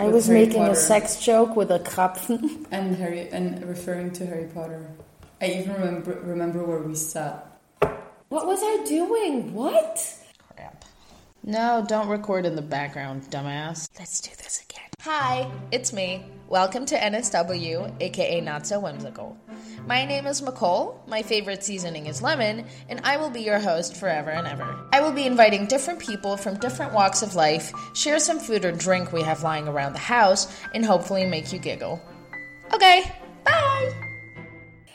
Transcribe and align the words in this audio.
I 0.00 0.06
was 0.06 0.28
Harry 0.28 0.46
making 0.46 0.60
Potter. 0.60 0.72
a 0.72 0.76
sex 0.76 1.20
joke 1.20 1.56
with 1.56 1.72
a 1.72 1.80
Krapfen. 1.80 2.66
and 2.70 2.94
Harry 2.96 3.28
and 3.30 3.64
referring 3.68 4.12
to 4.12 4.26
Harry 4.26 4.46
Potter. 4.54 4.88
I 5.40 5.46
even 5.46 5.72
remember 5.72 6.20
remember 6.22 6.64
where 6.64 6.78
we 6.78 6.94
sat. 6.94 7.44
What 8.28 8.46
was 8.46 8.60
I 8.62 8.84
doing? 8.86 9.52
What? 9.54 10.00
Crap. 10.54 10.84
No, 11.42 11.84
don't 11.88 12.08
record 12.08 12.46
in 12.46 12.54
the 12.54 12.62
background, 12.62 13.22
dumbass. 13.30 13.88
Let's 13.98 14.20
do 14.20 14.30
this 14.36 14.62
again. 14.68 14.86
Hi, 15.00 15.50
it's 15.72 15.92
me. 15.92 16.24
Welcome 16.48 16.86
to 16.86 16.96
NSW, 16.96 17.92
aka 18.00 18.40
Not 18.40 18.66
So 18.68 18.78
Whimsical. 18.78 19.36
My 19.88 20.04
name 20.04 20.26
is 20.26 20.42
Nicole, 20.42 21.02
my 21.06 21.22
favorite 21.22 21.64
seasoning 21.64 22.08
is 22.08 22.20
lemon, 22.20 22.66
and 22.90 23.00
I 23.04 23.16
will 23.16 23.30
be 23.30 23.40
your 23.40 23.58
host 23.58 23.96
forever 23.96 24.28
and 24.28 24.46
ever. 24.46 24.78
I 24.92 25.00
will 25.00 25.12
be 25.12 25.24
inviting 25.24 25.64
different 25.64 25.98
people 25.98 26.36
from 26.36 26.58
different 26.58 26.92
walks 26.92 27.22
of 27.22 27.34
life, 27.34 27.72
share 27.94 28.18
some 28.18 28.38
food 28.38 28.66
or 28.66 28.72
drink 28.72 29.14
we 29.14 29.22
have 29.22 29.42
lying 29.42 29.66
around 29.66 29.94
the 29.94 29.98
house, 29.98 30.54
and 30.74 30.84
hopefully 30.84 31.24
make 31.24 31.54
you 31.54 31.58
giggle. 31.58 32.02
Okay, 32.74 33.10
bye! 33.46 33.94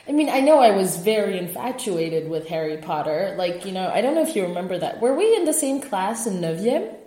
I 0.07 0.11
mean, 0.11 0.29
I 0.29 0.41
know 0.41 0.59
I 0.59 0.69
was 0.69 0.97
very 0.97 1.39
infatuated 1.39 2.29
with 2.29 2.47
Harry 2.47 2.77
Potter. 2.77 3.33
Like, 3.35 3.65
you 3.65 3.71
know, 3.71 3.89
I 3.91 4.01
don't 4.01 4.13
know 4.13 4.21
if 4.21 4.35
you 4.35 4.43
remember 4.43 4.77
that. 4.77 5.01
Were 5.01 5.15
we 5.15 5.35
in 5.35 5.45
the 5.45 5.53
same 5.53 5.81
class 5.81 6.27
in 6.27 6.35
9e? 6.35 6.97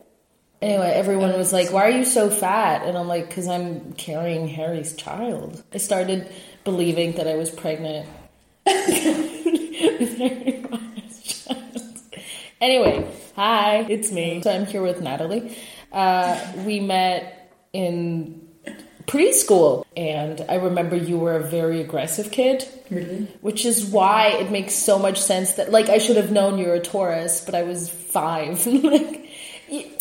Anyway, 0.60 0.91
everyone 0.91 1.34
was 1.34 1.52
like, 1.52 1.71
Why 1.71 1.87
are 1.87 1.91
you 1.91 2.05
so 2.05 2.30
fat? 2.30 2.82
And 2.84 2.98
I'm 2.98 3.07
like, 3.07 3.29
Because 3.29 3.46
I'm 3.46 3.93
carrying 3.93 4.48
Harry's 4.48 4.96
child. 4.96 5.62
I 5.73 5.77
started 5.77 6.32
believing 6.66 7.12
that 7.12 7.27
I 7.27 7.37
was 7.37 7.48
pregnant 7.48 8.06
with 8.66 10.19
Harry 10.19 10.65
Potter's 10.69 11.23
child. 11.23 11.88
Anyway, 12.61 13.11
hi, 13.34 13.87
it's 13.88 14.12
me. 14.12 14.43
So 14.43 14.51
I'm 14.51 14.66
here 14.66 14.83
with 14.83 15.01
Natalie. 15.01 15.57
Uh, 15.93 16.38
we 16.66 16.80
met 16.80 17.52
in 17.73 18.47
preschool, 19.07 19.84
and 19.97 20.45
I 20.48 20.57
remember 20.57 20.97
you 20.97 21.16
were 21.19 21.37
a 21.37 21.43
very 21.43 21.80
aggressive 21.80 22.32
kid. 22.32 22.66
Really? 22.90 23.29
Which 23.40 23.65
is 23.65 23.87
why 23.87 24.30
it 24.40 24.51
makes 24.51 24.74
so 24.74 24.99
much 24.99 25.23
sense 25.23 25.52
that, 25.52 25.71
like, 25.71 25.88
I 25.88 25.99
should 25.99 26.16
have 26.16 26.33
known 26.33 26.59
you're 26.59 26.74
a 26.74 26.80
Taurus, 26.80 27.43
but 27.45 27.55
I 27.55 27.62
was 27.62 27.88
five. 27.88 28.66
like, 28.66 29.30
you, 29.68 29.93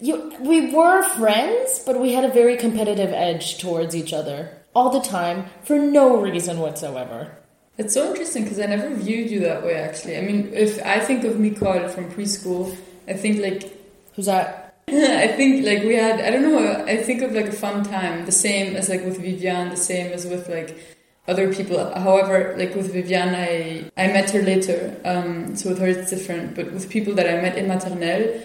you, 0.00 0.32
we 0.40 0.72
were 0.72 1.02
friends, 1.02 1.82
but 1.84 2.00
we 2.00 2.14
had 2.14 2.24
a 2.24 2.32
very 2.32 2.56
competitive 2.56 3.12
edge 3.12 3.58
towards 3.58 3.94
each 3.94 4.14
other 4.14 4.63
all 4.74 4.90
the 4.90 5.00
time 5.00 5.46
for 5.62 5.78
no 5.78 6.20
reason 6.20 6.58
whatsoever. 6.58 7.36
It's 7.76 7.94
so 7.94 8.10
interesting 8.10 8.44
because 8.44 8.60
I 8.60 8.66
never 8.66 8.94
viewed 8.94 9.30
you 9.30 9.40
that 9.40 9.64
way. 9.64 9.74
Actually, 9.74 10.18
I 10.18 10.20
mean, 10.20 10.50
if 10.52 10.80
I 10.84 11.00
think 11.00 11.24
of 11.24 11.40
Nicole 11.40 11.88
from 11.88 12.10
preschool, 12.10 12.76
I 13.08 13.14
think 13.14 13.40
like 13.40 13.74
Who's 14.14 14.26
that? 14.26 14.76
I 14.88 15.28
think 15.28 15.66
like 15.66 15.82
we 15.82 15.96
had 15.96 16.20
I 16.20 16.30
don't 16.30 16.42
know 16.42 16.84
I 16.84 17.02
think 17.02 17.22
of 17.22 17.32
like 17.32 17.46
a 17.46 17.52
fun 17.52 17.84
time 17.84 18.26
the 18.26 18.32
same 18.32 18.76
as 18.76 18.88
like 18.88 19.04
with 19.04 19.20
Vivian, 19.20 19.70
the 19.70 19.76
same 19.76 20.12
as 20.12 20.26
with 20.26 20.48
like 20.48 20.78
other 21.26 21.52
people 21.52 21.78
however 21.94 22.54
like 22.56 22.74
with 22.74 22.92
Vivian, 22.92 23.34
I 23.34 23.90
I 23.96 24.08
met 24.08 24.30
her 24.30 24.42
later 24.42 24.96
um, 25.04 25.56
so 25.56 25.70
with 25.70 25.78
her 25.78 25.88
it's 25.88 26.10
different 26.10 26.54
but 26.54 26.70
with 26.72 26.90
people 26.90 27.14
that 27.14 27.26
I 27.26 27.40
met 27.40 27.56
in 27.56 27.66
maternelle 27.66 28.42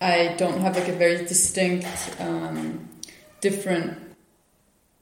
I 0.00 0.34
don't 0.38 0.60
have 0.60 0.76
like 0.76 0.88
a 0.88 0.92
very 0.92 1.18
distinct 1.18 2.16
um, 2.20 2.88
different 3.40 3.98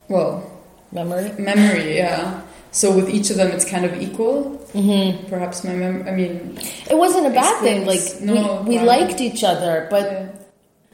well 0.09 0.51
Memory? 0.93 1.33
memory 1.39 1.97
yeah 1.97 2.41
so 2.71 2.95
with 2.95 3.09
each 3.11 3.31
of 3.31 3.37
them 3.37 3.51
it's 3.51 3.65
kind 3.65 3.85
of 3.85 4.01
equal 4.01 4.61
Mm-hmm. 4.75 5.29
perhaps 5.29 5.63
my 5.63 5.73
mem 5.73 6.03
I 6.09 6.11
mean 6.11 6.59
It 6.91 6.99
wasn't 6.99 7.27
a 7.29 7.31
bad 7.31 7.63
thing. 7.63 7.87
Like, 7.87 8.03
no, 8.21 8.63
we, 8.67 8.71
we 8.71 8.79
wow. 8.79 8.85
liked 8.99 9.21
each 9.21 9.45
other, 9.45 9.87
but 9.89 10.03
yeah. 10.11 10.27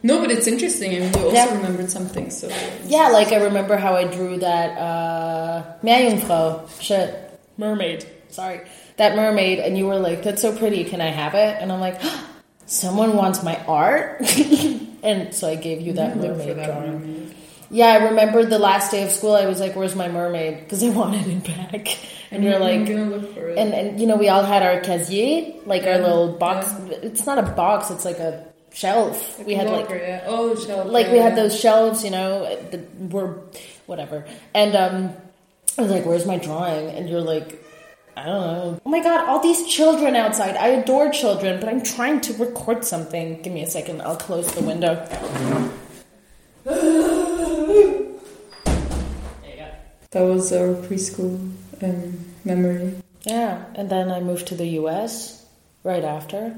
no 0.03 0.20
but 0.20 0.31
it's 0.31 0.47
interesting 0.47 0.94
I 0.97 0.98
mean 1.00 1.12
you 1.16 1.25
also 1.33 1.55
remembered 1.56 1.91
something 1.91 2.28
so 2.28 2.48
Yeah, 2.84 3.08
like 3.08 3.33
I 3.33 3.36
remember 3.48 3.77
how 3.78 3.94
I 3.97 4.05
drew 4.05 4.36
that 4.38 4.77
uh 4.77 5.64
Meerjungfrau. 5.83 6.69
Shit. 6.81 7.08
Mermaid. 7.56 8.05
Sorry. 8.28 8.61
That 8.98 9.16
mermaid 9.16 9.61
and 9.61 9.78
you 9.78 9.86
were 9.86 9.97
like, 9.98 10.22
That's 10.22 10.43
so 10.43 10.53
pretty, 10.54 10.84
can 10.84 11.00
I 11.00 11.09
have 11.09 11.32
it? 11.34 11.56
And 11.62 11.72
I'm 11.72 11.81
like, 11.81 12.00
Someone 12.66 13.16
wants 13.16 13.43
my 13.43 13.56
art 13.65 14.20
And 15.03 15.32
so 15.32 15.49
I 15.49 15.54
gave 15.56 15.81
you 15.81 15.94
that 15.94 16.19
mermaid 16.20 16.56
that 16.60 16.66
drawing. 16.69 16.93
mermaid. 17.00 17.34
Yeah, 17.70 17.86
I 17.86 18.08
remember 18.08 18.44
the 18.44 18.58
last 18.58 18.91
day 18.91 19.04
of 19.04 19.10
school 19.10 19.34
I 19.34 19.47
was 19.47 19.60
like, 19.60 19.76
Where's 19.76 19.94
my 19.94 20.08
mermaid? 20.08 20.60
Because 20.60 20.82
I 20.82 20.88
wanted 20.91 21.26
it 21.26 21.44
back. 21.44 21.98
And 22.32 22.44
you're 22.44 22.54
I'm 22.54 22.60
like 22.60 22.86
gonna 22.86 23.04
look 23.04 23.34
for 23.34 23.48
it. 23.48 23.58
and, 23.58 23.72
and 23.72 24.00
you 24.00 24.06
know, 24.06 24.16
we 24.16 24.28
all 24.28 24.44
had 24.44 24.62
our 24.62 24.81
casier, 24.81 25.66
like 25.66 25.84
our 25.84 25.98
little 25.98 26.32
box 26.32 26.72
yeah. 26.86 26.98
it's 27.03 27.26
not 27.26 27.38
a 27.38 27.42
box, 27.42 27.91
it's 27.91 28.04
like 28.04 28.19
a 28.19 28.47
shelf. 28.72 29.38
Like 29.38 29.47
we 29.47 29.54
had 29.54 29.69
locker, 29.69 29.94
like 29.94 30.03
yeah. 30.03 30.25
oh 30.26 30.54
shelf, 30.54 30.86
like 30.86 31.06
yeah, 31.06 31.12
we 31.12 31.19
had 31.19 31.36
those 31.36 31.58
shelves, 31.58 32.04
you 32.04 32.10
know, 32.10 32.44
that 32.70 33.00
were 33.10 33.42
whatever. 33.87 34.25
And 34.54 34.76
um, 34.76 35.12
I 35.78 35.82
was 35.82 35.91
like, 35.91 36.06
"Where's 36.06 36.26
my 36.26 36.38
drawing?" 36.38 36.88
And 36.91 37.08
you're 37.08 37.20
like, 37.20 37.64
"I 38.16 38.26
don't 38.26 38.41
know." 38.41 38.81
Oh 38.84 38.91
my 38.91 39.02
god, 39.02 39.28
all 39.28 39.41
these 39.41 39.66
children 39.66 40.16
outside! 40.16 40.56
I 40.56 40.69
adore 40.69 41.10
children, 41.10 41.60
but 41.60 41.69
I'm 41.69 41.82
trying 41.82 42.20
to 42.22 42.32
record 42.34 42.84
something. 42.84 43.42
Give 43.42 43.52
me 43.52 43.62
a 43.62 43.70
second. 43.70 44.02
I'll 44.02 44.16
close 44.16 44.52
the 44.52 44.62
window. 44.62 45.06
That 50.10 50.22
was 50.22 50.53
our 50.53 50.75
preschool 50.75 51.38
um, 51.82 52.25
memory. 52.44 52.97
Yeah, 53.22 53.65
and 53.76 53.88
then 53.88 54.10
I 54.10 54.21
moved 54.21 54.48
to 54.48 54.56
the 54.56 54.66
U.S. 54.82 55.47
right 55.84 56.03
after. 56.03 56.56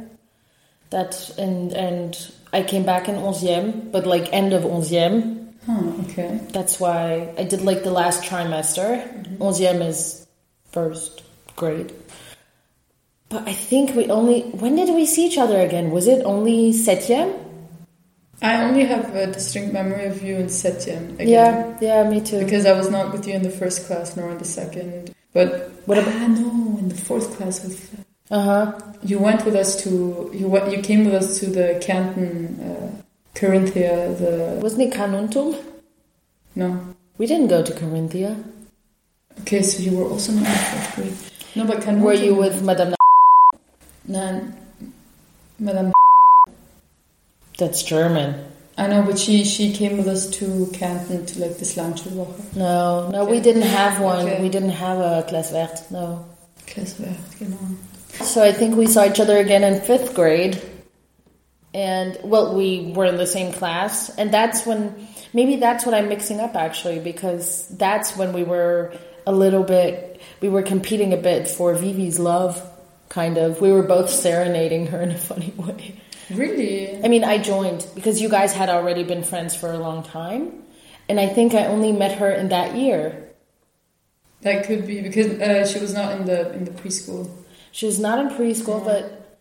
That 0.89 1.31
and 1.39 1.73
and 1.73 2.17
I 2.53 2.63
came 2.63 2.85
back 2.85 3.09
in 3.09 3.17
onzième, 3.17 3.93
but 3.93 4.07
like 4.07 4.33
end 4.33 4.53
of 4.53 4.63
onzième. 4.63 5.53
Huh, 5.67 5.93
okay. 6.05 6.41
That's 6.53 6.81
why 6.81 7.33
I 7.37 7.45
did 7.45 7.63
like 7.63 7.85
the 7.85 7.91
last 7.91 8.25
trimester. 8.25 9.39
Onzième 9.39 9.87
is 9.87 10.27
first 10.71 11.23
grade. 11.57 11.93
But 13.29 13.47
I 13.49 13.53
think 13.53 13.95
we 13.95 14.09
only. 14.09 14.43
When 14.43 14.77
did 14.77 14.95
we 14.95 15.07
see 15.07 15.27
each 15.27 15.39
other 15.39 15.61
again? 15.61 15.91
Was 15.91 16.09
it 16.09 16.25
only 16.25 16.73
septième? 16.73 17.42
I 18.43 18.65
only 18.65 18.85
have 18.85 19.15
a 19.15 19.27
distinct 19.29 19.73
memory 19.73 20.07
of 20.07 20.23
you 20.23 20.37
in. 20.37 20.49
Again, 21.15 21.29
Yeah, 21.29 21.79
yeah, 21.81 22.11
me 22.11 22.21
too. 22.21 22.41
Because 22.45 22.67
I 22.67 22.73
was 22.73 22.91
not 22.91 23.13
with 23.13 23.27
you 23.27 23.35
in 23.35 23.43
the 23.43 23.51
first 23.51 23.87
class 23.87 24.17
nor 24.17 24.31
in 24.31 24.39
the 24.39 24.45
second. 24.45 25.15
But 25.33 25.71
What 25.87 25.99
about- 25.99 26.15
ah, 26.15 26.27
no, 26.27 26.79
in 26.79 26.89
the 26.89 26.95
fourth 27.09 27.37
class 27.37 27.63
with 27.65 27.77
uh 28.31 28.41
huh. 28.51 28.67
you 29.05 29.19
went 29.19 29.45
with 29.45 29.55
us 29.57 29.71
to 29.85 29.91
you 30.33 30.47
went 30.49 30.73
you 30.75 30.81
came 30.81 31.05
with 31.05 31.15
us 31.23 31.39
to 31.41 31.47
the 31.59 31.79
Canton 31.87 32.31
uh, 32.69 32.89
Carinthia 33.35 34.17
the 34.23 34.59
Wasn't 34.63 34.81
it 34.83 34.93
Carnuntum? 34.99 35.49
no 36.55 36.69
We 37.19 37.27
didn't 37.27 37.49
go 37.49 37.61
to 37.63 37.73
Carinthia. 37.81 38.33
okay 39.41 39.61
so 39.63 39.83
you 39.83 39.93
were 39.99 40.09
also 40.09 40.33
not 40.33 40.47
in 40.47 40.53
the 40.53 40.59
fourth 40.71 40.91
grade 40.97 41.17
no 41.57 41.63
but 41.71 41.83
Canton 41.85 42.03
Were 42.03 42.15
you 42.27 42.35
with 42.35 42.63
Madame? 42.63 42.95
no 44.07 44.25
Madame 45.59 45.93
That's 47.59 47.83
German. 47.83 48.45
I 48.79 48.87
know 48.87 49.03
but 49.03 49.19
she 49.19 49.45
she 49.45 49.73
came 49.73 49.99
with 49.99 50.09
us 50.09 50.31
to 50.39 50.71
Canton 50.73 51.27
to 51.27 51.41
like 51.41 51.59
this 51.59 51.77
Landschulwoche 51.77 52.57
No, 52.57 53.11
no, 53.11 53.25
we 53.25 53.41
didn't 53.41 53.63
have 53.63 54.01
one. 54.01 54.27
Okay. 54.27 54.43
We 54.43 54.49
didn't 54.49 54.71
have 54.71 54.99
a 54.99 55.25
verte. 55.29 55.91
No. 55.91 56.25
classe 56.67 56.95
verte, 56.95 57.39
genau 57.39 57.77
So 58.25 58.43
I 58.43 58.53
think 58.53 58.77
we 58.77 58.87
saw 58.87 59.05
each 59.07 59.21
other 59.21 59.37
again 59.39 59.65
in 59.65 59.81
fifth 59.81 60.15
grade. 60.15 60.61
And, 61.75 62.19
well, 62.23 62.55
we 62.55 62.93
were 62.95 63.07
in 63.07 63.17
the 63.17 63.27
same 63.27 63.53
class. 63.53 64.11
And 64.19 64.33
that's 64.33 64.67
when, 64.67 65.09
maybe 65.33 65.57
that's 65.57 65.87
what 65.87 65.95
I'm 65.95 66.09
mixing 66.09 66.41
up 66.41 66.55
actually, 66.55 66.99
because 66.99 67.67
that's 67.69 68.17
when 68.17 68.33
we 68.33 68.45
were 68.45 68.93
a 69.27 69.33
little 69.33 69.63
bit, 69.63 70.21
we 70.41 70.49
were 70.49 70.63
competing 70.63 71.13
a 71.13 71.17
bit 71.17 71.49
for 71.49 71.75
Vivi's 71.75 72.19
love, 72.19 72.63
kind 73.09 73.39
of. 73.39 73.61
We 73.61 73.73
were 73.73 73.83
both 73.83 74.11
serenading 74.11 74.89
her 74.89 75.01
in 75.01 75.11
a 75.11 75.19
funny 75.19 75.55
way. 75.57 76.02
Really 76.31 77.03
I 77.05 77.09
mean, 77.09 77.25
I 77.25 77.39
joined 77.39 77.87
because 77.95 78.21
you 78.21 78.29
guys 78.29 78.53
had 78.53 78.69
already 78.69 79.05
been 79.05 79.23
friends 79.23 79.55
for 79.55 79.71
a 79.73 79.79
long 79.79 80.03
time. 80.03 80.63
And 81.09 81.19
I 81.19 81.27
think 81.27 81.55
I 81.55 81.67
only 81.67 81.93
met 81.93 82.19
her 82.19 82.31
in 82.31 82.49
that 82.51 82.77
year. 82.77 83.31
That 84.43 84.65
could 84.65 84.87
be 84.87 85.01
because 85.01 85.41
uh, 85.41 85.67
she 85.67 85.79
was 85.79 85.93
not 85.95 86.17
in 86.17 86.27
the 86.27 86.53
in 86.53 86.65
the 86.65 86.71
preschool. 86.71 87.31
She 87.71 87.87
was 87.87 87.99
not 87.99 88.19
in 88.19 88.29
preschool, 88.29 88.85
but 88.85 89.39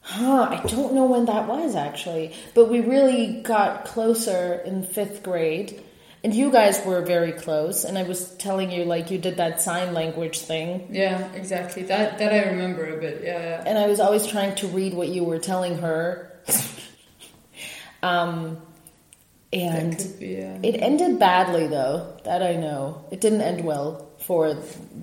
huh, 0.00 0.48
I 0.50 0.66
don't 0.66 0.94
know 0.94 1.06
when 1.06 1.26
that 1.26 1.48
was 1.48 1.74
actually. 1.74 2.34
But 2.54 2.70
we 2.70 2.80
really 2.80 3.42
got 3.42 3.84
closer 3.84 4.60
in 4.64 4.82
fifth 4.82 5.22
grade, 5.22 5.82
and 6.24 6.34
you 6.34 6.52
guys 6.52 6.84
were 6.84 7.02
very 7.02 7.32
close. 7.32 7.84
And 7.84 7.98
I 7.98 8.04
was 8.04 8.30
telling 8.36 8.70
you, 8.70 8.84
like, 8.84 9.10
you 9.10 9.18
did 9.18 9.36
that 9.38 9.60
sign 9.60 9.92
language 9.92 10.40
thing, 10.40 10.88
Yeah, 10.90 11.32
exactly. 11.32 11.82
That 11.84 12.18
that 12.18 12.32
I 12.32 12.50
remember 12.50 12.86
a 12.86 13.00
bit. 13.00 13.22
Yeah, 13.24 13.38
yeah. 13.38 13.64
and 13.66 13.78
I 13.78 13.86
was 13.86 14.00
always 14.00 14.26
trying 14.26 14.54
to 14.56 14.68
read 14.68 14.94
what 14.94 15.08
you 15.08 15.24
were 15.24 15.38
telling 15.38 15.78
her. 15.78 16.32
um, 18.02 18.58
And 19.52 19.96
be, 20.18 20.26
yeah. 20.26 20.58
it 20.62 20.80
ended 20.80 21.18
badly, 21.18 21.66
though. 21.66 22.16
That 22.24 22.42
I 22.42 22.54
know. 22.54 23.04
It 23.10 23.20
didn't 23.20 23.42
end 23.42 23.64
well 23.64 24.08
for 24.18 24.54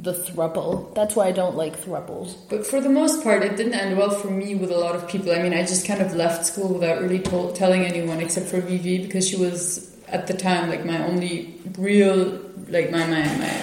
the 0.01 0.13
thruple. 0.13 0.95
That's 0.95 1.15
why 1.15 1.27
I 1.27 1.31
don't 1.33 1.55
like 1.55 1.77
thruples. 1.79 2.35
But 2.49 2.65
for 2.65 2.79
the 2.79 2.89
most 2.89 3.21
part, 3.21 3.43
it 3.43 3.57
didn't 3.57 3.73
end 3.73 3.97
well 3.97 4.09
for 4.09 4.29
me 4.31 4.55
with 4.55 4.71
a 4.71 4.77
lot 4.77 4.95
of 4.95 5.07
people. 5.09 5.33
I 5.33 5.43
mean, 5.43 5.53
I 5.53 5.63
just 5.63 5.85
kind 5.85 6.01
of 6.01 6.15
left 6.15 6.45
school 6.45 6.73
without 6.73 7.01
really 7.01 7.19
told, 7.19 7.55
telling 7.55 7.83
anyone 7.85 8.21
except 8.21 8.47
for 8.47 8.61
Vivi 8.61 9.05
because 9.05 9.27
she 9.27 9.35
was 9.35 9.88
at 10.11 10.27
the 10.27 10.33
time 10.33 10.69
like 10.69 10.85
my 10.85 11.03
only 11.05 11.55
real, 11.77 12.39
like 12.69 12.91
my 12.91 13.05
my 13.07 13.23
my 13.37 13.53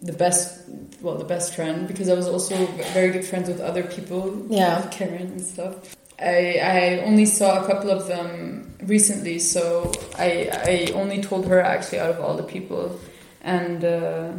the 0.00 0.12
best, 0.12 0.68
well, 1.02 1.16
the 1.16 1.24
best 1.24 1.54
friend 1.56 1.88
because 1.88 2.08
I 2.08 2.14
was 2.14 2.28
also 2.28 2.66
very 2.94 3.10
good 3.10 3.24
friends 3.24 3.48
with 3.48 3.60
other 3.60 3.82
people, 3.82 4.46
Yeah. 4.48 4.80
with 4.80 4.90
Karen 4.92 5.22
and 5.32 5.40
stuff. 5.40 5.96
I 6.20 6.58
I 6.62 7.02
only 7.04 7.26
saw 7.26 7.62
a 7.62 7.66
couple 7.66 7.90
of 7.90 8.06
them 8.06 8.74
recently, 8.82 9.38
so 9.38 9.92
I 10.18 10.50
I 10.52 10.92
only 10.94 11.20
told 11.22 11.46
her 11.46 11.60
actually 11.60 12.00
out 12.00 12.10
of 12.10 12.20
all 12.20 12.36
the 12.36 12.42
people, 12.44 12.98
and 13.42 13.84
uh, 13.84 14.32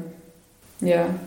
yeah. 0.82 1.18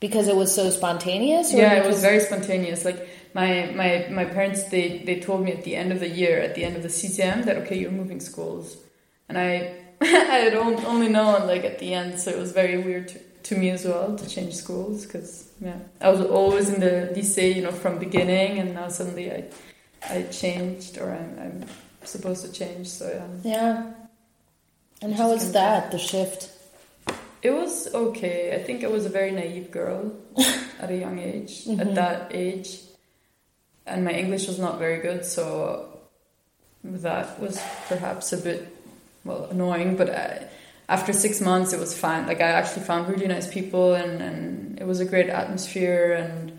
Because 0.00 0.26
it 0.26 0.34
was 0.36 0.52
so 0.54 0.68
spontaneous? 0.70 1.54
or 1.54 1.58
Yeah, 1.58 1.74
it 1.74 1.86
was 1.86 2.00
very 2.00 2.20
spontaneous. 2.20 2.84
Like 2.84 3.08
my 3.34 3.70
my 3.74 4.06
my 4.10 4.24
parents, 4.24 4.64
they 4.64 4.98
they 5.06 5.20
told 5.20 5.44
me 5.44 5.52
at 5.52 5.64
the 5.64 5.76
end 5.76 5.92
of 5.92 6.00
the 6.00 6.08
year, 6.08 6.40
at 6.40 6.54
the 6.54 6.64
end 6.64 6.76
of 6.76 6.82
the 6.82 6.88
CCM, 6.90 7.44
that 7.46 7.56
okay, 7.58 7.78
you're 7.78 7.92
moving 7.92 8.20
schools, 8.20 8.76
and 9.32 9.38
I 9.38 9.74
I 10.02 10.36
had 10.44 10.54
on- 10.54 10.84
only 10.84 11.08
known 11.08 11.46
like 11.46 11.64
at 11.64 11.78
the 11.78 11.94
end, 11.94 12.18
so 12.18 12.30
it 12.30 12.38
was 12.38 12.52
very 12.52 12.78
weird 12.78 13.08
to, 13.08 13.18
to 13.18 13.56
me 13.56 13.70
as 13.70 13.84
well 13.84 14.16
to 14.16 14.28
change 14.28 14.54
schools 14.54 15.06
because 15.06 15.50
yeah, 15.60 15.78
I 16.00 16.10
was 16.10 16.20
always 16.20 16.68
in 16.68 16.80
the 16.80 17.12
lycée, 17.14 17.54
you 17.54 17.62
know, 17.62 17.72
from 17.72 17.98
beginning, 17.98 18.58
and 18.58 18.74
now 18.74 18.88
suddenly 18.88 19.32
I 19.32 19.44
I 20.08 20.22
changed 20.24 20.98
or 20.98 21.12
I'm 21.12 21.38
I'm 21.38 21.64
supposed 22.04 22.44
to 22.44 22.52
change. 22.52 22.88
So 22.88 23.08
yeah, 23.42 23.52
Yeah. 23.52 23.92
And 25.00 25.14
how 25.14 25.30
was 25.30 25.50
that, 25.52 25.90
the 25.90 25.98
shift? 25.98 26.50
it 27.42 27.50
was 27.50 27.92
okay. 27.92 28.54
I 28.54 28.62
think 28.62 28.84
I 28.84 28.86
was 28.86 29.04
a 29.04 29.08
very 29.08 29.32
naive 29.32 29.72
girl 29.72 30.12
at 30.78 30.90
a 30.90 30.96
young 30.96 31.18
age. 31.18 31.66
At 31.66 31.78
mm-hmm. 31.78 31.94
that 31.94 32.30
age, 32.32 32.78
and 33.84 34.04
my 34.04 34.12
English 34.12 34.46
was 34.46 34.60
not 34.60 34.78
very 34.78 35.00
good, 35.00 35.24
so 35.24 35.98
that 36.84 37.40
was 37.40 37.60
perhaps 37.88 38.32
a 38.32 38.36
bit 38.36 38.71
well 39.24 39.44
annoying. 39.50 39.96
But 39.96 40.10
I, 40.10 40.46
after 40.88 41.12
six 41.12 41.40
months, 41.40 41.72
it 41.72 41.80
was 41.80 41.96
fine. 41.98 42.26
Like 42.26 42.40
I 42.40 42.48
actually 42.48 42.84
found 42.84 43.08
really 43.08 43.28
nice 43.28 43.52
people, 43.52 43.94
and 43.94 44.20
and 44.22 44.78
it 44.80 44.86
was 44.86 45.00
a 45.00 45.04
great 45.04 45.28
atmosphere, 45.28 46.14
and 46.14 46.58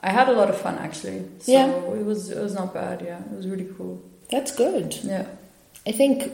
I 0.00 0.10
had 0.10 0.28
a 0.28 0.32
lot 0.32 0.48
of 0.50 0.56
fun 0.60 0.78
actually. 0.78 1.24
So 1.40 1.52
Yeah. 1.52 1.68
it 1.70 2.04
was 2.04 2.30
it 2.30 2.40
was 2.42 2.54
not 2.54 2.72
bad. 2.74 3.02
Yeah, 3.04 3.20
it 3.20 3.36
was 3.36 3.46
really 3.48 3.68
cool. 3.76 4.00
That's 4.30 4.54
good. 4.54 4.94
Yeah. 5.02 5.26
I 5.86 5.92
think 5.92 6.32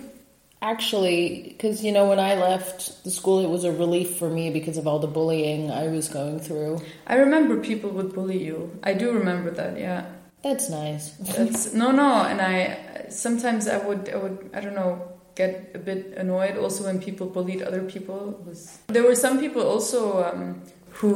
actually, 0.62 1.44
because 1.48 1.82
you 1.84 1.92
know, 1.92 2.08
when 2.08 2.18
I 2.20 2.34
left 2.34 3.02
the 3.04 3.10
school, 3.10 3.40
it 3.44 3.48
was 3.48 3.64
a 3.64 3.72
relief 3.72 4.16
for 4.16 4.28
me 4.28 4.50
because 4.50 4.76
of 4.78 4.86
all 4.86 4.98
the 4.98 5.06
bullying 5.08 5.70
I 5.70 5.88
was 5.88 6.08
going 6.08 6.38
through. 6.40 6.80
I 7.06 7.16
remember 7.16 7.56
people 7.60 7.90
would 7.90 8.12
bully 8.12 8.42
you. 8.44 8.78
I 8.82 8.92
do 8.94 9.12
remember 9.12 9.50
that. 9.52 9.78
Yeah. 9.78 10.04
That's 10.42 10.70
nice. 10.70 11.10
That's 11.18 11.74
no, 11.74 11.90
no, 11.90 12.22
and 12.24 12.40
I 12.40 13.06
sometimes 13.10 13.68
I 13.68 13.76
would, 13.78 14.08
I 14.08 14.16
would, 14.16 14.50
I 14.54 14.60
don't 14.60 14.74
know, 14.74 15.02
get 15.40 15.52
a 15.74 15.78
bit 15.78 16.00
annoyed 16.22 16.56
also 16.62 16.84
when 16.84 16.98
people 17.00 17.26
bullied 17.36 17.62
other 17.68 17.82
people. 17.94 18.20
It 18.40 18.46
was 18.48 18.60
there 18.88 19.02
were 19.08 19.16
some 19.26 19.36
people 19.40 19.62
also 19.62 20.00
um, 20.28 20.60
who, 21.00 21.12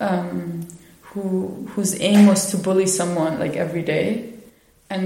um, 0.00 0.66
who 1.10 1.22
whose 1.72 1.92
aim 2.00 2.26
was 2.26 2.50
to 2.50 2.56
bully 2.66 2.86
someone 2.86 3.38
like 3.44 3.56
every 3.64 3.82
day, 3.94 4.06
and 4.90 5.04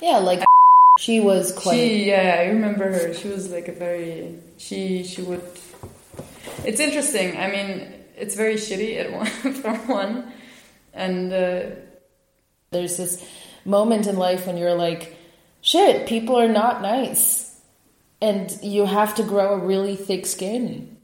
Yeah, 0.00 0.18
like 0.30 0.42
she 1.00 1.20
was 1.20 1.52
quite. 1.62 1.76
she, 1.76 2.04
yeah, 2.12 2.36
I 2.42 2.44
remember 2.52 2.86
her. 2.92 3.14
She 3.14 3.28
was 3.28 3.48
like 3.56 3.68
a 3.68 3.76
very, 3.86 4.36
she, 4.58 5.04
she 5.04 5.22
would. 5.22 5.40
It's 6.68 6.80
interesting. 6.80 7.28
I 7.44 7.46
mean, 7.54 7.70
it's 8.22 8.34
very 8.36 8.56
shitty 8.56 8.92
at 9.02 9.08
one 9.12 9.26
for 9.62 9.74
one, 9.92 10.14
and. 10.92 11.32
Uh, 11.32 11.60
There's 12.72 12.96
this 12.96 13.20
moment 13.68 14.06
in 14.08 14.16
life 14.16 14.46
when 14.48 14.56
you're 14.56 14.78
like, 14.88 15.02
shit, 15.62 16.06
people 16.06 16.38
are 16.38 16.48
not 16.48 16.82
nice. 16.82 17.58
And 18.20 18.56
you 18.62 18.84
have 18.84 19.14
to 19.16 19.22
grow 19.22 19.54
a 19.54 19.58
really 19.58 19.96
thick 19.96 20.26
skin. 20.26 20.96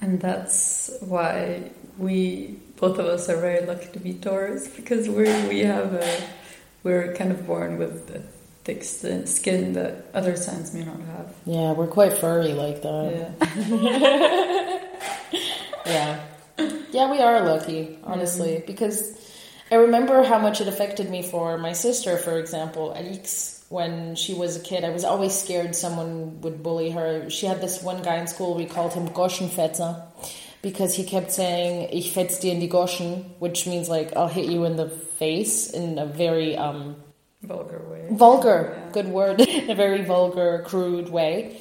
And 0.00 0.20
that's 0.20 0.90
why 1.00 1.70
we 1.98 2.56
both 2.76 2.98
of 2.98 3.06
us 3.06 3.28
are 3.28 3.36
very 3.36 3.64
lucky 3.64 3.92
to 3.92 4.00
be 4.00 4.14
Taurus 4.14 4.66
because 4.66 5.08
we 5.08 5.24
we 5.46 5.60
have 5.60 5.94
a 5.94 6.28
we're 6.82 7.14
kind 7.14 7.30
of 7.30 7.46
born 7.46 7.78
with 7.78 8.10
a 8.10 8.22
thick 8.64 8.82
skin 8.82 9.74
that 9.74 10.06
other 10.14 10.34
signs 10.34 10.74
may 10.74 10.84
not 10.84 11.00
have. 11.00 11.32
Yeah, 11.44 11.72
we're 11.72 11.86
quite 11.86 12.14
furry 12.14 12.54
like 12.54 12.82
that. 12.82 13.34
Yeah. 13.38 14.78
Yeah. 15.86 16.20
Yeah, 16.90 17.10
we 17.10 17.18
are 17.20 17.40
lucky, 17.40 17.98
honestly, 18.04 18.62
because 18.66 19.16
I 19.72 19.76
remember 19.76 20.22
how 20.22 20.38
much 20.38 20.60
it 20.60 20.68
affected 20.68 21.08
me 21.10 21.22
for 21.22 21.56
my 21.56 21.72
sister, 21.72 22.18
for 22.18 22.38
example, 22.38 22.92
Alix, 22.94 23.64
when 23.70 24.14
she 24.16 24.34
was 24.34 24.56
a 24.56 24.60
kid. 24.60 24.84
I 24.84 24.90
was 24.90 25.04
always 25.04 25.32
scared 25.34 25.74
someone 25.74 26.40
would 26.42 26.62
bully 26.62 26.90
her. 26.90 27.30
She 27.30 27.46
had 27.46 27.60
this 27.62 27.82
one 27.82 28.02
guy 28.02 28.16
in 28.16 28.26
school, 28.26 28.54
we 28.54 28.66
called 28.66 28.92
him 28.92 29.08
Goschenfetzer, 29.08 29.92
because 30.60 30.94
he 30.94 31.04
kept 31.04 31.32
saying, 31.32 31.88
Ich 31.90 32.12
fetz 32.12 32.38
dir 32.38 32.52
in 32.52 32.60
die 32.60 32.68
Goschen, 32.68 33.24
which 33.38 33.66
means 33.66 33.88
like, 33.88 34.14
I'll 34.14 34.28
hit 34.28 34.44
you 34.46 34.64
in 34.64 34.76
the 34.76 34.90
face 34.90 35.70
in 35.70 35.98
a 35.98 36.06
very, 36.06 36.56
um, 36.56 36.96
Vulgar 37.42 37.80
way. 37.90 38.06
vulgar 38.10 38.76
Yeah. 38.76 38.90
good 38.92 39.08
word 39.08 39.40
in 39.60 39.70
a 39.70 39.74
very 39.74 40.02
vulgar 40.04 40.62
crude 40.64 41.08
way 41.08 41.58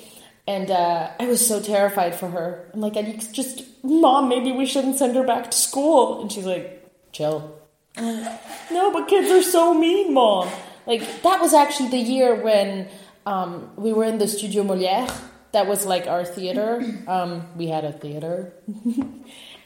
and 0.47 0.69
uh, 0.69 1.09
i 1.19 1.25
was 1.25 1.41
so 1.51 1.59
terrified 1.59 2.13
for 2.13 2.27
her 2.27 2.69
i'm 2.73 2.81
like 2.81 2.93
just 3.33 3.63
mom 3.83 4.29
maybe 4.29 4.51
we 4.51 4.67
shouldn't 4.67 4.97
send 4.97 5.15
her 5.15 5.23
back 5.23 5.49
to 5.49 5.57
school 5.57 6.21
and 6.21 6.31
she's 6.31 6.45
like 6.45 6.85
chill 7.13 7.59
no 7.97 8.91
but 8.91 9.07
kids 9.07 9.29
are 9.31 9.43
so 9.43 9.73
mean 9.73 10.13
mom. 10.13 10.49
Like 10.85 11.01
that 11.23 11.41
was 11.41 11.53
actually 11.53 11.89
the 11.89 11.99
year 11.99 12.35
when 12.35 12.87
um, 13.25 13.69
we 13.75 13.93
were 13.93 14.05
in 14.05 14.17
the 14.17 14.27
studio 14.27 14.63
Molière 14.63 15.11
that 15.51 15.67
was 15.67 15.85
like 15.85 16.07
our 16.07 16.23
theater. 16.23 16.81
Um, 17.07 17.47
we 17.55 17.67
had 17.67 17.83
a 17.83 17.91
theater. 17.91 18.53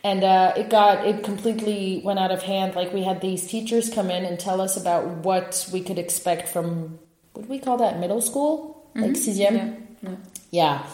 And 0.05 0.23
uh, 0.23 0.53
it 0.55 0.69
got 0.69 1.07
it 1.07 1.23
completely 1.23 1.99
went 2.05 2.19
out 2.19 2.29
of 2.29 2.43
hand. 2.43 2.75
Like 2.75 2.93
we 2.93 3.01
had 3.01 3.21
these 3.21 3.47
teachers 3.47 3.89
come 3.89 4.11
in 4.11 4.23
and 4.23 4.39
tell 4.39 4.61
us 4.61 4.77
about 4.77 5.07
what 5.25 5.67
we 5.73 5.81
could 5.81 5.97
expect 5.97 6.47
from 6.47 6.99
what 7.33 7.47
do 7.47 7.49
we 7.49 7.57
call 7.57 7.77
that 7.77 7.99
middle 7.99 8.21
school? 8.21 8.87
Like 8.93 9.13
sixième? 9.13 9.55
Yeah. 9.55 9.73
yeah. 10.03 10.15
yeah. 10.51 10.85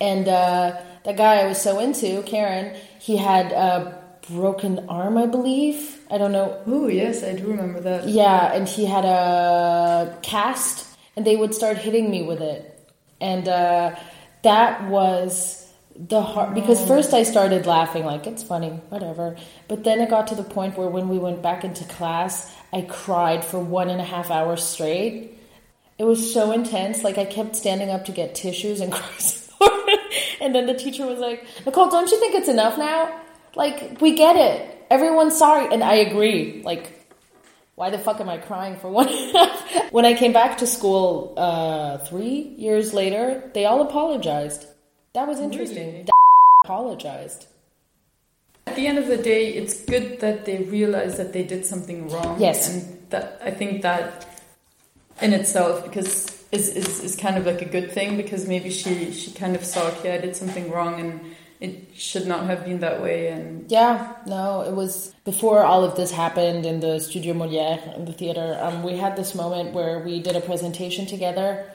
And 0.00 0.26
uh, 0.26 0.82
the 1.04 1.12
guy 1.12 1.42
I 1.42 1.46
was 1.46 1.62
so 1.62 1.78
into, 1.78 2.24
Karen, 2.24 2.74
he 2.98 3.16
had 3.16 3.52
a 3.52 3.95
broken 4.28 4.88
arm, 4.88 5.16
I 5.16 5.26
believe. 5.26 6.00
I 6.10 6.18
don't 6.18 6.32
know. 6.32 6.60
Oh 6.66 6.88
yes, 6.88 7.22
I 7.22 7.34
do 7.34 7.46
remember 7.46 7.80
that. 7.80 8.08
Yeah, 8.08 8.52
and 8.52 8.68
he 8.68 8.84
had 8.84 9.04
a 9.04 10.18
cast, 10.22 10.86
and 11.16 11.26
they 11.26 11.36
would 11.36 11.54
start 11.54 11.78
hitting 11.78 12.10
me 12.10 12.22
with 12.22 12.40
it. 12.40 12.72
And 13.20 13.48
uh, 13.48 13.96
that 14.42 14.84
was 14.88 15.66
the 15.98 16.20
hard 16.20 16.54
because 16.54 16.84
first 16.86 17.14
I 17.14 17.22
started 17.22 17.66
laughing 17.66 18.04
like 18.04 18.26
it's 18.26 18.42
funny, 18.42 18.70
whatever. 18.90 19.36
But 19.68 19.84
then 19.84 20.00
it 20.00 20.10
got 20.10 20.26
to 20.28 20.34
the 20.34 20.44
point 20.44 20.76
where 20.76 20.88
when 20.88 21.08
we 21.08 21.18
went 21.18 21.42
back 21.42 21.64
into 21.64 21.84
class, 21.84 22.52
I 22.72 22.82
cried 22.82 23.44
for 23.44 23.58
one 23.58 23.88
and 23.88 24.00
a 24.00 24.04
half 24.04 24.30
hours 24.30 24.62
straight. 24.62 25.38
It 25.98 26.04
was 26.04 26.32
so 26.32 26.52
intense. 26.52 27.02
Like 27.02 27.16
I 27.16 27.24
kept 27.24 27.56
standing 27.56 27.90
up 27.90 28.04
to 28.06 28.12
get 28.12 28.34
tissues 28.34 28.80
and 28.80 28.92
crying. 28.92 29.98
and 30.40 30.54
then 30.54 30.66
the 30.66 30.74
teacher 30.74 31.06
was 31.06 31.18
like, 31.18 31.46
Nicole, 31.64 31.88
don't 31.88 32.10
you 32.10 32.20
think 32.20 32.34
it's 32.34 32.48
enough 32.48 32.76
now? 32.76 33.22
Like, 33.56 34.00
we 34.00 34.14
get 34.14 34.36
it. 34.36 34.86
Everyone's 34.90 35.36
sorry. 35.36 35.72
And 35.72 35.82
I 35.82 35.94
agree. 35.94 36.62
Like, 36.62 36.92
why 37.74 37.90
the 37.90 37.98
fuck 37.98 38.20
am 38.20 38.28
I 38.28 38.38
crying 38.38 38.76
for 38.76 38.88
one? 38.88 39.08
when 39.90 40.04
I 40.04 40.14
came 40.14 40.32
back 40.32 40.58
to 40.58 40.66
school 40.66 41.34
uh, 41.36 41.98
three 41.98 42.54
years 42.56 42.94
later, 42.94 43.50
they 43.54 43.64
all 43.64 43.82
apologized. 43.82 44.66
That 45.14 45.26
was 45.26 45.40
interesting. 45.40 45.86
Really? 45.86 46.02
They 46.04 46.12
apologized. 46.64 47.46
At 48.66 48.76
the 48.76 48.86
end 48.86 48.98
of 48.98 49.06
the 49.06 49.16
day, 49.16 49.54
it's 49.54 49.84
good 49.84 50.20
that 50.20 50.44
they 50.44 50.58
realize 50.64 51.16
that 51.16 51.32
they 51.32 51.44
did 51.44 51.64
something 51.64 52.08
wrong. 52.08 52.40
Yes. 52.40 52.68
and 52.68 52.96
that 53.10 53.40
I 53.42 53.50
think 53.50 53.82
that 53.82 54.26
in 55.20 55.32
itself 55.32 55.84
because 55.84 56.26
is, 56.52 56.68
is 56.68 57.00
is 57.02 57.16
kind 57.16 57.36
of 57.36 57.46
like 57.46 57.62
a 57.62 57.64
good 57.64 57.92
thing 57.92 58.16
because 58.16 58.46
maybe 58.46 58.70
she 58.70 59.12
she 59.12 59.30
kind 59.32 59.54
of 59.54 59.64
saw 59.64 59.86
okay 59.88 60.14
I 60.14 60.18
did 60.18 60.36
something 60.36 60.70
wrong 60.70 61.00
and 61.00 61.20
it 61.60 61.88
should 61.94 62.26
not 62.26 62.44
have 62.44 62.64
been 62.64 62.80
that 62.80 63.02
way 63.02 63.28
and 63.28 63.70
Yeah, 63.70 64.14
no, 64.26 64.62
it 64.62 64.74
was 64.74 65.14
before 65.24 65.64
all 65.64 65.84
of 65.84 65.96
this 65.96 66.10
happened 66.10 66.66
in 66.66 66.80
the 66.80 67.00
Studio 67.00 67.34
Molière 67.34 67.96
in 67.96 68.04
the 68.04 68.12
theater. 68.12 68.58
Um, 68.60 68.82
we 68.82 68.96
had 68.96 69.16
this 69.16 69.34
moment 69.34 69.72
where 69.72 70.00
we 70.00 70.20
did 70.20 70.36
a 70.36 70.40
presentation 70.40 71.06
together. 71.06 71.70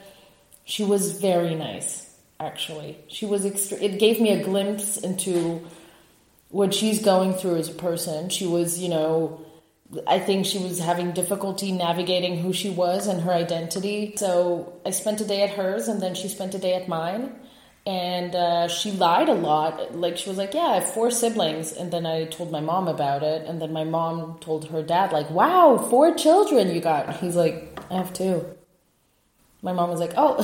She 0.64 0.84
was 0.84 1.20
very 1.20 1.54
nice, 1.54 2.08
actually. 2.38 2.98
She 3.08 3.26
was. 3.26 3.44
It 3.44 3.98
gave 3.98 4.20
me 4.20 4.30
a 4.30 4.44
glimpse 4.44 4.96
into 4.96 5.66
what 6.50 6.72
she's 6.72 7.02
going 7.02 7.34
through 7.34 7.56
as 7.56 7.68
a 7.68 7.74
person. 7.74 8.28
She 8.28 8.46
was, 8.46 8.78
you 8.78 8.88
know, 8.88 9.44
I 10.06 10.20
think 10.20 10.46
she 10.46 10.58
was 10.58 10.78
having 10.78 11.12
difficulty 11.12 11.72
navigating 11.72 12.38
who 12.38 12.52
she 12.52 12.70
was 12.70 13.08
and 13.08 13.22
her 13.22 13.32
identity. 13.32 14.14
So 14.16 14.80
I 14.86 14.90
spent 14.90 15.20
a 15.20 15.24
day 15.24 15.42
at 15.42 15.50
hers, 15.50 15.88
and 15.88 16.00
then 16.00 16.14
she 16.14 16.28
spent 16.28 16.54
a 16.54 16.58
day 16.58 16.74
at 16.74 16.88
mine. 16.88 17.34
And 17.84 18.34
uh, 18.36 18.68
she 18.68 18.92
lied 18.92 19.28
a 19.28 19.34
lot. 19.34 19.96
Like 19.96 20.16
she 20.16 20.28
was 20.28 20.38
like, 20.38 20.54
"Yeah, 20.54 20.60
I 20.60 20.74
have 20.76 20.94
four 20.94 21.10
siblings," 21.10 21.72
and 21.72 21.92
then 21.92 22.06
I 22.06 22.26
told 22.26 22.52
my 22.52 22.60
mom 22.60 22.86
about 22.86 23.24
it, 23.24 23.44
and 23.48 23.60
then 23.60 23.72
my 23.72 23.82
mom 23.82 24.38
told 24.38 24.68
her 24.68 24.84
dad, 24.84 25.10
like, 25.10 25.28
"Wow, 25.30 25.78
four 25.90 26.14
children 26.14 26.72
you 26.72 26.80
got." 26.80 27.16
He's 27.16 27.34
like, 27.34 27.76
"I 27.90 27.96
have 27.96 28.12
two. 28.12 28.44
My 29.62 29.72
mom 29.72 29.90
was 29.90 29.98
like, 29.98 30.12
"Oh, 30.16 30.36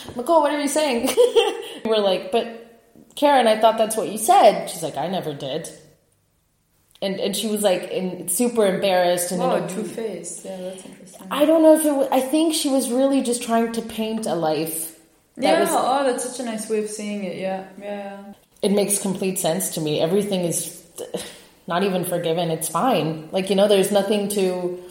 Nicole, 0.16 0.42
what 0.42 0.52
are 0.52 0.60
you 0.60 0.66
saying?" 0.66 1.14
We're 1.84 1.98
like, 1.98 2.32
"But 2.32 2.82
Karen, 3.14 3.46
I 3.46 3.60
thought 3.60 3.78
that's 3.78 3.96
what 3.96 4.08
you 4.10 4.18
said." 4.18 4.66
She's 4.68 4.82
like, 4.82 4.96
"I 4.96 5.06
never 5.06 5.32
did." 5.32 5.70
and 7.02 7.18
and 7.18 7.36
she 7.36 7.48
was 7.48 7.62
like 7.62 7.84
in, 7.90 8.28
super 8.28 8.66
embarrassed 8.66 9.32
and 9.32 9.40
oh, 9.42 9.66
two 9.68 9.84
faced. 9.84 10.44
Yeah, 10.44 10.56
that's 10.58 10.84
interesting. 10.84 11.26
I 11.30 11.44
don't 11.44 11.62
know 11.62 11.78
if 11.78 11.84
it. 11.84 11.92
Was, 11.92 12.08
I 12.12 12.20
think 12.20 12.54
she 12.54 12.68
was 12.68 12.90
really 12.90 13.22
just 13.22 13.42
trying 13.42 13.72
to 13.72 13.82
paint 13.82 14.26
a 14.26 14.34
life. 14.34 14.89
That 15.40 15.42
yeah. 15.42 15.60
Was, 15.60 15.70
oh, 15.72 16.04
that's 16.04 16.28
such 16.28 16.40
a 16.40 16.44
nice 16.44 16.68
way 16.68 16.82
of 16.82 16.90
seeing 16.90 17.24
it. 17.24 17.36
Yeah. 17.36 17.66
Yeah. 17.80 18.32
It 18.62 18.72
makes 18.72 19.00
complete 19.00 19.38
sense 19.38 19.74
to 19.74 19.80
me. 19.80 20.00
Everything 20.00 20.44
is 20.44 20.82
not 21.66 21.82
even 21.82 22.04
forgiven. 22.04 22.50
It's 22.50 22.68
fine. 22.68 23.28
Like 23.32 23.50
you 23.50 23.56
know, 23.56 23.68
there's 23.68 23.92
nothing 23.92 24.28
to 24.30 24.82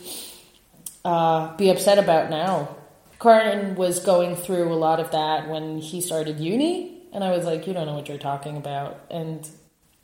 uh, 1.06 1.56
be 1.56 1.70
upset 1.70 1.98
about 1.98 2.29
now. 2.29 2.75
Karan 3.20 3.75
was 3.75 4.00
going 4.00 4.36
through 4.36 4.72
a 4.72 4.75
lot 4.75 5.00
of 5.00 5.12
that 5.12 5.50
when 5.50 5.79
he 5.79 6.01
started 6.01 6.39
uni, 6.39 7.03
and 7.13 7.24
I 7.24 7.32
was 7.32 7.46
like, 7.46 7.68
"You 7.68 7.74
don't 7.74 7.86
know 7.86 7.96
what 7.96 8.08
you're 8.08 8.18
talking 8.18 8.58
about," 8.58 9.01
and 9.12 9.48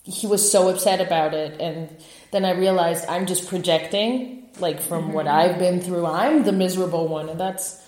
he 0.06 0.28
was 0.28 0.50
so 0.52 0.70
upset 0.70 1.02
about 1.02 1.34
it 1.34 1.60
and 1.60 1.90
then 2.32 2.46
i 2.46 2.52
realized 2.52 3.06
i'm 3.10 3.26
just 3.26 3.48
projecting 3.50 4.48
like 4.60 4.80
from 4.80 5.06
mm-hmm. 5.06 5.14
what 5.14 5.28
i've 5.28 5.58
been 5.58 5.82
through 5.82 6.06
i'm 6.06 6.44
the 6.44 6.52
miserable 6.52 7.08
one 7.08 7.28
and 7.28 7.40
that's 7.40 7.82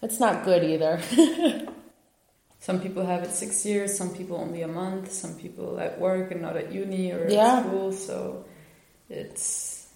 that's 0.00 0.20
not 0.20 0.44
good 0.44 0.62
either 0.62 1.00
some 2.62 2.80
people 2.80 3.04
have 3.04 3.22
it 3.22 3.30
six 3.30 3.66
years 3.66 3.96
some 3.96 4.14
people 4.14 4.38
only 4.38 4.62
a 4.62 4.68
month 4.68 5.12
some 5.12 5.34
people 5.34 5.78
at 5.78 6.00
work 6.00 6.30
and 6.30 6.40
not 6.40 6.56
at 6.56 6.72
uni 6.72 7.12
or 7.12 7.28
yeah. 7.28 7.58
at 7.58 7.66
school 7.66 7.92
so 7.92 8.44
it's 9.10 9.88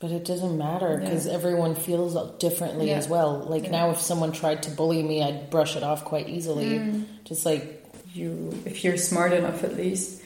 but 0.00 0.10
it 0.10 0.24
doesn't 0.24 0.58
matter 0.58 0.98
because 0.98 1.26
yeah. 1.26 1.32
everyone 1.32 1.76
feels 1.76 2.16
differently 2.38 2.88
yeah. 2.88 2.96
as 2.96 3.08
well 3.08 3.46
like 3.48 3.64
yeah. 3.64 3.70
now 3.70 3.90
if 3.90 4.00
someone 4.00 4.32
tried 4.32 4.62
to 4.62 4.70
bully 4.70 5.02
me 5.02 5.22
i'd 5.22 5.48
brush 5.50 5.76
it 5.76 5.84
off 5.84 6.04
quite 6.04 6.28
easily 6.28 6.78
mm. 6.78 7.04
just 7.22 7.46
like 7.46 7.84
you 8.12 8.52
if 8.64 8.82
you're 8.82 8.96
smart 8.96 9.32
enough 9.32 9.62
at 9.62 9.76
least 9.76 10.22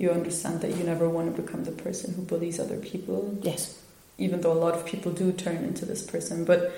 you 0.00 0.10
understand 0.10 0.62
that 0.62 0.74
you 0.76 0.82
never 0.84 1.08
want 1.08 1.34
to 1.34 1.42
become 1.42 1.64
the 1.64 1.72
person 1.72 2.14
who 2.14 2.22
bullies 2.22 2.58
other 2.58 2.78
people. 2.78 3.38
Yes. 3.42 3.78
Even 4.16 4.40
though 4.40 4.52
a 4.52 4.54
lot 4.54 4.74
of 4.74 4.86
people 4.86 5.12
do 5.12 5.30
turn 5.30 5.56
into 5.56 5.84
this 5.84 6.02
person. 6.02 6.46
But, 6.46 6.72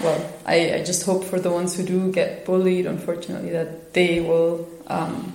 well, 0.00 0.32
I, 0.46 0.74
I 0.74 0.84
just 0.84 1.04
hope 1.04 1.24
for 1.24 1.38
the 1.38 1.50
ones 1.50 1.76
who 1.76 1.82
do 1.82 2.12
get 2.12 2.44
bullied, 2.44 2.86
unfortunately, 2.86 3.50
that 3.50 3.92
they 3.92 4.20
will 4.20 4.68
um, 4.86 5.34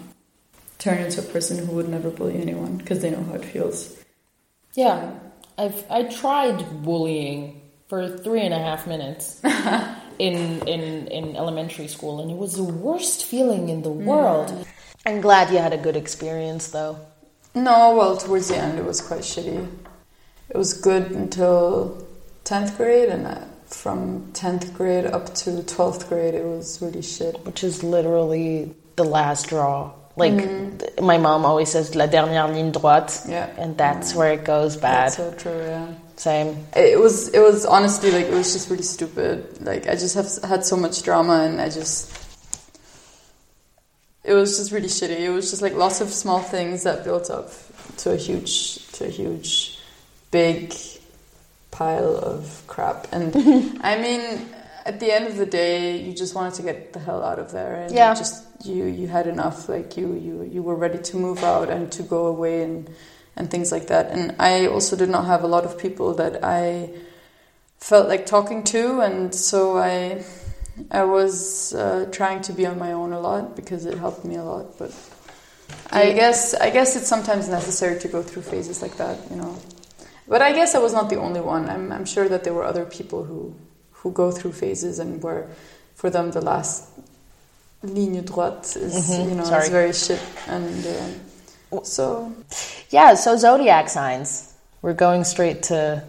turn 0.78 1.00
into 1.00 1.22
a 1.22 1.24
person 1.24 1.66
who 1.66 1.74
would 1.74 1.90
never 1.90 2.10
bully 2.10 2.42
anyone 2.42 2.78
because 2.78 3.02
they 3.02 3.10
know 3.10 3.24
how 3.24 3.34
it 3.34 3.46
feels. 3.46 3.98
Yeah. 4.74 5.12
I've 5.58 5.84
I 5.90 6.04
tried 6.04 6.84
bullying 6.84 7.62
for 7.88 8.18
three 8.18 8.42
and 8.42 8.54
a 8.54 8.60
half 8.60 8.86
minutes 8.86 9.42
in, 10.20 10.62
in, 10.68 11.08
in 11.08 11.36
elementary 11.36 11.88
school, 11.88 12.22
and 12.22 12.30
it 12.30 12.38
was 12.38 12.56
the 12.56 12.64
worst 12.64 13.26
feeling 13.26 13.70
in 13.70 13.82
the 13.82 13.90
world. 13.90 14.50
Mm. 14.50 14.68
I'm 15.06 15.22
glad 15.22 15.52
you 15.52 15.58
had 15.58 15.74
a 15.74 15.78
good 15.78 15.96
experience 15.96 16.68
though. 16.68 17.00
No, 17.56 17.96
well, 17.96 18.18
towards 18.18 18.50
the 18.50 18.58
end 18.58 18.78
it 18.78 18.86
was 18.86 19.02
quite 19.02 19.22
shitty. 19.22 19.68
It 20.50 20.58
was 20.58 20.74
good 20.74 21.12
until 21.12 22.06
10th 22.46 22.78
grade, 22.78 23.10
and 23.10 23.26
uh, 23.26 23.46
from 23.68 24.32
10th 24.34 24.74
grade 24.74 25.06
up 25.06 25.34
to 25.36 25.50
12th 25.52 26.08
grade 26.10 26.34
it 26.34 26.46
was 26.46 26.82
really 26.82 27.02
shit. 27.02 27.46
Which 27.46 27.64
is 27.64 27.84
literally 27.84 28.74
the 28.96 29.04
last 29.04 29.50
draw. 29.50 29.94
Like 30.16 30.34
mm-hmm. 30.34 31.06
my 31.06 31.20
mom 31.20 31.46
always 31.46 31.70
says, 31.70 31.94
"La 31.94 32.08
dernière 32.08 32.52
ligne 32.52 32.72
droite," 32.72 33.30
yeah, 33.30 33.54
and 33.56 33.78
that's 33.78 34.16
where 34.16 34.34
it 34.34 34.44
goes 34.44 34.76
bad. 34.76 35.12
That's 35.12 35.18
so 35.18 35.32
true. 35.34 35.62
Yeah, 35.62 35.94
same. 36.16 36.66
It 36.76 37.00
was. 37.00 37.30
It 37.30 37.40
was 37.40 37.68
honestly 37.68 38.10
like 38.10 38.26
it 38.26 38.34
was 38.34 38.52
just 38.52 38.68
really 38.72 38.82
stupid. 38.82 39.62
Like 39.62 39.88
I 39.88 39.94
just 39.94 40.16
have 40.16 40.28
had 40.50 40.66
so 40.66 40.76
much 40.76 41.04
drama, 41.04 41.44
and 41.44 41.62
I 41.62 41.70
just 41.70 42.12
it 44.24 44.34
was 44.34 44.58
just 44.58 44.72
really 44.72 44.88
shitty. 44.88 45.20
It 45.20 45.30
was 45.30 45.52
just 45.52 45.62
like 45.62 45.76
lots 45.76 46.02
of 46.02 46.10
small 46.10 46.40
things 46.40 46.82
that 46.82 47.04
built 47.04 47.30
up 47.30 47.52
to 47.98 48.12
a 48.12 48.18
huge, 48.18 48.88
to 48.94 49.06
a 49.06 49.10
huge, 49.10 49.78
big 50.32 50.74
pile 51.78 52.18
of 52.18 52.64
crap. 52.66 53.08
And 53.12 53.36
I 53.82 54.02
mean, 54.02 54.50
at 54.86 55.00
the 55.00 55.12
end 55.12 55.28
of 55.28 55.38
the 55.38 55.46
day, 55.46 56.02
you 56.02 56.14
just 56.14 56.34
wanted 56.34 56.56
to 56.56 56.64
get 56.64 56.94
the 56.94 57.00
hell 57.00 57.24
out 57.24 57.40
of 57.40 57.52
there, 57.52 57.76
and 57.76 57.94
yeah. 57.94 58.12
you 58.12 58.18
just 58.18 58.46
you 58.66 58.86
you 58.86 59.08
had 59.08 59.28
enough. 59.28 59.70
Like 59.70 59.98
you 59.98 60.14
you 60.16 60.50
you 60.52 60.64
were 60.64 60.76
ready 60.76 60.98
to 61.10 61.18
move 61.18 61.44
out 61.44 61.70
and 61.70 61.92
to 61.92 62.04
go 62.04 62.26
away 62.26 62.64
and 62.64 62.90
and 63.36 63.52
things 63.52 63.72
like 63.72 63.88
that. 63.88 64.10
And 64.12 64.36
I 64.40 64.68
also 64.68 64.96
did 64.96 65.10
not 65.10 65.26
have 65.26 65.44
a 65.44 65.48
lot 65.48 65.66
of 65.66 65.78
people 65.78 66.16
that 66.16 66.44
I 66.44 66.90
felt 67.78 68.08
like 68.08 68.26
talking 68.26 68.64
to, 68.76 69.02
and 69.02 69.36
so 69.36 69.78
I 69.78 70.24
I 70.90 71.04
was 71.04 71.74
uh, 71.76 72.08
trying 72.12 72.42
to 72.48 72.54
be 72.54 72.66
on 72.66 72.80
my 72.80 72.94
own 72.94 73.14
a 73.14 73.20
lot 73.20 73.56
because 73.56 73.86
it 73.86 73.98
helped 73.98 74.26
me 74.26 74.36
a 74.36 74.44
lot. 74.44 74.78
But 74.80 74.92
I 75.92 76.14
guess 76.14 76.56
I 76.56 76.70
guess 76.72 76.96
it's 76.96 77.08
sometimes 77.08 77.50
necessary 77.50 78.00
to 78.00 78.08
go 78.08 78.24
through 78.24 78.44
phases 78.44 78.82
like 78.82 78.98
that, 78.98 79.20
you 79.30 79.38
know. 79.38 79.54
But 80.28 80.42
I 80.42 80.52
guess 80.52 80.76
I 80.76 80.80
was 80.80 80.94
not 80.94 81.10
the 81.10 81.18
only 81.18 81.40
one. 81.40 81.70
I'm, 81.70 81.92
I'm 81.92 82.06
sure 82.06 82.28
that 82.28 82.44
there 82.44 82.54
were 82.54 82.66
other 82.66 82.86
people 82.86 83.24
who 83.24 83.56
who 83.92 84.12
go 84.12 84.32
through 84.32 84.54
phases 84.54 85.00
and 85.00 85.22
where 85.24 85.48
for 85.96 86.10
them 86.10 86.32
the 86.32 86.42
last 86.42 86.90
ligne 87.84 88.24
droite 88.24 88.78
is 88.78 88.94
mm-hmm. 88.94 89.30
you 89.30 89.36
know 89.36 89.44
Sorry. 89.44 89.64
is 89.64 89.70
very 89.70 89.94
shit 89.94 90.22
and 90.48 90.86
uh, 91.74 91.84
so 91.84 92.34
yeah. 92.90 93.16
So 93.16 93.36
zodiac 93.38 93.90
signs. 93.90 94.54
We're 94.82 94.94
going 94.94 95.24
straight 95.24 95.64
to 95.64 96.04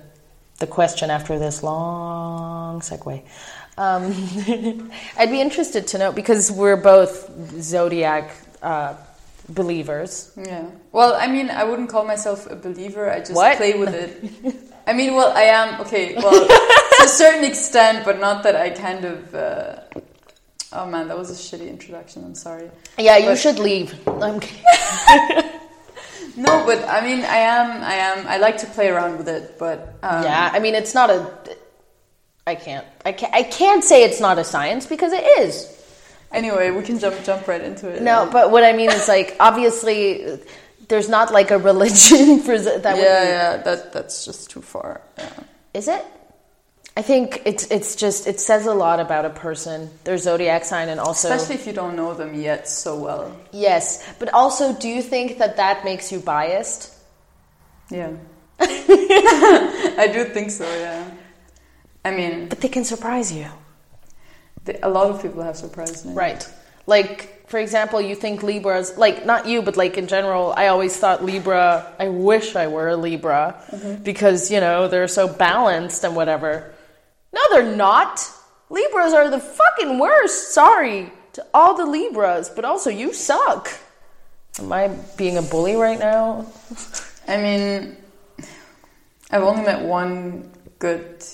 the 0.58 0.66
question 0.66 1.10
after 1.10 1.38
this 1.38 1.62
long 1.62 2.80
segue. 2.80 3.22
Um, 3.78 4.12
I'd 5.16 5.30
be 5.30 5.40
interested 5.40 5.86
to 5.88 5.98
know 5.98 6.12
because 6.12 6.50
we're 6.50 6.76
both 6.76 7.30
zodiac 7.60 8.30
uh, 8.62 8.94
believers. 9.48 10.32
Yeah. 10.36 10.66
Well, 10.92 11.14
I 11.14 11.26
mean, 11.26 11.50
I 11.50 11.64
wouldn't 11.64 11.88
call 11.88 12.04
myself 12.04 12.46
a 12.50 12.56
believer. 12.56 13.10
I 13.10 13.20
just 13.20 13.34
what? 13.34 13.56
play 13.56 13.78
with 13.78 13.94
it. 13.94 14.54
I 14.86 14.92
mean, 14.92 15.14
well, 15.14 15.36
I 15.36 15.42
am 15.42 15.80
okay. 15.82 16.14
Well, 16.16 16.46
to 16.46 17.04
a 17.04 17.08
certain 17.08 17.44
extent, 17.44 18.04
but 18.04 18.20
not 18.20 18.42
that 18.44 18.56
I 18.56 18.70
kind 18.70 19.04
of. 19.04 19.34
Uh, 19.34 19.80
oh 20.72 20.86
man, 20.86 21.08
that 21.08 21.18
was 21.18 21.30
a 21.30 21.34
shitty 21.34 21.68
introduction. 21.68 22.24
I'm 22.24 22.34
sorry. 22.34 22.70
Yeah, 22.98 23.18
but, 23.18 23.28
you 23.28 23.36
should 23.36 23.58
leave. 23.58 23.94
I'm 24.06 24.40
no, 26.36 26.64
but 26.64 26.84
I 26.88 27.00
mean, 27.02 27.20
I 27.24 27.38
am. 27.38 27.82
I 27.82 27.94
am. 27.94 28.26
I 28.26 28.38
like 28.38 28.58
to 28.58 28.66
play 28.66 28.88
around 28.88 29.18
with 29.18 29.28
it, 29.28 29.58
but 29.58 29.98
um, 30.02 30.22
yeah. 30.24 30.50
I 30.52 30.58
mean, 30.58 30.74
it's 30.74 30.94
not 30.94 31.10
a 31.10 31.30
I 32.48 32.54
can't. 32.54 32.86
I 33.04 33.12
can't. 33.12 33.34
I 33.34 33.42
can't 33.42 33.84
say 33.84 34.04
it's 34.04 34.20
not 34.20 34.38
a 34.38 34.44
science 34.44 34.86
because 34.86 35.12
it 35.12 35.24
is. 35.40 35.77
Anyway, 36.32 36.70
we 36.70 36.82
can 36.82 36.98
jump 36.98 37.16
jump 37.24 37.48
right 37.48 37.62
into 37.62 37.88
it. 37.88 38.02
No, 38.02 38.28
but 38.30 38.50
what 38.50 38.64
I 38.64 38.72
mean 38.72 38.90
is 38.90 39.08
like 39.08 39.36
obviously 39.40 40.38
there's 40.88 41.08
not 41.08 41.32
like 41.32 41.50
a 41.50 41.58
religion 41.58 42.40
for 42.46 42.58
that. 42.58 42.96
Yeah, 42.96 43.22
yeah, 43.24 43.56
that 43.62 43.92
that's 43.92 44.24
just 44.24 44.50
too 44.50 44.62
far. 44.62 45.00
Yeah. 45.16 45.30
Is 45.74 45.88
it? 45.88 46.04
I 46.96 47.02
think 47.02 47.42
it's 47.44 47.70
it's 47.70 47.94
just 47.94 48.26
it 48.26 48.40
says 48.40 48.66
a 48.66 48.74
lot 48.74 48.98
about 48.98 49.24
a 49.24 49.30
person, 49.30 49.88
their 50.02 50.18
zodiac 50.18 50.64
sign, 50.64 50.88
and 50.88 50.98
also 50.98 51.30
especially 51.30 51.54
if 51.54 51.66
you 51.66 51.72
don't 51.72 51.94
know 51.94 52.12
them 52.12 52.34
yet 52.34 52.68
so 52.68 52.98
well. 52.98 53.36
Yes, 53.52 54.04
but 54.18 54.34
also, 54.34 54.74
do 54.74 54.88
you 54.88 55.00
think 55.00 55.38
that 55.38 55.56
that 55.58 55.84
makes 55.84 56.10
you 56.10 56.18
biased? 56.18 56.92
Yeah, 57.88 58.12
I 58.60 60.10
do 60.12 60.24
think 60.24 60.50
so. 60.50 60.64
Yeah. 60.64 61.08
I 62.04 62.10
mean, 62.10 62.48
but 62.48 62.60
they 62.60 62.68
can 62.68 62.84
surprise 62.84 63.32
you. 63.32 63.46
A 64.82 64.88
lot 64.88 65.10
of 65.10 65.22
people 65.22 65.42
have 65.42 65.56
surprised 65.56 66.06
me. 66.06 66.14
Right. 66.14 66.48
Like, 66.86 67.48
for 67.48 67.58
example, 67.58 68.00
you 68.00 68.14
think 68.14 68.42
Libras, 68.42 68.96
like, 68.96 69.24
not 69.24 69.46
you, 69.46 69.62
but 69.62 69.76
like 69.76 69.96
in 69.98 70.06
general, 70.06 70.52
I 70.56 70.68
always 70.68 70.96
thought 70.96 71.24
Libra, 71.24 71.86
I 71.98 72.08
wish 72.08 72.56
I 72.56 72.66
were 72.66 72.88
a 72.88 72.96
Libra 72.96 73.62
mm-hmm. 73.70 74.02
because, 74.02 74.50
you 74.50 74.60
know, 74.60 74.88
they're 74.88 75.08
so 75.08 75.28
balanced 75.28 76.04
and 76.04 76.14
whatever. 76.16 76.72
No, 77.32 77.40
they're 77.50 77.76
not. 77.76 78.26
Libras 78.70 79.12
are 79.12 79.30
the 79.30 79.40
fucking 79.40 79.98
worst. 79.98 80.52
Sorry 80.52 81.12
to 81.34 81.46
all 81.54 81.74
the 81.74 81.86
Libras, 81.86 82.48
but 82.48 82.64
also 82.64 82.90
you 82.90 83.12
suck. 83.12 83.70
Am 84.58 84.72
I 84.72 84.88
being 85.16 85.38
a 85.38 85.42
bully 85.42 85.76
right 85.76 85.98
now? 85.98 86.46
I 87.28 87.36
mean, 87.36 87.96
I've 89.30 89.42
only 89.42 89.62
met 89.62 89.82
one 89.84 90.50
good 90.78 91.24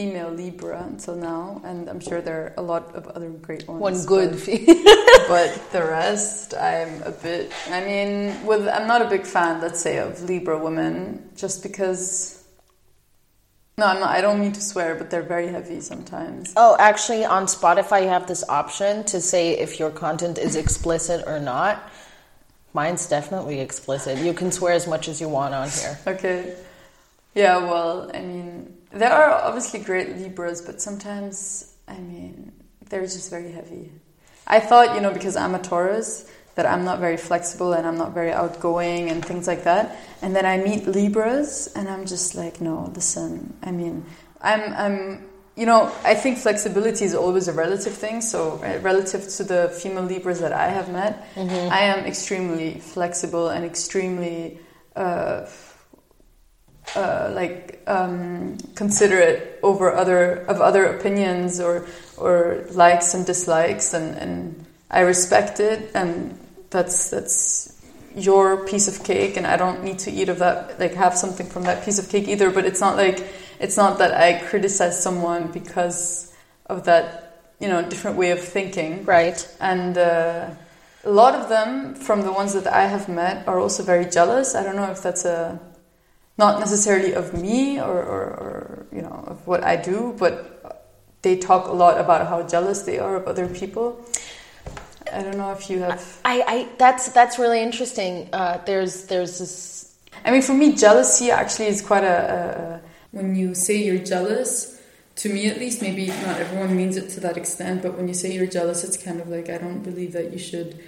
female 0.00 0.30
Libra 0.30 0.82
until 0.84 1.14
now, 1.14 1.60
and 1.62 1.88
I'm 1.90 2.00
sure 2.00 2.22
there 2.22 2.40
are 2.42 2.54
a 2.56 2.62
lot 2.62 2.94
of 2.94 3.06
other 3.08 3.28
great 3.28 3.68
ones. 3.68 3.80
One 3.82 3.98
good, 4.06 4.30
but, 4.32 5.28
but 5.28 5.72
the 5.72 5.84
rest, 5.84 6.54
I'm 6.54 7.02
a 7.02 7.10
bit. 7.10 7.52
I 7.68 7.84
mean, 7.84 8.46
with 8.46 8.66
I'm 8.66 8.86
not 8.88 9.02
a 9.02 9.08
big 9.14 9.26
fan, 9.26 9.60
let's 9.60 9.80
say, 9.80 9.98
of 9.98 10.22
Libra 10.22 10.56
women, 10.58 11.28
just 11.36 11.62
because 11.62 12.42
No, 13.76 13.86
I'm 13.86 14.00
not, 14.00 14.10
I 14.10 14.20
don't 14.24 14.40
mean 14.40 14.52
to 14.52 14.62
swear, 14.62 14.94
but 14.94 15.10
they're 15.10 15.30
very 15.36 15.48
heavy 15.48 15.80
sometimes. 15.80 16.52
Oh, 16.56 16.76
actually, 16.78 17.24
on 17.26 17.44
Spotify, 17.44 18.02
you 18.04 18.08
have 18.08 18.26
this 18.26 18.42
option 18.48 19.04
to 19.12 19.20
say 19.20 19.58
if 19.58 19.78
your 19.80 19.90
content 19.90 20.38
is 20.38 20.56
explicit 20.56 21.24
or 21.26 21.38
not. 21.40 21.74
Mine's 22.72 23.06
definitely 23.06 23.60
explicit. 23.60 24.18
You 24.18 24.32
can 24.32 24.50
swear 24.52 24.72
as 24.72 24.86
much 24.86 25.08
as 25.08 25.20
you 25.20 25.28
want 25.28 25.52
on 25.54 25.68
here. 25.68 25.98
Okay. 26.06 26.56
Yeah, 27.34 27.56
well, 27.70 28.10
I 28.14 28.20
mean, 28.20 28.79
there 28.92 29.12
are 29.12 29.30
obviously 29.42 29.80
great 29.80 30.16
Libras, 30.16 30.60
but 30.60 30.80
sometimes, 30.80 31.74
I 31.86 31.98
mean, 31.98 32.52
they're 32.88 33.02
just 33.02 33.30
very 33.30 33.52
heavy. 33.52 33.92
I 34.46 34.60
thought, 34.60 34.94
you 34.94 35.00
know, 35.00 35.12
because 35.12 35.36
I'm 35.36 35.54
a 35.54 35.60
Taurus, 35.60 36.30
that 36.56 36.66
I'm 36.66 36.84
not 36.84 36.98
very 36.98 37.16
flexible 37.16 37.72
and 37.72 37.86
I'm 37.86 37.96
not 37.96 38.12
very 38.12 38.32
outgoing 38.32 39.08
and 39.08 39.24
things 39.24 39.46
like 39.46 39.64
that. 39.64 39.96
And 40.20 40.34
then 40.34 40.44
I 40.44 40.58
meet 40.58 40.86
Libras 40.86 41.72
and 41.74 41.88
I'm 41.88 42.04
just 42.04 42.34
like, 42.34 42.60
no, 42.60 42.92
listen, 42.94 43.54
I 43.62 43.70
mean, 43.70 44.04
I'm, 44.42 44.72
I'm, 44.74 45.24
you 45.56 45.66
know, 45.66 45.92
I 46.04 46.14
think 46.14 46.38
flexibility 46.38 47.04
is 47.04 47.14
always 47.14 47.48
a 47.48 47.52
relative 47.52 47.94
thing. 47.94 48.20
So, 48.20 48.60
uh, 48.62 48.78
relative 48.80 49.28
to 49.36 49.44
the 49.44 49.68
female 49.80 50.04
Libras 50.04 50.40
that 50.40 50.52
I 50.52 50.68
have 50.68 50.90
met, 50.90 51.34
mm-hmm. 51.34 51.72
I 51.72 51.80
am 51.80 52.04
extremely 52.04 52.80
flexible 52.80 53.48
and 53.48 53.64
extremely, 53.64 54.58
uh, 54.96 55.46
uh, 56.96 57.30
like 57.34 57.82
um, 57.86 58.58
considerate 58.74 59.58
over 59.62 59.94
other 59.94 60.44
of 60.46 60.60
other 60.60 60.84
opinions 60.86 61.60
or 61.60 61.86
or 62.16 62.64
likes 62.72 63.14
and 63.14 63.26
dislikes, 63.26 63.94
and, 63.94 64.16
and 64.16 64.66
I 64.90 65.00
respect 65.00 65.60
it, 65.60 65.90
and 65.94 66.38
that's 66.70 67.10
that's 67.10 67.76
your 68.14 68.66
piece 68.66 68.88
of 68.88 69.04
cake, 69.04 69.36
and 69.36 69.46
I 69.46 69.56
don't 69.56 69.84
need 69.84 70.00
to 70.00 70.10
eat 70.10 70.28
of 70.28 70.38
that, 70.40 70.80
like 70.80 70.94
have 70.94 71.16
something 71.16 71.46
from 71.46 71.62
that 71.64 71.84
piece 71.84 71.98
of 71.98 72.08
cake 72.08 72.28
either. 72.28 72.50
But 72.50 72.64
it's 72.64 72.80
not 72.80 72.96
like 72.96 73.24
it's 73.60 73.76
not 73.76 73.98
that 73.98 74.12
I 74.12 74.40
criticize 74.44 75.00
someone 75.02 75.52
because 75.52 76.34
of 76.66 76.84
that, 76.84 77.42
you 77.60 77.68
know, 77.68 77.82
different 77.88 78.16
way 78.16 78.30
of 78.30 78.40
thinking, 78.40 79.04
right? 79.04 79.46
And 79.60 79.96
uh, 79.96 80.50
a 81.04 81.10
lot 81.10 81.34
of 81.34 81.48
them, 81.48 81.94
from 81.94 82.22
the 82.22 82.32
ones 82.32 82.54
that 82.54 82.66
I 82.66 82.86
have 82.86 83.08
met, 83.08 83.46
are 83.46 83.58
also 83.58 83.82
very 83.82 84.06
jealous. 84.06 84.54
I 84.54 84.62
don't 84.62 84.76
know 84.76 84.90
if 84.90 85.02
that's 85.02 85.24
a 85.24 85.60
not 86.40 86.58
necessarily 86.58 87.12
of 87.12 87.26
me 87.34 87.78
or, 87.78 87.98
or, 88.14 88.24
or 88.44 88.86
you 88.96 89.02
know 89.02 89.16
of 89.32 89.46
what 89.46 89.62
I 89.72 89.76
do, 89.76 90.16
but 90.18 90.34
they 91.22 91.36
talk 91.36 91.68
a 91.68 91.76
lot 91.84 92.00
about 92.00 92.26
how 92.26 92.38
jealous 92.54 92.82
they 92.88 92.98
are 92.98 93.14
of 93.20 93.24
other 93.32 93.46
people. 93.46 93.86
I 95.12 95.22
don't 95.22 95.36
know 95.36 95.52
if 95.52 95.68
you 95.70 95.80
have. 95.80 96.00
I, 96.24 96.36
I 96.54 96.56
that's 96.78 97.04
that's 97.18 97.38
really 97.38 97.60
interesting. 97.68 98.12
Uh, 98.32 98.58
there's 98.64 98.94
there's 99.04 99.38
this. 99.38 99.94
I 100.24 100.30
mean, 100.32 100.42
for 100.42 100.54
me, 100.54 100.74
jealousy 100.74 101.30
actually 101.30 101.68
is 101.74 101.80
quite 101.82 102.04
a, 102.04 102.18
a. 102.34 102.80
When 103.12 103.34
you 103.34 103.54
say 103.54 103.76
you're 103.86 104.04
jealous, 104.14 104.80
to 105.16 105.28
me 105.28 105.48
at 105.48 105.58
least, 105.58 105.82
maybe 105.82 106.06
not 106.26 106.36
everyone 106.44 106.76
means 106.76 106.96
it 106.96 107.08
to 107.10 107.20
that 107.20 107.36
extent, 107.36 107.82
but 107.82 107.96
when 107.96 108.06
you 108.08 108.14
say 108.14 108.32
you're 108.32 108.46
jealous, 108.58 108.84
it's 108.84 108.96
kind 108.96 109.20
of 109.20 109.28
like 109.28 109.50
I 109.50 109.58
don't 109.58 109.82
believe 109.82 110.12
that 110.12 110.32
you 110.32 110.38
should, 110.38 110.78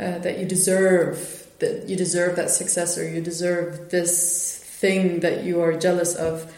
uh, 0.00 0.18
that 0.18 0.38
you 0.38 0.46
deserve 0.46 1.18
that 1.58 1.88
you 1.88 1.96
deserve 1.96 2.36
that 2.36 2.50
success 2.50 2.96
or 2.98 3.08
you 3.08 3.20
deserve 3.20 3.90
this 3.90 4.63
thing 4.84 5.20
that 5.20 5.44
you 5.44 5.62
are 5.64 5.72
jealous 5.86 6.14
of. 6.14 6.52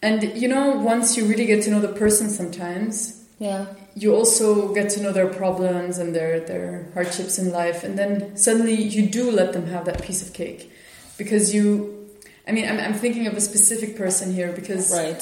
And 0.00 0.18
you 0.42 0.46
know, 0.46 0.64
once 0.94 1.16
you 1.16 1.26
really 1.26 1.46
get 1.52 1.64
to 1.64 1.70
know 1.72 1.80
the 1.80 1.94
person, 2.04 2.30
sometimes 2.30 2.94
yeah. 3.40 3.66
you 3.96 4.14
also 4.14 4.72
get 4.78 4.90
to 4.94 5.02
know 5.02 5.12
their 5.12 5.26
problems 5.42 5.98
and 5.98 6.14
their 6.14 6.38
their 6.38 6.68
hardships 6.94 7.34
in 7.42 7.50
life. 7.50 7.82
And 7.82 7.98
then 7.98 8.36
suddenly 8.36 8.76
you 8.96 9.02
do 9.18 9.24
let 9.40 9.52
them 9.54 9.66
have 9.74 9.84
that 9.86 10.00
piece 10.06 10.22
of 10.24 10.32
cake. 10.32 10.70
Because 11.18 11.52
you 11.54 11.66
i 12.46 12.52
mean 12.54 12.66
i'm, 12.70 12.78
I'm 12.86 12.94
thinking 13.04 13.26
of 13.30 13.34
a 13.34 13.44
specific 13.50 13.90
person 14.02 14.26
here 14.38 14.52
because 14.60 14.86
right. 15.02 15.20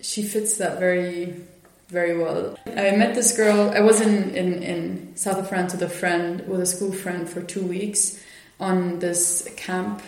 she 0.00 0.22
fits 0.22 0.56
that 0.62 0.78
very 0.78 1.34
very 1.98 2.16
well. 2.22 2.56
I 2.66 2.96
met 3.02 3.12
this 3.18 3.36
girl 3.36 3.58
i 3.80 3.82
was 3.90 4.00
in 4.06 4.14
in, 4.42 4.48
in 4.72 4.82
south 5.24 5.38
of 5.42 5.48
france 5.50 5.72
with 5.74 5.82
a 5.82 5.94
friend 6.00 6.32
with 6.50 6.60
a 6.68 6.70
school 6.74 6.92
friend 7.02 7.28
for 7.32 7.42
two 7.54 7.66
weeks 7.76 8.00
on 8.68 9.00
this 9.00 9.22
camp 9.66 10.00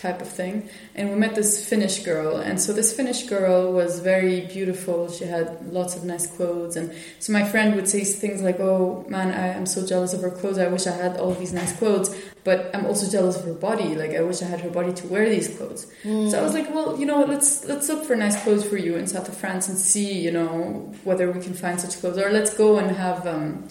type 0.00 0.20
of 0.20 0.28
thing. 0.28 0.68
And 0.94 1.10
we 1.10 1.16
met 1.16 1.34
this 1.34 1.68
Finnish 1.68 2.02
girl, 2.02 2.36
and 2.36 2.60
so 2.60 2.72
this 2.72 2.94
Finnish 2.94 3.24
girl 3.24 3.72
was 3.72 4.00
very 4.00 4.42
beautiful. 4.46 5.10
She 5.10 5.24
had 5.24 5.72
lots 5.72 5.96
of 5.96 6.04
nice 6.04 6.26
clothes, 6.26 6.76
and 6.76 6.92
so 7.18 7.32
my 7.32 7.44
friend 7.44 7.74
would 7.76 7.88
say 7.88 8.04
things 8.04 8.42
like, 8.42 8.58
"Oh 8.60 9.04
man, 9.08 9.28
I, 9.30 9.48
am 9.48 9.66
so 9.66 9.86
jealous 9.86 10.12
of 10.12 10.22
her 10.22 10.30
clothes. 10.30 10.58
I 10.58 10.68
wish 10.68 10.86
I 10.86 10.92
had 10.92 11.16
all 11.18 11.34
these 11.34 11.52
nice 11.52 11.76
clothes, 11.76 12.14
but 12.44 12.70
I'm 12.74 12.86
also 12.86 13.10
jealous 13.10 13.36
of 13.36 13.44
her 13.44 13.54
body. 13.54 13.94
Like 13.94 14.12
I 14.14 14.22
wish 14.22 14.42
I 14.42 14.46
had 14.46 14.60
her 14.62 14.70
body 14.70 14.92
to 14.92 15.06
wear 15.06 15.28
these 15.28 15.48
clothes." 15.56 15.86
Mm. 16.02 16.30
So 16.30 16.38
I 16.40 16.42
was 16.42 16.54
like, 16.54 16.74
"Well, 16.74 16.98
you 16.98 17.06
know, 17.06 17.24
let's 17.24 17.64
let's 17.66 17.88
look 17.88 18.04
for 18.04 18.16
nice 18.16 18.42
clothes 18.42 18.64
for 18.64 18.78
you 18.78 18.96
in 18.96 19.06
south 19.06 19.28
of 19.28 19.36
France 19.36 19.68
and 19.68 19.78
see, 19.78 20.18
you 20.26 20.32
know, 20.32 20.92
whether 21.04 21.30
we 21.30 21.40
can 21.40 21.54
find 21.54 21.80
such 21.80 22.00
clothes, 22.00 22.18
or 22.18 22.30
let's 22.30 22.54
go 22.54 22.78
and 22.78 22.96
have 22.96 23.26
um, 23.26 23.68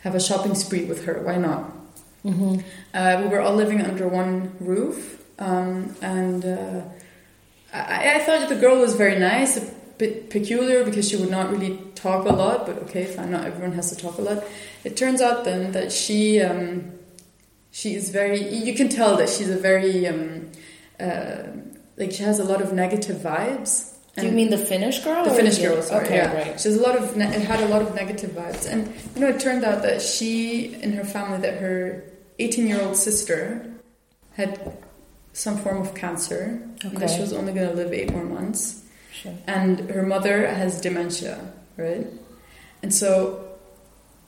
have 0.00 0.14
a 0.14 0.20
shopping 0.20 0.54
spree 0.54 0.84
with 0.84 1.04
her. 1.06 1.22
Why 1.22 1.36
not?" 1.36 1.76
Mm-hmm. 2.24 2.60
Uh, 2.92 3.22
we 3.22 3.28
were 3.28 3.40
all 3.40 3.54
living 3.54 3.80
under 3.80 4.06
one 4.06 4.52
roof 4.60 5.19
um, 5.40 5.96
and 6.00 6.44
uh, 6.44 6.82
I, 7.72 8.16
I, 8.16 8.18
thought 8.20 8.48
the 8.48 8.56
girl 8.56 8.78
was 8.78 8.94
very 8.94 9.18
nice, 9.18 9.56
a 9.56 9.74
bit 9.98 10.30
peculiar 10.30 10.84
because 10.84 11.08
she 11.08 11.16
would 11.16 11.30
not 11.30 11.50
really 11.50 11.78
talk 11.94 12.26
a 12.26 12.32
lot, 12.32 12.66
but 12.66 12.78
okay, 12.84 13.04
fine, 13.04 13.32
not 13.32 13.44
everyone 13.44 13.72
has 13.72 13.90
to 13.90 13.96
talk 13.96 14.18
a 14.18 14.22
lot. 14.22 14.44
It 14.84 14.96
turns 14.96 15.20
out 15.20 15.44
then 15.44 15.72
that 15.72 15.92
she 15.92 16.40
um, 16.40 16.92
she 17.70 17.94
is 17.94 18.10
very, 18.10 18.52
you 18.52 18.74
can 18.74 18.88
tell 18.88 19.16
that 19.16 19.28
she's 19.28 19.48
a 19.48 19.56
very, 19.56 20.06
um, 20.06 20.50
uh, 20.98 21.42
like 21.96 22.12
she 22.12 22.22
has 22.22 22.38
a 22.38 22.44
lot 22.44 22.60
of 22.60 22.72
negative 22.72 23.18
vibes. 23.18 23.94
Do 24.16 24.26
you 24.26 24.32
mean 24.32 24.50
the 24.50 24.58
Finnish 24.58 25.02
girl? 25.04 25.24
The 25.24 25.30
Finnish 25.30 25.58
girl, 25.58 25.80
sorry. 25.80 26.04
Okay, 26.04 26.16
yeah. 26.16 26.34
right. 26.34 26.60
She 26.60 26.68
has 26.68 26.76
a 26.76 26.82
lot 26.82 26.96
of, 26.96 27.16
it 27.16 27.40
had 27.42 27.60
a 27.60 27.68
lot 27.68 27.80
of 27.80 27.94
negative 27.94 28.30
vibes. 28.32 28.70
And, 28.70 28.92
you 29.14 29.20
know, 29.20 29.28
it 29.28 29.40
turned 29.40 29.64
out 29.64 29.82
that 29.82 30.02
she, 30.02 30.74
in 30.74 30.92
her 30.92 31.04
family, 31.04 31.38
that 31.38 31.58
her 31.60 32.04
18 32.38 32.66
year 32.66 32.82
old 32.82 32.96
sister 32.96 33.72
had 34.32 34.76
some 35.32 35.56
form 35.58 35.78
of 35.80 35.94
cancer. 35.94 36.60
Okay. 36.84 36.96
That 36.96 37.10
she 37.10 37.20
was 37.20 37.32
only 37.32 37.52
going 37.52 37.68
to 37.68 37.74
live 37.74 37.92
eight 37.92 38.12
more 38.12 38.24
months. 38.24 38.84
Sure. 39.12 39.34
And 39.46 39.90
her 39.90 40.02
mother 40.02 40.46
has 40.46 40.80
dementia, 40.80 41.52
right? 41.76 42.06
And 42.82 42.94
so 42.94 43.50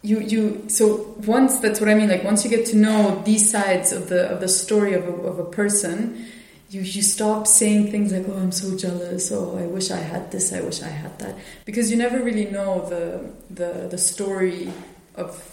you 0.03 0.21
you 0.21 0.65
so 0.69 1.15
once 1.27 1.61
that's 1.61 1.81
what 1.81 1.88
I 1.88 1.95
mean. 1.95 2.09
Like 2.09 2.25
once 2.25 2.45
you 2.45 2.51
get 2.51 2.67
to 2.67 2.77
know 2.77 3.23
these 3.25 3.49
sides 3.49 3.93
of 3.93 4.09
the 4.09 4.29
of 4.31 4.41
the 4.41 4.49
story 4.49 4.95
of 4.95 5.07
a, 5.07 5.12
of 5.12 5.38
a 5.38 5.45
person, 5.45 6.27
you 6.71 6.81
you 6.81 7.03
stop 7.03 7.47
saying 7.47 7.91
things 7.91 8.12
like, 8.12 8.27
"Oh, 8.29 8.37
I'm 8.37 8.53
so 8.53 8.77
jealous," 8.77 9.31
"Oh, 9.31 9.57
I 9.57 9.67
wish 9.67 9.91
I 9.91 9.99
had 9.99 10.33
this," 10.33 10.53
"I 10.53 10.61
wish 10.61 10.83
I 10.83 10.88
had 10.88 11.19
that," 11.21 11.37
because 11.65 11.91
you 11.91 11.97
never 11.97 12.23
really 12.23 12.47
know 12.47 12.85
the 12.88 13.31
the 13.51 13.88
the 13.88 13.99
story 13.99 14.73
of. 15.15 15.49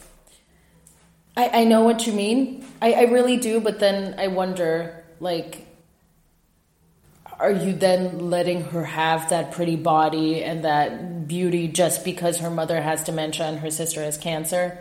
I, 1.38 1.62
I 1.62 1.64
know 1.64 1.84
what 1.84 2.06
you 2.06 2.12
mean. 2.12 2.66
I, 2.82 2.92
I 2.94 3.02
really 3.04 3.38
do, 3.38 3.62
but 3.62 3.80
then 3.80 4.16
I 4.20 4.28
wonder 4.28 4.99
like 5.20 5.66
are 7.40 7.52
you 7.52 7.74
then 7.74 8.30
letting 8.30 8.64
her 8.64 8.84
have 8.84 9.30
that 9.30 9.54
pretty 9.54 9.78
body 9.78 10.44
and 10.44 10.66
that 10.66 11.28
beauty 11.28 11.70
just 11.70 12.04
because 12.04 12.40
her 12.40 12.50
mother 12.50 12.82
has 12.82 13.04
dementia 13.04 13.46
and 13.46 13.60
her 13.60 13.72
sister 13.72 14.02
has 14.02 14.18
cancer? 14.18 14.78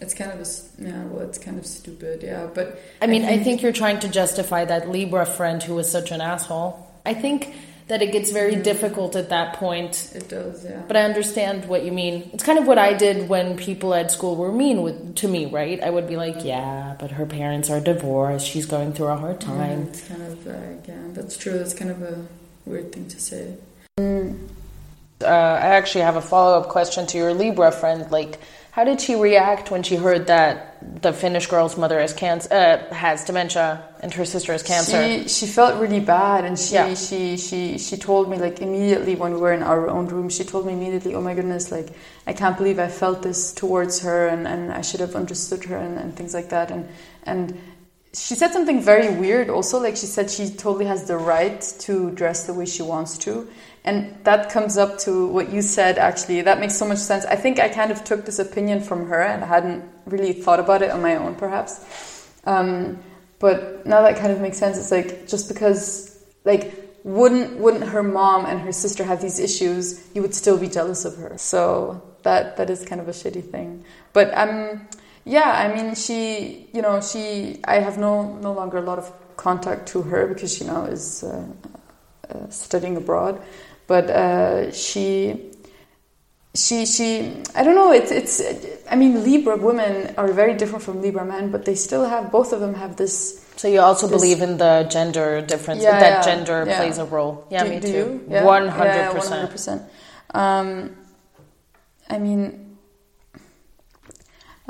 It's 0.00 0.14
kind 0.14 0.32
of 0.32 0.40
a, 0.40 0.82
yeah, 0.82 1.04
well, 1.04 1.24
it's 1.24 1.38
kind 1.38 1.58
of 1.58 1.66
stupid, 1.66 2.22
yeah. 2.22 2.48
But 2.52 2.80
I 3.00 3.06
mean, 3.06 3.24
I 3.24 3.28
think, 3.28 3.40
I 3.40 3.44
think 3.44 3.62
you're 3.62 3.72
trying 3.72 4.00
to 4.00 4.08
justify 4.08 4.64
that 4.64 4.88
Libra 4.90 5.24
friend 5.24 5.62
who 5.62 5.74
was 5.74 5.90
such 5.90 6.10
an 6.10 6.20
asshole. 6.20 6.84
I 7.06 7.14
think 7.14 7.54
that 7.88 8.02
it 8.02 8.12
gets 8.12 8.30
very 8.30 8.54
mm. 8.54 8.62
difficult 8.62 9.16
at 9.16 9.30
that 9.30 9.54
point. 9.54 10.12
It 10.14 10.28
does, 10.28 10.64
yeah. 10.64 10.82
But 10.86 10.96
I 10.96 11.02
understand 11.02 11.68
what 11.68 11.84
you 11.84 11.92
mean. 11.92 12.30
It's 12.32 12.44
kind 12.44 12.58
of 12.58 12.66
what 12.66 12.78
I 12.78 12.92
did 12.92 13.28
when 13.28 13.56
people 13.56 13.94
at 13.94 14.10
school 14.10 14.36
were 14.36 14.52
mean 14.52 14.82
with 14.82 15.16
to 15.16 15.28
me, 15.28 15.46
right? 15.46 15.82
I 15.82 15.90
would 15.90 16.06
be 16.06 16.16
like, 16.16 16.44
"Yeah, 16.44 16.94
but 16.98 17.10
her 17.12 17.26
parents 17.26 17.70
are 17.70 17.80
divorced. 17.80 18.46
She's 18.46 18.66
going 18.66 18.92
through 18.92 19.08
a 19.08 19.16
hard 19.16 19.40
time." 19.40 19.84
Yeah, 19.84 19.88
it's 19.88 20.08
kind 20.08 20.22
of 20.22 20.46
uh, 20.46 20.52
yeah, 20.86 21.02
that's 21.12 21.36
true. 21.36 21.58
That's 21.58 21.74
kind 21.74 21.90
of 21.90 22.02
a 22.02 22.26
weird 22.66 22.92
thing 22.92 23.08
to 23.08 23.20
say. 23.20 23.56
Mm. 23.98 24.48
Uh, 25.20 25.26
I 25.26 25.74
actually 25.74 26.02
have 26.02 26.16
a 26.16 26.22
follow 26.22 26.60
up 26.60 26.68
question 26.68 27.06
to 27.08 27.18
your 27.18 27.34
Libra 27.34 27.72
friend. 27.72 28.08
Like, 28.12 28.38
how 28.78 28.84
did 28.84 29.00
she 29.00 29.16
react 29.16 29.72
when 29.72 29.82
she 29.82 29.96
heard 29.96 30.28
that 30.28 30.78
the 31.02 31.12
Finnish 31.12 31.48
girl's 31.48 31.76
mother 31.76 31.98
has 31.98 32.12
cancer, 32.12 32.48
uh, 32.54 32.94
has 32.94 33.24
dementia, 33.24 33.82
and 33.98 34.14
her 34.14 34.24
sister 34.24 34.52
has 34.52 34.62
cancer? 34.62 35.02
She, 35.02 35.28
she 35.28 35.46
felt 35.46 35.80
really 35.80 35.98
bad, 35.98 36.44
and 36.44 36.56
she, 36.56 36.74
yeah. 36.74 36.94
she 36.94 37.36
she 37.36 37.76
she 37.78 37.96
told 37.96 38.30
me 38.30 38.36
like 38.38 38.60
immediately 38.60 39.16
when 39.16 39.34
we 39.34 39.40
were 39.40 39.52
in 39.52 39.64
our 39.64 39.88
own 39.88 40.06
room. 40.06 40.28
She 40.28 40.44
told 40.44 40.64
me 40.64 40.74
immediately, 40.74 41.16
"Oh 41.16 41.20
my 41.20 41.34
goodness, 41.34 41.72
like 41.72 41.88
I 42.24 42.32
can't 42.32 42.56
believe 42.56 42.78
I 42.78 42.86
felt 42.86 43.20
this 43.20 43.52
towards 43.52 43.98
her, 44.02 44.28
and, 44.28 44.46
and 44.46 44.72
I 44.72 44.82
should 44.82 45.00
have 45.00 45.16
understood 45.16 45.64
her, 45.64 45.76
and, 45.76 45.98
and 45.98 46.14
things 46.14 46.32
like 46.32 46.50
that." 46.50 46.70
And 46.70 46.88
and 47.24 47.58
she 48.14 48.36
said 48.36 48.52
something 48.52 48.80
very 48.80 49.10
weird 49.14 49.50
also 49.50 49.78
like 49.78 49.94
she 49.94 50.06
said 50.06 50.30
she 50.30 50.48
totally 50.48 50.86
has 50.86 51.06
the 51.06 51.16
right 51.16 51.60
to 51.78 52.10
dress 52.12 52.46
the 52.46 52.54
way 52.54 52.64
she 52.64 52.82
wants 52.82 53.18
to 53.18 53.46
and 53.88 54.24
that 54.24 54.50
comes 54.50 54.76
up 54.76 54.98
to 54.98 55.26
what 55.28 55.52
you 55.52 55.62
said 55.62 55.98
actually 55.98 56.42
that 56.42 56.60
makes 56.60 56.76
so 56.76 56.86
much 56.86 56.98
sense 56.98 57.24
i 57.26 57.36
think 57.36 57.58
i 57.58 57.68
kind 57.68 57.90
of 57.90 58.04
took 58.04 58.24
this 58.24 58.38
opinion 58.38 58.80
from 58.80 59.06
her 59.08 59.22
and 59.22 59.42
i 59.42 59.46
hadn't 59.46 59.82
really 60.06 60.32
thought 60.32 60.60
about 60.60 60.82
it 60.82 60.90
on 60.90 61.02
my 61.02 61.16
own 61.16 61.34
perhaps 61.34 62.28
um, 62.44 62.98
but 63.38 63.84
now 63.86 64.02
that 64.02 64.16
kind 64.16 64.32
of 64.32 64.40
makes 64.40 64.58
sense 64.58 64.76
it's 64.78 64.90
like 64.90 65.28
just 65.28 65.48
because 65.48 66.18
like 66.44 66.88
wouldn't 67.04 67.56
wouldn't 67.56 67.84
her 67.84 68.02
mom 68.02 68.44
and 68.46 68.60
her 68.60 68.72
sister 68.72 69.04
have 69.04 69.22
these 69.22 69.38
issues, 69.38 70.04
you 70.14 70.22
would 70.22 70.34
still 70.34 70.58
be 70.58 70.68
jealous 70.68 71.04
of 71.04 71.16
her. 71.16 71.38
So 71.38 72.02
that 72.22 72.56
that 72.56 72.70
is 72.70 72.84
kind 72.84 73.00
of 73.00 73.08
a 73.08 73.12
shitty 73.12 73.50
thing. 73.50 73.84
But 74.12 74.36
um, 74.36 74.86
yeah, 75.24 75.50
I 75.50 75.74
mean, 75.74 75.94
she, 75.94 76.68
you 76.72 76.82
know, 76.82 77.00
she. 77.00 77.60
I 77.64 77.76
have 77.76 77.98
no 77.98 78.36
no 78.36 78.52
longer 78.52 78.78
a 78.78 78.82
lot 78.82 78.98
of 78.98 79.12
contact 79.36 79.88
to 79.88 80.02
her 80.02 80.26
because 80.26 80.54
she 80.54 80.64
now 80.64 80.84
is 80.84 81.22
uh, 81.22 81.46
uh, 82.28 82.48
studying 82.50 82.96
abroad. 82.96 83.40
But 83.88 84.10
uh, 84.10 84.70
she 84.70 85.48
she 86.54 86.86
she 86.86 87.32
I 87.54 87.62
don't 87.62 87.74
know 87.74 87.92
it's 87.92 88.10
it's 88.10 88.42
I 88.90 88.96
mean 88.96 89.22
Libra 89.22 89.56
women 89.56 90.14
are 90.16 90.28
very 90.32 90.54
different 90.54 90.82
from 90.82 91.00
Libra 91.02 91.24
men 91.24 91.50
but 91.50 91.64
they 91.64 91.74
still 91.74 92.04
have 92.04 92.32
both 92.32 92.52
of 92.52 92.60
them 92.60 92.74
have 92.74 92.96
this 92.96 93.44
so 93.56 93.68
you 93.68 93.80
also 93.80 94.06
this, 94.06 94.20
believe 94.20 94.40
in 94.40 94.56
the 94.56 94.86
gender 94.90 95.40
difference 95.40 95.82
yeah, 95.82 96.00
that 96.00 96.26
yeah, 96.26 96.34
gender 96.34 96.64
yeah. 96.66 96.78
plays 96.78 96.98
a 96.98 97.04
role. 97.04 97.46
Yeah 97.50 97.64
do, 97.64 97.70
me 97.70 97.80
do 97.80 97.88
too. 97.88 98.24
you? 98.28 98.36
100% 98.36 99.12
100% 99.12 100.36
um, 100.36 100.96
I 102.08 102.18
mean 102.18 102.64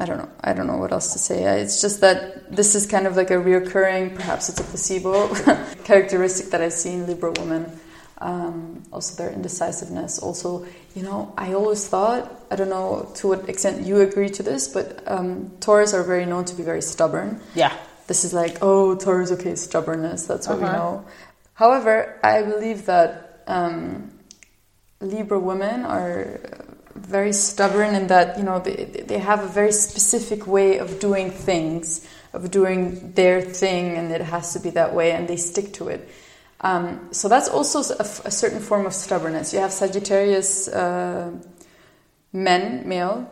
I 0.01 0.05
don't 0.05 0.19
know. 0.19 0.29
I 0.43 0.53
don't 0.53 0.69
know 0.69 0.77
what 0.77 0.93
else 0.93 1.13
to 1.15 1.19
say. 1.19 1.43
It's 1.61 1.81
just 1.81 2.01
that 2.03 2.55
this 2.55 2.77
is 2.77 2.87
kind 2.87 3.05
of 3.09 3.17
like 3.17 3.33
a 3.33 3.35
reoccurring 3.35 4.15
perhaps 4.15 4.49
it's 4.49 4.61
a 4.61 4.63
placebo 4.63 5.35
characteristic 5.85 6.51
that 6.51 6.61
I 6.61 6.69
see 6.69 6.93
in 6.93 7.07
Libra 7.09 7.33
women 7.33 7.81
um, 8.21 8.83
also 8.93 9.23
their 9.23 9.33
indecisiveness. 9.33 10.19
Also, 10.19 10.67
you 10.95 11.03
know, 11.03 11.33
I 11.37 11.53
always 11.53 11.87
thought, 11.87 12.31
I 12.51 12.57
don't 12.57 12.71
know 12.71 13.11
to 13.17 13.29
what 13.29 13.49
extent 13.49 13.87
you 13.87 14.01
agree 14.01 14.29
to 14.31 14.43
this, 14.43 14.69
but 14.69 15.03
um, 15.07 15.53
Taurus 15.61 15.95
are 15.95 16.03
very 16.03 16.27
known 16.27 16.45
to 16.47 16.55
be 16.55 16.63
very 16.63 16.83
stubborn. 16.83 17.41
Yeah. 17.55 17.77
This 18.07 18.25
is 18.25 18.33
like, 18.33 18.59
oh, 18.63 18.97
Taurus, 18.97 19.31
okay, 19.33 19.55
stubbornness, 19.55 20.27
that's 20.27 20.49
what 20.49 20.63
uh-huh. 20.63 20.67
we 20.67 20.73
know. 20.73 21.05
However, 21.55 22.19
I 22.23 22.43
believe 22.43 22.87
that 22.87 23.43
um, 23.47 24.11
Libra 25.01 25.39
women 25.39 25.85
are 25.85 26.41
very 26.95 27.33
stubborn 27.33 27.95
in 27.95 28.09
that, 28.09 28.39
you 28.39 28.45
know, 28.45 28.59
they, 28.59 29.05
they 29.07 29.19
have 29.19 29.45
a 29.45 29.49
very 29.49 29.73
specific 29.73 30.47
way 30.47 30.79
of 30.79 30.99
doing 30.99 31.31
things, 31.31 32.07
of 32.33 32.51
doing 32.51 33.13
their 33.13 33.41
thing, 33.41 33.97
and 33.97 34.11
it 34.11 34.21
has 34.21 34.53
to 34.55 34.61
be 34.61 34.71
that 34.71 34.95
way, 34.95 35.13
and 35.13 35.29
they 35.29 35.37
stick 35.37 35.73
to 35.75 35.89
it. 35.89 36.09
Um, 36.61 37.09
so 37.13 37.29
that's 37.29 37.49
also 37.49 37.81
a, 37.95 38.03
a, 38.25 38.31
certain 38.31 38.59
form 38.59 38.85
of 38.85 38.93
stubbornness. 38.93 39.53
You 39.53 39.61
have 39.61 39.73
Sagittarius 39.73 40.67
uh, 40.67 41.31
men, 42.33 42.89
male, 42.89 43.31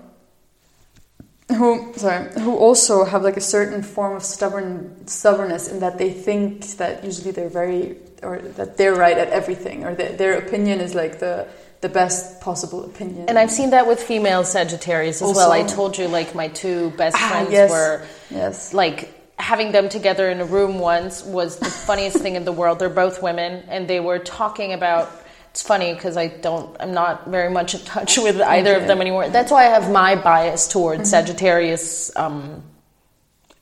who 1.48 1.92
sorry, 1.96 2.30
who 2.40 2.56
also 2.56 3.04
have 3.04 3.22
like 3.22 3.36
a 3.36 3.40
certain 3.40 3.82
form 3.82 4.14
of 4.16 4.22
stubborn 4.22 5.06
stubbornness 5.08 5.68
in 5.68 5.80
that 5.80 5.98
they 5.98 6.10
think 6.10 6.76
that 6.76 7.02
usually 7.04 7.32
they're 7.32 7.48
very 7.48 7.96
or 8.22 8.38
that 8.38 8.76
they're 8.76 8.94
right 8.94 9.18
at 9.18 9.28
everything 9.30 9.84
or 9.84 9.94
that 9.94 10.18
their 10.18 10.38
opinion 10.38 10.80
is 10.80 10.94
like 10.94 11.18
the 11.18 11.48
the 11.80 11.88
best 11.88 12.40
possible 12.40 12.84
opinion. 12.84 13.28
And 13.28 13.38
I've 13.38 13.50
seen 13.50 13.70
that 13.70 13.86
with 13.86 14.02
female 14.02 14.44
Sagittarius 14.44 15.16
as 15.16 15.28
also, 15.28 15.40
well. 15.40 15.52
I 15.52 15.62
told 15.62 15.98
you 15.98 16.08
like 16.08 16.34
my 16.34 16.48
two 16.48 16.90
best 16.90 17.16
ah, 17.18 17.28
friends 17.28 17.50
yes, 17.50 17.70
were 17.70 18.06
yes. 18.30 18.72
like 18.72 19.12
having 19.46 19.70
them 19.70 19.88
together 19.88 20.28
in 20.28 20.40
a 20.40 20.44
room 20.44 20.80
once 20.80 21.22
was 21.22 21.58
the 21.58 21.70
funniest 21.70 22.16
thing 22.16 22.34
in 22.34 22.44
the 22.44 22.50
world. 22.50 22.80
They're 22.80 22.88
both 22.88 23.22
women, 23.22 23.62
and 23.68 23.86
they 23.86 24.00
were 24.00 24.18
talking 24.18 24.72
about. 24.72 25.08
It's 25.50 25.62
funny 25.62 25.94
because 25.94 26.16
I 26.16 26.26
don't. 26.26 26.76
I'm 26.80 26.92
not 26.92 27.28
very 27.28 27.50
much 27.50 27.74
in 27.74 27.80
touch 27.82 28.18
with 28.18 28.40
either 28.40 28.72
okay. 28.72 28.82
of 28.82 28.88
them 28.88 29.00
anymore. 29.00 29.28
That's 29.28 29.52
why 29.52 29.66
I 29.66 29.68
have 29.68 29.88
my 29.90 30.16
bias 30.16 30.66
towards 30.66 31.02
mm-hmm. 31.02 31.26
Sagittarius. 31.26 32.14
Um, 32.16 32.64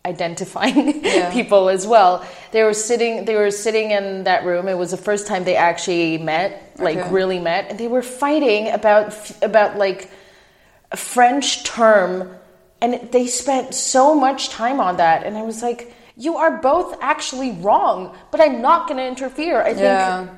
identifying 0.07 1.03
yeah. 1.05 1.33
people 1.33 1.71
as 1.71 1.87
well. 1.87 2.27
They 2.53 2.63
were 2.63 2.75
sitting 2.75 3.27
they 3.27 3.37
were 3.37 3.51
sitting 3.51 3.91
in 3.91 4.25
that 4.25 4.45
room. 4.45 4.69
It 4.69 4.79
was 4.79 4.91
the 4.91 5.03
first 5.09 5.27
time 5.27 5.45
they 5.45 5.57
actually 5.57 6.17
met, 6.19 6.77
like 6.79 6.99
okay. 6.99 7.11
really 7.11 7.41
met, 7.41 7.71
and 7.71 7.79
they 7.79 7.89
were 7.89 8.03
fighting 8.03 8.71
about 8.71 9.09
about 9.43 9.77
like 9.77 10.11
a 10.93 10.97
French 10.97 11.63
term 11.65 12.35
and 12.85 13.11
they 13.13 13.27
spent 13.27 13.75
so 13.75 14.15
much 14.15 14.51
time 14.51 14.79
on 14.79 14.99
that. 14.99 15.25
And 15.25 15.39
I 15.39 15.43
was 15.43 15.63
like, 15.63 15.95
you 16.19 16.37
are 16.37 16.59
both 16.59 16.99
actually 17.01 17.53
wrong, 17.53 18.15
but 18.31 18.43
I'm 18.43 18.61
not 18.61 18.89
going 18.89 18.99
to 18.99 19.07
interfere. 19.07 19.63
I 19.63 19.69
think, 19.69 19.79
yeah. 19.79 20.29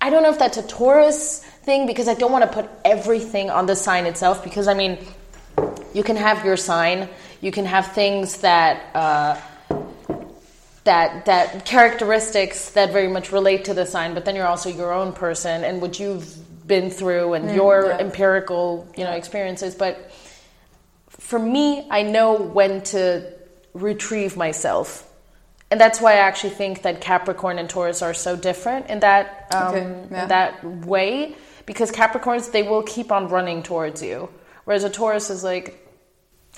I 0.00 0.08
don't 0.08 0.22
know 0.22 0.30
if 0.30 0.38
that's 0.38 0.56
a 0.56 0.66
Taurus 0.66 1.44
thing 1.64 1.86
because 1.86 2.08
I 2.08 2.14
don't 2.14 2.32
want 2.32 2.44
to 2.44 2.50
put 2.50 2.70
everything 2.82 3.50
on 3.50 3.66
the 3.66 3.76
sign 3.76 4.06
itself 4.06 4.42
because 4.42 4.68
I 4.68 4.74
mean, 4.74 4.96
you 5.92 6.02
can 6.02 6.16
have 6.16 6.46
your 6.46 6.56
sign, 6.56 7.10
you 7.42 7.52
can 7.52 7.66
have 7.66 7.92
things 7.92 8.38
that, 8.38 8.94
uh, 8.96 9.38
that 10.84 11.26
that 11.26 11.66
characteristics 11.66 12.70
that 12.70 12.92
very 12.92 13.08
much 13.08 13.32
relate 13.32 13.66
to 13.66 13.74
the 13.74 13.84
sign, 13.84 14.14
but 14.14 14.24
then 14.24 14.34
you're 14.34 14.46
also 14.46 14.70
your 14.70 14.92
own 14.92 15.12
person 15.12 15.64
and 15.64 15.82
what 15.82 15.98
you've 16.00 16.24
been 16.66 16.90
through 16.90 17.34
and 17.34 17.50
mm, 17.50 17.54
your 17.54 17.86
yeah. 17.86 17.98
empirical, 17.98 18.88
you 18.96 19.04
know, 19.04 19.12
experiences. 19.12 19.74
But 19.74 20.12
for 21.26 21.40
me, 21.40 21.88
I 21.90 22.02
know 22.02 22.34
when 22.40 22.82
to 22.94 23.32
retrieve 23.74 24.36
myself. 24.36 25.02
And 25.72 25.80
that's 25.80 26.00
why 26.00 26.12
I 26.12 26.18
actually 26.18 26.50
think 26.50 26.82
that 26.82 27.00
Capricorn 27.00 27.58
and 27.58 27.68
Taurus 27.68 28.00
are 28.00 28.14
so 28.14 28.36
different 28.36 28.88
in 28.88 29.00
that 29.00 29.48
um, 29.52 29.74
okay, 29.74 29.80
yeah. 30.12 30.22
in 30.22 30.28
that 30.28 30.64
way 30.86 31.34
because 31.66 31.90
Capricorns 31.90 32.52
they 32.52 32.62
will 32.62 32.84
keep 32.84 33.10
on 33.10 33.26
running 33.28 33.64
towards 33.64 34.00
you, 34.00 34.28
whereas 34.66 34.84
a 34.84 34.90
Taurus 34.90 35.28
is 35.28 35.42
like, 35.42 35.84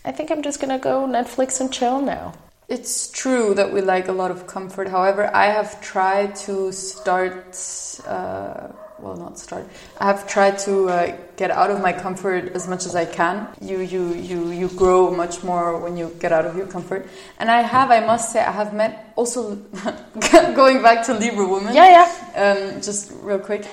I 0.05 0.13
think 0.13 0.31
I'm 0.31 0.43
just 0.43 0.61
gonna 0.61 0.79
go 0.79 1.07
Netflix 1.07 1.63
and 1.63 1.73
chill 1.73 2.03
now. 2.03 2.35
It's 2.69 3.11
true 3.11 3.55
that 3.55 3.73
we 3.73 3.81
like 3.81 4.09
a 4.09 4.13
lot 4.13 4.31
of 4.31 4.47
comfort. 4.47 4.89
However, 4.89 5.35
I 5.35 5.47
have 5.47 5.81
tried 5.81 6.37
to 6.45 6.71
start. 6.73 7.59
Uh, 8.07 8.69
well 9.01 9.17
not 9.17 9.39
start. 9.39 9.67
I 10.01 10.07
have 10.07 10.27
tried 10.29 10.59
to 10.61 10.89
uh, 10.89 11.17
get 11.37 11.51
out 11.51 11.71
of 11.71 11.81
my 11.81 11.93
comfort 11.93 12.53
as 12.55 12.69
much 12.69 12.87
as 12.87 12.95
i 12.95 13.05
can. 13.05 13.49
You 13.61 13.81
you 13.81 14.15
you 14.15 14.51
you 14.51 14.69
grow 14.69 15.11
much 15.11 15.43
more 15.43 15.79
when 15.79 15.97
you 15.97 16.15
get 16.19 16.33
out 16.33 16.47
of 16.47 16.57
your 16.57 16.67
comfort. 16.67 17.09
And 17.39 17.51
i 17.51 17.63
have 17.63 17.91
i 17.91 18.01
must 18.01 18.33
say 18.33 18.41
i 18.41 18.53
have 18.53 18.75
met 18.75 19.13
also 19.17 19.57
going 20.55 20.83
back 20.83 21.07
to 21.07 21.15
libra 21.15 21.47
women. 21.47 21.75
Yeah 21.75 21.89
yeah. 21.97 22.43
Um, 22.43 22.83
just 22.83 23.13
real 23.23 23.39
quick. 23.39 23.67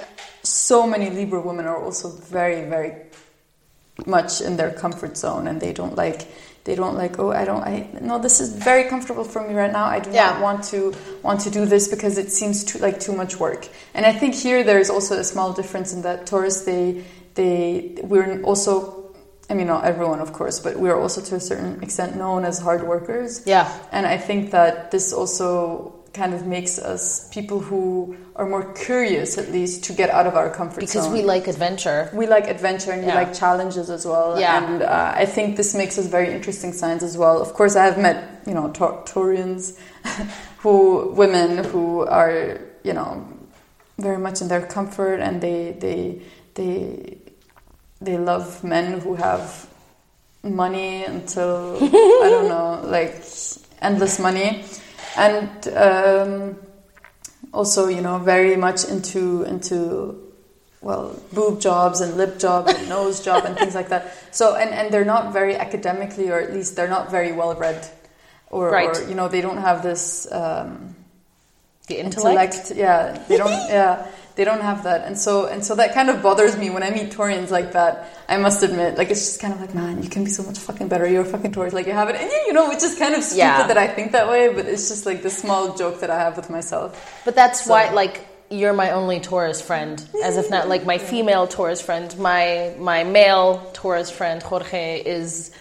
So 0.44 0.88
many 0.88 1.10
libra 1.10 1.42
women 1.42 1.66
are 1.66 1.82
also 1.82 2.10
very 2.10 2.70
very 2.70 2.94
much 4.06 4.42
in 4.42 4.58
their 4.58 4.72
comfort 4.72 5.18
zone 5.18 5.48
and 5.48 5.62
they 5.62 5.72
don't 5.72 5.96
like 5.96 6.28
they 6.66 6.76
don't 6.76 6.96
like 6.96 7.18
oh 7.20 7.32
i 7.32 7.46
don't 7.46 7.64
i 7.64 7.88
no 8.02 8.20
this 8.20 8.42
is 8.42 8.52
very 8.54 8.90
comfortable 8.90 9.24
for 9.24 9.48
me 9.48 9.54
right 9.54 9.72
now 9.72 9.86
i 9.86 10.00
do 10.00 10.12
yeah. 10.12 10.32
not 10.32 10.42
want 10.42 10.64
to 10.64 10.94
want 11.24 11.40
to 11.40 11.50
do 11.50 11.66
this 11.66 11.88
because 11.88 12.18
it 12.18 12.32
seems 12.32 12.64
too 12.64 12.80
like 12.80 13.00
too 13.00 13.16
much 13.16 13.40
work 13.40 13.68
and 13.94 14.06
i 14.06 14.12
think 14.12 14.36
here 14.36 14.64
there's 14.64 14.90
also 14.90 15.18
a 15.18 15.24
small 15.24 15.54
difference 15.54 15.94
in 15.94 16.02
that 16.02 16.26
taurus 16.26 16.66
they 16.66 17.04
they 17.36 17.96
we're 18.04 18.42
also 18.44 19.06
I 19.48 19.54
mean, 19.54 19.68
not 19.68 19.86
everyone, 19.86 20.22
of 20.22 20.34
course, 20.34 20.60
but 20.60 20.76
we're 20.76 21.00
also 21.00 21.22
to 21.22 21.36
a 21.36 21.40
certain 21.40 21.84
extent 21.84 22.16
known 22.16 22.46
as 22.46 22.58
hard 22.58 22.82
workers. 22.82 23.44
Yeah. 23.46 23.72
And 23.92 24.08
I 24.08 24.18
think 24.18 24.52
that 24.52 24.90
this 24.90 25.14
also 25.14 25.94
kind 26.16 26.34
of 26.34 26.48
makes 26.48 26.80
us 26.80 27.28
people 27.30 27.60
who 27.60 28.16
are 28.36 28.48
more 28.48 28.74
curious 28.74 29.38
at 29.38 29.52
least 29.52 29.84
to 29.84 29.94
get 29.94 30.10
out 30.10 30.26
of 30.26 30.36
our 30.36 30.50
comfort 30.50 30.80
because 30.80 30.94
zone. 30.94 31.12
Because 31.12 31.22
we 31.22 31.28
like 31.28 31.48
adventure 31.48 32.10
we 32.14 32.26
like 32.26 32.48
adventure 32.48 32.92
and 32.92 33.04
yeah. 33.04 33.10
we 33.10 33.26
like 33.26 33.34
challenges 33.34 33.90
as 33.90 34.06
well 34.06 34.40
yeah. 34.40 34.64
and 34.64 34.82
uh, 34.82 35.14
i 35.16 35.26
think 35.26 35.58
this 35.58 35.76
makes 35.76 35.98
us 35.98 36.08
very 36.08 36.34
interesting 36.34 36.72
signs 36.72 37.04
as 37.04 37.18
well 37.18 37.42
of 37.42 37.54
course 37.54 37.76
i 37.76 37.84
have 37.84 37.98
met 37.98 38.42
you 38.48 38.54
know 38.54 38.70
taurians 38.70 39.78
who 40.60 41.12
women 41.12 41.64
who 41.66 42.08
are 42.08 42.60
you 42.84 42.94
know 42.94 43.28
very 43.98 44.18
much 44.18 44.42
in 44.42 44.48
their 44.48 44.66
comfort 44.66 45.20
and 45.20 45.42
they 45.42 45.76
they 45.80 46.22
they 46.56 47.18
they 48.02 48.18
love 48.18 48.64
men 48.64 49.00
who 49.00 49.16
have 49.16 49.68
money 50.44 51.04
until 51.04 51.76
i 51.78 52.30
don't 52.30 52.48
know 52.48 52.82
like 52.98 53.24
endless 53.82 54.20
money 54.20 54.64
and 55.18 55.68
um, 55.70 56.58
also 57.54 57.88
you 57.88 58.02
know 58.02 58.18
very 58.20 58.56
much 58.56 58.86
into 58.86 59.44
into 59.44 60.22
well 60.82 61.20
boob 61.34 61.60
jobs 61.60 62.02
and 62.02 62.16
lip 62.18 62.38
job 62.38 62.68
and 62.68 62.90
nose 62.90 63.24
job 63.24 63.46
and 63.46 63.58
things 63.58 63.74
like 63.74 63.90
that 63.90 64.14
so 64.32 64.56
and 64.56 64.70
and 64.72 64.94
they're 64.94 65.06
not 65.06 65.34
very 65.34 65.56
academically 65.56 66.30
or 66.30 66.40
at 66.40 66.54
least 66.54 66.76
they're 66.76 66.90
not 66.90 67.10
very 67.10 67.32
well 67.32 67.56
read 67.56 67.88
or, 68.52 68.70
right. 68.70 68.98
or 68.98 69.10
you 69.10 69.16
know 69.16 69.28
they 69.28 69.42
don't 69.42 69.58
have 69.58 69.82
this 69.82 70.32
um, 70.32 70.96
the 71.88 72.00
intellect? 72.00 72.56
intellect 72.56 72.72
yeah 72.76 73.24
they 73.28 73.38
don't 73.38 73.50
yeah 73.70 74.08
they 74.36 74.44
don't 74.44 74.62
have 74.62 74.84
that. 74.84 75.06
And 75.06 75.18
so 75.18 75.48
and 75.48 75.66
so 75.66 75.76
that 75.76 75.94
kind 75.94 76.10
of 76.10 76.22
bothers 76.22 76.58
me 76.58 76.70
when 76.70 76.84
i 76.84 76.90
meet 76.90 77.12
taurians 77.12 77.52
like 77.52 77.72
that. 77.72 78.10
I 78.28 78.38
must 78.38 78.64
admit 78.64 78.98
like 78.98 79.10
it's 79.10 79.26
just 79.26 79.40
kind 79.40 79.54
of 79.54 79.62
like 79.62 79.74
man 79.74 80.04
you 80.04 80.10
can 80.10 80.24
be 80.24 80.30
so 80.30 80.44
much 80.44 80.60
fucking 80.60 80.88
better. 80.88 81.08
You're 81.08 81.24
a 81.24 81.26
fucking 81.26 81.54
taurus 81.54 81.74
like 81.74 81.88
you 81.88 81.94
have 81.94 82.10
it. 82.10 82.16
And 82.16 82.30
you, 82.30 82.44
you 82.48 82.54
know 82.54 82.72
it's 82.72 82.84
just 82.84 83.00
kind 83.00 83.16
of 83.16 83.24
stupid 83.24 83.40
yeah. 83.40 83.68
that 83.68 83.78
i 83.78 83.88
think 83.88 84.12
that 84.12 84.28
way 84.28 84.54
but 84.54 84.66
it's 84.66 84.90
just 84.90 85.06
like 85.06 85.24
the 85.24 85.30
small 85.30 85.76
joke 85.76 86.02
that 86.02 86.10
i 86.10 86.20
have 86.20 86.36
with 86.36 86.50
myself. 86.50 87.22
But 87.26 87.36
that's 87.36 87.66
so. 87.66 87.72
why 87.72 87.92
like 87.92 88.28
you're 88.50 88.74
my 88.74 88.92
only 88.92 89.20
Taurus 89.20 89.62
friend, 89.62 90.08
as 90.24 90.38
if 90.38 90.50
not 90.52 90.68
like 90.68 90.86
my 90.86 90.98
female 90.98 91.48
Taurus 91.48 91.82
friend. 91.82 92.16
My 92.20 92.76
my 92.78 93.04
male 93.04 93.72
Taurus 93.74 94.12
friend 94.12 94.42
Jorge 94.42 95.02
is, 95.02 95.52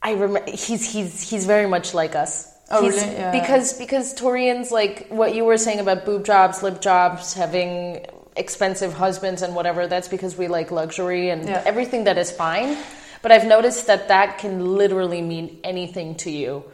I 0.00 0.12
remember 0.12 0.50
he's 0.50 0.90
he's 0.90 1.28
he's 1.28 1.46
very 1.46 1.68
much 1.68 1.94
like 1.94 2.14
us 2.14 2.51
Oh, 2.72 2.82
really? 2.88 2.96
Yeah. 3.12 3.30
Because 3.32 3.74
because 3.78 4.14
Taurians 4.14 4.70
like 4.70 5.06
what 5.08 5.34
you 5.34 5.44
were 5.44 5.58
saying 5.58 5.78
about 5.80 6.04
boob 6.04 6.24
jobs, 6.24 6.62
lip 6.62 6.80
jobs, 6.80 7.34
having 7.34 8.06
expensive 8.36 8.94
husbands 8.94 9.42
and 9.42 9.54
whatever. 9.54 9.86
That's 9.86 10.08
because 10.08 10.36
we 10.38 10.48
like 10.48 10.70
luxury 10.70 11.28
and 11.30 11.46
Yeah. 11.48 11.62
everything 11.66 12.04
that 12.04 12.16
is 12.18 12.30
fine. 12.30 12.76
But 13.20 13.30
I've 13.30 13.46
noticed 13.46 13.86
that 13.86 14.08
that 14.08 14.38
can 14.38 14.76
literally 14.76 15.20
mean 15.22 15.60
anything 15.62 16.14
to 16.16 16.30
you. 16.30 16.64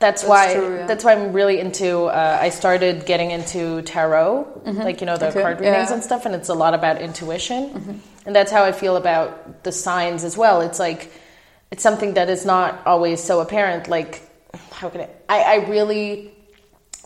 That's, 0.00 0.22
That's 0.22 0.30
why 0.30 0.54
true, 0.54 0.76
yeah. 0.78 0.86
that's 0.86 1.04
why 1.04 1.12
I'm 1.12 1.34
really 1.34 1.60
into. 1.60 2.04
Uh, 2.06 2.38
I 2.40 2.48
started 2.48 3.04
getting 3.04 3.30
into 3.32 3.82
tarot, 3.82 4.48
like 4.64 5.02
you 5.02 5.06
know 5.06 5.18
the 5.18 5.26
Mm-hmm. 5.26 5.36
Okay, 5.38 5.42
card 5.42 5.60
readings. 5.60 5.76
Mm-hmm. 5.84 5.92
and 5.92 6.02
stuff, 6.02 6.24
and 6.24 6.34
it's 6.34 6.48
a 6.48 6.54
lot 6.54 6.72
about 6.72 7.02
intuition, 7.02 8.00
and 8.24 8.34
that's 8.34 8.50
how 8.50 8.64
I 8.64 8.72
feel 8.72 8.96
about 8.96 9.62
the 9.62 9.72
signs 9.72 10.24
as 10.24 10.38
well. 10.38 10.62
It's 10.62 10.78
like 10.78 11.12
it's 11.70 11.82
something 11.82 12.14
that 12.14 12.30
is 12.30 12.46
not 12.46 12.80
always 12.86 13.22
so 13.22 13.40
apparent. 13.40 13.88
Like 13.88 14.22
how 14.72 14.88
can 14.88 15.02
I? 15.02 15.08
I, 15.28 15.42
I 15.42 15.54
really 15.68 16.32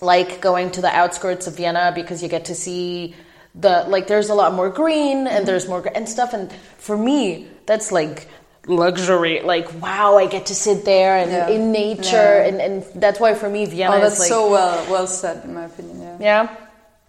like 0.01 0.41
going 0.41 0.71
to 0.73 0.81
the 0.81 0.89
outskirts 0.95 1.47
of 1.47 1.57
Vienna 1.57 1.93
because 1.95 2.23
you 2.23 2.29
get 2.29 2.47
to 2.47 2.55
see 2.55 3.15
the 3.55 3.85
like. 3.89 4.07
There's 4.07 4.29
a 4.31 4.35
lot 4.35 4.53
more 4.55 4.71
green 4.71 5.19
Mm-hmm. 5.27 5.37
and 5.37 5.47
there's 5.47 5.69
more 5.69 5.87
and 5.95 6.09
stuff, 6.09 6.33
and 6.35 6.53
for 6.79 6.97
me 6.97 7.49
that's 7.67 7.91
like 7.93 8.29
luxury 8.67 9.43
like 9.43 9.69
wow 9.83 10.17
i 10.17 10.27
get 10.27 10.47
to 10.47 10.55
sit 10.55 10.87
there 10.87 11.19
and 11.19 11.31
Yeah. 11.31 11.49
in 11.51 11.71
nature 11.71 12.13
Yeah. 12.41 12.47
and, 12.47 12.61
and 12.63 12.83
that's 13.03 13.21
why 13.21 13.35
for 13.35 13.47
me 13.49 13.67
vienna 13.67 13.97
Oh, 13.97 14.01
that's 14.01 14.15
is 14.15 14.21
like 14.21 14.29
so 14.29 14.51
well 14.51 14.91
well 14.91 15.07
said, 15.07 15.45
in 15.45 15.53
my 15.55 15.65
opinion. 15.67 16.01
Yeah. 16.01 16.17
yeah 16.21 16.57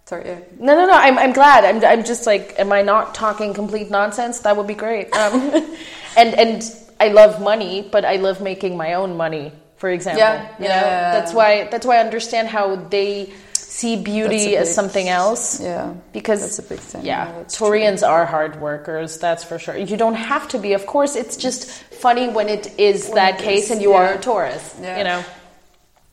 Sorry. 0.04 0.24
Yeah. 0.26 0.38
no, 0.60 0.74
no, 0.76 0.86
no. 0.86 0.92
I'm, 0.92 1.18
I'm 1.18 1.32
glad. 1.32 1.64
I'm, 1.64 1.82
I'm 1.84 2.04
just 2.04 2.26
like, 2.26 2.54
am 2.60 2.70
I 2.72 2.82
not 2.82 3.12
talking 3.14 3.52
complete 3.54 3.90
nonsense? 3.90 4.38
That 4.40 4.56
would 4.56 4.68
be 4.68 4.74
great. 4.74 5.12
Um, 5.12 5.50
and 6.16 6.30
and 6.42 6.62
I 7.00 7.08
love 7.08 7.40
money, 7.42 7.88
but 7.90 8.04
I 8.04 8.14
love 8.16 8.40
making 8.40 8.76
my 8.76 8.94
own 8.94 9.16
money. 9.16 9.50
For 9.76 9.90
example, 9.90 10.20
Yeah, 10.20 10.42
you 10.58 10.64
yeah. 10.64 10.80
know, 10.80 10.86
that's 11.20 11.32
why 11.32 11.68
that's 11.70 11.84
why 11.86 11.96
I 11.96 12.00
understand 12.00 12.48
how 12.48 12.76
they 12.76 13.32
see 13.52 13.96
beauty 14.02 14.56
as 14.56 14.74
something 14.74 15.08
else. 15.08 15.60
Yeah. 15.60 15.92
Because 16.12 16.40
That's 16.40 16.58
a 16.58 16.62
big 16.62 16.78
thing. 16.78 17.04
Yeah, 17.04 17.26
Yeah, 17.26 17.32
that's 17.38 17.58
Taurians 17.58 18.02
are 18.06 18.24
hard 18.24 18.60
workers. 18.60 19.18
That's 19.18 19.44
for 19.44 19.58
sure. 19.58 19.76
You 19.76 19.96
don't 19.98 20.14
have 20.14 20.48
to 20.48 20.58
be. 20.58 20.72
Of 20.72 20.86
course, 20.86 21.14
it's 21.14 21.36
just 21.36 21.68
funny 21.92 22.28
when 22.28 22.48
it 22.48 22.78
is 22.78 23.10
that 23.10 23.40
it 23.40 23.44
case 23.44 23.64
is, 23.66 23.70
and 23.72 23.82
you 23.82 23.92
are 23.92 24.14
a 24.14 24.18
Taurus. 24.18 24.74
Yeah. 24.80 24.98
You 24.98 25.04
know. 25.04 25.24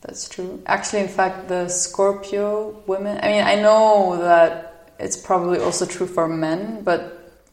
That's 0.02 0.28
true. 0.28 0.62
Actually, 0.65 1.04
in 1.04 1.08
fact, 1.08 1.47
the 1.47 1.69
Scorpio 1.69 2.76
women, 2.88 3.17
I 3.23 3.28
mean, 3.28 3.43
I 3.45 3.56
know 3.56 4.17
that 4.17 4.91
it's 4.99 5.15
probably 5.15 5.60
also 5.60 5.86
true 5.86 6.08
for 6.08 6.28
men, 6.28 6.84
but 6.84 6.99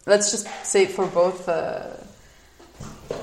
let's 0.06 0.32
just 0.32 0.48
say 0.64 0.86
for 0.86 1.06
both, 1.06 1.48
uh, 1.48 1.86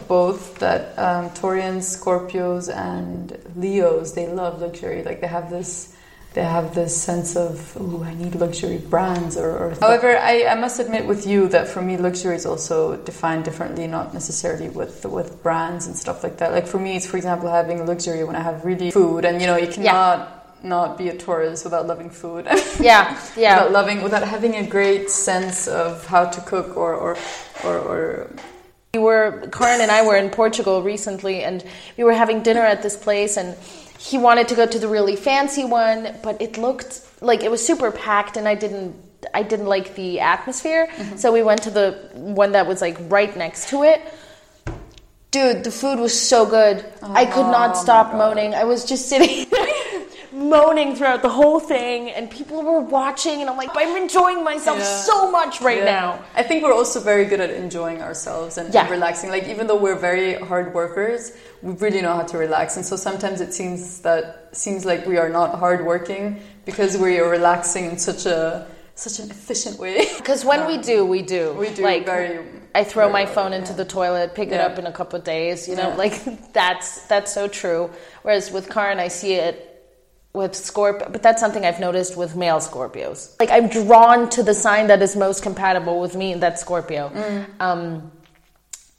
both 0.08 0.60
that 0.60 0.98
um, 0.98 1.30
Taurians, 1.32 1.86
Scorpios, 1.86 2.74
and 2.74 3.38
Leos, 3.56 4.14
they 4.14 4.28
love 4.28 4.62
luxury. 4.62 5.04
Like 5.04 5.22
they 5.22 5.28
have 5.28 5.50
this, 5.50 5.96
they 6.34 6.44
have 6.44 6.76
this 6.76 7.00
sense 7.00 7.36
of, 7.36 7.76
ooh, 7.78 8.04
I 8.04 8.14
need 8.14 8.36
luxury 8.36 8.78
brands. 8.78 9.38
Or, 9.38 9.50
or 9.58 9.76
however, 9.80 10.18
I, 10.18 10.46
I 10.46 10.56
must 10.56 10.80
admit 10.80 11.06
with 11.06 11.26
you 11.26 11.48
that 11.50 11.68
for 11.68 11.82
me, 11.82 11.98
luxury 11.98 12.36
is 12.36 12.46
also 12.46 12.98
defined 12.98 13.46
differently, 13.46 13.88
not 13.88 14.14
necessarily 14.14 14.70
with 14.70 15.06
with 15.06 15.42
brands 15.44 15.88
and 15.88 15.96
stuff 15.96 16.24
like 16.24 16.38
that. 16.38 16.52
Like 16.52 16.68
for 16.68 16.80
me, 16.80 16.96
it's 16.96 17.08
for 17.08 17.18
example 17.18 17.50
having 17.50 17.86
luxury 17.86 18.24
when 18.24 18.36
I 18.36 18.42
have 18.42 18.66
really 18.66 18.92
food, 18.92 19.26
and 19.26 19.42
you 19.42 19.48
know, 19.48 19.58
you 19.58 19.68
cannot. 19.68 20.34
Not 20.64 20.98
be 20.98 21.10
a 21.10 21.16
tourist 21.16 21.66
without 21.66 21.86
loving 21.86 22.10
food. 22.10 22.48
Yeah, 22.80 23.16
yeah. 23.38 23.58
without 23.58 23.72
loving, 23.72 24.02
without 24.02 24.28
having 24.28 24.56
a 24.56 24.66
great 24.66 25.12
sense 25.12 25.68
of 25.68 26.04
how 26.08 26.26
to 26.26 26.42
cook 26.42 26.76
or 26.76 26.96
or 26.96 27.16
or, 27.64 27.78
or 27.78 28.30
We 28.98 29.04
were 29.04 29.48
Karin 29.52 29.80
and 29.80 29.92
I 29.92 30.04
were 30.08 30.18
in 30.18 30.32
Portugal 30.32 30.82
recently, 30.82 31.44
and 31.44 31.64
we 31.98 32.04
were 32.04 32.14
having 32.14 32.42
dinner 32.42 32.62
at 32.62 32.82
this 32.82 32.98
place, 32.98 33.38
and 33.38 33.56
he 34.00 34.18
wanted 34.18 34.48
to 34.48 34.56
go 34.56 34.66
to 34.66 34.80
the 34.80 34.88
really 34.88 35.16
fancy 35.16 35.64
one, 35.64 36.16
but 36.24 36.42
it 36.42 36.58
looked 36.58 37.02
like 37.22 37.44
it 37.44 37.52
was 37.52 37.64
super 37.64 37.92
packed, 37.92 38.38
and 38.38 38.48
I 38.48 38.56
didn't. 38.56 38.96
I 39.34 39.44
didn't 39.44 39.68
like 39.68 39.94
the 39.94 40.20
atmosphere, 40.20 40.88
mm-hmm. 40.88 41.18
so 41.18 41.32
we 41.32 41.44
went 41.44 41.62
to 41.64 41.70
the 41.70 42.10
one 42.14 42.54
that 42.54 42.66
was 42.66 42.82
like 42.82 42.98
right 43.02 43.36
next 43.38 43.70
to 43.70 43.84
it. 43.84 44.02
Dude, 45.30 45.64
the 45.64 45.72
food 45.72 46.00
was 46.00 46.20
so 46.20 46.46
good. 46.46 46.84
Oh 47.04 47.14
I 47.14 47.26
could 47.26 47.46
Oh 47.46 47.52
not 47.52 47.78
stop 47.78 48.14
moaning. 48.14 48.56
I 48.56 48.64
was 48.64 48.84
just 48.84 49.10
sitting 49.10 49.48
there 49.52 49.67
moaning 50.38 50.96
throughout 50.96 51.22
the 51.22 51.30
whole 51.30 51.60
thing, 51.60 52.10
and 52.12 52.30
people 52.30 52.62
were 52.64 52.80
watching, 52.82 53.42
and 53.42 53.50
I'm 53.50 53.58
like, 53.58 53.70
I'm 53.76 53.98
enjoying 53.98 54.44
myself 54.44 54.78
Yeah. 54.80 54.86
so 55.10 55.32
much 55.32 55.62
right 55.62 55.80
Yeah. 55.80 55.86
now. 56.00 56.20
I 56.36 56.44
think 56.44 56.64
we're 56.64 56.74
also 56.74 57.00
very 57.00 57.26
good 57.26 57.40
at 57.40 57.50
enjoying 57.50 58.02
ourselves 58.02 58.58
and, 58.58 58.74
and 58.74 58.90
relaxing. 58.90 59.30
Like 59.30 59.48
even 59.48 59.68
though 59.68 59.76
we're 59.78 59.96
very 60.00 60.36
hard 60.36 60.74
workers, 60.74 61.32
we 61.62 61.74
really 61.74 62.02
know 62.02 62.14
how 62.14 62.24
to 62.24 62.38
relax. 62.38 62.78
And 62.78 62.86
so 62.86 62.96
sometimes 62.96 63.42
it 63.42 63.54
seems 63.54 64.02
that 64.02 64.50
seems 64.52 64.86
like 64.86 65.06
we 65.08 65.18
are 65.18 65.30
not 65.30 65.58
hard 65.60 65.86
working 65.86 66.40
because 66.66 66.98
we 66.98 67.20
are 67.20 67.30
relaxing 67.30 67.86
in 67.86 67.98
such 67.98 68.26
a 68.26 68.68
such 68.96 69.20
an 69.20 69.30
efficient 69.30 69.78
way. 69.80 70.08
Because 70.18 70.44
when 70.44 70.66
we 70.66 70.78
do, 70.78 71.06
we 71.06 71.22
do. 71.22 71.54
We 71.54 71.70
do 71.70 71.84
like 71.84 72.06
very- 72.06 72.40
I 72.76 72.84
throw 72.84 73.06
very 73.10 73.14
my 73.14 73.26
phone 73.26 73.54
into 73.54 73.72
yeah. 73.72 73.78
the 73.78 73.86
toilet, 73.86 74.36
pick 74.36 74.50
it 74.52 74.60
up 74.60 74.78
in 74.78 74.86
a 74.86 74.92
couple 74.92 75.18
of 75.18 75.24
days. 75.26 75.68
You 75.68 75.76
know, 75.76 75.90
Yeah. 75.90 75.96
like 76.04 76.16
that's 76.54 77.04
that's 77.08 77.32
so 77.34 77.48
true. 77.48 77.90
Whereas 78.24 78.52
with 78.52 78.70
Karin, 78.70 79.00
I 79.00 79.08
see 79.10 79.34
it 79.34 79.67
with 80.34 80.56
Scorpio, 80.56 81.10
but 81.10 81.24
that's 81.24 81.42
something 81.42 81.66
I've 81.66 81.80
noticed 81.80 82.16
with 82.16 82.36
male 82.36 82.60
Scorpios. 82.60 83.40
Like 83.40 83.50
I'm 83.52 83.68
drawn 83.68 84.30
to 84.30 84.44
the 84.44 84.54
sign 84.54 84.88
that 84.88 85.02
is 85.02 85.16
most 85.16 85.44
compatible 85.44 86.00
with 86.00 86.16
me, 86.16 86.34
and 86.34 86.42
that's 86.42 86.62
Scorpio. 86.62 87.10
Mm. 87.10 87.46
Um, 87.60 88.12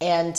and 0.01 0.37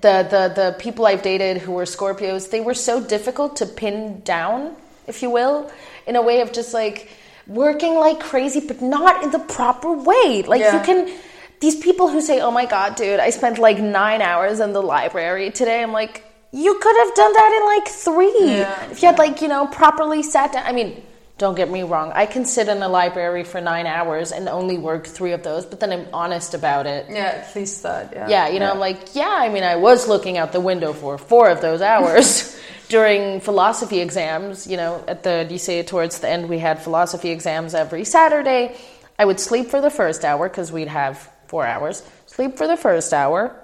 the 0.00 0.26
the 0.30 0.52
the 0.54 0.76
people 0.78 1.06
I've 1.06 1.22
dated 1.22 1.58
who 1.58 1.72
were 1.72 1.84
Scorpios, 1.84 2.50
they 2.50 2.60
were 2.60 2.74
so 2.74 3.02
difficult 3.02 3.56
to 3.56 3.66
pin 3.66 4.20
down, 4.20 4.76
if 5.06 5.22
you 5.22 5.30
will, 5.30 5.70
in 6.06 6.16
a 6.16 6.22
way 6.22 6.40
of 6.40 6.52
just 6.52 6.74
like 6.74 7.10
working 7.46 7.94
like 7.94 8.20
crazy, 8.20 8.60
but 8.60 8.82
not 8.82 9.22
in 9.22 9.30
the 9.30 9.38
proper 9.38 9.92
way. 9.92 10.44
Like 10.46 10.60
you 10.60 10.80
can. 10.80 11.18
These 11.60 11.76
people 11.80 12.08
who 12.08 12.20
say, 12.20 12.40
"Oh 12.40 12.52
my 12.52 12.66
god, 12.66 12.94
dude, 12.94 13.18
I 13.18 13.30
spent 13.30 13.58
like 13.58 13.78
nine 13.80 14.22
hours 14.22 14.60
in 14.60 14.72
the 14.72 14.82
library 14.82 15.50
today," 15.50 15.82
I'm 15.82 15.90
like, 15.90 16.22
you 16.52 16.78
could 16.78 16.96
have 16.96 17.14
done 17.14 17.32
that 17.32 17.58
in 17.60 17.66
like 17.66 17.88
three 17.88 18.58
Yeah. 18.58 18.90
if 18.90 19.02
you 19.02 19.08
had 19.08 19.18
like 19.18 19.42
you 19.42 19.48
know 19.48 19.66
properly 19.66 20.22
sat 20.22 20.52
down. 20.52 20.64
I 20.66 20.72
mean. 20.72 21.02
Don't 21.38 21.54
get 21.54 21.70
me 21.70 21.84
wrong. 21.84 22.10
I 22.16 22.26
can 22.26 22.44
sit 22.44 22.66
in 22.66 22.82
a 22.82 22.88
library 22.88 23.44
for 23.44 23.60
nine 23.60 23.86
hours 23.86 24.32
and 24.32 24.48
only 24.48 24.76
work 24.76 25.06
three 25.06 25.30
of 25.30 25.44
those, 25.44 25.64
but 25.64 25.78
then 25.78 25.92
I'm 25.92 26.08
honest 26.12 26.52
about 26.52 26.88
it. 26.88 27.06
yeah, 27.08 27.44
at 27.46 27.54
least 27.54 27.84
that. 27.84 28.12
Yeah. 28.12 28.26
Yeah, 28.28 28.48
you 28.48 28.58
know, 28.58 28.72
I'm 28.72 28.80
like, 28.80 29.14
yeah, 29.14 29.36
I 29.38 29.48
mean, 29.48 29.62
I 29.62 29.76
was 29.76 30.08
looking 30.08 30.36
out 30.36 30.50
the 30.50 30.58
window 30.58 30.92
for 30.92 31.16
four 31.16 31.48
of 31.48 31.60
those 31.60 31.80
hours 31.80 32.58
during 32.88 33.38
philosophy 33.38 34.00
exams. 34.00 34.66
You 34.66 34.78
know, 34.78 35.04
at 35.06 35.22
the 35.22 35.46
lycée 35.48 35.86
towards 35.86 36.18
the 36.18 36.28
end, 36.28 36.48
we 36.48 36.58
had 36.58 36.82
philosophy 36.82 37.30
exams 37.30 37.72
every 37.72 38.04
Saturday. 38.04 38.74
I 39.16 39.24
would 39.24 39.38
sleep 39.38 39.68
for 39.70 39.80
the 39.80 39.90
first 39.90 40.24
hour 40.24 40.48
because 40.48 40.72
we'd 40.72 40.88
have 40.88 41.30
four 41.46 41.64
hours. 41.64 42.02
Sleep 42.26 42.58
for 42.58 42.66
the 42.66 42.76
first 42.76 43.12
hour 43.12 43.54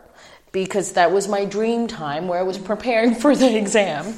because 0.55 0.93
that 0.93 1.11
was 1.11 1.27
my 1.27 1.45
dream 1.45 1.89
time 1.89 2.29
where 2.29 2.39
I 2.39 2.45
was 2.45 2.57
preparing 2.57 3.15
for 3.23 3.37
the 3.37 3.59
exam. 3.59 4.15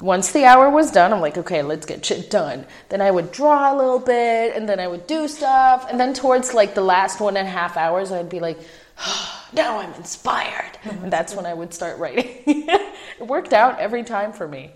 Once 0.00 0.32
the 0.32 0.44
hour 0.44 0.68
was 0.68 0.90
done, 0.90 1.12
I'm 1.12 1.20
like, 1.20 1.38
okay, 1.38 1.62
let's 1.62 1.86
get 1.86 2.04
shit 2.04 2.30
done. 2.30 2.66
Then 2.90 3.00
I 3.00 3.10
would 3.10 3.32
draw 3.32 3.74
a 3.74 3.76
little 3.76 3.98
bit, 3.98 4.54
and 4.54 4.68
then 4.68 4.78
I 4.78 4.86
would 4.86 5.06
do 5.06 5.26
stuff, 5.26 5.86
and 5.90 5.98
then 5.98 6.12
towards 6.12 6.52
like 6.52 6.74
the 6.74 6.82
last 6.82 7.20
one 7.20 7.36
and 7.36 7.48
a 7.48 7.50
half 7.50 7.76
hours, 7.76 8.12
I'd 8.12 8.28
be 8.28 8.40
like, 8.40 8.58
now 9.52 9.78
I'm 9.78 9.92
inspired, 9.94 10.78
and 10.84 11.12
that's 11.12 11.34
when 11.34 11.46
I 11.46 11.54
would 11.54 11.72
start 11.72 11.98
writing. 11.98 12.26
it 12.46 13.26
worked 13.26 13.54
out 13.54 13.80
every 13.80 14.02
time 14.02 14.32
for 14.32 14.46
me, 14.46 14.72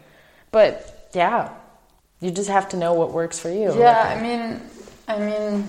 but 0.51 1.11
yeah, 1.15 1.53
you 2.21 2.31
just 2.31 2.49
have 2.49 2.71
to 2.71 2.77
know 2.79 2.95
what 2.95 3.13
works 3.13 3.39
for 3.39 3.51
you. 3.51 3.79
Yeah, 3.79 4.01
I 4.01 4.23
mean, 4.23 4.63
I 5.07 5.19
mean, 5.19 5.65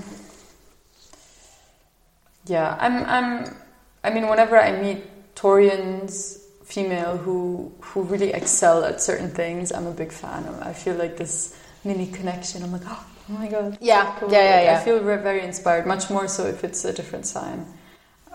yeah, 2.45 2.77
I'm, 2.79 3.03
I'm, 3.05 3.55
I 4.03 4.09
mean, 4.11 4.29
whenever 4.29 4.57
I 4.57 4.79
meet 4.79 5.08
Taurians, 5.39 6.37
female 6.65 7.15
who 7.17 7.71
who 7.79 8.01
really 8.03 8.33
excel 8.33 8.83
at 8.83 9.01
certain 9.01 9.29
things, 9.29 9.71
I'm 9.71 9.87
a 9.87 9.91
big 9.91 10.11
fan. 10.11 10.43
of 10.45 10.61
I 10.61 10.73
feel 10.73 10.95
like 10.95 11.15
this 11.17 11.55
mini 11.85 12.07
connection. 12.07 12.61
I'm 12.63 12.71
like, 12.73 12.81
oh, 12.85 13.05
my 13.29 13.47
god, 13.47 13.77
Yeah, 13.79 14.15
cool. 14.19 14.31
yeah, 14.31 14.43
yeah, 14.43 14.61
yeah. 14.63 14.79
I 14.79 14.83
feel 14.83 14.99
very 14.99 15.41
inspired. 15.41 15.85
Much 15.87 16.09
more 16.09 16.27
so 16.27 16.45
if 16.47 16.63
it's 16.63 16.83
a 16.85 16.91
different 16.93 17.25
sign. 17.25 17.65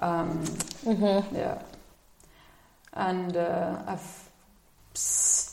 Um, 0.00 0.44
Mm-hmm. 0.84 1.36
yeah, 1.36 1.58
and 2.94 3.36
uh, 3.36 3.78
I've 3.86 4.24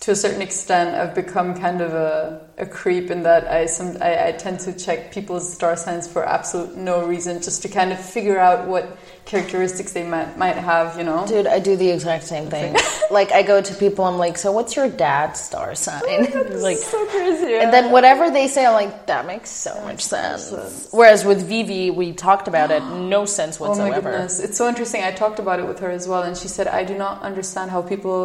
to 0.02 0.12
a 0.12 0.16
certain 0.16 0.42
extent 0.42 0.94
I've 0.96 1.16
become 1.16 1.56
kind 1.60 1.82
of 1.82 1.94
a, 1.94 2.48
a 2.60 2.66
creep 2.66 3.10
in 3.10 3.24
that 3.24 3.48
I 3.48 3.66
some 3.66 3.98
I, 4.02 4.28
I 4.28 4.32
tend 4.34 4.60
to 4.62 4.74
check 4.74 5.12
people's 5.12 5.52
star 5.52 5.76
signs 5.76 6.08
for 6.08 6.28
absolute 6.28 6.76
no 6.78 7.06
reason 7.08 7.42
just 7.42 7.62
to 7.64 7.70
kind 7.70 7.92
of 7.92 8.00
figure 8.00 8.40
out 8.40 8.68
what 8.68 8.98
characteristics 9.32 9.94
they 9.94 10.04
might 10.04 10.38
might 10.38 10.58
have 10.58 10.98
you 10.98 11.06
know 11.10 11.26
Dude, 11.26 11.48
I 11.48 11.60
do 11.60 11.74
the 11.78 11.90
exact 11.90 12.26
same 12.34 12.48
thing. 12.56 12.76
like, 13.12 13.32
I 13.32 13.42
go 13.44 13.62
to 13.70 13.74
people, 13.84 14.04
I'm 14.06 14.18
like, 14.26 14.38
so 14.38 14.52
what's 14.58 14.76
your 14.76 14.90
dad's 14.90 15.40
star 15.40 15.74
sign? 15.76 16.02
It's 16.08 16.62
like, 16.70 16.78
so 16.78 17.00
crazy 17.08 17.56
And 17.64 17.72
then 17.76 17.92
whatever 17.96 18.30
they 18.38 18.48
say, 18.48 18.66
I'm 18.66 18.74
like, 18.74 18.94
that 19.12 19.26
makes 19.26 19.50
so 19.50 19.74
much 19.88 20.02
sense. 20.02 20.44
sense. 20.44 20.90
Whereas 20.92 21.24
with 21.30 21.42
Vivi, 21.48 21.92
we 21.92 22.08
talked 22.28 22.48
about 22.54 22.70
it, 22.72 22.84
no 23.16 23.22
sense 23.26 23.54
Oh 23.60 23.64
my 23.64 23.70
whatsoever. 23.70 24.12
goodness, 24.12 24.40
it's 24.46 24.58
so 24.58 24.68
interesting. 24.68 25.02
I 25.04 25.12
talked 25.24 25.40
about 25.40 25.58
it 25.62 25.68
with 25.72 25.80
her 25.80 25.92
as 26.00 26.08
well, 26.12 26.24
and 26.24 26.36
she 26.42 26.50
said, 26.56 26.68
"I 26.68 26.84
do 26.92 26.96
not 27.06 27.16
understand 27.30 27.68
how 27.76 27.82
people 27.94 28.22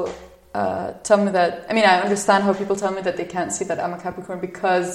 uh, 0.54 0.92
tell 1.08 1.18
me 1.24 1.30
that. 1.38 1.50
I 1.68 1.72
mean, 1.76 1.84
I 1.84 2.00
understand 2.06 2.40
how 2.44 2.52
people 2.54 2.76
tell 2.76 2.92
me 2.98 3.02
that 3.02 3.16
they 3.20 3.28
can't 3.36 3.52
see 3.52 3.64
that 3.70 3.78
I'm 3.84 3.92
a 3.92 4.00
Capricorn 4.00 4.40
because 4.40 4.88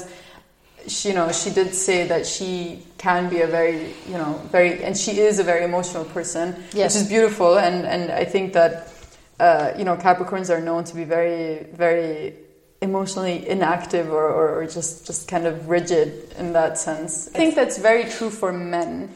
she, 0.88 1.10
you 1.10 1.16
know, 1.16 1.32
she 1.32 1.50
did 1.50 1.74
say 1.74 2.08
that 2.08 2.26
she 2.26 2.84
can 2.98 3.30
be 3.30 3.42
a 3.42 3.48
very, 3.48 3.94
you 4.08 4.14
know, 4.18 4.40
very, 4.52 4.84
and 4.84 4.98
she 4.98 5.20
is 5.20 5.40
a 5.40 5.44
very 5.44 5.64
emotional 5.64 6.06
person, 6.06 6.56
Yes. 6.74 6.96
which 6.96 7.04
is 7.04 7.10
beautiful. 7.10 7.58
And 7.58 7.86
and 7.86 8.12
I 8.12 8.26
think 8.26 8.54
that, 8.54 8.92
uh, 9.40 9.72
you 9.78 9.84
know, 9.84 9.96
Capricorns 9.98 10.50
are 10.50 10.62
known 10.62 10.84
to 10.86 10.96
be 10.96 11.04
very, 11.04 11.66
very 11.74 12.36
emotionally 12.82 13.48
inactive 13.48 14.10
or, 14.12 14.26
or, 14.28 14.62
or 14.62 14.66
just 14.66 15.06
just 15.06 15.28
kind 15.28 15.46
of 15.46 15.70
rigid 15.70 16.34
in 16.40 16.54
that 16.54 16.78
sense. 16.78 17.28
I 17.36 17.38
think 17.38 17.56
that's 17.56 17.78
very 17.78 18.06
true 18.10 18.30
for 18.32 18.52
men, 18.52 19.10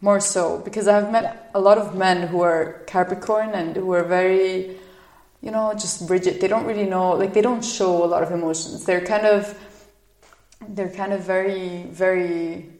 more 0.00 0.20
so 0.20 0.58
because 0.58 0.86
I've 0.86 1.10
met 1.10 1.50
a 1.54 1.60
lot 1.60 1.78
of 1.78 1.94
men 1.96 2.28
who 2.28 2.40
are 2.42 2.82
Capricorn 2.86 3.50
and 3.50 3.74
who 3.76 3.92
are 3.94 4.04
very, 4.04 4.76
you 5.40 5.50
know, 5.50 5.72
just 5.74 6.08
rigid. 6.08 6.40
They 6.40 6.46
don't 6.48 6.66
really 6.66 6.86
know, 6.86 7.10
like 7.16 7.34
they 7.34 7.42
don't 7.42 7.64
show 7.64 8.04
a 8.04 8.06
lot 8.06 8.22
of 8.22 8.30
emotions. 8.30 8.84
They're 8.84 9.04
kind 9.04 9.26
of 9.26 9.56
they're 10.68 10.90
kind 10.90 11.12
of 11.12 11.20
very 11.22 11.84
very 11.90 12.70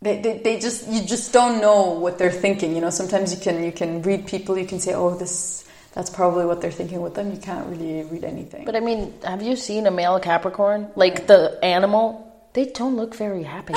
they, 0.00 0.20
they, 0.20 0.38
they 0.38 0.58
just 0.58 0.88
you 0.88 1.02
just 1.04 1.32
don't 1.32 1.60
know 1.60 1.92
what 1.92 2.18
they're 2.18 2.30
thinking 2.30 2.74
you 2.74 2.80
know 2.80 2.90
sometimes 2.90 3.34
you 3.34 3.40
can 3.40 3.62
you 3.62 3.72
can 3.72 4.02
read 4.02 4.26
people 4.26 4.58
you 4.58 4.66
can 4.66 4.80
say 4.80 4.94
oh 4.94 5.14
this 5.14 5.62
that's 5.94 6.08
probably 6.10 6.46
what 6.46 6.60
they're 6.60 6.70
thinking 6.70 7.02
with 7.02 7.14
them 7.14 7.30
you 7.30 7.36
can't 7.38 7.66
really 7.68 8.02
read 8.04 8.24
anything 8.24 8.64
But 8.64 8.76
I 8.76 8.80
mean, 8.80 9.12
have 9.24 9.42
you 9.42 9.56
seen 9.56 9.86
a 9.86 9.90
male 9.90 10.18
Capricorn? 10.20 10.90
Like 10.96 11.26
the 11.26 11.58
animal? 11.62 12.28
They 12.54 12.66
don't 12.66 12.96
look 12.96 13.14
very 13.14 13.42
happy. 13.42 13.74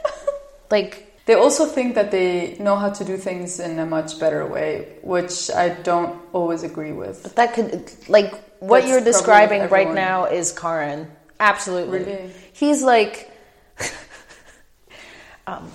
like, 0.70 1.09
they 1.30 1.36
also 1.36 1.64
think 1.64 1.94
that 1.94 2.10
they 2.10 2.56
know 2.58 2.74
how 2.74 2.90
to 2.90 3.04
do 3.04 3.16
things 3.16 3.60
in 3.60 3.78
a 3.78 3.86
much 3.86 4.18
better 4.18 4.44
way 4.44 4.70
which 5.02 5.48
i 5.52 5.68
don't 5.68 6.18
always 6.32 6.64
agree 6.64 6.90
with 6.90 7.22
But 7.22 7.36
that 7.36 7.54
could, 7.54 7.70
like, 8.08 8.32
what 8.58 8.80
That's 8.80 8.90
you're 8.90 9.04
describing 9.12 9.68
right 9.70 9.92
now 9.94 10.24
is 10.26 10.50
Karin. 10.52 11.06
Absolutely. 11.38 12.00
Really? 12.00 12.30
He's 12.52 12.82
like, 12.82 13.30
um, 15.46 15.70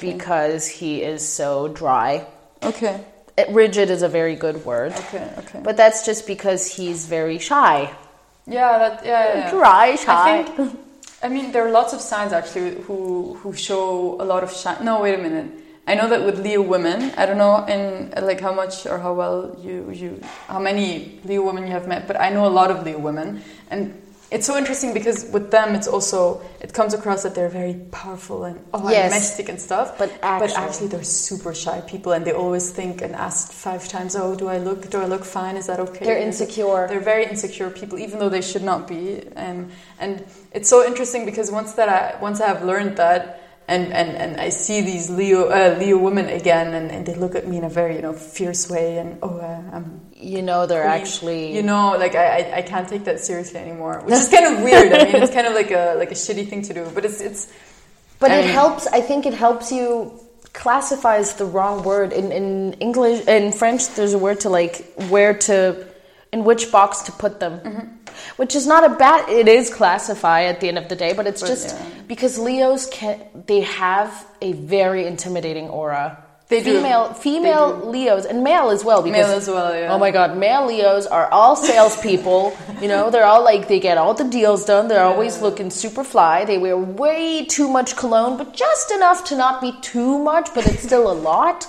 because 0.00 0.68
he 0.68 1.02
is 1.02 1.26
so 1.26 1.68
dry. 1.68 2.26
okay 2.62 3.00
Rigid 3.48 3.88
is 3.88 4.02
a 4.02 4.08
very 4.20 4.36
good 4.36 4.58
word. 4.66 4.92
okay 4.92 5.26
okay 5.38 5.60
But 5.64 5.78
that's 5.80 6.04
just 6.04 6.26
because 6.26 6.68
he's 6.76 7.06
very 7.06 7.38
shy. 7.38 7.76
yeah 8.46 8.78
that 8.82 8.94
yeah, 9.06 9.10
yeah, 9.10 9.38
yeah. 9.38 9.50
Dry, 9.56 9.96
shy. 9.96 10.40
I 10.40 10.42
think. 10.44 10.78
I 11.22 11.28
mean, 11.28 11.52
there 11.52 11.66
are 11.66 11.70
lots 11.70 11.92
of 11.92 12.00
signs 12.00 12.32
actually 12.32 12.82
who 12.82 13.34
who 13.34 13.54
show 13.54 14.20
a 14.20 14.24
lot 14.24 14.42
of 14.42 14.52
shine. 14.52 14.84
No, 14.84 15.00
wait 15.02 15.14
a 15.14 15.22
minute. 15.22 15.46
I 15.86 15.94
know 15.94 16.08
that 16.08 16.24
with 16.24 16.38
Leo 16.38 16.62
women, 16.62 17.12
I 17.16 17.26
don't 17.26 17.38
know 17.38 17.64
in 17.66 18.12
like 18.24 18.40
how 18.40 18.52
much 18.52 18.86
or 18.86 18.98
how 18.98 19.14
well 19.14 19.56
you 19.62 19.90
you 19.90 20.20
how 20.48 20.58
many 20.58 21.20
Leo 21.24 21.42
women 21.42 21.66
you 21.66 21.72
have 21.72 21.86
met, 21.86 22.06
but 22.06 22.20
I 22.20 22.30
know 22.30 22.46
a 22.46 22.54
lot 22.60 22.70
of 22.70 22.84
Leo 22.84 22.98
women, 22.98 23.42
and 23.70 23.94
it's 24.32 24.46
so 24.46 24.56
interesting 24.56 24.94
because 24.94 25.18
with 25.30 25.50
them, 25.50 25.74
it's 25.74 25.86
also 25.86 26.40
it 26.60 26.72
comes 26.72 26.94
across 26.94 27.22
that 27.24 27.34
they're 27.34 27.48
very 27.62 27.74
powerful 27.90 28.44
and 28.44 28.58
oh, 28.74 28.88
Yes. 28.90 29.10
Domestic 29.12 29.48
and 29.48 29.60
stuff. 29.60 29.98
But 29.98 30.10
but 30.20 30.24
actually- 30.24 30.56
actually, 30.64 30.88
they're 30.88 31.04
super 31.04 31.54
shy 31.54 31.80
people, 31.82 32.12
and 32.12 32.24
they 32.24 32.32
always 32.32 32.70
think 32.70 33.02
and 33.02 33.14
ask 33.14 33.52
five 33.52 33.86
times, 33.88 34.16
"Oh, 34.16 34.34
do 34.34 34.48
I 34.48 34.58
look? 34.58 34.90
Do 34.90 34.98
I 35.00 35.06
look 35.06 35.24
fine? 35.24 35.56
Is 35.56 35.66
that 35.66 35.80
okay?" 35.80 36.04
They're 36.06 36.24
insecure. 36.28 36.86
They're 36.88 37.08
very 37.14 37.24
insecure 37.26 37.70
people, 37.70 37.98
even 37.98 38.18
though 38.18 38.30
they 38.30 38.42
should 38.42 38.64
not 38.64 38.88
be. 38.88 39.22
Um, 39.36 39.68
and 40.00 40.24
it's 40.52 40.68
so 40.68 40.78
interesting 40.84 41.24
because 41.26 41.50
once 41.52 41.72
that 41.78 41.88
I 41.88 42.20
once 42.20 42.40
I 42.40 42.48
have 42.48 42.62
learned 42.64 42.96
that, 42.96 43.22
and, 43.68 43.92
and, 43.92 44.10
and 44.16 44.40
I 44.40 44.48
see 44.50 44.80
these 44.80 45.08
Leo 45.10 45.48
uh, 45.48 45.76
Leo 45.78 45.98
women 45.98 46.26
again, 46.28 46.74
and, 46.74 46.90
and 46.90 47.06
they 47.06 47.14
look 47.14 47.34
at 47.34 47.46
me 47.46 47.56
in 47.58 47.64
a 47.64 47.70
very 47.70 47.96
you 47.96 48.02
know 48.02 48.12
fierce 48.12 48.68
way, 48.70 48.98
and 48.98 49.18
oh, 49.22 49.38
uh, 49.38 49.76
I'm 49.76 50.00
You 50.22 50.42
know, 50.42 50.66
they're 50.66 50.84
actually. 50.84 51.54
you 51.56 51.62
know 51.62 51.96
like 51.98 52.14
I, 52.14 52.26
I 52.26 52.56
I 52.58 52.62
can't 52.62 52.88
take 52.88 53.04
that 53.04 53.18
seriously 53.20 53.58
anymore, 53.60 54.00
which 54.04 54.14
is 54.14 54.28
kind 54.28 54.46
of 54.54 54.62
weird. 54.62 54.92
I 54.92 55.04
mean, 55.04 55.16
it's 55.22 55.34
kind 55.34 55.46
of 55.46 55.54
like 55.54 55.70
a 55.70 55.94
like 55.98 56.12
a 56.12 56.14
shitty 56.24 56.48
thing 56.48 56.62
to 56.62 56.72
do, 56.74 56.88
but 56.94 57.04
it's 57.04 57.20
it's 57.20 57.52
But 58.20 58.30
I 58.30 58.36
it 58.38 58.44
mean- 58.46 58.54
helps. 58.54 58.86
I 58.86 59.00
think 59.00 59.26
it 59.26 59.34
helps 59.34 59.72
you. 59.72 60.12
Classifies 60.52 61.34
the 61.34 61.46
wrong 61.46 61.82
word 61.82 62.12
in 62.12 62.30
in 62.30 62.74
English. 62.74 63.26
In 63.26 63.52
French, 63.52 63.88
there's 63.96 64.12
a 64.14 64.18
word 64.18 64.40
to 64.40 64.50
like 64.50 64.84
where 65.08 65.32
to, 65.48 65.86
in 66.30 66.44
which 66.44 66.70
box 66.70 67.00
to 67.08 67.12
put 67.12 67.40
them, 67.40 67.58
Mm-hmm. 67.60 67.88
which 68.36 68.54
is 68.54 68.66
not 68.66 68.84
a 68.84 68.94
bad. 68.94 69.28
It 69.30 69.48
is 69.48 69.72
classify 69.72 70.44
at 70.44 70.60
the 70.60 70.68
end 70.68 70.76
of 70.78 70.88
the 70.88 70.94
day, 70.94 71.14
but 71.14 71.26
it's 71.26 71.40
But, 71.40 71.48
just 71.48 71.68
yeah. 71.74 71.82
because 72.06 72.38
Leos 72.38 72.86
can. 72.92 73.18
They 73.46 73.62
have 73.62 74.12
a 74.42 74.52
very 74.52 75.06
intimidating 75.06 75.68
aura. 75.70 76.21
They 76.52 76.62
do. 76.62 76.76
female 76.76 77.04
female 77.26 77.66
They 77.76 77.84
do. 77.84 77.90
Leos 77.96 78.24
and 78.30 78.38
male 78.44 78.68
as 78.76 78.82
well. 78.88 79.00
Because, 79.02 79.26
Male 79.28 79.36
as 79.42 79.48
well, 79.48 79.70
yeah. 79.74 79.92
Oh 79.92 79.98
my 79.98 80.10
god, 80.18 80.36
male 80.36 80.64
Leos 80.66 81.06
are 81.06 81.26
all 81.38 81.56
salespeople. 81.56 82.42
you 82.80 82.88
know, 82.88 83.10
they're 83.10 83.24
all 83.32 83.42
like 83.44 83.68
they 83.68 83.80
get 83.80 83.96
all 83.98 84.14
the 84.14 84.24
deals 84.38 84.64
done. 84.64 84.88
They're 84.88 85.04
always 85.12 85.40
looking 85.42 85.70
super 85.70 86.04
fly. 86.04 86.44
They 86.44 86.58
wear 86.58 86.76
way 87.04 87.44
too 87.56 87.68
much 87.68 87.96
cologne, 87.96 88.36
but 88.36 88.48
just 88.54 88.90
enough 88.92 89.24
to 89.30 89.36
not 89.36 89.60
be 89.60 89.72
too 89.80 90.18
much, 90.18 90.48
but 90.54 90.66
it's 90.66 90.82
still 90.90 91.10
a 91.10 91.16
lot. 91.32 91.66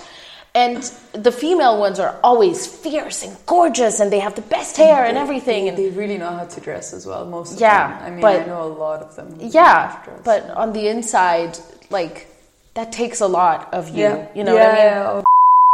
And 0.56 0.84
the 1.13 1.32
female 1.32 1.80
ones 1.80 1.98
are 2.00 2.13
always 2.24 2.67
fierce 2.67 3.24
and 3.26 3.36
gorgeous, 3.48 4.00
and 4.00 4.12
they 4.13 4.19
have 4.19 4.36
the 4.36 4.43
best 4.58 4.78
hair 4.78 5.04
and 5.06 5.17
everything. 5.17 5.63
They, 5.63 5.69
And 5.69 5.78
they 5.80 5.89
really 5.89 6.19
know 6.19 6.30
how 6.30 6.46
to 6.46 6.60
dress 6.62 6.93
as 6.93 7.08
well. 7.08 7.26
Most 7.26 7.54
of 7.56 7.60
Yeah, 7.60 7.88
them. 7.98 8.06
I 8.06 8.10
mean, 8.12 8.22
but- 8.22 8.41
I 8.41 8.46
know 8.46 8.62
a 8.62 8.74
lot 8.86 9.02
of 9.02 9.15
them. 9.15 9.36
yeah, 9.39 9.88
how 9.89 9.98
to 9.98 10.06
dress. 10.12 10.19
but 10.24 10.41
on 10.52 10.74
the 10.74 10.88
inside, 10.89 11.58
like 11.89 12.28
that 12.75 12.91
takes 12.91 13.21
a 13.21 13.27
lot 13.27 13.73
of 13.73 13.89
you. 13.89 14.03
yeah, 14.03 14.27
You 14.36 14.43
know 14.43 14.55
yeah, 14.55 14.67
what 14.67 14.75
I 14.75 15.15
mean? 15.15 15.23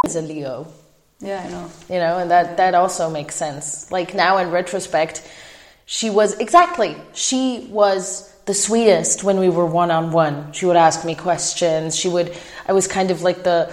Yeah, 0.04 0.06
As 0.06 0.16
a 0.16 0.22
Leo. 0.22 0.68
yeah, 1.20 1.44
I 1.46 1.50
know. 1.50 1.70
you 1.90 2.00
know 2.00 2.18
and 2.20 2.32
that 2.32 2.58
that 2.58 2.74
also 2.76 3.10
makes 3.10 3.36
sense 3.36 3.92
like 3.92 4.14
now 4.16 4.38
in 4.38 4.52
retrospect 4.52 5.22
she 5.86 6.10
was 6.10 6.38
exactly 6.40 6.96
she 7.14 7.68
was 7.72 8.32
the 8.46 8.54
sweetest 8.54 9.24
when 9.24 9.38
we 9.40 9.50
were 9.50 9.66
one 9.66 9.92
on 9.92 10.12
one 10.12 10.52
she 10.54 10.66
would 10.66 10.78
ask 10.78 11.04
me 11.06 11.16
questions 11.16 11.96
she 12.02 12.08
would 12.08 12.32
i 12.68 12.72
was 12.74 12.88
kind 12.88 13.12
of 13.12 13.22
like 13.22 13.44
the 13.44 13.68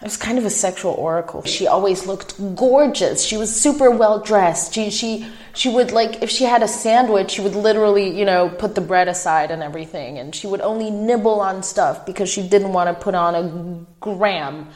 I 0.00 0.04
was 0.04 0.16
kind 0.16 0.38
of 0.38 0.46
a 0.46 0.50
sexual 0.50 0.92
oracle. 0.92 1.42
She 1.44 1.66
always 1.66 2.06
looked 2.06 2.34
gorgeous. 2.56 3.22
She 3.22 3.36
was 3.36 3.54
super 3.54 3.90
well 3.90 4.18
dressed. 4.20 4.72
She 4.72 4.90
she 4.90 5.26
she 5.52 5.68
would 5.68 5.92
like 5.92 6.22
if 6.22 6.30
she 6.30 6.44
had 6.44 6.62
a 6.62 6.68
sandwich, 6.68 7.32
she 7.32 7.42
would 7.42 7.54
literally, 7.54 8.16
you 8.18 8.24
know, 8.24 8.48
put 8.48 8.74
the 8.74 8.80
bread 8.80 9.08
aside 9.08 9.50
and 9.50 9.62
everything 9.62 10.18
and 10.18 10.34
she 10.34 10.46
would 10.46 10.62
only 10.62 10.90
nibble 10.90 11.40
on 11.40 11.62
stuff 11.62 12.06
because 12.06 12.30
she 12.30 12.46
didn't 12.46 12.72
want 12.72 12.88
to 12.88 12.94
put 13.04 13.14
on 13.14 13.34
a 13.34 13.86
gram. 14.00 14.68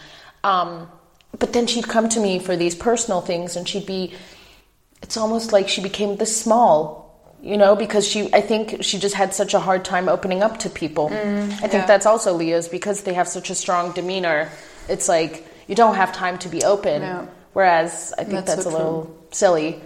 Um, 0.42 0.88
but 1.38 1.52
then 1.52 1.66
she'd 1.66 1.88
come 1.88 2.08
to 2.10 2.20
me 2.20 2.38
for 2.38 2.56
these 2.56 2.74
personal 2.74 3.20
things 3.20 3.56
and 3.56 3.66
she'd 3.68 3.86
be 3.86 4.12
it's 5.02 5.16
almost 5.16 5.52
like 5.52 5.68
she 5.68 5.82
became 5.82 6.16
this 6.16 6.38
small 6.38 7.04
you 7.42 7.56
know 7.56 7.76
because 7.76 8.06
she 8.06 8.32
i 8.32 8.40
think 8.40 8.82
she 8.82 8.98
just 8.98 9.14
had 9.14 9.34
such 9.34 9.52
a 9.54 9.60
hard 9.60 9.84
time 9.84 10.08
opening 10.08 10.42
up 10.42 10.58
to 10.58 10.70
people 10.70 11.08
i 11.12 11.68
think 11.68 11.72
yeah. 11.72 11.86
that's 11.86 12.06
also 12.06 12.32
leo's 12.32 12.68
because 12.68 13.02
they 13.02 13.12
have 13.12 13.28
such 13.28 13.50
a 13.50 13.54
strong 13.54 13.92
demeanor 13.92 14.48
it's 14.88 15.08
like 15.08 15.46
you 15.68 15.74
don't 15.74 15.96
have 15.96 16.12
time 16.12 16.38
to 16.38 16.48
be 16.48 16.62
open. 16.62 17.02
Yeah. 17.02 17.26
whereas 17.52 18.12
i 18.18 18.24
think 18.24 18.44
That's 18.44 18.56
that's, 18.56 18.64
so 18.64 18.70
a 18.70 18.76
little 18.76 19.26
silly. 19.30 19.80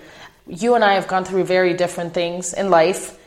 You 0.46 0.74
and 0.74 0.84
i 0.84 0.94
have 0.94 1.08
gone 1.08 1.24
through 1.24 1.44
very 1.44 1.74
different 1.74 2.14
things 2.14 2.54
in 2.54 2.70
life 2.70 3.18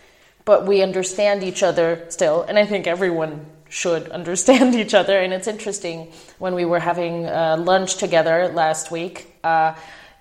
but 0.46 0.66
we 0.66 0.82
understand 0.82 1.44
each 1.44 1.62
other 1.64 2.06
still 2.10 2.44
and 2.48 2.58
i 2.58 2.66
think 2.66 2.88
everyone 2.88 3.46
should 3.72 4.10
understand 4.20 4.76
each 4.76 4.94
other. 4.94 5.20
And 5.20 5.34
it's 5.34 5.48
interesting 5.48 6.12
when 6.38 6.54
we 6.54 6.66
were 6.66 6.80
having 6.80 7.26
uh, 7.26 7.58
lunch 7.58 7.96
together 7.96 8.52
last 8.54 8.92
week 8.92 9.34
uh, 9.44 9.74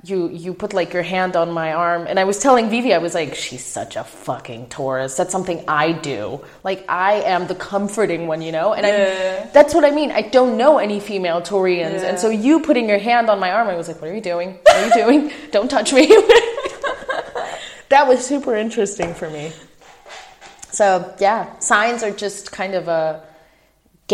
you 0.02 0.28
you 0.30 0.54
put 0.54 0.72
like 0.72 0.92
your 0.94 1.02
hand 1.02 1.36
on 1.36 1.52
my 1.52 1.72
arm. 1.72 2.06
And 2.08 2.18
i 2.18 2.24
was 2.24 2.38
telling 2.38 2.70
vivi 2.70 2.94
i 2.94 2.98
was 2.98 3.14
like 3.14 3.34
she's 3.34 3.64
such 3.64 3.96
a 3.96 4.04
fucking 4.04 4.68
taurus. 4.68 5.16
That's 5.16 5.32
something 5.32 5.62
i 5.68 5.92
do. 5.92 6.40
Like 6.64 6.84
i 6.88 7.14
am 7.22 7.46
the 7.46 7.54
comforting 7.54 8.26
one 8.26 8.40
you 8.42 8.52
know? 8.52 8.72
And 8.72 8.86
Yeah. 8.86 9.44
i 9.44 9.50
that's 9.52 9.74
what 9.74 9.84
i 9.84 9.90
mean. 9.90 10.10
I 10.10 10.22
don't 10.22 10.56
know 10.56 10.78
any 10.78 11.00
female 11.00 11.40
taurians. 11.42 12.00
Yeah. 12.00 12.08
and 12.08 12.18
so 12.18 12.30
you 12.30 12.60
putting 12.60 12.88
your 12.88 12.98
hand 12.98 13.28
on 13.28 13.38
my 13.38 13.50
arm 13.52 13.68
i 13.68 13.76
was 13.76 13.88
like 13.88 14.00
what 14.00 14.10
are 14.10 14.14
you 14.14 14.20
doing? 14.22 14.58
What 14.62 14.76
are 14.76 14.86
you 14.86 14.94
doing? 15.04 15.32
Don't 15.52 15.68
touch 15.70 15.92
me. 15.92 16.06
That 17.90 18.06
was 18.06 18.24
super 18.24 18.54
interesting 18.54 19.14
for 19.14 19.28
me. 19.28 19.52
So 20.70 21.14
yeah 21.18 21.58
signs 21.58 22.02
are 22.02 22.12
just 22.12 22.52
kind 22.52 22.74
of 22.74 22.88
a 22.88 23.22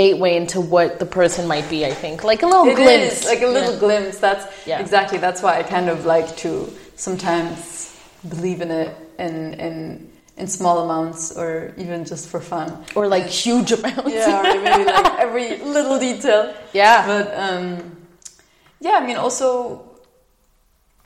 gateway 0.02 0.32
into 0.42 0.58
what 0.74 0.90
the 1.02 1.08
person 1.20 1.42
might 1.54 1.66
be 1.74 1.80
i 1.92 1.94
think 2.02 2.16
like 2.30 2.42
a 2.46 2.48
little 2.52 2.68
It 2.72 2.76
glimpse 2.76 3.18
is, 3.22 3.24
like 3.32 3.42
a 3.48 3.50
little 3.56 3.72
Yeah. 3.76 3.84
glimpse. 3.86 4.16
That's 4.26 4.44
Yeah. 4.70 4.82
exactly. 4.84 5.18
That's 5.26 5.40
why 5.44 5.52
I 5.60 5.62
kind 5.76 5.88
of 5.94 5.98
like 6.14 6.28
to 6.44 6.50
sometimes 7.06 7.58
believe 8.34 8.60
in 8.66 8.70
it 8.82 8.90
in 9.26 9.34
in 9.66 9.74
in 10.40 10.46
small 10.58 10.76
amounts 10.86 11.20
or 11.40 11.50
even 11.82 11.98
just 12.12 12.24
for 12.32 12.40
fun. 12.54 12.68
or 12.96 13.04
like 13.16 13.26
huge 13.44 13.70
amounts. 13.78 14.12
Yeah, 14.20 14.40
or 14.40 14.60
maybe 14.66 14.84
like 14.96 15.12
every 15.26 15.48
little 15.76 15.98
detail. 16.08 16.42
Yeah. 16.82 16.98
But 17.10 17.26
um, 17.44 17.64
yeah, 18.86 19.00
I 19.00 19.06
mean, 19.08 19.16
also, 19.26 19.42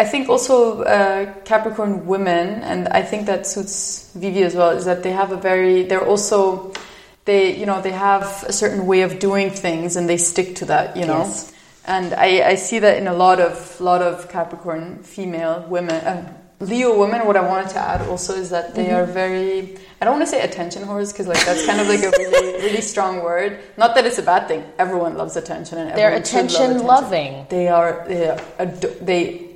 I 0.02 0.04
think 0.12 0.28
also 0.28 0.82
uh, 0.82 1.22
Capricorn 1.50 1.92
women, 2.12 2.46
and 2.70 2.88
I 3.00 3.02
think 3.10 3.26
that 3.30 3.46
suits 3.46 4.10
Vivi 4.22 4.42
as 4.42 4.54
well, 4.58 4.70
is 4.78 4.84
that 4.90 5.00
they 5.04 5.12
have 5.12 5.30
a 5.30 5.36
very, 5.50 5.84
they're 5.88 6.08
also, 6.12 6.72
they, 7.24 7.56
you 7.56 7.66
know, 7.66 7.80
they 7.80 7.92
have 7.92 8.44
a 8.46 8.52
certain 8.52 8.86
way 8.86 9.02
of 9.02 9.18
doing 9.18 9.50
things 9.50 9.96
and 9.96 10.08
they 10.08 10.16
stick 10.16 10.56
to 10.56 10.64
that, 10.66 10.96
you 10.96 11.06
know. 11.06 11.18
Yes. 11.18 11.52
and 11.86 12.14
I, 12.14 12.50
I 12.50 12.54
see 12.56 12.78
that 12.80 12.98
in 12.98 13.06
a 13.06 13.14
lot 13.14 13.40
of 13.40 13.80
lot 13.80 14.02
of 14.02 14.28
Capricorn 14.28 15.02
female 15.02 15.66
women, 15.68 15.96
uh, 15.96 16.32
Leo 16.60 16.98
women. 16.98 17.26
What 17.26 17.36
I 17.36 17.40
wanted 17.46 17.70
to 17.70 17.78
add 17.78 18.02
also 18.08 18.34
is 18.34 18.50
that 18.50 18.74
they 18.74 18.90
are 18.90 19.06
very. 19.06 19.76
I 20.00 20.04
don't 20.04 20.14
want 20.18 20.24
to 20.24 20.30
say 20.30 20.42
attention 20.42 20.82
whores 20.84 21.12
because 21.12 21.26
like 21.26 21.44
that's 21.44 21.64
kind 21.66 21.80
of 21.80 21.88
like 21.88 22.02
a 22.02 22.10
really 22.18 22.62
really 22.62 22.80
strong 22.82 23.22
word. 23.22 23.58
Not 23.78 23.94
that 23.94 24.04
it's 24.06 24.18
a 24.18 24.22
bad 24.22 24.46
thing. 24.48 24.64
Everyone 24.78 25.16
loves 25.16 25.36
attention 25.36 25.78
and 25.78 25.96
They're 25.96 26.10
should 26.24 26.34
love 26.34 26.46
attention 26.46 26.62
attention. 26.64 26.86
loving. 26.86 27.46
They 27.48 27.68
are. 27.68 28.04
They. 28.08 28.28
Are, 28.28 28.40
ado- 28.58 28.96
they 29.00 29.46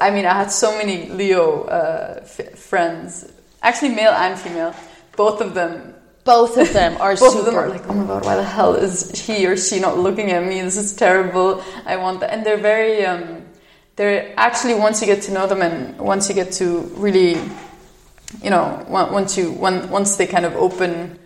I 0.00 0.10
mean, 0.10 0.26
I 0.26 0.34
had 0.34 0.50
so 0.52 0.76
many 0.76 1.08
Leo 1.08 1.64
uh, 1.64 2.20
f- 2.22 2.58
friends, 2.58 3.30
actually 3.62 3.94
male 3.94 4.12
and 4.12 4.38
female. 4.38 4.74
Both 5.16 5.40
of 5.40 5.54
them 5.54 5.93
Both 6.24 6.56
of 6.56 6.72
them 6.72 6.96
are 7.00 7.16
both 7.16 7.34
super. 7.34 7.40
of 7.40 7.44
them 7.46 7.54
are 7.56 7.68
like, 7.68 7.86
oh 7.88 7.94
my 7.94 8.06
god, 8.06 8.24
why 8.24 8.36
the 8.36 8.42
hell 8.42 8.74
is 8.74 9.10
he 9.26 9.46
or 9.46 9.56
she 9.56 9.78
not 9.78 9.98
looking 9.98 10.30
at 10.30 10.42
me? 10.44 10.62
This 10.62 10.76
is 10.76 10.94
terrible. 10.94 11.62
I 11.84 11.96
want 11.96 12.20
that. 12.20 12.32
And 12.32 12.46
they're 12.46 12.56
very, 12.56 13.04
um, 13.04 13.42
they're 13.96 14.32
actually, 14.38 14.74
once 14.74 15.00
you 15.00 15.06
get 15.06 15.22
to 15.24 15.32
know 15.32 15.46
them 15.46 15.60
and 15.60 15.98
once 15.98 16.28
you 16.28 16.34
get 16.34 16.52
to 16.52 16.80
really, 16.96 17.32
you 18.42 18.50
know, 18.50 18.84
once 18.88 19.36
you, 19.36 19.52
when, 19.52 19.90
once 19.90 20.16
they 20.16 20.26
kind 20.26 20.46
of 20.46 20.56
open 20.56 21.18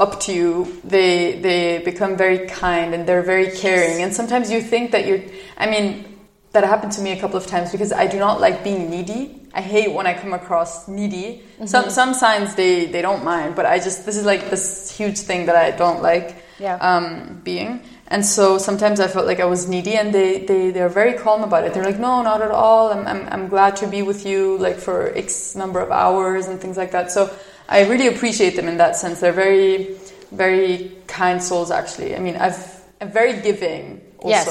up 0.00 0.18
to 0.20 0.32
you, 0.32 0.80
they, 0.82 1.38
they 1.40 1.82
become 1.84 2.16
very 2.16 2.46
kind 2.48 2.94
and 2.94 3.06
they're 3.06 3.22
very 3.22 3.50
caring. 3.50 4.02
And 4.02 4.14
sometimes 4.14 4.50
you 4.50 4.62
think 4.62 4.92
that 4.92 5.06
you're, 5.06 5.20
I 5.58 5.68
mean, 5.68 6.18
that 6.52 6.64
happened 6.64 6.92
to 6.92 7.02
me 7.02 7.12
a 7.12 7.20
couple 7.20 7.36
of 7.36 7.46
times 7.46 7.70
because 7.70 7.92
I 7.92 8.06
do 8.06 8.18
not 8.18 8.40
like 8.40 8.64
being 8.64 8.90
needy. 8.90 9.42
I 9.58 9.60
hate 9.60 9.90
when 9.96 10.06
I 10.06 10.14
come 10.22 10.32
across 10.40 10.86
needy. 10.88 11.28
Mm-hmm. 11.28 11.66
Some 11.74 11.86
some 11.90 12.10
signs 12.14 12.54
they 12.54 12.86
they 12.94 13.02
don't 13.02 13.24
mind, 13.34 13.50
but 13.58 13.64
I 13.74 13.76
just 13.86 13.98
this 14.06 14.16
is 14.20 14.24
like 14.32 14.42
this 14.54 14.64
huge 14.98 15.18
thing 15.28 15.46
that 15.48 15.56
I 15.66 15.68
don't 15.82 16.00
like 16.10 16.28
Yeah. 16.66 16.76
um, 16.90 17.40
being. 17.44 17.70
And 18.10 18.24
so 18.24 18.44
sometimes 18.58 18.98
I 19.00 19.08
felt 19.14 19.26
like 19.30 19.40
I 19.46 19.48
was 19.54 19.62
needy, 19.74 19.94
and 20.00 20.08
they 20.18 20.30
they 20.50 20.62
they're 20.74 20.94
very 21.02 21.14
calm 21.24 21.40
about 21.48 21.62
it. 21.64 21.74
They're 21.74 21.88
like, 21.92 21.98
no, 22.08 22.22
not 22.22 22.40
at 22.48 22.52
all. 22.64 22.84
I'm 22.94 23.04
I'm, 23.12 23.22
I'm 23.34 23.44
glad 23.54 23.72
to 23.82 23.86
be 23.96 24.00
with 24.10 24.20
you, 24.30 24.40
like 24.66 24.78
for 24.86 24.96
X 25.26 25.54
number 25.62 25.80
of 25.86 25.90
hours 25.90 26.46
and 26.48 26.56
things 26.62 26.76
like 26.82 26.92
that. 26.96 27.10
So 27.10 27.20
I 27.68 27.78
really 27.90 28.08
appreciate 28.14 28.54
them 28.58 28.68
in 28.72 28.76
that 28.78 28.94
sense. 29.02 29.16
They're 29.20 29.40
very 29.46 29.96
very 30.32 30.92
kind 31.06 31.42
souls, 31.42 31.70
actually. 31.80 32.10
I 32.16 32.20
mean, 32.26 32.36
I've 32.46 32.60
I'm 33.00 33.10
very 33.12 33.34
giving. 33.42 34.00
Also, 34.20 34.30
Yes. 34.30 34.48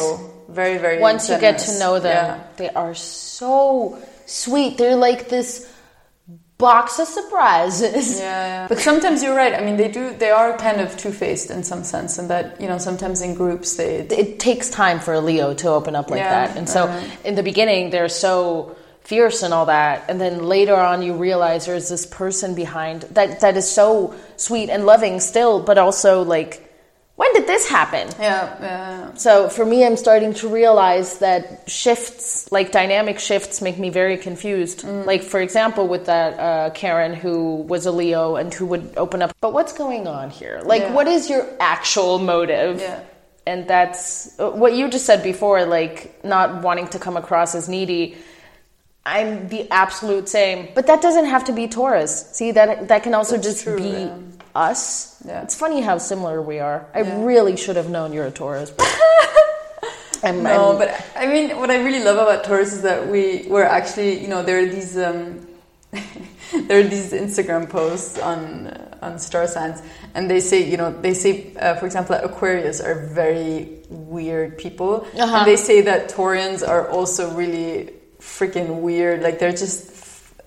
very 0.49 0.77
very. 0.85 0.99
Once 1.11 1.23
you 1.29 1.37
get 1.39 1.57
to 1.67 1.71
know 1.81 1.99
them, 1.99 2.13
Yeah. 2.13 2.43
they 2.61 2.69
are 2.81 2.93
so 2.95 3.97
sweet. 4.27 4.77
They're 4.77 4.95
like 4.95 5.29
this 5.29 5.73
box 6.59 6.99
of 6.99 7.07
surprises. 7.07 8.19
Yeah, 8.19 8.47
yeah. 8.47 8.67
But 8.69 8.79
sometimes 8.79 9.23
you're 9.23 9.35
right. 9.35 9.53
I 9.53 9.63
mean, 9.63 9.77
they 9.77 9.89
do. 9.89 10.15
They 10.15 10.29
are 10.29 10.55
kind 10.57 10.79
of 10.81 10.95
two 10.97 11.11
faced 11.11 11.49
in 11.49 11.63
some 11.63 11.83
sense, 11.83 12.19
and 12.19 12.29
that 12.29 12.61
you 12.61 12.67
know 12.67 12.77
sometimes 12.77 13.21
in 13.21 13.33
groups 13.33 13.77
they. 13.77 14.01
It 14.01 14.39
takes 14.39 14.69
time 14.69 14.99
for 14.99 15.13
a 15.15 15.19
Leo 15.19 15.55
to 15.55 15.69
open 15.69 15.95
up 15.95 16.11
like 16.11 16.19
Yeah, 16.19 16.47
that. 16.47 16.57
And 16.57 16.69
so 16.69 16.83
uh-huh. 16.83 17.07
in 17.25 17.33
the 17.33 17.43
beginning, 17.43 17.89
they're 17.89 18.09
so 18.09 18.75
fierce 19.07 19.41
and 19.41 19.53
all 19.53 19.67
that. 19.67 20.03
And 20.09 20.19
then 20.19 20.43
later 20.43 20.75
on, 20.75 21.01
you 21.01 21.13
realize 21.13 21.65
there's 21.65 21.87
this 21.87 22.05
person 22.05 22.55
behind 22.55 23.03
that, 23.13 23.39
that 23.39 23.55
is 23.55 23.69
so 23.69 24.13
sweet 24.35 24.69
and 24.69 24.85
loving 24.85 25.21
still, 25.21 25.61
but 25.63 25.77
also 25.77 26.23
like, 26.23 26.66
when 27.17 27.33
did 27.33 27.47
this 27.47 27.67
happen? 27.67 28.07
Yeah, 28.19 28.55
yeah. 28.61 29.13
So 29.15 29.49
for 29.49 29.65
me, 29.65 29.83
I'm 29.83 29.97
starting 29.97 30.33
to 30.35 30.47
realize 30.47 31.17
that 31.17 31.67
shifts, 31.67 32.49
like 32.51 32.71
dynamic 32.71 33.17
shifts, 33.19 33.59
make 33.59 33.77
me 33.79 33.89
very 33.89 34.17
confused. 34.17 34.83
Mm. 34.83 35.05
Like 35.05 35.23
for 35.23 35.39
example, 35.41 35.87
with 35.87 36.05
that 36.05 36.39
uh, 36.39 36.69
Karen 36.75 37.13
who 37.15 37.55
was 37.73 37.87
a 37.87 37.91
Leo 37.91 38.35
and 38.35 38.53
who 38.53 38.67
would 38.67 38.93
open 38.97 39.23
up. 39.23 39.35
But 39.41 39.51
what's 39.51 39.73
going 39.73 40.07
on 40.07 40.29
here? 40.29 40.61
Like, 40.63 40.83
Yeah. 40.83 40.93
what 40.93 41.07
is 41.07 41.27
your 41.29 41.43
actual 41.59 42.19
motive? 42.19 42.79
Yeah. 42.79 42.99
And 43.47 43.67
that's 43.67 44.39
uh, 44.39 44.51
what 44.51 44.73
you 44.75 44.87
just 44.89 45.05
said 45.07 45.23
before, 45.23 45.65
like 45.65 46.23
not 46.23 46.61
wanting 46.61 46.87
to 46.89 46.99
come 46.99 47.17
across 47.17 47.55
as 47.55 47.67
needy. 47.67 48.15
I'm 49.07 49.47
the 49.47 49.71
absolute 49.71 50.27
same, 50.29 50.67
but 50.75 50.85
that 50.87 51.01
doesn't 51.01 51.25
have 51.25 51.45
to 51.45 51.53
be 51.53 51.67
Taurus. 51.67 52.29
See 52.33 52.51
that 52.51 52.89
that 52.89 53.01
can 53.03 53.13
also 53.15 53.37
just 53.37 53.63
true, 53.63 53.77
be 53.77 53.89
yeah. 53.89 54.17
Us. 54.57 55.15
Yeah. 55.25 55.43
It's 55.43 55.55
funny 55.55 55.81
how 55.81 55.97
similar 55.99 56.41
we 56.41 56.59
are. 56.59 56.87
I 56.93 57.01
Yeah. 57.01 57.23
really 57.23 57.55
should 57.57 57.75
have 57.77 57.89
known 57.89 58.11
you're 58.13 58.25
a 58.27 58.31
Taurus. 58.31 58.73
I'm, 60.23 60.41
No, 60.43 60.69
I'm- 60.71 60.77
but 60.79 60.89
I 61.15 61.27
mean, 61.27 61.57
what 61.59 61.69
I 61.69 61.77
really 61.83 62.03
love 62.03 62.17
about 62.17 62.43
Taurus 62.43 62.73
is 62.73 62.81
that 62.81 63.07
we 63.07 63.45
were 63.47 63.63
actually, 63.63 64.19
you 64.19 64.27
know, 64.27 64.41
there 64.43 64.59
are 64.59 64.65
these 64.65 64.97
um, 64.97 65.45
there 66.67 66.79
are 66.79 66.83
these 66.83 67.13
Instagram 67.13 67.69
posts 67.69 68.17
on 68.19 68.67
uh, 68.67 68.97
on 69.01 69.19
star 69.19 69.45
signs, 69.47 69.81
and 70.15 70.29
they 70.29 70.39
say, 70.39 70.59
you 70.67 70.75
know, 70.75 70.91
they 71.01 71.13
say, 71.13 71.53
uh, 71.61 71.75
for 71.75 71.85
example, 71.85 72.15
that 72.15 72.25
Aquarius 72.25 72.81
are 72.81 72.95
very 73.13 73.69
weird 73.89 74.57
people, 74.57 75.05
Uh-huh. 75.15 75.37
and 75.37 75.45
they 75.47 75.55
say 75.55 75.81
that 75.81 76.09
Taurians 76.09 76.67
are 76.67 76.89
also 76.89 77.29
really 77.31 77.93
freaking 78.19 78.81
weird. 78.81 79.21
Like 79.21 79.37
they're 79.39 79.51
just 79.55 79.93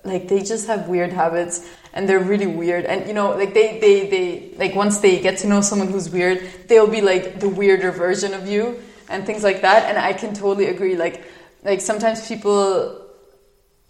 like 0.03 0.27
they 0.27 0.41
just 0.43 0.67
have 0.67 0.89
weird 0.89 1.13
habits 1.13 1.63
and 1.93 2.07
they're 2.07 2.19
really 2.19 2.47
weird. 2.47 2.85
And 2.85 3.07
you 3.07 3.13
know 3.13 3.31
like 3.31 3.53
they 3.53 3.79
they 3.79 4.09
they 4.09 4.53
like 4.57 4.75
once 4.75 4.99
they 4.99 5.19
get 5.21 5.37
to 5.39 5.47
know 5.47 5.61
someone 5.61 5.89
who's 5.89 6.09
weird 6.09 6.41
they'll 6.67 6.87
be 6.87 7.01
like 7.01 7.39
the 7.39 7.49
weirder 7.49 7.91
version 7.91 8.33
of 8.33 8.47
you 8.47 8.79
and 9.09 9.25
things 9.25 9.43
like 9.43 9.61
that. 9.61 9.89
And 9.89 9.97
i 9.97 10.13
can 10.13 10.33
totally 10.33 10.67
agree. 10.67 10.95
Like 10.95 11.23
like 11.63 11.81
sometimes 11.81 12.27
people 12.27 12.97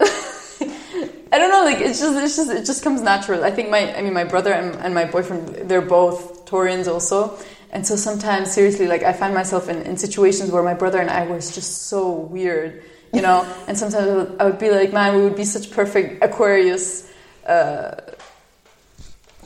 I 0.00 1.38
don't 1.38 1.50
know, 1.50 1.64
like 1.64 1.78
it's 1.78 2.00
just 2.00 2.16
it's 2.18 2.36
just 2.36 2.50
it 2.50 2.66
just 2.66 2.82
comes 2.82 3.00
natural. 3.00 3.44
I 3.44 3.50
think 3.50 3.70
my 3.70 3.96
I 3.96 4.02
mean 4.02 4.12
my 4.14 4.24
brother 4.24 4.52
and, 4.52 4.74
and 4.76 4.94
my 4.94 5.04
boyfriend 5.04 5.68
they're 5.68 5.80
both 5.80 6.44
Taurians 6.46 6.88
also. 6.88 7.38
And 7.70 7.86
so 7.86 7.96
sometimes 7.96 8.52
seriously 8.52 8.86
like 8.86 9.02
I 9.02 9.14
find 9.14 9.32
myself 9.32 9.68
in, 9.68 9.82
in 9.82 9.96
situations 9.96 10.50
where 10.50 10.62
my 10.62 10.74
brother 10.74 10.98
and 10.98 11.08
I 11.08 11.26
were 11.26 11.36
just 11.38 11.86
so 11.86 12.10
weird, 12.10 12.82
you 13.14 13.22
know, 13.22 13.46
and 13.66 13.78
sometimes 13.78 14.08
I 14.08 14.14
would, 14.14 14.36
I 14.40 14.44
would 14.44 14.58
be 14.58 14.70
like, 14.70 14.92
man, 14.92 15.16
we 15.16 15.22
would 15.22 15.36
be 15.36 15.44
such 15.44 15.70
perfect 15.70 16.22
Aquarius 16.22 17.08
uh, 17.46 17.96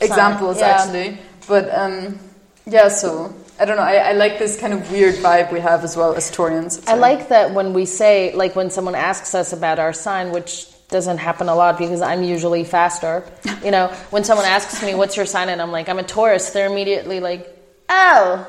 examples 0.00 0.58
yeah. 0.58 0.66
actually. 0.66 1.18
But 1.48 1.72
um, 1.74 2.18
yeah, 2.66 2.88
so 2.88 3.34
I 3.58 3.64
don't 3.64 3.76
know. 3.76 3.82
I, 3.82 3.96
I 3.96 4.12
like 4.12 4.38
this 4.38 4.58
kind 4.58 4.72
of 4.72 4.90
weird 4.90 5.14
vibe 5.16 5.52
we 5.52 5.60
have 5.60 5.84
as 5.84 5.96
well 5.96 6.14
as 6.14 6.30
Taurians. 6.30 6.86
I 6.88 6.94
like 6.94 7.28
that 7.28 7.52
when 7.52 7.72
we 7.72 7.86
say, 7.86 8.34
like 8.34 8.56
when 8.56 8.70
someone 8.70 8.94
asks 8.94 9.34
us 9.34 9.52
about 9.52 9.78
our 9.78 9.92
sign, 9.92 10.30
which 10.32 10.66
doesn't 10.88 11.18
happen 11.18 11.48
a 11.48 11.54
lot 11.54 11.78
because 11.78 12.00
I'm 12.00 12.22
usually 12.22 12.64
faster. 12.64 13.24
You 13.64 13.70
know, 13.70 13.88
when 14.10 14.24
someone 14.24 14.46
asks 14.46 14.82
me, 14.82 14.94
what's 14.94 15.16
your 15.16 15.26
sign? 15.26 15.48
And 15.48 15.60
I'm 15.60 15.72
like, 15.72 15.88
I'm 15.88 15.98
a 15.98 16.02
Taurus, 16.02 16.50
they're 16.50 16.66
immediately 16.70 17.20
like, 17.20 17.48
oh. 17.88 18.46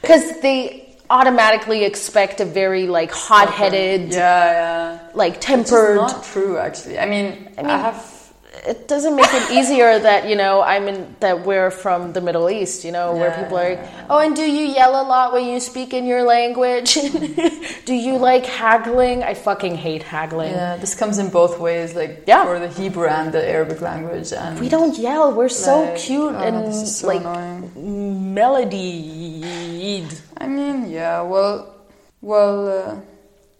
Because 0.00 0.40
they 0.40 0.96
automatically 1.10 1.84
expect 1.84 2.40
a 2.40 2.44
very 2.44 2.86
like 2.86 3.10
hot 3.10 3.50
headed, 3.50 4.12
Yeah, 4.12 4.18
yeah. 4.52 5.08
like 5.14 5.40
tempered. 5.40 5.96
not 5.96 6.24
true, 6.24 6.58
actually. 6.58 6.98
I 6.98 7.06
mean, 7.06 7.48
I, 7.58 7.62
mean- 7.62 7.70
have. 7.70 8.17
It 8.66 8.88
doesn't 8.88 9.14
make 9.16 9.32
it 9.32 9.50
easier 9.50 9.98
that 9.98 10.28
you 10.28 10.36
know 10.36 10.62
I'm 10.62 10.88
in 10.88 11.16
that 11.20 11.44
we're 11.44 11.70
from 11.70 12.12
the 12.12 12.20
Middle 12.20 12.48
East, 12.50 12.84
you 12.84 12.92
know, 12.92 13.14
where 13.14 13.30
people 13.32 13.58
are 13.58 13.70
like, 13.76 13.88
oh, 14.10 14.18
and 14.18 14.34
do 14.34 14.42
you 14.42 14.64
yell 14.66 14.92
a 15.00 15.04
lot 15.06 15.32
when 15.32 15.46
you 15.46 15.60
speak 15.60 15.92
in 15.92 16.06
your 16.06 16.22
language? 16.22 16.94
do 17.84 17.94
you 17.94 18.16
like 18.16 18.46
haggling? 18.46 19.22
I 19.22 19.34
fucking 19.34 19.76
hate 19.76 20.02
haggling. 20.02 20.52
Yeah, 20.52 20.76
this 20.76 20.94
comes 20.94 21.18
in 21.18 21.28
both 21.30 21.58
ways, 21.58 21.94
like 21.94 22.24
Yeah. 22.26 22.44
for 22.44 22.58
the 22.58 22.68
Hebrew 22.68 23.06
and 23.06 23.32
the 23.32 23.44
Arabic 23.48 23.80
language. 23.80 24.32
And 24.32 24.58
We 24.60 24.68
don't 24.68 24.96
yell. 24.98 25.32
We're 25.32 25.48
so 25.48 25.82
like, 25.82 25.96
cute 25.96 26.34
oh, 26.34 26.38
and 26.46 26.74
so 26.74 27.06
like 27.06 27.20
annoying. 27.20 28.34
melodied. 28.34 30.12
I 30.38 30.46
mean, 30.46 30.90
yeah, 30.90 31.20
well, 31.22 31.74
well, 32.20 32.68
uh, 32.68 33.00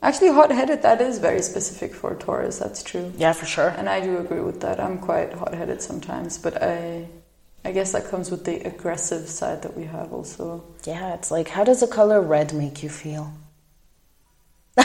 actually, 0.03 0.31
hot-headed. 0.33 0.83
That 0.83 1.01
is 1.01 1.19
very 1.19 1.43
specific 1.43 1.95
for 1.95 2.15
Taurus. 2.15 2.59
That's 2.59 2.83
true, 2.83 3.13
Yeah, 3.17 3.33
for 3.33 3.47
sure. 3.47 3.69
and 3.77 3.89
I 3.89 4.01
do 4.01 4.19
agree 4.19 4.41
with 4.41 4.61
that. 4.61 4.81
I'm 4.81 4.99
quite 4.99 5.33
hot-headed 5.35 5.81
sometimes, 5.83 6.39
but 6.39 6.63
I, 6.63 7.07
I 7.65 7.73
guess 7.73 7.93
that 7.93 8.09
comes 8.09 8.31
with 8.31 8.45
the 8.45 8.57
aggressive 8.67 9.29
side 9.29 9.63
that 9.63 9.77
we 9.77 9.85
have 9.85 10.13
also. 10.13 10.65
Yeah, 10.85 11.15
it's 11.15 11.31
like, 11.31 11.49
how 11.49 11.65
does 11.65 11.81
the 11.81 11.87
color 11.89 12.21
red 12.21 12.53
make 12.55 12.83
you 12.83 12.89
feel? 12.89 13.33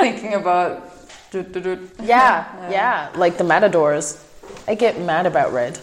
Thinking 0.00 0.34
about. 0.34 0.88
do, 1.30 1.42
do, 1.42 1.60
do. 1.60 1.90
Yeah, 2.02 2.46
yeah, 2.70 3.10
like 3.14 3.38
the 3.38 3.44
matadors. 3.44 4.22
I 4.68 4.74
get 4.74 5.00
mad 5.00 5.26
about 5.26 5.52
red. 5.52 5.78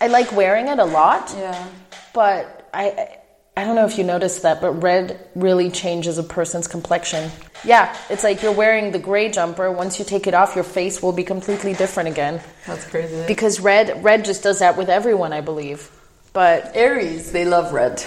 I 0.00 0.06
like 0.06 0.30
wearing 0.32 0.68
it 0.68 0.78
a 0.78 0.84
lot. 0.84 1.34
Yeah. 1.36 1.66
but 2.14 2.68
I, 2.72 3.18
I 3.58 3.64
don't 3.64 3.74
know 3.74 3.86
if 3.86 3.98
you 3.98 4.04
noticed 4.04 4.42
that, 4.42 4.60
but 4.60 4.70
red 4.70 5.18
really 5.34 5.68
changes 5.68 6.16
a 6.16 6.22
person's 6.22 6.68
complexion. 6.68 7.28
Yeah, 7.64 7.92
it's 8.08 8.22
like 8.22 8.40
you're 8.40 8.52
wearing 8.52 8.92
the 8.92 9.00
gray 9.00 9.32
jumper. 9.32 9.72
Once 9.72 9.98
you 9.98 10.04
take 10.04 10.28
it 10.28 10.32
off, 10.32 10.54
your 10.54 10.62
face 10.62 11.02
will 11.02 11.10
be 11.10 11.24
completely 11.24 11.74
different 11.74 12.08
again. 12.08 12.40
That's 12.68 12.84
crazy. 12.84 13.24
Because 13.26 13.58
red, 13.58 14.04
red 14.04 14.24
just 14.24 14.44
does 14.44 14.60
that 14.60 14.76
with 14.76 14.88
everyone, 14.88 15.32
I 15.32 15.40
believe. 15.40 15.90
But 16.32 16.70
Aries, 16.76 17.32
they 17.32 17.44
love 17.44 17.72
red. 17.72 18.00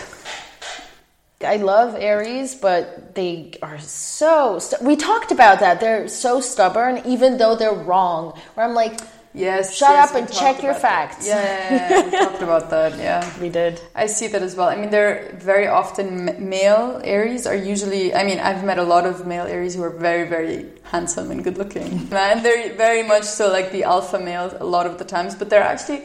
I 1.45 1.57
love 1.57 1.95
Aries, 1.99 2.55
but 2.55 3.13
they 3.13 3.51
are 3.61 3.79
so. 3.79 4.57
We 4.81 4.95
talked 4.95 5.33
about 5.33 5.59
that. 5.59 5.81
They're 5.81 6.07
so 6.07 6.39
stubborn, 6.39 7.01
even 7.05 7.37
though 7.37 7.57
they're 7.57 7.73
wrong. 7.73 8.39
Where 8.53 8.65
I'm 8.65 8.73
like, 8.73 9.01
Yes. 9.34 9.77
Shut 9.77 9.91
yes, 9.91 10.09
up 10.09 10.15
and 10.15 10.32
check 10.32 10.61
your 10.61 10.73
facts. 10.73 11.25
Yeah, 11.25 11.41
yeah, 11.41 11.89
yeah, 11.89 12.05
we 12.05 12.11
talked 12.11 12.41
about 12.41 12.69
that. 12.69 12.97
Yeah. 12.97 13.21
We 13.41 13.49
did. 13.49 13.82
I 13.95 14.07
see 14.07 14.27
that 14.27 14.41
as 14.41 14.55
well. 14.55 14.67
I 14.67 14.75
mean, 14.75 14.89
they're 14.89 15.32
very 15.36 15.67
often 15.67 16.49
male 16.49 17.01
Aries 17.03 17.47
are 17.47 17.55
usually. 17.55 18.13
I 18.13 18.23
mean, 18.23 18.39
I've 18.39 18.63
met 18.63 18.77
a 18.77 18.84
lot 18.84 19.05
of 19.05 19.25
male 19.25 19.45
Aries 19.45 19.75
who 19.75 19.84
are 19.84 19.89
very, 19.89 20.27
very 20.27 20.65
handsome 20.84 21.32
and 21.32 21.43
good 21.43 21.57
looking. 21.57 22.09
And 22.32 22.45
they're 22.45 22.73
very 22.75 23.03
much 23.03 23.23
so 23.23 23.51
like 23.51 23.71
the 23.71 23.84
alpha 23.84 24.19
males 24.19 24.53
a 24.59 24.65
lot 24.65 24.86
of 24.86 24.97
the 24.97 25.05
times, 25.05 25.36
but 25.36 25.49
they're 25.49 25.63
actually, 25.63 26.03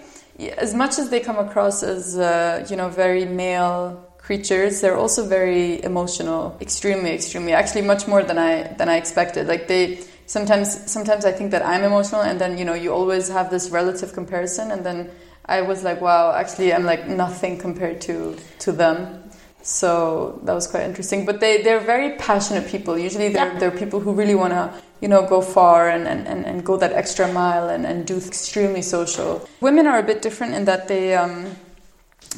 as 0.57 0.73
much 0.75 0.99
as 0.99 1.11
they 1.11 1.21
come 1.21 1.39
across 1.39 1.83
as, 1.83 2.19
uh, 2.19 2.67
you 2.71 2.77
know, 2.77 2.89
very 2.89 3.25
male 3.25 4.03
creatures 4.27 4.81
they're 4.81 4.97
also 4.97 5.25
very 5.25 5.81
emotional 5.85 6.59
extremely 6.61 7.13
extremely 7.13 7.53
actually 7.53 7.81
much 7.81 8.09
more 8.09 8.25
than 8.25 8.39
i 8.39 8.65
than 8.77 8.89
i 8.89 8.97
expected 8.97 9.47
like 9.47 9.69
they 9.69 10.01
sometimes 10.27 10.91
sometimes 10.91 11.25
i 11.25 11.33
think 11.33 11.51
that 11.51 11.65
i'm 11.65 11.83
emotional 11.85 12.23
and 12.23 12.41
then 12.41 12.59
you 12.59 12.65
know 12.65 12.75
you 12.75 12.93
always 12.93 13.29
have 13.29 13.51
this 13.51 13.71
relative 13.71 14.13
comparison 14.13 14.71
and 14.71 14.85
then 14.85 15.11
i 15.47 15.61
was 15.61 15.83
like 15.85 16.01
wow 16.01 16.35
actually 16.35 16.73
i'm 16.75 16.85
like 16.85 17.07
nothing 17.07 17.57
compared 17.59 18.01
to 18.01 18.37
to 18.59 18.73
them. 18.73 19.23
So 19.63 20.41
that 20.45 20.55
was 20.55 20.69
quite 20.69 20.85
interesting. 20.85 21.27
But 21.27 21.41
they 21.41 21.61
they're 21.63 21.81
very 21.81 22.15
passionate 22.19 22.69
people. 22.69 22.97
Usually 22.97 23.31
they're 23.31 23.53
Yeah. 23.53 23.59
they're 23.59 23.79
people 23.85 23.99
who 23.99 24.13
really 24.15 24.37
want 24.37 24.53
to 24.53 24.71
you 25.01 25.09
know 25.09 25.27
go 25.27 25.41
far 25.43 25.89
and, 25.89 26.07
and, 26.07 26.27
and, 26.29 26.47
and 26.47 26.65
go 26.65 26.77
that 26.77 26.93
extra 26.93 27.27
mile 27.33 27.69
and, 27.69 27.85
and 27.85 28.07
do 28.07 28.17
extremely 28.17 28.81
social. 28.83 29.49
Women 29.61 29.89
are 29.89 29.99
a 29.99 30.05
bit 30.05 30.23
different 30.23 30.55
in 30.55 30.67
that 30.67 30.87
they 30.87 31.17
um 31.17 31.57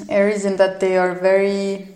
Aries 0.09 0.45
in 0.47 0.57
that 0.57 0.81
they 0.81 0.97
are 0.97 1.15
very 1.15 1.89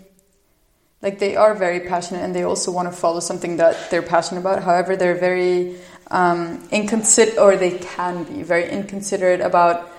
like 1.03 1.19
they 1.19 1.35
are 1.35 1.53
very 1.53 1.81
passionate 1.81 2.23
and 2.23 2.33
they 2.33 2.43
also 2.43 2.71
want 2.71 2.87
to 2.89 2.95
follow 2.95 3.19
something 3.19 3.57
that 3.57 3.91
they're 3.91 4.01
passionate 4.15 4.39
about. 4.39 4.63
However, 4.63 4.95
they're 4.95 5.19
very 5.19 5.75
um, 6.09 6.65
inconsiderate, 6.71 7.37
or 7.37 7.55
they 7.57 7.77
can 7.77 8.23
be 8.23 8.41
very 8.41 8.69
inconsiderate 8.71 9.41
about 9.41 9.91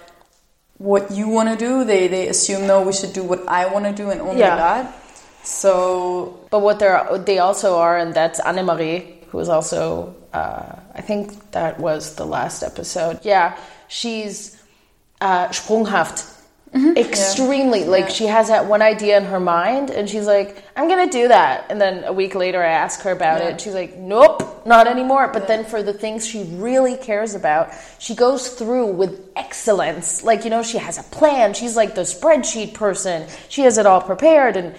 what 0.79 1.11
you 1.13 1.29
want 1.29 1.49
to 1.53 1.57
do. 1.57 1.85
They 1.85 2.09
they 2.09 2.27
assume 2.29 2.67
no, 2.67 2.83
we 2.83 2.93
should 2.93 3.13
do 3.13 3.23
what 3.23 3.47
I 3.47 3.67
want 3.73 3.85
to 3.85 3.93
do 3.93 4.11
and 4.11 4.21
only 4.21 4.41
Yeah. 4.41 4.57
that. 4.57 4.83
So 5.45 6.41
But 6.51 6.61
what 6.61 6.79
they're 6.81 7.05
they 7.25 7.39
also 7.39 7.77
are, 7.79 7.99
and 7.99 8.15
that's 8.15 8.41
Annemarie, 8.41 9.25
who 9.31 9.39
is 9.41 9.49
also 9.49 10.15
uh, 10.33 10.77
I 10.95 11.03
think 11.03 11.53
that 11.53 11.79
was 11.79 12.15
the 12.17 12.25
last 12.25 12.63
episode. 12.63 13.21
Yeah, 13.23 13.57
she's 13.89 14.57
uh, 15.21 15.49
sprunghaft. 15.49 16.31
Mm-hmm. 16.75 16.97
Extremely, 16.97 17.85
like 17.85 18.07
Yeah. 18.07 18.09
she 18.09 18.27
has 18.27 18.49
that 18.49 18.67
one 18.67 18.83
idea 18.83 19.17
in 19.17 19.25
her 19.27 19.39
mind, 19.39 19.91
and 19.91 20.11
she's 20.11 20.27
like, 20.27 20.63
"I'm 20.75 20.89
gonna 20.89 21.07
do 21.09 21.29
that." 21.29 21.67
And 21.71 21.81
then 21.81 22.03
a 22.03 22.13
week 22.13 22.35
later, 22.35 22.61
I 22.63 22.67
ask 22.71 23.01
her 23.03 23.13
about 23.13 23.41
Yeah. 23.41 23.51
it. 23.51 23.61
She's 23.61 23.75
like, 23.75 23.97
"Nope, 23.97 24.67
not 24.67 24.89
anymore." 24.89 25.31
But 25.33 25.47
then 25.47 25.65
for 25.65 25.85
the 25.85 25.93
things 25.93 26.27
she 26.27 26.43
really 26.57 26.97
cares 26.97 27.37
about, 27.37 27.69
she 28.01 28.17
goes 28.17 28.49
through 28.49 28.87
with 28.87 29.21
excellence. 29.37 30.25
Like 30.25 30.43
you 30.43 30.51
know, 30.51 30.65
she 30.65 30.79
has 30.79 30.99
a 30.99 31.05
plan. 31.05 31.55
She's 31.55 31.77
like 31.77 31.95
the 31.95 32.01
spreadsheet 32.03 32.75
person. 32.75 33.27
She 33.49 33.63
has 33.63 33.79
it 33.79 33.87
all 33.87 34.01
prepared, 34.01 34.57
and 34.57 34.75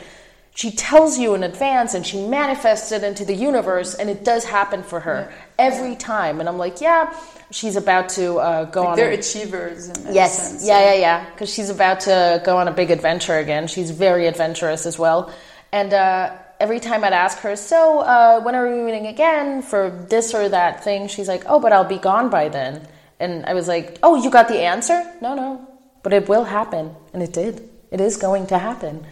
she 0.54 0.72
tells 0.72 1.18
you 1.18 1.34
in 1.34 1.44
advance 1.44 1.94
and 1.94 2.06
she 2.08 2.26
manifests 2.28 2.92
it 2.94 3.04
into 3.04 3.26
the 3.26 3.36
universe 3.36 3.94
and 3.94 4.10
it 4.10 4.24
does 4.24 4.46
happen 4.46 4.82
for 4.84 5.02
her 5.02 5.30
every 5.60 5.98
time 5.98 6.40
and 6.40 6.48
i'm 6.48 6.58
like 6.58 6.80
yeah 6.80 7.14
she's 7.52 7.76
about 7.76 8.10
to 8.10 8.38
uh, 8.38 8.66
go 8.66 8.82
like 8.82 8.90
on 8.90 8.96
they're 8.96 9.12
a, 9.12 9.18
achievers 9.18 9.92
yes 10.10 10.52
sense. 10.52 10.68
yeah 10.68 10.94
yeah. 10.94 11.00
yeah 11.00 11.30
because 11.32 11.54
she's 11.54 11.70
about 11.70 12.02
to 12.02 12.42
go 12.46 12.58
on 12.58 12.68
a 12.68 12.72
big 12.72 12.92
adventure 12.92 13.38
again. 13.38 13.68
She's 13.68 13.92
very 13.92 14.28
adventurous 14.28 14.86
as 14.86 14.98
well. 14.98 15.34
And 15.72 15.94
uh, 15.94 16.36
every 16.60 16.80
time 16.80 17.04
i'd 17.04 17.14
ask 17.14 17.40
her 17.40 17.56
so 17.56 18.00
uh, 18.00 18.42
when 18.42 18.56
are 18.56 18.68
we 18.70 18.82
meeting 18.82 19.08
again 19.08 19.62
for 19.62 19.90
this 20.10 20.34
or 20.34 20.50
that 20.50 20.84
thing? 20.84 21.08
She's 21.08 21.28
like 21.28 21.44
oh 21.48 21.60
but 21.60 21.72
i'll 21.72 21.84
be 21.84 21.98
gone 21.98 22.30
by 22.30 22.50
then. 22.50 22.88
And 23.20 23.46
i 23.46 23.54
was 23.54 23.68
like 23.68 24.00
oh 24.04 24.16
you 24.22 24.30
got 24.30 24.48
the 24.48 24.60
answer? 24.60 25.06
No 25.22 25.36
no. 25.36 25.68
But 26.04 26.14
it 26.14 26.30
will 26.30 26.44
happen. 26.44 26.96
And 27.14 27.24
it 27.24 27.34
did. 27.34 27.68
It 27.92 28.00
is 28.00 28.18
going 28.18 28.48
to 28.48 28.60
happen. 28.60 29.06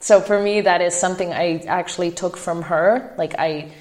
So 0.00 0.20
for 0.20 0.40
me, 0.40 0.60
that 0.62 0.80
is 0.80 0.94
something 0.94 1.32
I 1.32 1.64
actually 1.66 2.10
took 2.10 2.36
from 2.36 2.62
her. 2.62 3.14
Like 3.18 3.34
I 3.38 3.72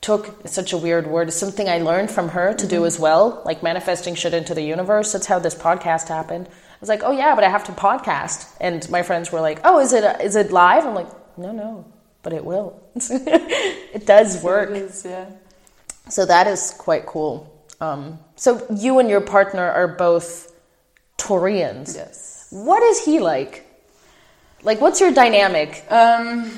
took 0.00 0.48
such 0.48 0.72
a 0.72 0.78
weird 0.78 1.06
word, 1.06 1.28
it's 1.28 1.36
something 1.36 1.68
I 1.68 1.78
learned 1.78 2.10
from 2.10 2.30
her 2.30 2.54
to 2.54 2.66
do 2.66 2.86
as 2.86 2.98
well, 2.98 3.42
like 3.44 3.62
manifesting 3.62 4.14
shit 4.14 4.32
into 4.32 4.54
the 4.54 4.62
universe. 4.62 5.12
That's 5.12 5.26
how 5.26 5.38
this 5.38 5.54
podcast 5.54 6.08
happened. 6.08 6.48
I 6.48 6.76
was 6.80 6.88
like, 6.88 7.02
oh 7.02 7.12
yeah, 7.12 7.34
but 7.34 7.44
I 7.44 7.50
have 7.50 7.64
to 7.64 7.72
podcast, 7.72 8.50
and 8.60 8.88
my 8.90 9.02
friends 9.02 9.30
were 9.30 9.40
like, 9.40 9.60
oh, 9.64 9.78
is 9.80 9.92
it 9.92 10.04
is 10.22 10.36
it 10.36 10.50
live? 10.50 10.86
I'm 10.86 10.94
like, 10.94 11.08
no, 11.36 11.52
no, 11.52 11.84
but 12.22 12.32
it 12.32 12.44
will. 12.44 12.82
it 12.94 14.06
does 14.06 14.42
work. 14.42 14.70
It 14.70 14.76
is, 14.76 15.04
yeah. 15.04 15.26
So 16.08 16.24
that 16.26 16.46
is 16.46 16.74
quite 16.78 17.06
cool. 17.06 17.46
Um, 17.80 18.18
so 18.36 18.66
you 18.74 18.98
and 18.98 19.08
your 19.08 19.20
partner 19.20 19.64
are 19.64 19.88
both 19.88 20.54
Taurians. 21.18 21.94
Yes. 21.94 22.48
What 22.50 22.82
is 22.82 23.04
he 23.04 23.20
like? 23.20 23.66
Like, 24.62 24.80
what's 24.80 25.00
your 25.00 25.12
dynamic? 25.12 25.84
Um, 25.90 26.50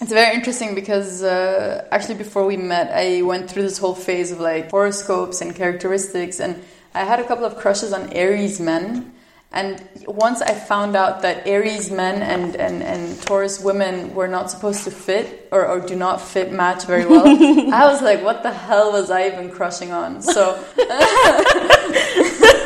it's 0.00 0.12
very 0.12 0.34
interesting 0.34 0.74
because 0.74 1.22
uh, 1.22 1.86
actually 1.90 2.14
before 2.14 2.46
we 2.46 2.56
met, 2.56 2.90
I 2.92 3.22
went 3.22 3.50
through 3.50 3.62
this 3.62 3.78
whole 3.78 3.94
phase 3.94 4.30
of 4.30 4.38
like 4.38 4.70
horoscopes 4.70 5.40
and 5.40 5.54
characteristics, 5.54 6.38
and 6.40 6.62
I 6.94 7.04
had 7.04 7.18
a 7.18 7.24
couple 7.26 7.44
of 7.44 7.56
crushes 7.56 7.92
on 7.92 8.12
Aries 8.12 8.60
men. 8.60 9.12
And 9.50 9.82
once 10.06 10.42
I 10.42 10.52
found 10.52 10.94
out 10.94 11.22
that 11.22 11.46
Aries 11.46 11.90
men 11.90 12.20
and, 12.20 12.54
and, 12.56 12.82
and 12.82 13.20
Taurus 13.22 13.58
women 13.60 14.14
were 14.14 14.28
not 14.28 14.50
supposed 14.50 14.84
to 14.84 14.90
fit 14.90 15.48
or, 15.50 15.66
or 15.66 15.80
do 15.80 15.96
not 15.96 16.20
fit 16.20 16.52
match 16.52 16.84
very 16.84 17.06
well, 17.06 17.26
I 17.72 17.90
was 17.90 18.02
like, 18.02 18.22
what 18.22 18.42
the 18.42 18.52
hell 18.52 18.92
was 18.92 19.10
I 19.10 19.26
even 19.26 19.50
crushing 19.50 19.90
on? 19.90 20.20
So 20.20 20.62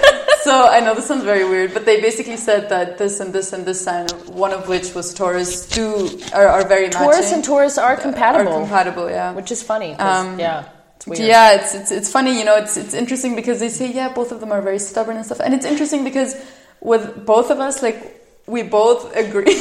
so 0.52 0.68
I 0.68 0.80
know 0.80 0.94
this 0.94 1.06
sounds 1.06 1.24
very 1.24 1.44
weird, 1.48 1.72
but 1.72 1.86
they 1.86 2.00
basically 2.00 2.36
said 2.36 2.68
that 2.68 2.98
this 2.98 3.20
and 3.20 3.32
this 3.32 3.54
and 3.54 3.64
this 3.64 3.80
sign, 3.80 4.06
one 4.44 4.52
of 4.52 4.68
which 4.68 4.94
was 4.94 5.14
Taurus, 5.14 5.66
do 5.66 5.86
are, 6.34 6.46
are 6.46 6.68
very 6.68 6.88
matching. 6.88 7.00
Taurus 7.00 7.32
and 7.32 7.42
Taurus 7.42 7.78
are 7.78 7.96
compatible, 7.96 8.52
Are 8.52 8.60
compatible, 8.60 9.08
yeah. 9.08 9.32
which 9.32 9.50
is 9.50 9.62
funny. 9.62 9.94
Um, 9.94 10.38
yeah, 10.38 10.68
it's 10.96 11.06
weird. 11.06 11.20
Yeah, 11.20 11.54
it's, 11.56 11.74
it's 11.74 11.90
it's 11.90 12.10
funny, 12.12 12.38
you 12.38 12.44
know. 12.44 12.56
It's 12.56 12.76
it's 12.76 12.92
interesting 12.92 13.34
because 13.34 13.60
they 13.60 13.70
say 13.70 13.90
yeah, 13.92 14.12
both 14.12 14.30
of 14.30 14.40
them 14.40 14.52
are 14.52 14.60
very 14.60 14.78
stubborn 14.78 15.16
and 15.16 15.24
stuff, 15.24 15.40
and 15.40 15.54
it's 15.54 15.64
interesting 15.64 16.04
because 16.04 16.36
with 16.80 17.24
both 17.24 17.50
of 17.50 17.58
us, 17.58 17.82
like 17.82 17.98
we 18.46 18.62
both 18.62 19.16
agree, 19.16 19.56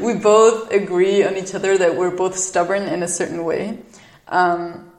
we 0.00 0.14
both 0.14 0.72
agree 0.72 1.24
on 1.24 1.36
each 1.36 1.54
other 1.54 1.76
that 1.76 1.94
we're 1.94 2.16
both 2.24 2.38
stubborn 2.38 2.84
in 2.84 3.02
a 3.02 3.08
certain 3.08 3.44
way, 3.44 3.80
um, 4.28 4.90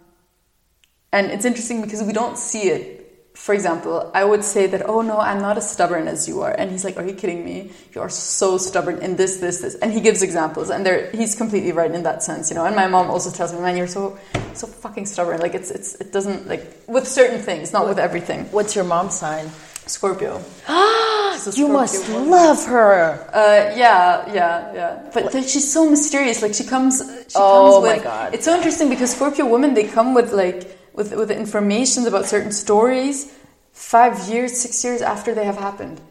and 1.11 1.31
it's 1.31 1.45
interesting 1.45 1.81
because 1.81 2.03
we 2.03 2.13
don't 2.13 2.37
see 2.37 2.69
it. 2.69 2.96
For 3.37 3.53
example, 3.53 4.11
I 4.13 4.25
would 4.25 4.43
say 4.43 4.67
that, 4.67 4.89
oh 4.89 5.01
no, 5.01 5.17
I'm 5.19 5.41
not 5.41 5.55
as 5.57 5.69
stubborn 5.71 6.07
as 6.09 6.27
you 6.27 6.41
are. 6.41 6.51
And 6.51 6.69
he's 6.69 6.83
like, 6.83 6.97
are 6.97 7.05
you 7.05 7.13
kidding 7.13 7.45
me? 7.45 7.71
You 7.93 8.01
are 8.01 8.09
so 8.09 8.57
stubborn 8.57 8.97
in 8.99 9.15
this, 9.15 9.37
this, 9.37 9.61
this. 9.61 9.75
And 9.75 9.93
he 9.93 10.01
gives 10.01 10.21
examples 10.21 10.69
and 10.69 10.85
they're, 10.85 11.09
he's 11.11 11.33
completely 11.33 11.71
right 11.71 11.89
in 11.89 12.03
that 12.03 12.23
sense, 12.23 12.49
you 12.49 12.55
know. 12.55 12.65
And 12.65 12.75
my 12.75 12.87
mom 12.87 13.09
also 13.09 13.31
tells 13.31 13.53
me, 13.53 13.61
man, 13.61 13.77
you're 13.77 13.87
so, 13.87 14.17
so 14.53 14.67
fucking 14.67 15.05
stubborn. 15.05 15.39
Like 15.39 15.53
it's, 15.55 15.71
it's, 15.71 15.95
it 15.95 16.11
doesn't, 16.11 16.47
like, 16.49 16.65
with 16.87 17.07
certain 17.07 17.39
things, 17.39 17.71
not 17.71 17.87
with 17.87 17.99
everything. 17.99 18.45
What's 18.51 18.75
your 18.75 18.83
mom's 18.83 19.17
sign? 19.17 19.49
Scorpio. 19.85 20.43
She's 21.33 21.47
a 21.47 21.57
You 21.57 21.69
must 21.69 22.09
woman. 22.11 22.29
love 22.29 22.65
her. 22.65 23.29
Uh, 23.33 23.73
yeah, 23.77 24.27
yeah, 24.33 24.73
yeah. 24.73 25.09
But 25.13 25.33
like, 25.33 25.47
she's 25.47 25.71
so 25.71 25.89
mysterious. 25.89 26.41
Like 26.41 26.53
she 26.53 26.65
comes. 26.65 26.99
She 27.29 27.35
Oh 27.35 27.75
comes 27.79 27.85
my 27.87 27.93
with, 27.95 28.03
God. 28.03 28.33
It's 28.33 28.43
so 28.43 28.53
interesting 28.55 28.89
because 28.89 29.11
Scorpio 29.15 29.45
women 29.47 29.73
they 29.73 29.85
come 29.87 30.13
with 30.13 30.33
like 30.33 30.76
with 30.97 31.13
with 31.13 31.31
information 31.31 32.05
about 32.05 32.25
certain 32.25 32.51
stories 32.51 33.31
five 33.71 34.27
years, 34.27 34.59
six 34.59 34.83
years 34.83 35.01
after 35.01 35.33
they 35.33 35.45
have 35.45 35.57
happened. 35.57 36.01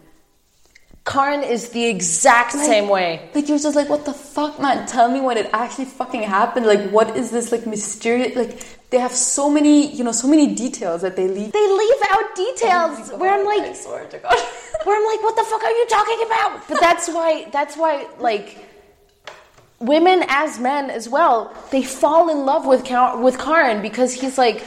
Karin 1.04 1.42
is 1.44 1.68
the 1.70 1.84
exact 1.84 2.52
same 2.52 2.88
way. 2.88 3.30
Like 3.34 3.48
you're 3.48 3.58
just 3.58 3.76
like, 3.76 3.88
what 3.88 4.04
the 4.04 4.12
fuck, 4.12 4.58
man? 4.60 4.86
Tell 4.86 5.08
me 5.10 5.20
when 5.20 5.36
it 5.36 5.50
actually 5.52 5.84
fucking 5.84 6.22
happened. 6.22 6.66
Like, 6.66 6.90
what 6.90 7.16
is 7.16 7.30
this 7.30 7.52
like 7.52 7.64
mysterious? 7.66 8.34
Like 8.34 8.90
they 8.90 8.98
have 8.98 9.12
so 9.12 9.50
many, 9.50 9.94
you 9.94 10.02
know, 10.02 10.12
so 10.12 10.26
many 10.26 10.54
details 10.54 11.02
that 11.02 11.14
they 11.14 11.28
leave. 11.28 11.52
They 11.52 11.68
leave 11.82 12.02
out 12.10 12.34
details 12.34 13.12
where 13.20 13.32
I'm 13.34 13.46
I 13.46 13.56
like, 13.56 13.76
swear 13.76 14.06
to 14.06 14.18
God. 14.18 14.34
where 14.84 14.96
I'm 14.96 15.06
like, 15.12 15.22
what 15.22 15.36
the 15.36 15.44
fuck 15.44 15.62
are 15.62 15.70
you 15.70 15.86
talking 15.88 16.20
about? 16.26 16.68
But 16.68 16.80
that's 16.80 17.08
why, 17.08 17.48
that's 17.52 17.76
why, 17.76 18.08
like, 18.18 18.58
women 19.80 20.24
as 20.28 20.58
men 20.58 20.90
as 20.90 21.08
well, 21.08 21.54
they 21.70 21.82
fall 21.82 22.30
in 22.30 22.46
love 22.46 22.66
with 22.66 22.84
Ka- 22.84 23.20
with 23.20 23.38
Karin 23.38 23.82
because 23.82 24.14
he's 24.14 24.38
like 24.38 24.64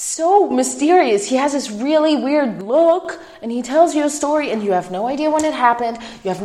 so 0.00 0.48
mysterious. 0.48 1.28
He 1.28 1.36
has 1.36 1.52
this 1.52 1.70
really 1.70 2.16
weird 2.16 2.62
look, 2.62 3.20
and 3.42 3.52
he 3.52 3.60
tells 3.60 3.94
you 3.94 4.04
a 4.04 4.10
story, 4.10 4.50
and 4.50 4.62
you 4.62 4.72
have 4.72 4.90
no 4.90 5.06
idea 5.06 5.30
when 5.30 5.44
it 5.44 5.52
happened. 5.52 5.98
You 6.24 6.32
have, 6.32 6.40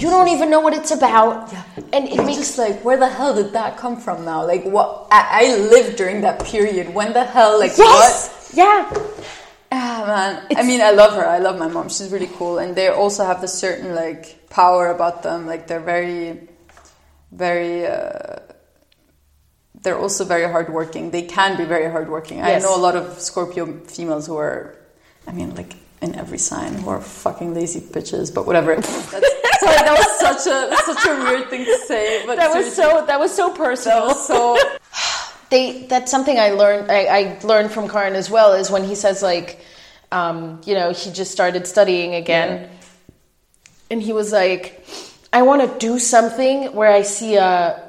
you 0.00 0.10
don't 0.10 0.28
even 0.28 0.50
know 0.50 0.60
what 0.60 0.74
it's 0.74 0.90
about, 0.90 1.52
Yeah. 1.52 1.62
and 1.92 2.08
it 2.08 2.14
You're 2.16 2.24
makes 2.26 2.38
just 2.38 2.58
like, 2.58 2.84
where 2.84 2.96
the 2.96 3.08
hell 3.08 3.34
did 3.34 3.52
that 3.52 3.76
come 3.76 3.96
from 3.96 4.24
now? 4.24 4.44
Like, 4.44 4.64
what? 4.64 5.06
I, 5.12 5.44
I 5.44 5.56
lived 5.70 5.96
during 5.96 6.22
that 6.22 6.44
period. 6.44 6.92
When 6.92 7.12
the 7.12 7.24
hell? 7.24 7.58
Like, 7.58 7.78
what? 7.78 7.86
yes, 7.86 8.50
yeah. 8.54 8.90
Ah, 9.70 10.04
man. 10.06 10.46
I 10.56 10.62
mean, 10.62 10.80
I 10.80 10.90
love 10.90 11.12
her. 11.14 11.24
I 11.24 11.38
love 11.38 11.58
my 11.58 11.68
mom. 11.68 11.88
She's 11.90 12.10
really 12.10 12.30
cool. 12.34 12.58
And 12.58 12.74
they 12.74 12.88
also 12.88 13.24
have 13.24 13.40
this 13.40 13.52
certain, 13.54 13.94
like, 13.94 14.48
power 14.50 14.90
about 14.90 15.22
them. 15.22 15.46
Like, 15.46 15.66
they're 15.68 15.78
very, 15.78 16.48
very, 17.30 17.86
uh, 17.86 18.40
they're 19.82 19.98
also 19.98 20.24
very 20.24 20.50
hardworking. 20.50 21.10
They 21.10 21.22
can 21.22 21.56
be 21.56 21.64
very 21.64 21.90
hardworking. 21.90 22.38
Yes. 22.38 22.64
I 22.64 22.66
know 22.66 22.76
a 22.76 22.80
lot 22.80 22.96
of 22.96 23.20
Scorpio 23.20 23.80
females 23.86 24.26
who 24.26 24.36
are, 24.36 24.76
I 25.26 25.32
mean, 25.32 25.54
like, 25.54 25.74
in 26.00 26.14
every 26.14 26.38
sign 26.38 26.74
who 26.74 26.90
are 26.90 27.00
fucking 27.00 27.54
lazy 27.54 27.80
bitches, 27.80 28.32
but 28.32 28.46
whatever. 28.46 28.74
That's, 28.76 28.88
sorry, 29.60 29.76
that 29.76 29.96
was 29.98 30.20
such 30.20 30.52
a 30.52 30.76
such 30.84 31.06
a 31.06 31.14
weird 31.24 31.50
thing 31.50 31.64
to 31.64 31.78
say. 31.86 32.24
But 32.26 32.36
that 32.36 32.54
was 32.54 32.74
so 32.74 33.04
that 33.06 33.18
was 33.18 33.34
so 33.34 33.50
personal. 33.50 34.06
Was 34.06 34.26
so 34.26 34.56
they 35.50 35.86
that's 35.86 36.10
something 36.10 36.38
I 36.38 36.50
learned. 36.50 36.90
I, 36.90 37.06
I, 37.06 37.38
learned 37.42 37.72
from 37.72 37.88
Karin 37.88 38.14
as 38.14 38.30
well 38.30 38.54
is 38.54 38.70
when 38.70 38.84
he 38.84 38.94
says 38.94 39.22
like, 39.22 39.60
um, 40.12 40.60
you 40.64 40.74
know, 40.74 40.92
he 40.92 41.10
just 41.10 41.32
started 41.32 41.66
studying 41.66 42.14
again, 42.14 42.62
yeah. 42.62 42.68
and 43.90 44.02
he 44.02 44.12
was 44.12 44.32
like, 44.32 44.84
I 45.32 45.42
want 45.42 45.62
to 45.62 45.78
do 45.78 45.98
something 45.98 46.74
where 46.74 46.92
I 46.92 47.02
see 47.02 47.34
a 47.36 47.87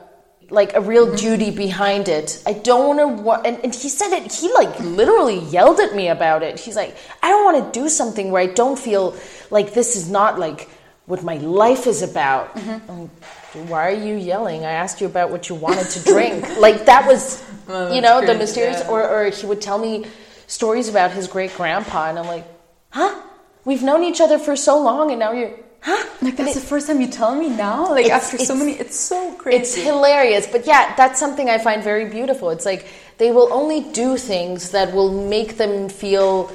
like 0.51 0.75
a 0.75 0.81
real 0.81 1.15
duty 1.15 1.51
behind 1.51 2.09
it. 2.09 2.41
I 2.45 2.53
don't 2.53 2.97
want 2.97 3.43
to 3.43 3.47
and, 3.47 3.63
and, 3.63 3.73
he 3.73 3.89
said 3.89 4.13
it, 4.13 4.31
he 4.33 4.51
like 4.53 4.79
literally 4.79 5.39
yelled 5.39 5.79
at 5.79 5.95
me 5.95 6.07
about 6.07 6.43
it. 6.43 6.59
He's 6.59 6.75
like, 6.75 6.95
I 7.21 7.29
don't 7.29 7.43
want 7.43 7.73
to 7.73 7.79
do 7.79 7.89
something 7.89 8.31
where 8.31 8.41
I 8.41 8.47
don't 8.47 8.77
feel 8.77 9.15
like 9.51 9.73
this 9.73 9.95
is 9.95 10.09
not 10.09 10.39
like 10.39 10.69
what 11.05 11.23
my 11.23 11.37
life 11.37 11.87
is 11.87 12.01
about. 12.01 12.55
Mm-hmm. 12.55 13.67
Why 13.67 13.87
are 13.87 13.91
you 13.91 14.15
yelling? 14.15 14.63
I 14.63 14.71
asked 14.71 15.01
you 15.01 15.07
about 15.07 15.31
what 15.31 15.49
you 15.49 15.55
wanted 15.55 15.89
to 15.89 16.03
drink. 16.03 16.57
like 16.59 16.85
that 16.85 17.07
was, 17.07 17.43
well, 17.67 17.93
you 17.93 18.01
know, 18.01 18.23
the 18.25 18.35
mysterious, 18.35 18.79
yeah. 18.81 18.89
or, 18.89 19.07
or 19.07 19.29
he 19.29 19.45
would 19.47 19.61
tell 19.61 19.79
me 19.79 20.05
stories 20.45 20.87
about 20.87 21.11
his 21.11 21.27
great 21.27 21.55
grandpa, 21.55 22.09
and 22.09 22.19
I'm 22.19 22.27
like, 22.27 22.45
huh? 22.91 23.21
We've 23.65 23.83
known 23.83 24.03
each 24.03 24.21
other 24.21 24.39
for 24.39 24.55
so 24.55 24.81
long, 24.81 25.09
and 25.11 25.19
now 25.19 25.31
you're 25.31 25.55
huh? 25.81 26.05
Like 26.21 26.37
that's 26.37 26.55
it, 26.55 26.59
the 26.59 26.65
first 26.65 26.87
time 26.87 27.01
you 27.01 27.07
tell 27.07 27.35
me 27.35 27.49
now. 27.49 27.89
Like 27.91 28.09
after 28.09 28.37
so 28.37 28.55
many, 28.55 28.73
it's 28.73 28.99
so 28.99 29.33
crazy. 29.33 29.57
It's 29.57 29.75
hilarious, 29.75 30.47
but 30.47 30.65
yeah, 30.65 30.95
that's 30.95 31.19
something 31.19 31.49
I 31.49 31.57
find 31.57 31.83
very 31.83 32.09
beautiful. 32.09 32.49
It's 32.49 32.65
like 32.65 32.87
they 33.17 33.31
will 33.31 33.51
only 33.51 33.81
do 33.91 34.17
things 34.17 34.71
that 34.71 34.93
will 34.93 35.27
make 35.27 35.57
them 35.57 35.89
feel 35.89 36.51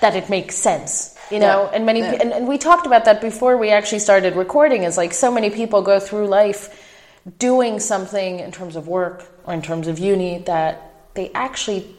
that 0.00 0.14
it 0.16 0.28
makes 0.28 0.54
sense. 0.56 1.14
You 1.30 1.40
know, 1.40 1.64
yeah. 1.64 1.76
and 1.76 1.84
many, 1.84 2.00
yeah. 2.00 2.22
and, 2.22 2.32
and 2.32 2.48
we 2.48 2.56
talked 2.56 2.86
about 2.86 3.04
that 3.04 3.20
before 3.20 3.58
we 3.58 3.68
actually 3.68 3.98
started 3.98 4.34
recording. 4.34 4.84
Is 4.84 4.96
like 4.96 5.12
so 5.12 5.30
many 5.30 5.50
people 5.50 5.82
go 5.82 6.00
through 6.00 6.26
life 6.26 6.84
doing 7.38 7.80
something 7.80 8.40
in 8.40 8.50
terms 8.50 8.76
of 8.76 8.88
work 8.88 9.26
or 9.44 9.52
in 9.52 9.60
terms 9.60 9.88
of 9.88 9.98
uni 9.98 10.38
that 10.38 10.94
they 11.14 11.30
actually 11.32 11.94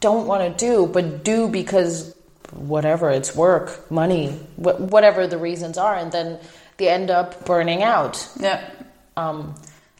don't 0.00 0.26
want 0.26 0.42
to 0.58 0.64
do, 0.64 0.86
but 0.86 1.24
do 1.24 1.48
because 1.48 2.14
whatever 2.52 3.10
it's 3.10 3.34
work 3.34 3.90
money 3.90 4.28
wh- 4.56 4.80
whatever 4.80 5.26
the 5.26 5.38
reasons 5.38 5.78
are 5.78 5.94
and 5.96 6.12
then 6.12 6.38
they 6.76 6.88
end 6.88 7.10
up 7.10 7.44
burning 7.44 7.82
out. 7.82 8.26
Yeah. 8.38 8.68
Um, 9.16 9.54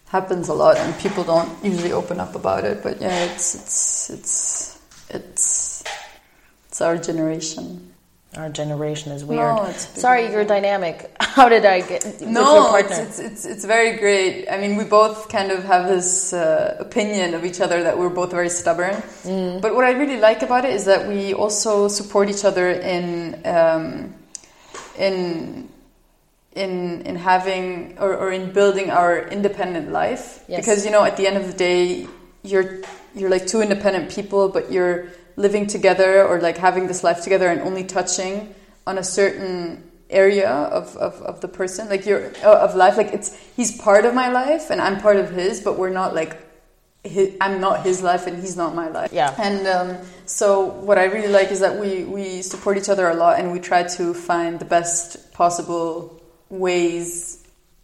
happens 0.07 0.49
a 0.49 0.55
lot 0.55 0.77
and 0.79 0.99
people 0.99 1.23
don't 1.25 1.51
usually 1.65 1.93
open 1.93 2.19
up 2.19 2.35
about 2.35 2.65
it 2.65 2.83
but 2.83 3.01
yeah 3.01 3.25
it's 3.27 3.55
it's 3.55 4.11
it's 4.11 4.79
it's 5.11 5.85
it's 6.69 6.81
our 6.81 6.97
generation 6.97 7.90
our 8.37 8.49
generation 8.49 9.11
is 9.11 9.25
weird. 9.25 9.41
No, 9.41 9.73
Sorry, 9.73 10.31
you're 10.31 10.45
dynamic. 10.45 11.11
How 11.21 11.49
did 11.49 11.67
I 11.67 11.81
get 11.81 12.21
no? 12.21 12.77
It's, 12.77 12.99
it's, 12.99 13.19
it's 13.19 13.45
it's 13.45 13.65
very 13.65 13.97
great. 13.97 14.49
I 14.49 14.59
mean, 14.59 14.77
we 14.77 14.85
both 14.85 15.29
kind 15.29 15.51
of 15.51 15.65
have 15.65 15.89
this 15.89 16.33
uh, 16.33 16.77
opinion 16.79 17.35
of 17.35 17.45
each 17.45 17.61
other 17.61 17.83
that 17.83 17.99
we're 17.99 18.09
both 18.09 18.31
very 18.31 18.49
stubborn. 18.49 18.95
Mm. 19.25 19.61
But 19.61 19.75
what 19.75 19.85
I 19.85 19.93
really 19.93 20.21
like 20.21 20.43
about 20.43 20.65
it 20.65 20.73
is 20.73 20.85
that 20.85 21.09
we 21.09 21.35
also 21.35 21.89
support 21.89 22.31
each 22.31 22.45
other 22.45 22.71
in 22.71 23.41
um, 23.45 24.15
in 24.97 25.69
in 26.53 27.03
in 27.03 27.17
having 27.17 27.99
or, 27.99 28.17
or 28.17 28.31
in 28.31 28.53
building 28.53 28.91
our 28.91 29.27
independent 29.29 29.91
life. 29.91 30.45
Yes. 30.47 30.61
Because 30.61 30.85
you 30.85 30.93
know, 30.93 31.03
at 31.03 31.17
the 31.17 31.27
end 31.27 31.37
of 31.37 31.49
the 31.49 31.57
day, 31.57 32.07
you're 32.45 32.81
you're 33.15 33.31
like 33.31 33.49
two 33.49 33.61
independent 33.61 34.11
people, 34.11 34.49
but 34.49 34.71
you're 34.71 35.09
living 35.41 35.67
together 35.67 36.27
or 36.27 36.41
like 36.41 36.59
having 36.59 36.87
this 36.87 37.03
life 37.03 37.23
together 37.23 37.49
and 37.49 37.61
only 37.63 37.85
touching 37.85 38.55
on 38.87 38.99
a 38.99 39.05
certain 39.05 39.83
area 40.11 40.51
of, 40.51 40.97
of, 40.97 41.15
of 41.23 41.41
the 41.41 41.49
person? 41.49 41.89
Like 41.89 42.07
your 42.07 42.33
uh, 42.45 42.67
of 42.67 42.75
life? 42.75 42.97
Like 42.97 43.13
it's 43.13 43.37
he's 43.57 43.77
part 43.81 44.05
of 44.05 44.15
my 44.15 44.29
life 44.29 44.71
and 44.71 44.81
i'm 44.81 45.01
part 45.01 45.17
of 45.17 45.31
his 45.31 45.61
but 45.61 45.79
we're 45.79 45.97
not 46.03 46.15
like 46.15 46.33
his, 47.05 47.35
i'm 47.41 47.61
not 47.61 47.85
his 47.85 48.03
life 48.03 48.27
and 48.27 48.41
he's 48.41 48.57
not 48.57 48.75
my 48.75 48.89
life. 48.89 49.13
Yeah. 49.13 49.35
And 49.39 49.67
um, 49.67 50.07
so 50.27 50.67
what 50.89 50.99
i 50.99 51.05
really 51.05 51.33
like 51.39 51.51
is 51.51 51.61
that 51.61 51.79
we 51.79 52.05
we 52.05 52.43
support 52.43 52.77
each 52.77 52.89
other 52.89 53.09
a 53.09 53.15
lot 53.15 53.41
and 53.41 53.53
we 53.53 53.61
try 53.61 53.83
to 53.83 54.15
find 54.15 54.59
the 54.61 54.65
best 54.65 55.33
possible 55.33 56.23
ways. 56.49 57.37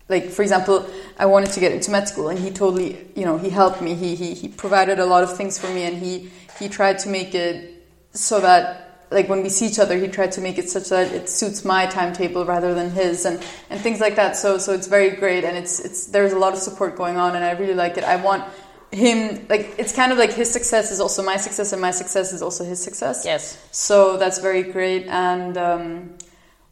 Like 0.08 0.30
for 0.30 0.42
example 0.42 0.86
i 1.18 1.26
wanted 1.26 1.50
to 1.52 1.60
get 1.60 1.72
into 1.72 1.90
med 1.90 2.08
school 2.08 2.28
and 2.28 2.38
he 2.38 2.50
totally 2.50 2.90
you 3.14 3.24
know 3.24 3.38
he 3.38 3.50
helped 3.50 3.80
me. 3.80 3.94
He 3.94 4.14
he, 4.14 4.34
he 4.34 4.48
provided 4.48 4.98
a 4.98 5.06
lot 5.06 5.22
of 5.24 5.36
things 5.36 5.58
for 5.58 5.68
me 5.68 5.82
and 5.84 5.96
he 5.98 6.30
he 6.58 6.68
tried 6.68 6.98
to 7.00 7.08
make 7.08 7.34
it 7.34 7.84
so 8.12 8.40
that 8.40 8.86
like 9.10 9.28
when 9.28 9.42
we 9.42 9.48
see 9.48 9.66
each 9.66 9.78
other 9.78 9.96
he 9.96 10.08
tried 10.08 10.32
to 10.32 10.40
make 10.40 10.58
it 10.58 10.68
such 10.68 10.88
that 10.88 11.12
it 11.12 11.28
suits 11.28 11.64
my 11.64 11.86
timetable 11.86 12.44
rather 12.44 12.74
than 12.74 12.90
his 12.90 13.24
and 13.24 13.42
and 13.70 13.80
things 13.80 14.00
like 14.00 14.16
that. 14.16 14.36
So 14.36 14.58
so 14.58 14.72
it's 14.72 14.86
very 14.86 15.10
great 15.10 15.44
and 15.44 15.56
it's 15.56 15.80
it's 15.80 16.06
there's 16.06 16.32
a 16.32 16.38
lot 16.38 16.52
of 16.52 16.58
support 16.58 16.96
going 16.96 17.16
on 17.16 17.36
and 17.36 17.44
I 17.44 17.52
really 17.52 17.74
like 17.74 17.96
it. 17.96 18.04
I 18.04 18.16
want 18.16 18.44
him 18.90 19.46
like 19.48 19.74
it's 19.78 19.94
kind 19.94 20.12
of 20.12 20.18
like 20.18 20.32
his 20.32 20.50
success 20.50 20.90
is 20.90 21.00
also 21.00 21.22
my 21.22 21.36
success 21.36 21.72
and 21.72 21.80
my 21.80 21.90
success 21.90 22.32
is 22.32 22.42
also 22.42 22.64
his 22.64 22.82
success. 22.82 23.24
Yes. 23.24 23.58
So 23.70 24.16
that's 24.16 24.38
very 24.38 24.62
great 24.64 25.06
and 25.06 25.56
um, 25.56 26.14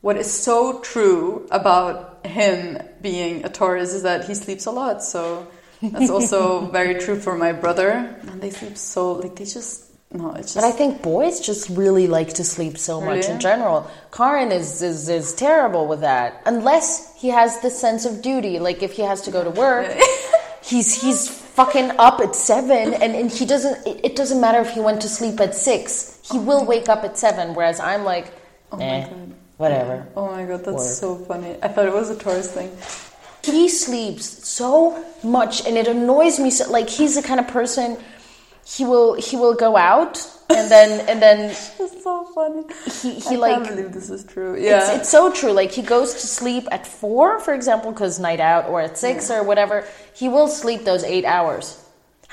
what 0.00 0.16
is 0.16 0.30
so 0.30 0.80
true 0.80 1.46
about 1.50 2.26
him 2.26 2.78
being 3.00 3.44
a 3.44 3.48
Taurus 3.48 3.94
is 3.94 4.02
that 4.02 4.24
he 4.24 4.34
sleeps 4.34 4.66
a 4.66 4.70
lot. 4.70 5.02
So 5.02 5.46
that's 5.82 6.10
also 6.10 6.66
very 6.70 7.00
true 7.00 7.18
for 7.18 7.36
my 7.36 7.52
brother. 7.52 8.18
And 8.22 8.40
they 8.40 8.50
sleep 8.50 8.76
so 8.76 9.12
like 9.12 9.36
they 9.36 9.44
just 9.44 9.84
no, 10.14 10.30
it's 10.32 10.54
just. 10.54 10.56
But 10.56 10.64
I 10.64 10.70
think 10.70 11.02
boys 11.02 11.40
just 11.40 11.68
really 11.70 12.06
like 12.06 12.34
to 12.34 12.44
sleep 12.44 12.78
so 12.78 13.00
really? 13.00 13.16
much 13.16 13.28
in 13.28 13.40
general. 13.40 13.90
Karin 14.12 14.52
is, 14.52 14.80
is 14.80 15.08
is 15.08 15.34
terrible 15.34 15.88
with 15.88 16.00
that, 16.00 16.40
unless 16.46 17.14
he 17.20 17.28
has 17.28 17.60
the 17.60 17.70
sense 17.70 18.04
of 18.04 18.22
duty. 18.22 18.60
Like 18.60 18.82
if 18.82 18.92
he 18.92 19.02
has 19.02 19.22
to 19.22 19.32
go 19.32 19.42
to 19.42 19.50
work, 19.50 19.92
he's 20.62 21.00
he's 21.02 21.28
fucking 21.28 21.90
up 21.98 22.20
at 22.20 22.36
seven, 22.36 22.94
and, 22.94 23.14
and 23.16 23.30
he 23.30 23.44
doesn't. 23.44 23.84
It, 23.86 24.04
it, 24.04 24.16
doesn't 24.16 24.40
matter 24.40 24.60
if 24.60 24.70
he 24.70 24.80
went 24.80 25.02
to 25.02 25.08
sleep 25.08 25.40
at 25.40 25.54
six. 25.54 26.20
He 26.30 26.38
will 26.38 26.64
wake 26.64 26.88
up 26.88 27.02
at 27.02 27.18
seven. 27.18 27.54
Whereas 27.54 27.80
I'm 27.80 28.04
like, 28.04 28.32
oh 28.70 28.78
eh, 28.78 29.00
my 29.00 29.08
god, 29.08 29.34
whatever. 29.56 30.06
Oh 30.14 30.30
my 30.30 30.44
god, 30.44 30.64
that's 30.64 30.76
work. 30.76 30.94
so 30.94 31.16
funny. 31.16 31.56
I 31.60 31.66
thought 31.66 31.86
it 31.86 31.92
was 31.92 32.10
a 32.10 32.16
Taurus 32.16 32.52
thing 32.52 32.70
he 33.44 33.68
sleeps 33.68 34.46
so 34.46 35.04
much 35.22 35.66
and 35.66 35.76
it 35.76 35.86
annoys 35.86 36.38
me 36.38 36.50
so 36.50 36.70
like 36.70 36.88
he's 36.88 37.14
the 37.14 37.22
kind 37.22 37.40
of 37.40 37.48
person 37.48 37.96
he 38.66 38.84
will 38.84 39.14
he 39.14 39.36
will 39.36 39.54
go 39.54 39.76
out 39.76 40.18
and 40.50 40.70
then 40.70 41.06
and 41.08 41.20
then 41.20 41.50
it's 41.80 42.02
so 42.02 42.24
funny 42.34 42.64
he, 43.02 43.14
he 43.20 43.36
I 43.36 43.38
like 43.38 43.64
can't 43.64 43.76
believe 43.76 43.92
this 43.92 44.10
is 44.10 44.24
true 44.24 44.56
yeah 44.60 44.78
it's, 44.78 45.00
it's 45.00 45.08
so 45.08 45.32
true 45.32 45.52
like 45.52 45.72
he 45.72 45.82
goes 45.82 46.12
to 46.14 46.26
sleep 46.26 46.66
at 46.70 46.86
four 46.86 47.40
for 47.40 47.54
example 47.54 47.92
because 47.92 48.18
night 48.18 48.40
out 48.40 48.66
or 48.68 48.80
at 48.80 48.96
six 48.98 49.30
yeah. 49.30 49.38
or 49.38 49.42
whatever 49.42 49.86
he 50.14 50.28
will 50.28 50.48
sleep 50.48 50.84
those 50.84 51.04
eight 51.04 51.24
hours 51.24 51.84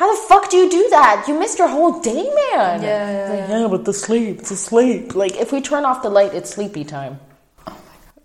how 0.02 0.12
the 0.12 0.28
fuck 0.28 0.50
do 0.50 0.58
you 0.58 0.68
do 0.68 0.88
that? 0.90 1.26
You 1.28 1.38
missed 1.38 1.60
your 1.60 1.68
whole 1.68 2.00
day, 2.00 2.24
man. 2.24 2.82
Yeah, 2.82 2.82
yeah, 2.82 3.30
like, 3.30 3.50
yeah. 3.50 3.68
but 3.68 3.86
the 3.86 3.94
sleep, 3.94 4.42
the 4.42 4.56
sleep. 4.56 5.14
Like 5.14 5.36
if 5.36 5.52
we 5.52 5.62
turn 5.62 5.86
off 5.86 6.02
the 6.02 6.10
light, 6.10 6.34
it's 6.34 6.50
sleepy 6.50 6.84
time. 6.84 7.20
Oh, 7.68 7.78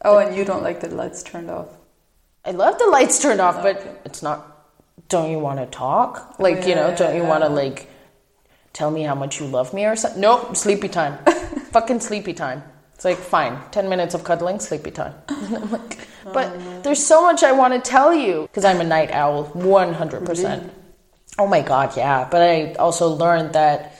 oh 0.03 0.19
and 0.19 0.35
you 0.35 0.47
don't 0.47 0.63
like 0.63 0.81
the 0.81 0.89
lights 0.89 1.23
turned 1.23 1.51
off. 1.51 1.69
I 2.47 2.53
love 2.53 2.79
the 2.79 2.87
lights 2.87 3.21
turned 3.21 3.41
off, 3.41 3.63
but 3.63 3.79
okay. 3.79 3.97
it's 4.05 4.23
not. 4.23 4.53
Don't 5.09 5.31
you 5.31 5.39
want 5.39 5.59
to 5.59 5.67
talk? 5.67 6.37
Oh, 6.39 6.43
like 6.43 6.59
yeah, 6.59 6.67
you 6.67 6.75
know, 6.77 6.97
don't 6.97 7.17
you 7.17 7.25
want 7.25 7.43
to 7.43 7.49
like 7.49 7.91
tell 8.73 8.91
me 8.91 9.03
how 9.03 9.15
much 9.15 9.41
you 9.41 9.47
love 9.47 9.75
me 9.75 9.85
or 9.85 9.97
something? 9.97 10.21
Nope, 10.21 10.57
sleepy 10.57 10.89
time. 10.89 11.19
Fucking 11.73 12.01
sleepy 12.01 12.33
time. 12.33 12.63
It's 12.95 13.05
like 13.05 13.19
fine, 13.19 13.59
ten 13.73 13.89
minutes 13.89 14.15
of 14.15 14.25
cuddling, 14.25 14.61
sleepy 14.61 14.91
time. 14.91 15.15
Oh 15.49 15.69
like, 15.71 15.99
but 16.35 16.49
oh, 16.57 16.81
there's 16.83 17.05
so 17.05 17.23
much 17.23 17.45
I 17.45 17.53
want 17.53 17.73
to 17.75 17.81
tell 17.81 18.13
you 18.13 18.43
because 18.43 18.65
I'm 18.65 18.81
a 18.81 18.85
night 18.85 19.11
owl, 19.13 19.45
one 19.55 19.93
hundred 19.93 20.25
percent. 20.25 20.73
Oh 21.39 21.47
my 21.47 21.63
god, 21.63 21.97
yeah. 21.97 22.27
But 22.29 22.43
I 22.43 22.73
also 22.75 23.09
learned 23.09 23.53
that 23.53 23.97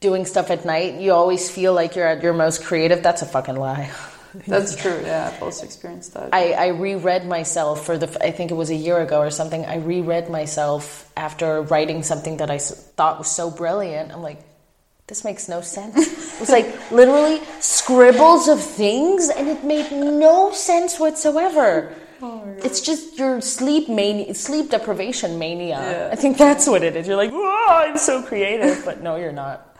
doing 0.00 0.24
stuff 0.24 0.50
at 0.50 0.64
night, 0.64 0.94
you 1.00 1.12
always 1.12 1.50
feel 1.50 1.74
like 1.74 1.96
you're 1.96 2.06
at 2.06 2.22
your 2.22 2.32
most 2.32 2.64
creative. 2.64 3.02
That's 3.02 3.22
a 3.22 3.26
fucking 3.26 3.56
lie. 3.56 3.90
That's 4.46 4.76
true. 4.76 5.00
Yeah, 5.04 5.32
I've 5.32 5.42
also 5.42 5.64
experienced 5.64 6.14
that. 6.14 6.30
I, 6.32 6.52
I 6.52 6.66
reread 6.68 7.26
myself 7.26 7.84
for 7.84 7.98
the. 7.98 8.06
I 8.24 8.30
think 8.30 8.50
it 8.50 8.54
was 8.54 8.70
a 8.70 8.74
year 8.74 9.00
ago 9.00 9.18
or 9.20 9.30
something. 9.30 9.64
I 9.66 9.76
reread 9.76 10.30
myself 10.30 11.10
after 11.16 11.62
writing 11.62 12.02
something 12.02 12.36
that 12.36 12.50
I 12.50 12.58
thought 12.58 13.18
was 13.18 13.30
so 13.30 13.50
brilliant. 13.50 14.12
I'm 14.12 14.22
like, 14.22 14.38
this 15.08 15.24
makes 15.24 15.48
no 15.48 15.60
sense. 15.60 15.96
it 16.34 16.40
was 16.40 16.50
like 16.50 16.92
literally 16.92 17.40
scribbles 17.58 18.46
of 18.46 18.62
things, 18.62 19.30
and 19.30 19.48
it 19.48 19.64
made 19.64 19.90
no 19.90 20.52
sense 20.52 21.00
whatsoever. 21.00 21.92
Oh 22.22 22.44
it's 22.58 22.80
just 22.80 23.18
your 23.18 23.40
sleep 23.40 23.88
mania, 23.88 24.34
sleep 24.34 24.70
deprivation 24.70 25.38
mania. 25.38 25.78
Yeah. 25.80 26.08
I 26.12 26.16
think 26.16 26.36
that's 26.36 26.68
what 26.68 26.82
it 26.82 26.94
is. 26.94 27.08
You're 27.08 27.16
like, 27.16 27.32
whoa, 27.32 27.66
I'm 27.68 27.96
so 27.96 28.22
creative, 28.22 28.84
but 28.84 29.02
no, 29.02 29.16
you're 29.16 29.32
not. 29.32 29.76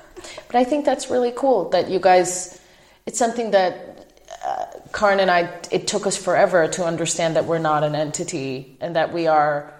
But 0.47 0.57
I 0.57 0.65
think 0.65 0.85
that's 0.85 1.11
really 1.11 1.33
cool 1.37 1.69
that 1.71 1.89
you 1.89 2.01
guys. 2.01 2.59
It's 3.07 3.19
something 3.19 3.51
that 3.53 4.00
uh, 4.45 4.67
Karin 4.93 5.21
and 5.21 5.31
I, 5.31 5.53
it 5.71 5.87
took 5.87 6.07
us 6.07 6.17
forever 6.17 6.67
to 6.69 6.85
understand 6.85 7.37
that 7.37 7.45
we're 7.45 7.59
not 7.59 7.85
an 7.85 7.95
entity 7.95 8.77
and 8.81 8.97
that 8.97 9.13
we 9.13 9.27
are 9.27 9.75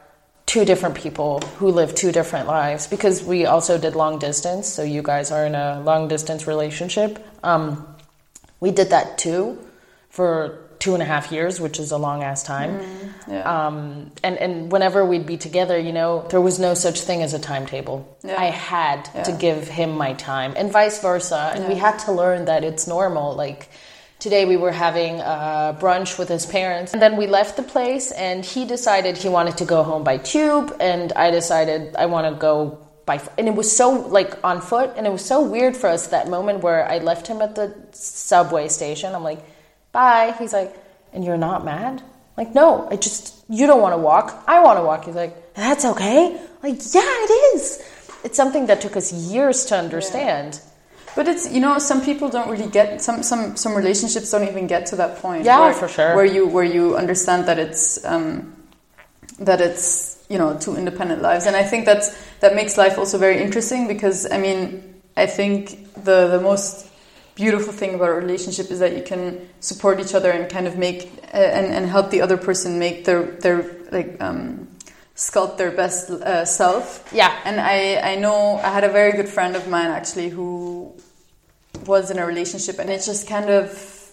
two 0.47 0.65
different 0.65 0.97
people 0.97 1.41
who 1.59 1.69
live 1.69 1.95
two 1.95 2.13
different 2.13 2.47
lives 2.47 2.87
because 2.87 3.23
we 3.23 3.47
also 3.47 3.79
did 3.79 3.95
long 3.95 4.19
distance. 4.19 4.67
So 4.67 4.83
you 4.83 5.03
guys 5.03 5.31
are 5.31 5.47
in 5.47 5.55
a 5.55 5.81
long 5.81 6.09
distance 6.09 6.47
relationship. 6.47 7.25
Um, 7.43 7.87
we 8.59 8.71
did 8.71 8.91
that 8.91 9.17
too 9.17 9.59
for 10.09 10.59
two 10.81 10.95
and 10.95 11.03
a 11.03 11.07
half 11.07 11.31
years, 11.31 11.61
which 11.61 11.79
is 11.79 11.93
a 11.93 11.99
long 11.99 12.23
ass 12.23 12.43
time. 12.43 12.81
Mm, 12.81 13.13
yeah. 13.29 13.67
Um, 13.67 14.11
and 14.25 14.37
and 14.39 14.73
whenever 14.73 15.05
we'd 15.05 15.27
be 15.27 15.37
together, 15.37 15.79
you 15.79 15.93
know, 15.93 16.27
there 16.31 16.41
was 16.41 16.59
no 16.59 16.75
such 16.75 17.01
thing 17.03 17.23
as 17.23 17.33
a 17.33 17.39
timetable. 17.39 18.19
Yeah. 18.25 18.41
I 18.41 18.47
had 18.47 19.05
to 19.25 19.33
give 19.33 19.69
him 19.69 19.93
my 19.93 20.15
time, 20.15 20.55
and 20.57 20.73
vice 20.73 21.01
versa. 21.01 21.53
And 21.55 21.69
we 21.69 21.77
had 21.77 21.99
to 22.01 22.13
learn 22.13 22.47
that 22.47 22.65
it's 22.65 22.87
normal. 22.87 23.35
Like 23.35 23.69
today, 24.21 24.45
we 24.45 24.57
were 24.57 24.73
having 24.73 25.21
uh, 25.21 25.77
brunch 25.81 26.19
with 26.19 26.29
his 26.29 26.47
parents, 26.47 26.93
and 26.93 27.03
then 27.03 27.17
we 27.17 27.27
left 27.27 27.57
the 27.57 27.63
place, 27.63 28.13
and 28.13 28.45
he 28.45 28.65
decided 28.65 29.17
he 29.17 29.29
wanted 29.29 29.57
to 29.59 29.65
go 29.65 29.83
home 29.83 30.05
by 30.05 30.19
tube, 30.19 30.77
and 30.79 31.13
I 31.15 31.31
decided 31.31 31.97
I 31.97 32.07
want 32.07 32.33
to 32.33 32.39
go. 32.39 32.79
By, 33.07 33.17
f- 33.17 33.31
and 33.39 33.49
it 33.49 33.55
was 33.57 33.75
so 33.75 33.91
like 33.91 34.39
on 34.45 34.61
foot, 34.61 34.93
and 34.97 35.07
it 35.07 35.11
was 35.11 35.25
so 35.25 35.43
weird 35.43 35.77
for 35.77 35.89
us 35.89 36.09
that 36.09 36.29
moment 36.29 36.63
where 36.63 36.89
I 36.89 36.99
left 36.99 37.27
him 37.27 37.41
at 37.43 37.57
the 37.57 37.75
subway 37.91 38.69
station. 38.69 39.15
I'm 39.15 39.25
like, 39.25 39.41
bye. 39.91 40.35
He's 40.39 40.53
like, 40.53 40.77
and 41.13 41.25
you're 41.25 41.39
not 41.39 41.65
mad? 41.65 42.03
Like, 42.37 42.55
no, 42.55 42.89
I 42.89 42.97
just, 42.97 43.45
you 43.49 43.67
don't 43.67 43.83
want 43.83 43.95
to 43.95 43.99
walk. 43.99 44.45
I 44.47 44.63
want 44.63 44.79
to 44.79 44.85
walk. 44.85 45.07
He's 45.07 45.15
like, 45.15 45.55
that's 45.55 45.85
okay. 45.85 46.41
Like, 46.63 46.77
yeah, 46.95 47.03
it 47.05 47.57
is. 47.57 47.83
It's 48.23 48.37
something 48.37 48.67
that 48.67 48.81
took 48.81 48.97
us 48.97 49.13
years 49.13 49.65
to 49.67 49.77
understand. 49.77 50.61
But 51.17 51.29
it's 51.29 51.51
you 51.51 51.61
know 51.61 51.79
some 51.79 52.03
people 52.03 52.29
don't 52.29 52.49
really 52.49 52.69
get 52.71 53.03
some 53.03 53.23
some 53.23 53.57
some 53.57 53.75
relationships 53.75 54.31
don't 54.31 54.47
even 54.47 54.67
get 54.67 54.87
to 54.87 54.97
that 54.97 55.17
point. 55.17 55.45
Yeah, 55.45 55.61
where, 55.61 55.73
for 55.75 55.89
sure. 55.89 56.15
Where 56.15 56.25
you 56.25 56.47
where 56.47 56.65
you 56.65 56.97
understand 56.97 57.47
that 57.47 57.59
it's 57.59 58.05
um, 58.05 58.55
that 59.39 59.61
it's 59.61 60.25
you 60.29 60.39
know 60.39 60.57
two 60.59 60.77
independent 60.77 61.23
lives, 61.23 61.47
and 61.47 61.57
I 61.57 61.65
think 61.65 61.85
that's 61.85 62.17
that 62.41 62.55
makes 62.55 62.77
life 62.77 62.99
also 62.99 63.19
very 63.19 63.43
interesting 63.43 63.89
because 63.89 64.31
I 64.31 64.39
mean 64.39 65.01
I 65.17 65.27
think 65.27 65.95
the 66.05 66.29
the 66.29 66.41
most 66.41 66.89
beautiful 67.35 67.73
thing 67.73 67.95
about 67.95 68.11
a 68.11 68.15
relationship 68.15 68.71
is 68.71 68.79
that 68.81 68.97
you 68.97 69.03
can 69.03 69.49
support 69.61 69.99
each 69.99 70.15
other 70.15 70.31
and 70.31 70.51
kind 70.51 70.67
of 70.67 70.77
make 70.77 71.11
uh, 71.35 71.37
and 71.37 71.67
and 71.73 71.87
help 71.87 72.11
the 72.11 72.21
other 72.21 72.37
person 72.37 72.79
make 72.79 73.05
their 73.05 73.23
their 73.41 73.65
like 73.91 74.21
um, 74.21 74.69
sculpt 75.21 75.59
their 75.59 75.71
best 75.71 76.11
uh, 76.11 76.45
self. 76.47 77.07
Yeah. 77.13 77.39
And 77.45 77.61
I, 77.61 78.13
I 78.13 78.17
know 78.17 78.57
I 78.57 78.71
had 78.71 78.85
a 78.85 78.89
very 78.89 79.13
good 79.13 79.29
friend 79.29 79.55
of 79.55 79.69
mine 79.69 79.91
actually 79.91 80.31
who 80.31 80.95
was 81.87 82.11
in 82.11 82.19
a 82.19 82.27
relationship 82.27 82.79
and 82.79 82.91
it 82.91 83.03
just 83.05 83.29
kind 83.29 83.51
of 83.51 84.11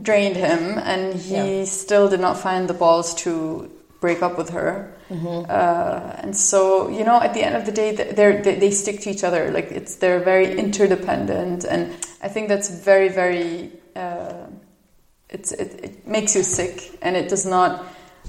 drained 0.00 0.36
him 0.36 0.78
and 0.78 1.14
he 1.14 1.58
Yeah. 1.58 1.64
still 1.64 2.08
did 2.08 2.20
not 2.20 2.38
find 2.38 2.68
the 2.68 2.74
balls 2.74 3.14
to 3.24 3.70
break 4.00 4.22
up 4.22 4.36
with 4.38 4.50
her. 4.50 4.92
Uh, 5.10 6.16
and 6.18 6.36
so, 6.36 6.88
you 6.88 7.04
know, 7.04 7.20
at 7.20 7.32
the 7.32 7.42
end 7.42 7.54
of 7.56 7.64
the 7.64 7.72
day, 7.72 7.94
they're, 7.94 8.42
they, 8.42 8.56
they 8.56 8.70
stick 8.70 9.00
to 9.02 9.10
each 9.10 9.22
other. 9.24 9.50
Like 9.52 9.70
it's, 9.70 9.96
they're 9.96 10.20
very 10.20 10.58
interdependent. 10.58 11.64
And 11.64 11.94
I 12.22 12.28
think 12.28 12.48
that's 12.48 12.68
very, 12.68 13.08
very, 13.08 13.70
uh, 13.94 14.46
it's, 15.30 15.52
it, 15.52 15.80
it 15.82 16.06
makes 16.08 16.34
you 16.34 16.42
sick 16.42 16.98
and 17.02 17.16
it 17.16 17.28
does 17.28 17.46
not 17.46 17.84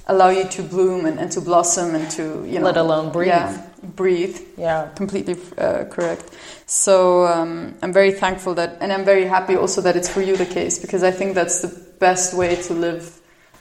allow 0.06 0.28
you 0.30 0.44
to 0.44 0.62
bloom 0.62 1.04
and, 1.04 1.18
and 1.18 1.30
to 1.32 1.40
blossom 1.40 1.94
and 1.94 2.08
to, 2.12 2.44
you 2.46 2.58
know, 2.60 2.66
Let 2.66 2.76
alone 2.76 3.12
breathe. 3.12 3.28
Yeah, 3.28 3.66
breathe 3.82 4.38
Yeah. 4.56 4.88
completely 4.94 5.36
uh, 5.58 5.84
correct. 5.84 6.24
So 6.66 7.26
um, 7.26 7.74
I'm 7.82 7.92
very 7.92 8.12
thankful 8.12 8.54
that, 8.54 8.76
and 8.80 8.92
I'm 8.92 9.04
very 9.04 9.24
happy 9.26 9.56
also 9.56 9.80
that 9.82 9.96
it's 9.96 10.08
for 10.08 10.20
you 10.22 10.36
the 10.36 10.46
case 10.46 10.78
because 10.78 11.02
I 11.02 11.10
think 11.10 11.34
that's 11.34 11.60
the 11.60 11.68
best 11.98 12.34
way 12.34 12.56
to 12.56 12.74
live, 12.74 13.14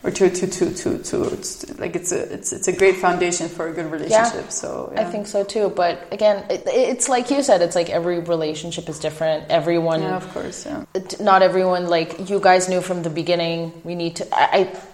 or 0.04 0.12
to 0.12 0.30
to 0.30 0.46
to 0.48 0.66
to, 0.74 0.98
to, 1.00 1.30
to 1.30 1.74
like 1.82 1.96
it's 1.96 2.12
a 2.12 2.22
it's 2.34 2.52
it's 2.54 2.68
a 2.68 2.72
great 2.72 2.98
foundation 2.98 3.48
for 3.50 3.68
a 3.68 3.74
good 3.74 3.90
relationship. 3.92 4.52
So 4.52 4.94
I 4.96 5.04
think 5.06 5.26
so 5.28 5.44
too. 5.44 5.70
But 5.70 6.08
again, 6.12 6.46
it, 6.50 6.64
it's 6.68 7.08
like 7.10 7.32
you 7.32 7.42
said, 7.42 7.62
it's 7.62 7.76
like 7.76 7.90
every 7.90 8.20
relationship 8.20 8.88
is 8.90 9.00
different. 9.00 9.50
Everyone 9.50 10.02
yeah, 10.02 10.18
of 10.18 10.28
course, 10.34 10.66
yeah. 10.66 10.84
not 11.20 11.42
everyone 11.42 11.88
like 11.88 12.30
you 12.30 12.40
guys 12.40 12.68
knew 12.70 12.82
from 12.82 13.02
the 13.04 13.10
beginning 13.10 13.72
we 13.84 13.96
need 13.96 14.16
to 14.18 14.24
I, 14.36 14.46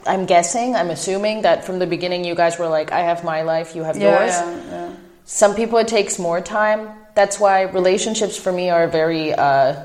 I 0.05 0.13
i'm 0.13 0.26
guessing 0.26 0.76
i'm 0.76 0.89
assuming 0.89 1.41
that 1.43 1.63
from 1.65 1.80
the 1.80 1.88
beginning 1.88 2.24
you 2.26 2.36
guys 2.36 2.59
were 2.59 2.67
like 2.67 2.91
i 2.91 2.99
have 3.01 3.24
my 3.24 3.41
life 3.43 3.76
you 3.76 3.84
have 3.84 3.97
Yeah, 3.97 4.11
yours 4.11 4.32
yeah, 4.32 4.71
yeah. 4.71 4.82
Some 5.26 5.55
people 5.55 5.78
it 5.80 5.88
takes 5.88 6.19
more 6.19 6.41
time. 6.41 6.89
That's 7.15 7.39
why 7.39 7.61
relationships 7.63 8.38
for 8.38 8.51
me 8.51 8.69
are 8.69 8.84
a 8.84 8.89
very 8.89 9.34
uh 9.34 9.84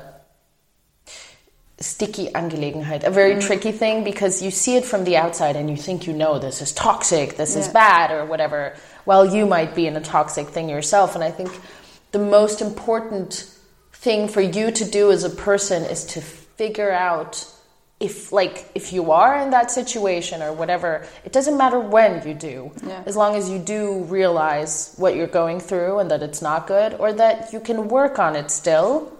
sticky 1.81 2.27
angelegenheit 2.33 3.03
a 3.05 3.09
Mm. 3.09 3.13
very 3.13 3.39
tricky 3.41 3.71
thing 3.71 4.03
because 4.03 4.41
you 4.41 4.51
see 4.51 4.75
it 4.75 4.83
from 4.83 5.05
the 5.05 5.15
outside 5.15 5.55
and 5.55 5.69
you 5.69 5.77
think 5.77 6.07
you 6.07 6.11
know 6.13 6.37
this 6.37 6.61
is 6.61 6.73
toxic 6.73 7.37
this 7.37 7.55
is 7.55 7.69
bad 7.69 8.11
or 8.11 8.25
whatever. 8.25 8.75
While 9.05 9.25
you 9.25 9.45
might 9.45 9.75
be 9.75 9.87
in 9.87 9.95
a 9.95 10.01
toxic 10.01 10.47
thing 10.49 10.67
yourself. 10.69 11.15
And 11.15 11.23
i 11.23 11.31
think 11.31 11.49
the 12.11 12.19
most 12.19 12.61
important 12.61 13.49
thing 13.93 14.27
for 14.27 14.41
you 14.41 14.71
to 14.71 14.83
do 14.85 15.11
as 15.11 15.23
a 15.23 15.29
person 15.29 15.83
is 15.85 16.03
to 16.05 16.21
figure 16.21 16.91
out 16.91 17.45
if 17.99 18.31
like 18.31 18.69
if 18.75 18.93
you 18.93 19.11
are 19.11 19.37
in 19.39 19.49
that 19.51 19.69
situation 19.71 20.41
or 20.41 20.53
whatever 20.53 21.05
it 21.25 21.33
doesn't 21.33 21.57
matter 21.57 21.79
when 21.79 22.25
you 22.27 22.33
do 22.33 22.71
Yeah. 22.87 23.03
as 23.05 23.15
long 23.15 23.35
as 23.35 23.49
you 23.49 23.59
do 23.59 24.03
realize 24.03 24.93
what 24.97 25.15
you're 25.15 25.27
going 25.41 25.59
through 25.59 25.99
and 25.99 26.09
that 26.11 26.23
it's 26.23 26.41
not 26.41 26.65
good 26.67 26.93
or 26.95 27.11
that 27.13 27.51
you 27.51 27.59
can 27.59 27.87
work 27.89 28.17
on 28.17 28.35
it 28.37 28.51
still 28.51 29.11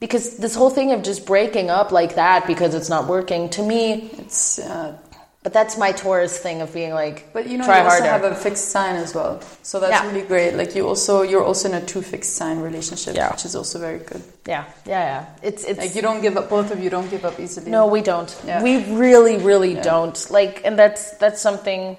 because 0.00 0.36
this 0.38 0.56
whole 0.56 0.70
thing 0.70 0.90
of 0.90 1.04
just 1.04 1.26
breaking 1.26 1.70
up 1.70 1.92
like 1.92 2.16
that 2.16 2.44
because 2.48 2.74
it's 2.74 2.88
not 2.88 3.06
working 3.06 3.48
to 3.50 3.62
me 3.62 4.10
It's 4.18 4.58
uh, 4.58 4.98
but 5.42 5.52
that's 5.52 5.76
my 5.76 5.90
taurus 5.92 6.38
thing 6.38 6.60
of 6.62 6.72
being 6.72 6.92
like 6.94 7.32
but 7.32 7.48
you 7.48 7.58
know 7.58 7.64
try 7.64 7.78
you 7.78 7.84
also 7.84 7.96
harder 8.04 8.10
have 8.10 8.24
a 8.24 8.34
fixed 8.34 8.68
sign 8.70 8.94
as 8.96 9.14
well, 9.14 9.40
so 9.62 9.80
that's 9.80 9.92
Yeah. 9.92 10.06
really 10.08 10.26
great. 10.26 10.54
Like 10.54 10.74
you 10.76 10.86
also 10.86 11.22
you're 11.22 11.44
also 11.44 11.68
in 11.68 11.74
a 11.74 11.84
two 11.84 12.02
fixed 12.02 12.36
sign 12.36 12.60
relationship, 12.60 13.16
Yeah. 13.16 13.30
which 13.32 13.44
is 13.44 13.54
also 13.56 13.78
very 13.78 13.98
good. 13.98 14.22
yeah 14.46 14.64
yeah 14.86 15.04
yeah 15.12 15.24
it's 15.42 15.64
it's 15.64 15.78
Like 15.80 15.94
you 15.96 16.02
don't 16.02 16.22
give 16.22 16.36
up. 16.36 16.48
Both 16.48 16.70
of 16.70 16.78
you 16.84 16.90
don't 16.90 17.10
give 17.10 17.24
up 17.24 17.38
easily. 17.40 17.70
No, 17.70 17.86
we 17.86 18.02
don't. 18.02 18.30
Yeah. 18.46 18.62
We 18.62 18.74
really, 18.94 19.36
really 19.38 19.74
don't. 19.74 20.18
Like, 20.30 20.62
and 20.66 20.78
that's 20.78 21.02
that's 21.18 21.40
something. 21.40 21.96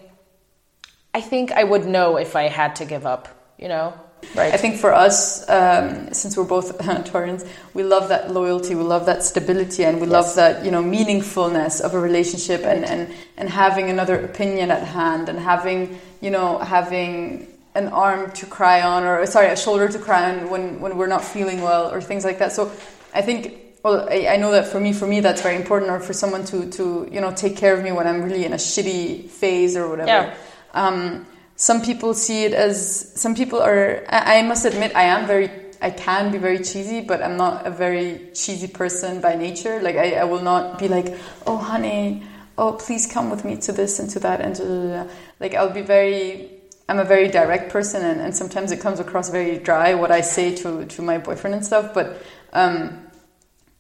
I 1.14 1.22
think 1.22 1.52
I 1.52 1.64
would 1.64 1.86
know 1.86 2.18
if 2.18 2.36
I 2.36 2.48
had 2.50 2.76
to 2.78 2.86
give 2.86 3.06
up. 3.06 3.28
You 3.58 3.68
know, 3.70 3.94
right? 4.36 4.54
I 4.54 4.58
think 4.58 4.78
for 4.78 4.94
us, 4.94 5.48
um, 5.50 6.14
since 6.14 6.36
we're 6.38 6.44
both 6.44 6.78
Taurians, 6.80 7.48
we 7.74 7.84
love 7.84 8.10
that 8.10 8.32
loyalty, 8.32 8.76
we 8.76 8.84
love 8.84 9.06
that 9.06 9.24
stability, 9.24 9.84
and 9.86 10.00
we 10.02 10.08
love 10.08 10.36
that 10.36 10.66
you 10.66 10.72
know 10.72 10.84
meaningfulness 10.84 11.82
of 11.82 11.94
a 11.94 12.00
relationship, 12.00 12.62
and, 12.62 12.86
and 12.86 13.14
and 13.38 13.50
having 13.50 13.90
another 13.90 14.20
opinion 14.24 14.72
at 14.72 14.84
hand, 14.84 15.30
and 15.30 15.40
having 15.40 16.00
you 16.22 16.30
know 16.30 16.58
having 16.60 17.48
an 17.76 17.88
arm 17.88 18.32
to 18.32 18.46
cry 18.46 18.82
on, 18.82 19.04
or 19.04 19.26
sorry, 19.26 19.48
a 19.48 19.58
shoulder 19.58 19.88
to 19.88 20.00
cry 20.00 20.32
on 20.32 20.50
when 20.50 20.80
when 20.80 20.98
we're 20.98 21.08
not 21.08 21.24
feeling 21.24 21.62
well, 21.62 21.92
or 21.92 22.02
things 22.02 22.26
like 22.26 22.40
that. 22.40 22.52
So 22.52 22.72
I 23.14 23.22
think. 23.22 23.60
Well, 23.84 24.08
I, 24.10 24.28
I 24.30 24.36
know 24.38 24.52
that 24.52 24.70
for 24.70 24.80
me, 24.80 24.94
for 24.94 25.06
me, 25.06 25.20
that's 25.20 25.42
very 25.42 25.58
important, 25.58 25.92
or 25.92 26.00
for 26.00 26.14
someone 26.14 26.46
to, 26.46 26.72
to, 26.72 27.06
you 27.12 27.20
know, 27.20 27.34
take 27.34 27.58
care 27.58 27.76
of 27.76 27.84
me 27.84 27.92
when 27.92 28.08
I'm 28.08 28.24
really 28.24 28.46
in 28.46 28.54
a 28.54 28.56
shitty 28.56 29.28
phase 29.30 29.76
or 29.76 29.90
whatever. 29.90 30.08
Yeah. 30.08 30.36
Um, 30.74 31.28
some 31.56 31.82
people 31.82 32.14
see 32.14 32.46
it 32.46 32.54
as 32.54 33.20
some 33.20 33.36
people 33.36 33.62
are. 33.62 34.04
I, 34.10 34.40
I 34.40 34.42
must 34.44 34.66
admit, 34.66 34.96
I 34.96 35.04
am 35.04 35.28
very. 35.28 35.50
I 35.82 35.92
can 35.92 36.32
be 36.32 36.38
very 36.38 36.60
cheesy, 36.60 37.02
but 37.02 37.22
I'm 37.22 37.36
not 37.36 37.68
a 37.68 37.70
very 37.70 38.30
cheesy 38.34 38.68
person 38.68 39.20
by 39.20 39.36
nature. 39.36 39.82
Like 39.82 39.98
I, 39.98 40.14
I 40.16 40.24
will 40.24 40.42
not 40.42 40.80
be 40.80 40.88
like, 40.88 41.14
oh 41.46 41.58
honey, 41.58 42.24
oh 42.58 42.74
please 42.74 43.06
come 43.06 43.30
with 43.30 43.44
me 43.44 43.58
to 43.58 43.72
this 43.74 44.00
and 44.00 44.10
to 44.12 44.20
that 44.20 44.40
and 44.42 45.10
like 45.40 45.54
I'll 45.54 45.74
be 45.74 45.82
very. 45.82 46.50
I'm 46.90 47.00
a 47.00 47.06
very 47.06 47.30
direct 47.30 47.72
person, 47.72 48.04
and, 48.04 48.20
and 48.20 48.36
sometimes 48.36 48.74
it 48.74 48.82
comes 48.82 49.00
across 49.00 49.30
very 49.30 49.58
dry 49.58 49.94
what 49.94 50.12
I 50.12 50.20
say 50.20 50.54
to 50.58 50.86
to 50.86 51.02
my 51.02 51.18
boyfriend 51.18 51.56
and 51.56 51.66
stuff. 51.66 51.94
But 51.94 52.22
um, 52.52 53.08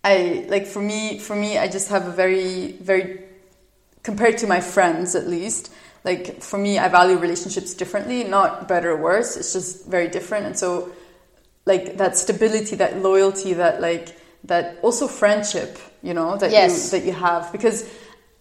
I 0.04 0.46
like 0.48 0.68
for 0.68 0.82
me, 0.82 1.20
for 1.20 1.36
me, 1.36 1.58
I 1.58 1.68
just 1.68 1.90
have 1.90 2.08
a 2.08 2.12
very, 2.12 2.74
very 2.74 3.24
compared 4.04 4.38
to 4.40 4.48
my 4.48 4.62
friends 4.62 5.16
at 5.16 5.28
least 5.28 5.72
like 6.04 6.42
for 6.42 6.58
me 6.58 6.78
i 6.78 6.88
value 6.88 7.18
relationships 7.18 7.74
differently 7.74 8.24
not 8.24 8.68
better 8.68 8.92
or 8.92 8.98
worse. 8.98 9.38
It's 9.38 9.54
just 9.54 9.88
very 9.88 10.08
different. 10.10 10.46
And 10.46 10.58
so 10.58 10.92
like 11.66 11.98
that 11.98 12.18
stability 12.18 12.76
that 12.78 12.98
loyalty 13.02 13.54
that 13.54 13.80
like 13.82 14.16
that 14.46 14.78
also 14.82 15.08
friendship 15.08 15.78
you 16.02 16.14
know 16.14 16.36
that 16.38 16.52
Yes. 16.52 16.72
you 16.94 17.00
that 17.00 17.06
you 17.06 17.14
have. 17.14 17.52
Because 17.52 17.86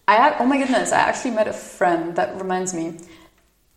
i 0.07 0.15
had 0.15 0.35
oh 0.39 0.45
my 0.45 0.57
goodness 0.57 0.91
i 0.91 0.97
actually 0.99 1.31
met 1.31 1.47
a 1.47 1.53
friend 1.53 2.17
that 2.17 2.35
reminds 2.41 2.73
me 2.73 2.99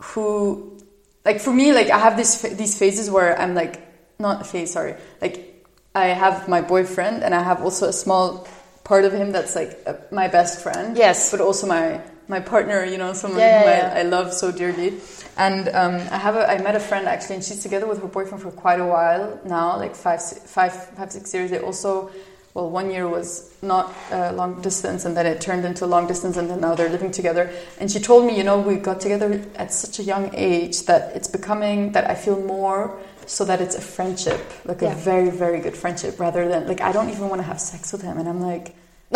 who 0.02 0.76
like 1.24 1.38
for 1.40 1.52
me 1.52 1.72
like 1.72 1.88
i 1.90 1.98
have 1.98 2.16
this 2.16 2.42
these 2.42 2.76
phases 2.76 3.08
where 3.08 3.38
i'm 3.40 3.54
like 3.54 3.80
not 4.18 4.40
a 4.40 4.44
phase 4.44 4.72
sorry. 4.72 4.94
Like 5.22 5.64
i 5.94 6.06
have 6.06 6.48
my 6.48 6.60
boyfriend 6.60 7.22
and 7.22 7.32
i 7.34 7.42
have 7.42 7.62
also 7.62 7.86
a 7.88 7.92
small 7.92 8.48
part 8.82 9.04
of 9.04 9.12
him 9.12 9.30
that's 9.32 9.54
like 9.54 9.72
my 10.12 10.26
best 10.28 10.62
friend. 10.62 10.96
Yes. 10.96 11.30
but 11.30 11.40
also 11.40 11.66
my 11.66 12.00
my 12.28 12.40
partner 12.40 12.84
you 12.84 12.98
know 12.98 13.12
someone 13.12 13.40
Yeah, 13.40 13.58
whom 13.60 13.68
yeah, 13.68 13.92
I, 13.96 14.00
I 14.00 14.02
love 14.02 14.32
so 14.32 14.50
dearly. 14.52 14.94
And 15.38 15.68
um, 15.68 15.94
I 16.10 16.18
have 16.18 16.34
a, 16.34 16.48
I 16.50 16.58
met 16.62 16.74
a 16.76 16.80
friend 16.80 17.06
actually 17.06 17.36
and 17.36 17.44
she's 17.44 17.62
together 17.62 17.86
with 17.86 18.00
her 18.00 18.08
boyfriend 18.08 18.42
for 18.42 18.50
quite 18.50 18.80
a 18.80 18.86
while 18.86 19.38
now 19.44 19.76
like 19.76 19.94
five 19.94 20.20
five 20.22 20.72
five 20.96 21.12
six 21.12 21.32
years. 21.34 21.50
They 21.50 21.58
also 21.60 22.10
well 22.54 22.70
one 22.70 22.90
year 22.90 23.06
was 23.06 23.54
not 23.62 23.94
uh, 24.10 24.32
long 24.32 24.60
distance 24.62 25.04
and 25.04 25.14
then 25.16 25.26
it 25.26 25.40
turned 25.40 25.64
into 25.66 25.84
long 25.86 26.06
distance 26.06 26.36
and 26.38 26.48
then 26.50 26.60
now 26.60 26.74
they're 26.74 26.88
living 26.88 27.10
together. 27.10 27.50
And 27.78 27.90
she 27.92 28.00
told 28.00 28.26
me 28.26 28.36
you 28.36 28.44
know 28.44 28.58
we 28.60 28.76
got 28.76 29.00
together 29.00 29.44
at 29.56 29.72
such 29.72 29.98
a 29.98 30.02
young 30.02 30.30
age 30.34 30.86
that 30.86 31.14
it's 31.14 31.28
becoming 31.28 31.92
that 31.92 32.08
I 32.10 32.14
feel 32.14 32.40
more 32.40 32.98
so 33.26 33.44
that 33.44 33.60
it's 33.60 33.74
a 33.74 33.80
friendship 33.80 34.40
like 34.64 34.80
Yeah. 34.80 34.92
a 34.92 34.94
very 34.96 35.30
very 35.30 35.60
good 35.60 35.76
friendship 35.76 36.18
rather 36.18 36.48
than 36.48 36.66
like 36.66 36.80
I 36.80 36.92
don't 36.92 37.10
even 37.10 37.28
want 37.28 37.40
to 37.40 37.46
have 37.46 37.60
sex 37.60 37.92
with 37.92 38.02
him. 38.02 38.16
And 38.18 38.26
I'm 38.28 38.40
like 38.40 38.74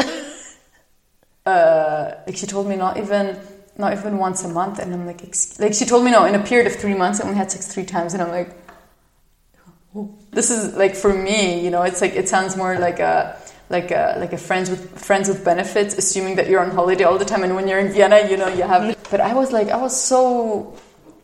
uh, 1.47 2.13
like 2.27 2.37
she 2.37 2.47
told 2.47 2.67
me 2.67 2.77
not 2.77 2.97
even 2.97 3.39
not 3.77 3.93
even 3.93 4.19
once 4.19 4.45
a 4.45 4.49
month, 4.49 4.79
and 4.79 4.93
I'm 4.93 5.07
like, 5.07 5.25
Ex-. 5.25 5.59
like 5.59 5.75
she 5.75 5.87
told 5.87 6.05
me 6.05 6.11
no 6.11 6.25
in 6.25 6.35
a 6.35 6.45
period 6.45 6.67
of 6.67 6.77
three 6.77 6.95
months, 6.95 7.21
I 7.21 7.25
only 7.25 7.37
had 7.37 7.51
sex 7.51 7.73
three 7.73 7.85
times, 7.85 8.15
and 8.15 8.23
I'm 8.23 8.31
like, 8.31 8.55
this 10.31 10.51
is 10.51 10.77
like 10.77 10.95
for 10.95 11.13
me, 11.13 11.65
you 11.65 11.71
know, 11.71 11.83
it's 11.83 12.01
like 12.01 12.15
it 12.15 12.29
sounds 12.29 12.57
more 12.57 12.79
like 12.79 13.01
a 13.01 13.41
like 13.71 13.91
a 13.91 14.17
like 14.19 14.33
a 14.33 14.39
friends 14.39 14.71
with 14.71 14.99
friends 14.99 15.29
with 15.29 15.45
benefits, 15.45 15.97
assuming 15.97 16.37
that 16.37 16.49
you're 16.49 16.61
on 16.61 16.71
holiday 16.71 17.05
all 17.05 17.19
the 17.19 17.25
time, 17.25 17.43
and 17.43 17.55
when 17.55 17.67
you're 17.67 17.79
in 17.79 17.93
Vienna, 17.93 18.29
you 18.29 18.37
know, 18.37 18.49
you 18.49 18.63
have. 18.63 18.97
But 19.11 19.21
I 19.21 19.35
was 19.35 19.53
like, 19.53 19.69
I 19.69 19.77
was 19.77 19.99
so. 19.99 20.77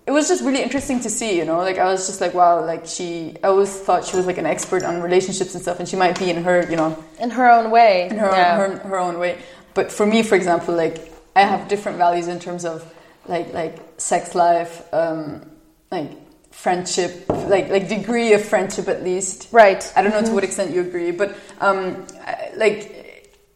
It 0.06 0.12
was 0.12 0.28
just 0.28 0.44
really 0.44 0.62
interesting 0.62 1.00
to 1.00 1.10
see, 1.10 1.36
you 1.36 1.44
know. 1.44 1.58
Like 1.58 1.78
I 1.78 1.86
was 1.86 2.06
just 2.06 2.20
like, 2.20 2.32
wow, 2.34 2.64
like 2.64 2.86
she. 2.86 3.36
I 3.42 3.48
always 3.48 3.76
thought 3.76 4.04
she 4.04 4.16
was 4.16 4.26
like 4.26 4.38
an 4.38 4.46
expert 4.46 4.84
on 4.84 5.02
relationships 5.02 5.54
and 5.54 5.62
stuff, 5.62 5.80
and 5.80 5.88
she 5.88 5.96
might 5.96 6.18
be 6.18 6.30
in 6.30 6.42
her, 6.44 6.68
you 6.70 6.76
know, 6.76 7.02
in 7.20 7.30
her 7.30 7.50
own 7.50 7.72
way, 7.72 8.08
in 8.08 8.18
her 8.18 8.30
yeah. 8.30 8.62
own, 8.62 8.78
her, 8.78 8.88
her 8.88 8.98
own 8.98 9.18
way. 9.18 9.38
But 9.76 9.92
for 9.92 10.06
me, 10.06 10.22
for 10.22 10.34
example, 10.34 10.74
like 10.74 11.12
I 11.36 11.42
have 11.42 11.68
different 11.68 11.98
values 11.98 12.28
in 12.28 12.40
terms 12.40 12.64
of 12.64 12.82
like 13.28 13.52
like 13.52 13.76
sex 13.98 14.34
life, 14.34 14.82
um, 14.92 15.50
like 15.92 16.10
friendship, 16.50 17.28
like 17.28 17.68
like 17.68 17.86
degree 17.86 18.32
of 18.32 18.42
friendship 18.42 18.88
at 18.88 19.04
least. 19.04 19.48
Right. 19.52 19.92
I 19.94 20.00
don't 20.00 20.12
know 20.12 20.18
mm-hmm. 20.18 20.28
to 20.28 20.34
what 20.34 20.44
extent 20.44 20.74
you 20.74 20.80
agree, 20.80 21.10
but 21.10 21.36
um, 21.60 22.06
I, 22.26 22.52
like 22.56 22.96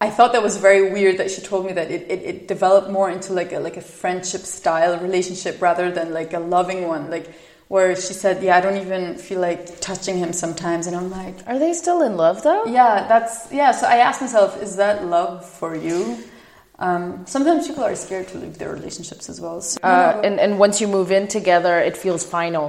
I 0.03 0.11
thought 0.11 0.33
that 0.33 0.43
was 0.43 0.59
very 0.59 0.93
weird 0.93 1.17
that 1.17 1.31
she 1.31 1.41
told 1.41 1.65
me 1.65 1.73
that 1.73 1.91
it, 1.91 2.03
it, 2.11 2.23
it, 2.23 2.49
developed 2.49 2.91
more 2.91 3.11
into 3.11 3.33
like 3.33 3.53
a 3.53 3.59
like 3.59 3.79
a 3.79 3.83
friendship 3.83 4.43
style 4.43 4.99
relationship 4.99 5.61
rather 5.63 5.91
than 5.91 6.13
like 6.13 6.35
a 6.35 6.39
loving 6.39 6.87
one. 6.87 7.11
Like 7.11 7.33
where 7.71 7.95
she 7.95 8.15
said, 8.15 8.43
"Yeah, 8.43 8.57
I 8.57 8.61
don't 8.61 8.79
even 8.79 9.17
feel 9.17 9.41
like 9.41 9.81
touching 9.81 10.19
him 10.19 10.33
sometimes," 10.33 10.89
and 10.89 10.97
I'm 10.97 11.09
like, 11.09 11.37
"Are 11.47 11.57
they 11.57 11.73
still 11.73 12.03
in 12.03 12.17
love 12.17 12.43
though?" 12.43 12.65
Yeah, 12.67 13.07
that's 13.07 13.35
yeah. 13.53 13.71
So 13.71 13.87
I 13.87 13.99
asked 14.07 14.21
myself, 14.21 14.61
"Is 14.61 14.75
that 14.83 15.07
love 15.07 15.47
for 15.47 15.77
you?" 15.77 16.19
Um, 16.81 17.25
sometimes 17.27 17.69
people 17.69 17.85
are 17.85 17.95
scared 17.95 18.27
to 18.29 18.39
leave 18.39 18.59
their 18.59 18.73
relationships 18.73 19.29
as 19.29 19.41
well. 19.41 19.61
So, 19.61 19.79
uh, 19.85 20.21
and 20.25 20.41
and 20.41 20.59
once 20.59 20.81
you 20.81 20.89
move 20.89 21.13
in 21.13 21.29
together, 21.29 21.79
it 21.79 21.97
feels 21.97 22.25
final. 22.25 22.67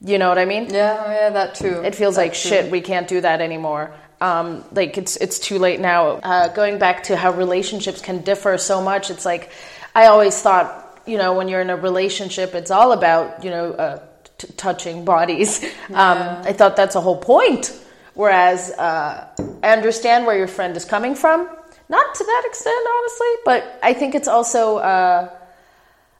You 0.00 0.18
know 0.18 0.28
what 0.28 0.38
I 0.38 0.44
mean? 0.44 0.70
Yeah, 0.70 0.94
yeah, 1.18 1.30
that 1.30 1.56
too. 1.56 1.82
It 1.82 1.96
feels 1.96 2.14
that 2.14 2.22
like 2.22 2.34
too. 2.34 2.48
shit. 2.48 2.70
We 2.70 2.80
can't 2.80 3.08
do 3.08 3.20
that 3.20 3.40
anymore. 3.40 3.92
Um, 4.20 4.64
like 4.70 4.96
it's 4.98 5.16
it's 5.16 5.40
too 5.40 5.58
late 5.58 5.80
now. 5.80 6.20
Uh, 6.22 6.46
going 6.54 6.78
back 6.78 7.02
to 7.10 7.16
how 7.16 7.32
relationships 7.32 8.00
can 8.00 8.22
differ 8.22 8.56
so 8.56 8.80
much, 8.80 9.10
it's 9.10 9.24
like 9.24 9.50
I 9.96 10.06
always 10.06 10.40
thought, 10.40 11.02
you 11.06 11.18
know, 11.18 11.34
when 11.34 11.48
you're 11.48 11.60
in 11.60 11.70
a 11.70 11.76
relationship, 11.76 12.54
it's 12.54 12.70
all 12.70 12.92
about 12.92 13.42
you 13.42 13.50
know 13.50 13.72
uh, 13.72 13.98
t- 14.38 14.48
touching 14.56 15.04
bodies. 15.04 15.64
Yeah. 15.90 16.10
Um, 16.10 16.46
I 16.46 16.52
thought 16.52 16.76
that's 16.76 16.96
a 16.96 17.00
whole 17.00 17.16
point. 17.16 17.72
Whereas 18.14 18.70
uh, 18.72 19.26
I 19.62 19.70
understand 19.70 20.26
where 20.26 20.36
your 20.36 20.48
friend 20.48 20.76
is 20.76 20.84
coming 20.84 21.14
from, 21.14 21.48
not 21.88 22.14
to 22.14 22.24
that 22.24 22.42
extent, 22.46 22.86
honestly, 22.98 23.32
but 23.44 23.78
I 23.82 23.92
think 23.94 24.14
it's 24.14 24.28
also 24.28 24.78
uh, 24.78 25.30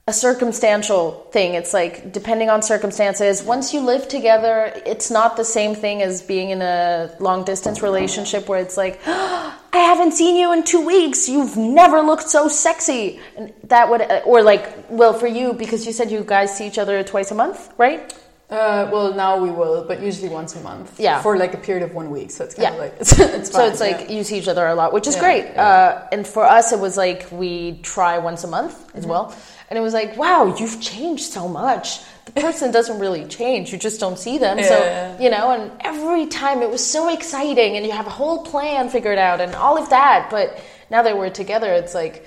a 0.08 0.12
circumstantial 0.12 1.28
thing. 1.32 1.52
It's 1.52 1.74
like 1.74 2.12
depending 2.12 2.48
on 2.48 2.62
circumstances. 2.62 3.42
Once 3.42 3.74
you 3.74 3.80
live 3.80 4.08
together, 4.08 4.72
it's 4.86 5.10
not 5.10 5.36
the 5.36 5.44
same 5.44 5.74
thing 5.74 6.00
as 6.00 6.22
being 6.22 6.48
in 6.48 6.62
a 6.62 7.14
long 7.20 7.44
distance 7.44 7.82
relationship 7.82 8.48
where 8.48 8.58
it's 8.58 8.78
like, 8.78 8.98
oh, 9.06 9.54
I 9.74 9.78
haven't 9.80 10.12
seen 10.12 10.36
you 10.36 10.54
in 10.54 10.64
two 10.64 10.80
weeks. 10.80 11.28
You've 11.28 11.58
never 11.58 12.00
looked 12.00 12.30
so 12.30 12.48
sexy. 12.48 13.20
And 13.36 13.52
that 13.64 13.90
would, 13.90 14.00
or 14.24 14.42
like, 14.42 14.86
well, 14.88 15.12
for 15.12 15.26
you, 15.26 15.52
because 15.52 15.86
you 15.86 15.92
said 15.92 16.10
you 16.10 16.24
guys 16.24 16.56
see 16.56 16.66
each 16.66 16.78
other 16.78 17.04
twice 17.04 17.30
a 17.30 17.34
month, 17.34 17.70
right? 17.76 18.10
Uh, 18.48 18.88
well, 18.90 19.12
now 19.12 19.36
we 19.36 19.50
will, 19.50 19.84
but 19.84 20.00
usually 20.00 20.30
once 20.30 20.56
a 20.56 20.60
month. 20.62 20.98
Yeah. 20.98 21.20
For 21.20 21.36
like 21.36 21.52
a 21.52 21.58
period 21.58 21.82
of 21.82 21.94
one 21.94 22.10
week, 22.10 22.30
so 22.30 22.44
it's 22.44 22.54
kind 22.54 22.68
yeah. 22.68 22.72
of 22.72 22.78
like 22.78 22.94
it's, 22.98 23.18
it's 23.36 23.50
so 23.52 23.66
it's 23.66 23.78
like 23.78 24.08
you 24.08 24.24
see 24.24 24.38
each 24.38 24.48
other 24.48 24.66
a 24.66 24.74
lot, 24.74 24.94
which 24.94 25.06
is 25.06 25.16
yeah, 25.16 25.20
great. 25.20 25.44
Yeah. 25.44 25.68
Uh, 25.68 26.08
and 26.12 26.26
for 26.26 26.44
us, 26.44 26.72
it 26.72 26.78
was 26.78 26.96
like 26.96 27.30
we 27.30 27.78
try 27.82 28.16
once 28.16 28.44
a 28.44 28.48
month 28.48 28.72
as 28.94 29.02
mm-hmm. 29.02 29.10
well, 29.10 29.36
and 29.68 29.78
it 29.78 29.82
was 29.82 29.92
like, 29.92 30.16
wow, 30.16 30.56
you've 30.58 30.80
changed 30.80 31.24
so 31.24 31.48
much. 31.48 32.00
The 32.24 32.32
person 32.40 32.70
doesn't 32.70 32.98
really 32.98 33.24
change; 33.26 33.72
you 33.72 33.78
just 33.78 34.00
don't 34.00 34.18
see 34.18 34.38
them. 34.38 34.62
So 34.62 35.16
you 35.20 35.30
know, 35.30 35.50
and 35.50 35.72
every 35.80 36.26
time 36.26 36.62
it 36.62 36.70
was 36.70 36.84
so 36.84 37.12
exciting, 37.12 37.76
and 37.76 37.86
you 37.86 37.92
have 37.92 38.06
a 38.06 38.10
whole 38.10 38.44
plan 38.44 38.88
figured 38.88 39.18
out, 39.18 39.40
and 39.40 39.54
all 39.54 39.78
of 39.78 39.90
that. 39.90 40.28
But 40.30 40.62
now 40.90 41.02
that 41.02 41.16
we're 41.16 41.30
together, 41.30 41.72
it's 41.72 41.94
like. 41.94 42.26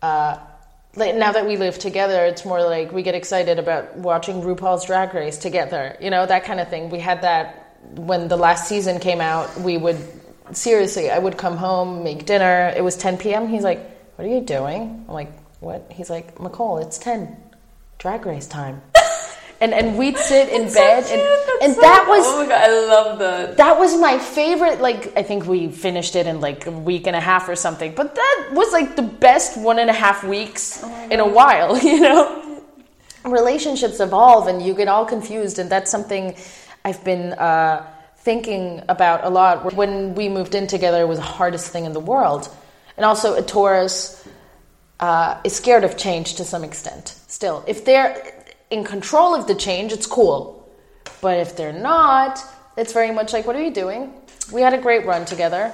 Uh, 0.00 0.38
like 0.96 1.14
now 1.14 1.30
that 1.30 1.46
we 1.46 1.56
live 1.56 1.78
together, 1.78 2.24
it's 2.24 2.44
more 2.44 2.62
like 2.62 2.92
we 2.92 3.02
get 3.02 3.14
excited 3.14 3.58
about 3.58 3.96
watching 3.96 4.42
RuPaul's 4.42 4.86
Drag 4.86 5.14
Race 5.14 5.38
together, 5.38 5.96
you 6.00 6.10
know, 6.10 6.26
that 6.26 6.44
kind 6.44 6.58
of 6.58 6.68
thing. 6.68 6.90
We 6.90 6.98
had 6.98 7.22
that 7.22 7.76
when 7.94 8.26
the 8.28 8.36
last 8.36 8.68
season 8.68 8.98
came 8.98 9.20
out. 9.20 9.60
We 9.60 9.76
would 9.76 9.98
seriously, 10.52 11.10
I 11.10 11.18
would 11.18 11.36
come 11.36 11.56
home, 11.56 12.04
make 12.04 12.26
dinner. 12.26 12.72
It 12.76 12.82
was 12.82 12.96
10 12.96 13.18
p.m. 13.18 13.48
He's 13.48 13.62
like, 13.62 13.80
"What 14.16 14.26
are 14.26 14.30
you 14.30 14.40
doing?" 14.40 15.04
I'm 15.06 15.14
like, 15.14 15.30
"What?" 15.60 15.90
He's 15.90 16.10
like, 16.10 16.36
"McCall, 16.36 16.82
it's 16.82 16.98
10, 16.98 17.36
Drag 17.98 18.26
Race 18.26 18.46
time." 18.46 18.82
and 19.60 19.74
and 19.74 19.98
we'd 19.98 20.16
sit 20.16 20.48
in 20.48 20.72
bed 20.72 21.04
so 21.04 21.14
and 21.14 21.62
and 21.62 21.74
so 21.74 21.80
that 21.80 22.06
was 22.08 22.24
oh 22.26 22.42
my 22.42 22.48
god 22.48 22.60
I 22.60 22.86
love 22.86 23.18
that. 23.18 23.56
That 23.56 23.78
was 23.78 23.98
my 23.98 24.18
favorite 24.18 24.80
like 24.80 25.16
I 25.16 25.22
think 25.22 25.46
we 25.46 25.70
finished 25.70 26.16
it 26.16 26.26
in 26.26 26.40
like 26.40 26.66
a 26.66 26.70
week 26.70 27.06
and 27.06 27.16
a 27.16 27.20
half 27.20 27.48
or 27.48 27.56
something 27.56 27.94
but 27.94 28.14
that 28.14 28.50
was 28.52 28.72
like 28.72 28.96
the 28.96 29.02
best 29.02 29.58
one 29.58 29.78
and 29.78 29.90
a 29.90 29.92
half 29.92 30.22
weeks 30.24 30.80
oh 30.82 31.08
in 31.10 31.20
a 31.20 31.26
while 31.26 31.78
you 31.82 32.00
know? 32.00 32.62
Relationships 33.24 34.00
evolve 34.00 34.46
and 34.46 34.62
you 34.62 34.74
get 34.74 34.88
all 34.88 35.04
confused 35.04 35.58
and 35.58 35.68
that's 35.68 35.90
something 35.90 36.36
I've 36.84 37.02
been 37.04 37.32
uh, 37.32 37.84
thinking 38.18 38.82
about 38.88 39.24
a 39.24 39.28
lot. 39.28 39.74
When 39.74 40.14
we 40.14 40.28
moved 40.28 40.54
in 40.54 40.66
together 40.66 41.02
it 41.02 41.08
was 41.08 41.18
the 41.18 41.24
hardest 41.24 41.70
thing 41.72 41.84
in 41.84 41.92
the 41.92 42.00
world. 42.00 42.48
And 42.96 43.04
also 43.04 43.34
a 43.34 43.42
Taurus 43.42 44.17
uh, 45.00 45.40
is 45.44 45.54
scared 45.54 45.84
of 45.84 45.96
change 45.96 46.34
to 46.34 46.44
some 46.44 46.64
extent 46.64 47.14
still 47.28 47.62
if 47.66 47.84
they're 47.84 48.34
in 48.70 48.84
control 48.84 49.34
of 49.34 49.46
the 49.46 49.54
change, 49.54 49.92
it's 49.92 50.06
cool. 50.06 50.68
But 51.20 51.38
if 51.38 51.56
they're 51.56 51.72
not, 51.72 52.40
it's 52.76 52.92
very 52.92 53.10
much 53.12 53.32
like, 53.32 53.46
what 53.46 53.56
are 53.56 53.62
you 53.62 53.72
doing? 53.72 54.12
We 54.52 54.60
had 54.60 54.74
a 54.74 54.78
great 54.78 55.06
run 55.06 55.24
together. 55.24 55.72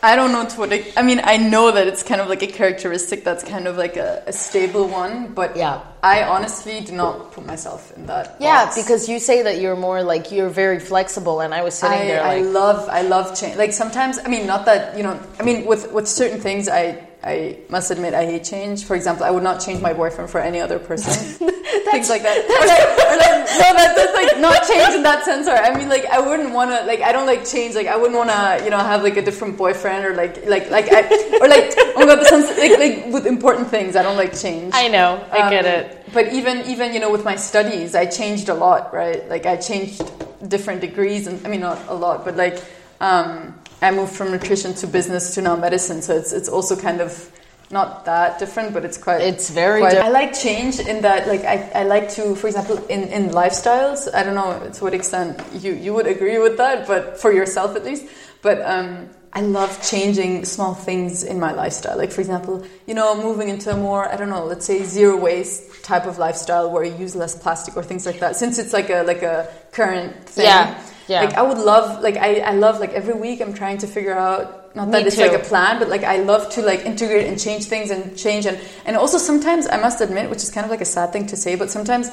I 0.00 0.14
don't 0.14 0.30
know 0.30 0.44
to 0.46 0.58
what. 0.60 0.72
I 0.96 1.02
mean, 1.02 1.20
I 1.24 1.38
know 1.38 1.72
that 1.72 1.88
it's 1.88 2.04
kind 2.04 2.20
of 2.20 2.28
like 2.28 2.42
a 2.42 2.46
characteristic 2.46 3.24
that's 3.24 3.42
kind 3.42 3.66
of 3.66 3.76
like 3.76 3.96
a, 3.96 4.22
a 4.28 4.32
stable 4.32 4.86
one, 4.86 5.34
but 5.34 5.56
yeah, 5.56 5.82
I 6.04 6.22
honestly 6.22 6.80
do 6.80 6.92
not 6.92 7.32
put 7.32 7.44
myself 7.44 7.92
in 7.96 8.06
that. 8.06 8.36
Yeah, 8.38 8.66
box. 8.66 8.80
because 8.80 9.08
you 9.08 9.18
say 9.18 9.42
that 9.42 9.60
you're 9.60 9.74
more 9.74 10.04
like 10.04 10.30
you're 10.30 10.50
very 10.50 10.78
flexible, 10.78 11.40
and 11.40 11.52
I 11.52 11.62
was 11.64 11.74
sitting 11.74 11.98
I, 11.98 12.04
there. 12.04 12.22
Like, 12.22 12.38
I 12.38 12.42
love, 12.42 12.88
I 12.88 13.02
love 13.02 13.36
change. 13.36 13.56
Like 13.56 13.72
sometimes, 13.72 14.20
I 14.24 14.28
mean, 14.28 14.46
not 14.46 14.66
that 14.66 14.96
you 14.96 15.02
know. 15.02 15.18
I 15.40 15.42
mean, 15.42 15.66
with 15.66 15.90
with 15.90 16.06
certain 16.06 16.40
things, 16.40 16.68
I 16.68 17.07
I 17.22 17.58
must 17.68 17.90
admit 17.90 18.14
I 18.14 18.24
hate 18.24 18.44
change. 18.44 18.84
For 18.84 18.94
example, 18.94 19.24
I 19.24 19.30
would 19.30 19.42
not 19.42 19.60
change 19.60 19.82
my 19.82 19.92
boyfriend 19.92 20.30
for 20.30 20.40
any 20.40 20.60
other 20.60 20.78
person. 20.78 21.12
Things 21.90 22.08
like 22.08 22.22
that. 22.22 22.38
Or 22.58 22.66
like, 22.66 22.86
or 23.08 23.16
like, 23.18 23.48
no, 23.58 23.72
that, 23.74 23.96
that's 23.96 24.14
like 24.14 24.40
not 24.40 24.68
change 24.68 24.94
in 24.94 25.02
that 25.02 25.24
sense. 25.24 25.48
Or 25.48 25.56
I 25.56 25.76
mean, 25.76 25.88
like 25.88 26.06
I 26.06 26.20
wouldn't 26.20 26.52
want 26.52 26.70
to 26.70 26.86
like 26.86 27.00
I 27.00 27.10
don't 27.10 27.26
like 27.26 27.44
change. 27.44 27.74
Like 27.74 27.88
I 27.88 27.96
wouldn't 27.96 28.16
want 28.16 28.30
to 28.30 28.64
you 28.64 28.70
know 28.70 28.78
have 28.78 29.02
like 29.02 29.16
a 29.16 29.22
different 29.22 29.56
boyfriend 29.56 30.04
or 30.04 30.14
like 30.14 30.46
like 30.46 30.70
like 30.70 30.86
I, 30.92 31.02
or 31.40 31.48
like 31.48 31.74
oh 31.76 31.92
my 31.96 32.06
god, 32.06 32.24
sense, 32.26 32.56
like 32.56 32.78
like 32.78 33.12
with 33.12 33.26
important 33.26 33.68
things 33.68 33.96
I 33.96 34.02
don't 34.02 34.16
like 34.16 34.38
change. 34.38 34.72
I 34.74 34.88
know, 34.88 35.24
I 35.32 35.38
um, 35.38 35.50
get 35.50 35.64
it. 35.64 36.12
But 36.12 36.32
even 36.32 36.58
even 36.66 36.92
you 36.92 37.00
know 37.00 37.10
with 37.10 37.24
my 37.24 37.36
studies, 37.36 37.94
I 37.94 38.06
changed 38.06 38.48
a 38.48 38.54
lot, 38.54 38.94
right? 38.94 39.28
Like 39.28 39.44
I 39.44 39.56
changed 39.56 40.02
different 40.48 40.80
degrees, 40.80 41.26
and 41.26 41.44
I 41.44 41.50
mean 41.50 41.60
not 41.60 41.80
a 41.88 41.94
lot, 41.94 42.24
but 42.24 42.36
like. 42.36 42.62
Um, 43.00 43.54
I 43.80 43.90
moved 43.90 44.12
from 44.14 44.32
nutrition 44.32 44.74
to 44.74 44.86
business 44.86 45.34
to 45.34 45.42
now 45.42 45.56
medicine, 45.56 46.02
so 46.02 46.16
it's 46.16 46.32
it's 46.32 46.48
also 46.48 46.76
kind 46.76 47.00
of 47.00 47.30
not 47.70 48.06
that 48.06 48.38
different, 48.38 48.72
but 48.72 48.84
it's 48.84 48.96
quite. 48.96 49.20
It's 49.20 49.50
very. 49.50 49.80
Quite, 49.80 49.98
I 49.98 50.08
like 50.08 50.32
change 50.32 50.80
in 50.80 51.02
that, 51.02 51.28
like 51.28 51.44
I, 51.44 51.70
I 51.74 51.82
like 51.84 52.08
to, 52.12 52.34
for 52.34 52.48
example, 52.48 52.84
in 52.86 53.04
in 53.04 53.30
lifestyles. 53.30 54.12
I 54.12 54.22
don't 54.22 54.34
know 54.34 54.70
to 54.70 54.84
what 54.84 54.94
extent 54.94 55.40
you 55.54 55.74
you 55.74 55.94
would 55.94 56.06
agree 56.06 56.38
with 56.38 56.56
that, 56.56 56.86
but 56.86 57.20
for 57.20 57.32
yourself 57.32 57.76
at 57.76 57.84
least. 57.84 58.06
But 58.42 58.62
um, 58.62 59.10
I 59.32 59.42
love 59.42 59.80
changing 59.82 60.44
small 60.44 60.74
things 60.74 61.22
in 61.22 61.38
my 61.38 61.52
lifestyle. 61.52 61.98
Like 61.98 62.10
for 62.10 62.20
example, 62.20 62.64
you 62.86 62.94
know, 62.94 63.14
moving 63.20 63.48
into 63.48 63.70
a 63.70 63.76
more 63.76 64.08
I 64.12 64.16
don't 64.16 64.30
know, 64.30 64.44
let's 64.44 64.66
say 64.66 64.82
zero 64.82 65.16
waste 65.16 65.84
type 65.84 66.06
of 66.06 66.18
lifestyle 66.18 66.70
where 66.70 66.82
you 66.82 66.96
use 66.96 67.14
less 67.14 67.36
plastic 67.36 67.76
or 67.76 67.84
things 67.84 68.06
like 68.06 68.18
that. 68.20 68.34
Since 68.34 68.58
it's 68.58 68.72
like 68.72 68.90
a 68.90 69.02
like 69.02 69.22
a 69.22 69.48
current 69.70 70.24
thing. 70.24 70.46
Yeah 70.46 70.82
yeah. 71.08 71.22
Like 71.22 71.34
I 71.34 71.42
would 71.42 71.58
love 71.58 72.02
like 72.02 72.16
I, 72.16 72.40
I 72.40 72.52
love 72.52 72.80
like 72.80 72.92
every 72.92 73.14
week 73.14 73.40
I'm 73.40 73.54
trying 73.54 73.78
to 73.78 73.86
figure 73.86 74.16
out 74.16 74.76
not 74.76 74.90
that 74.90 75.02
Me 75.02 75.06
it's 75.06 75.16
too. 75.16 75.22
like 75.22 75.32
a 75.32 75.44
plan, 75.44 75.78
but 75.78 75.88
like 75.88 76.04
I 76.04 76.18
love 76.18 76.50
to 76.50 76.62
like 76.62 76.80
integrate 76.80 77.26
and 77.26 77.40
change 77.40 77.64
things 77.64 77.90
and 77.90 78.16
change 78.16 78.46
and 78.46 78.60
and 78.84 78.96
also 78.96 79.18
sometimes 79.18 79.66
I 79.66 79.78
must 79.78 80.00
admit, 80.00 80.30
which 80.30 80.42
is 80.42 80.50
kind 80.50 80.64
of 80.64 80.70
like 80.70 80.80
a 80.80 80.84
sad 80.84 81.12
thing 81.12 81.26
to 81.28 81.36
say, 81.36 81.56
but 81.56 81.70
sometimes 81.70 82.10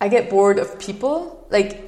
I 0.00 0.08
get 0.08 0.30
bored 0.30 0.58
of 0.58 0.78
people 0.78 1.46
like 1.50 1.82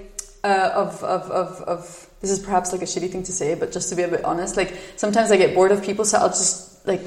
uh, 0.44 0.70
of, 0.74 1.02
of, 1.02 1.30
of, 1.30 1.62
of 1.62 2.10
this 2.20 2.30
is 2.30 2.38
perhaps 2.38 2.72
like 2.72 2.82
a 2.82 2.86
shitty 2.86 3.10
thing 3.10 3.22
to 3.24 3.32
say, 3.32 3.54
but 3.54 3.72
just 3.72 3.88
to 3.90 3.96
be 3.96 4.02
a 4.02 4.08
bit 4.08 4.24
honest, 4.24 4.56
like 4.56 4.76
sometimes 4.96 5.30
I 5.30 5.36
get 5.36 5.54
bored 5.54 5.72
of 5.72 5.82
people, 5.82 6.04
so 6.04 6.18
I'll 6.18 6.28
just 6.28 6.86
like 6.86 7.02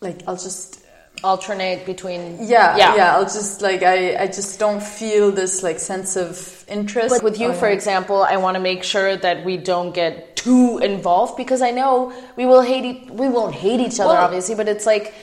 like 0.00 0.22
I'll 0.26 0.36
just 0.36 0.83
alternate 1.24 1.84
between 1.86 2.20
yeah, 2.38 2.76
yeah. 2.76 2.94
yeah 2.96 3.16
i'll 3.16 3.30
just 3.40 3.62
like 3.62 3.82
i 3.82 3.98
i 4.24 4.26
just 4.26 4.58
don't 4.58 4.82
feel 4.82 5.30
this 5.32 5.62
like 5.62 5.78
sense 5.78 6.16
of 6.16 6.64
interest. 6.68 7.14
But 7.14 7.22
with 7.22 7.40
you 7.40 7.50
um, 7.50 7.54
for 7.62 7.68
example 7.68 8.22
i 8.22 8.36
want 8.36 8.54
to 8.56 8.62
make 8.70 8.82
sure 8.84 9.16
that 9.16 9.44
we 9.44 9.56
don't 9.56 9.92
get 9.94 10.36
too 10.36 10.78
involved 10.78 11.36
because 11.36 11.62
i 11.62 11.70
know 11.70 12.12
we 12.36 12.44
will 12.44 12.62
hate 12.62 12.84
e- 12.84 13.08
we 13.10 13.28
won't 13.28 13.54
hate 13.54 13.80
each 13.80 13.98
other 14.00 14.14
well, 14.14 14.24
obviously 14.26 14.54
but 14.54 14.68
it's 14.68 14.86
like 14.86 15.14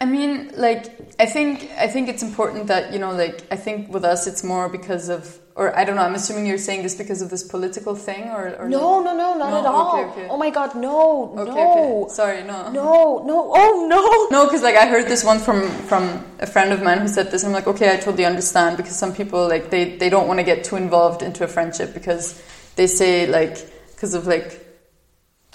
I 0.00 0.06
mean, 0.06 0.50
like 0.56 0.86
I 1.20 1.26
think 1.26 1.70
I 1.76 1.86
think 1.86 2.08
it's 2.08 2.22
important 2.22 2.68
that 2.68 2.92
you 2.92 2.98
know, 2.98 3.12
like 3.12 3.44
I 3.50 3.56
think 3.56 3.92
with 3.92 4.04
us, 4.04 4.26
it's 4.26 4.42
more 4.42 4.66
because 4.68 5.10
of, 5.10 5.38
or 5.60 5.76
I 5.76 5.84
don't 5.84 5.96
know. 5.96 6.02
I'm 6.02 6.14
assuming 6.14 6.46
you're 6.46 6.56
saying 6.56 6.84
this 6.84 6.94
because 6.94 7.20
of 7.20 7.28
this 7.28 7.42
political 7.42 7.94
thing, 7.94 8.30
or, 8.30 8.56
or 8.58 8.66
no, 8.66 9.02
no, 9.02 9.14
no, 9.14 9.36
not 9.36 9.50
no? 9.50 9.58
at 9.58 9.66
all. 9.66 10.00
Okay, 10.00 10.10
okay. 10.10 10.28
Oh 10.30 10.38
my 10.38 10.48
God, 10.48 10.74
no, 10.74 11.36
okay, 11.36 11.52
no. 11.52 12.08
Sorry, 12.08 12.42
no, 12.42 12.72
no, 12.72 13.22
no. 13.26 13.52
Oh 13.54 13.86
no, 13.86 14.00
no. 14.34 14.46
Because 14.46 14.62
like 14.62 14.76
I 14.76 14.86
heard 14.86 15.06
this 15.06 15.22
one 15.22 15.38
from 15.38 15.68
from 15.84 16.24
a 16.38 16.46
friend 16.46 16.72
of 16.72 16.82
mine 16.82 17.00
who 17.00 17.08
said 17.08 17.30
this. 17.30 17.44
I'm 17.44 17.52
like, 17.52 17.66
okay, 17.66 17.92
I 17.92 17.98
totally 17.98 18.24
understand 18.24 18.78
because 18.78 18.96
some 18.96 19.12
people 19.12 19.46
like 19.48 19.68
they 19.68 19.98
they 19.98 20.08
don't 20.08 20.26
want 20.26 20.40
to 20.40 20.44
get 20.44 20.64
too 20.64 20.76
involved 20.76 21.20
into 21.20 21.44
a 21.44 21.48
friendship 21.48 21.92
because 21.92 22.42
they 22.76 22.86
say 22.86 23.26
like 23.26 23.58
because 23.92 24.14
of 24.14 24.26
like 24.26 24.64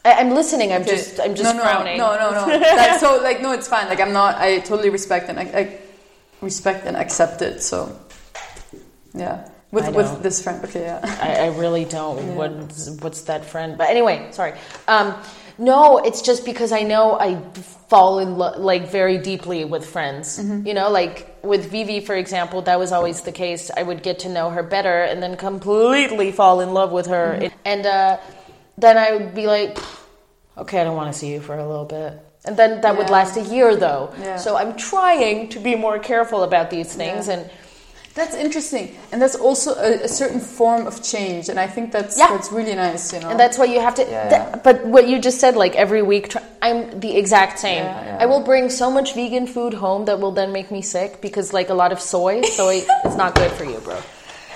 I, 0.06 0.22
am 0.22 0.36
listening. 0.36 0.72
I'm 0.72 0.84
okay. 0.84 0.92
just 0.92 1.20
I'm 1.20 1.34
just 1.34 1.50
no, 1.50 1.58
no, 1.58 1.64
frowning. 1.64 1.98
No, 1.98 2.14
no, 2.14 2.30
no. 2.30 2.46
like, 2.78 3.00
so 3.00 3.20
like 3.24 3.42
no, 3.42 3.54
it's 3.54 3.68
fine. 3.68 3.88
Like 3.90 4.00
I'm 4.00 4.14
not. 4.14 4.36
I 4.36 4.60
totally 4.60 4.92
respect 4.92 5.30
and 5.30 5.40
I, 5.40 5.46
I 5.62 5.80
respect 6.42 6.86
and 6.86 6.96
accept 6.96 7.42
it. 7.42 7.64
So 7.64 8.00
yeah. 9.16 9.50
With, 9.76 9.96
with 9.96 10.24
this 10.24 10.42
friend, 10.42 10.64
okay, 10.66 10.84
yeah. 10.84 11.00
I, 11.22 11.46
I 11.46 11.58
really 11.58 11.86
don't. 11.86 12.18
Yeah. 12.18 12.36
What's 12.36 12.90
what's 13.02 13.22
that 13.24 13.46
friend? 13.46 13.78
But 13.78 13.90
anyway, 13.90 14.30
sorry. 14.32 14.54
Um, 14.88 15.16
no, 15.58 16.00
it's 16.00 16.22
just 16.22 16.46
because 16.46 16.72
I 16.72 16.82
know 16.82 17.20
I 17.20 17.42
fall 17.90 18.20
in 18.20 18.38
love 18.38 18.58
like 18.60 18.90
very 18.90 19.18
deeply 19.18 19.64
with 19.66 19.86
friends. 19.86 20.40
Mm-hmm. 20.40 20.68
You 20.68 20.74
know, 20.74 20.90
like 20.90 21.38
with 21.44 21.70
Vivi, 21.72 22.00
for 22.00 22.16
example, 22.16 22.62
that 22.64 22.80
was 22.80 22.92
always 22.92 23.22
the 23.22 23.32
case. 23.32 23.72
I 23.76 23.84
would 23.84 24.04
get 24.04 24.20
to 24.20 24.30
know 24.30 24.50
her 24.50 24.64
better 24.64 25.04
and 25.04 25.22
then 25.22 25.38
completely 25.38 26.32
fall 26.32 26.62
in 26.62 26.74
love 26.74 26.92
with 26.92 27.08
her. 27.08 27.38
Mm-hmm. 27.40 27.58
And 27.66 27.86
uh, 27.86 28.18
then 28.78 28.98
I 28.98 29.14
would 29.14 29.34
be 29.34 29.48
like, 29.48 29.78
okay, 30.58 30.82
I 30.82 30.84
don't 30.84 30.96
want 30.96 31.14
to 31.14 31.18
see 31.18 31.32
you 31.32 31.40
for 31.40 31.58
a 31.58 31.68
little 31.68 31.86
bit. 31.86 32.20
And 32.44 32.58
then 32.58 32.82
that 32.82 32.94
yeah. 32.94 32.98
would 33.00 33.10
last 33.10 33.38
a 33.38 33.42
year 33.42 33.76
though. 33.76 34.14
Yeah. 34.20 34.38
So 34.38 34.56
I'm 34.56 34.76
trying 34.76 35.50
to 35.50 35.60
be 35.60 35.76
more 35.76 36.00
careful 36.00 36.44
about 36.44 36.70
these 36.70 36.94
things 36.94 37.28
and 37.28 37.50
that's 38.16 38.34
interesting, 38.34 38.96
and 39.12 39.22
that's 39.22 39.36
also 39.36 39.76
a, 39.76 40.04
a, 40.04 40.08
certain 40.08 40.40
form 40.40 40.88
of 40.88 41.04
change, 41.04 41.50
and 41.50 41.60
I 41.60 41.68
think 41.68 41.92
that's 41.92 42.18
yeah. 42.18 42.28
that's 42.30 42.50
really 42.50 42.74
nice, 42.74 43.12
you 43.12 43.20
know. 43.20 43.28
And 43.28 43.38
that's 43.38 43.58
why 43.58 43.66
you 43.66 43.82
have 43.82 43.96
to. 43.96 44.04
Yeah, 44.04 44.30
yeah. 44.30 44.56
but 44.64 44.86
what 44.86 45.10
you 45.10 45.20
just 45.20 45.42
said, 45.42 45.58
like 45.58 45.76
every 45.76 46.02
week, 46.02 46.34
I'm 46.62 47.02
the 47.02 47.18
exact 47.18 47.60
same. 47.60 47.84
I 47.84 48.26
will 48.26 48.40
bring 48.40 48.70
so 48.70 48.90
much 48.90 49.16
vegan 49.16 49.48
food 49.48 49.74
home 49.74 50.06
that 50.06 50.22
will 50.22 50.32
then 50.32 50.54
make 50.54 50.72
me 50.72 50.82
sick 50.82 51.20
because 51.20 51.52
like 51.52 51.68
a 51.70 51.74
lot 51.74 51.92
of 51.92 52.00
soy, 52.00 52.42
soy 52.44 52.86
is 53.06 53.18
not 53.18 53.36
good 53.36 53.52
for 53.52 53.66
you, 53.66 53.80
bro. 53.80 54.00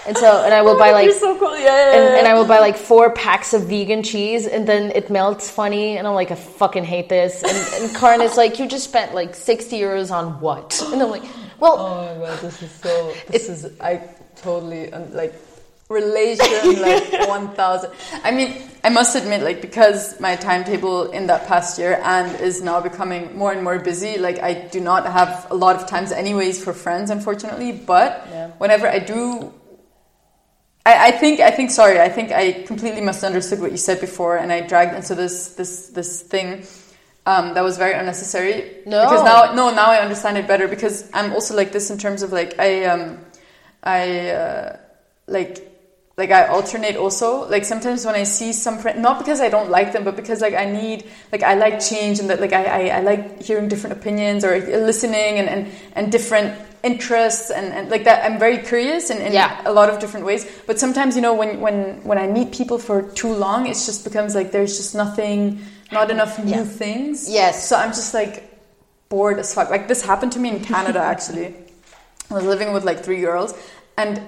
And 0.08 0.18
so, 0.18 0.46
and 0.46 0.54
I 0.54 0.62
will 0.62 0.70
oh, 0.78 0.80
buy 0.80 0.92
like, 0.92 1.12
so 1.12 1.38
cool. 1.38 1.58
yeah, 1.58 1.66
yeah, 1.66 1.98
and, 1.98 2.18
and, 2.20 2.28
I 2.28 2.36
will 2.36 2.46
buy 2.46 2.60
like 2.60 2.78
four 2.78 3.12
packs 3.12 3.54
of 3.54 3.64
vegan 3.64 4.04
cheese, 4.04 4.48
and 4.48 4.66
then 4.66 4.94
it 4.96 5.10
melts 5.10 5.52
funny, 5.52 5.98
and 5.98 6.08
I'm 6.08 6.14
like, 6.14 6.32
I 6.32 6.36
fucking 6.36 6.86
hate 6.86 7.10
this. 7.10 7.44
And, 7.44 7.84
and 7.84 7.96
Karin 7.98 8.22
is 8.22 8.38
like, 8.38 8.58
you 8.58 8.70
just 8.70 8.86
spent 8.86 9.14
like 9.14 9.36
sixty 9.36 9.82
euros 9.82 10.12
on 10.12 10.40
what? 10.40 10.82
And 10.94 11.02
I'm 11.02 11.10
like, 11.10 11.24
well, 11.60 11.78
oh 11.78 12.20
my 12.20 12.26
god, 12.26 12.40
this 12.40 12.62
is 12.62 12.72
so. 12.72 13.14
This 13.28 13.50
is 13.50 13.80
I 13.80 14.02
totally 14.36 14.92
like 15.12 15.34
relation 15.90 16.82
like 16.82 17.28
1000 17.28 17.92
i 18.24 18.30
mean 18.30 18.62
i 18.84 18.90
must 18.90 19.16
admit 19.16 19.42
like 19.42 19.60
because 19.60 20.20
my 20.20 20.36
timetable 20.36 21.10
in 21.10 21.26
that 21.26 21.48
past 21.48 21.80
year 21.80 22.00
and 22.04 22.40
is 22.42 22.62
now 22.62 22.80
becoming 22.80 23.36
more 23.36 23.52
and 23.52 23.64
more 23.64 23.80
busy 23.80 24.20
like 24.20 24.38
i 24.38 24.54
do 24.54 24.80
not 24.80 25.04
have 25.08 25.48
a 25.50 25.56
lot 25.56 25.76
of 25.76 25.88
times 25.88 26.12
anyways 26.12 26.64
for 26.64 26.74
friends 26.74 27.10
unfortunately 27.10 27.72
but 27.72 28.28
yeah. 28.30 28.50
whenever 28.60 28.88
i 28.88 29.00
do 29.00 29.52
I, 30.86 31.08
I, 31.08 31.12
think 31.12 31.40
I 31.40 31.52
think 31.52 31.72
sorry 31.72 32.00
I 32.00 32.10
think 32.10 32.32
I 32.32 32.64
completely 32.64 33.02
misunderstood 33.02 33.60
what 33.60 33.72
you 33.72 33.78
said 33.78 34.00
before 34.00 34.38
and 34.38 34.52
I 34.52 34.62
dragged 34.62 34.96
into 34.96 35.14
this 35.14 35.50
this 35.54 35.90
this 35.90 36.22
thing 36.22 36.64
um, 37.30 37.54
that 37.54 37.64
was 37.64 37.78
very 37.78 37.94
unnecessary. 37.94 38.82
No, 38.86 39.04
because 39.04 39.24
now 39.24 39.54
no 39.54 39.70
now 39.74 39.92
I 39.92 39.98
understand 39.98 40.38
it 40.38 40.48
better 40.48 40.68
because 40.68 41.10
I'm 41.14 41.32
also 41.34 41.56
like 41.56 41.72
this 41.72 41.92
in 41.92 41.98
terms 42.00 42.24
of 42.24 42.32
like 42.32 42.58
I 42.60 42.86
um 42.86 43.20
I 43.84 44.32
uh, 44.32 44.78
like 45.28 45.70
like 46.18 46.32
I 46.32 46.48
alternate 46.48 46.96
also 46.96 47.48
like 47.48 47.66
sometimes 47.66 48.04
when 48.04 48.16
I 48.16 48.24
see 48.24 48.52
some 48.52 48.80
friend 48.80 49.02
not 49.02 49.20
because 49.20 49.42
I 49.42 49.50
don't 49.50 49.70
like 49.70 49.94
them 49.94 50.04
but 50.04 50.16
because 50.16 50.42
like 50.42 50.56
I 50.56 50.66
need 50.66 51.06
like 51.32 51.44
I 51.44 51.54
like 51.54 51.80
change 51.80 52.20
and 52.20 52.30
that 52.32 52.42
like 52.42 52.54
I, 52.54 52.64
I, 52.66 52.82
I 52.98 53.02
like 53.02 53.42
hearing 53.44 53.68
different 53.70 53.96
opinions 54.00 54.44
or 54.44 54.58
listening 54.90 55.38
and, 55.38 55.48
and, 55.48 55.72
and 55.94 56.12
different 56.12 56.60
interests 56.82 57.52
and, 57.52 57.74
and 57.74 57.90
like 57.90 58.06
that 58.06 58.24
i'm 58.24 58.40
very 58.40 58.58
curious 58.58 59.10
in, 59.10 59.18
in 59.18 59.34
yeah. 59.34 59.62
a 59.66 59.74
lot 59.80 59.90
of 59.90 60.00
different 60.00 60.26
ways 60.26 60.50
but 60.66 60.80
sometimes 60.80 61.14
you 61.14 61.22
know 61.22 61.34
when 61.34 61.60
when 61.60 62.02
when 62.06 62.18
i 62.18 62.26
meet 62.26 62.54
people 62.54 62.78
for 62.78 63.02
too 63.20 63.34
long 63.34 63.68
it 63.68 63.74
just 63.74 64.06
becomes 64.06 64.34
like 64.34 64.54
there's 64.54 64.78
just 64.78 64.96
nothing 64.96 65.60
not 65.92 66.12
enough 66.12 66.38
new 66.44 66.52
yeah. 66.52 66.64
things. 66.64 67.30
Yes. 67.30 67.68
So 67.68 67.76
i'm 67.76 67.90
just 67.90 68.14
like 68.14 68.46
bored 69.10 69.40
as 69.40 69.54
fuck. 69.54 69.70
Like 69.70 69.88
this 69.88 70.04
happened 70.04 70.32
to 70.34 70.40
me 70.40 70.50
in 70.50 70.64
canada 70.64 71.00
actually. 71.14 71.56
I 72.30 72.34
was 72.34 72.46
living 72.46 72.74
with 72.74 72.84
like 72.84 73.04
three 73.04 73.22
girls 73.22 73.54
and 73.98 74.22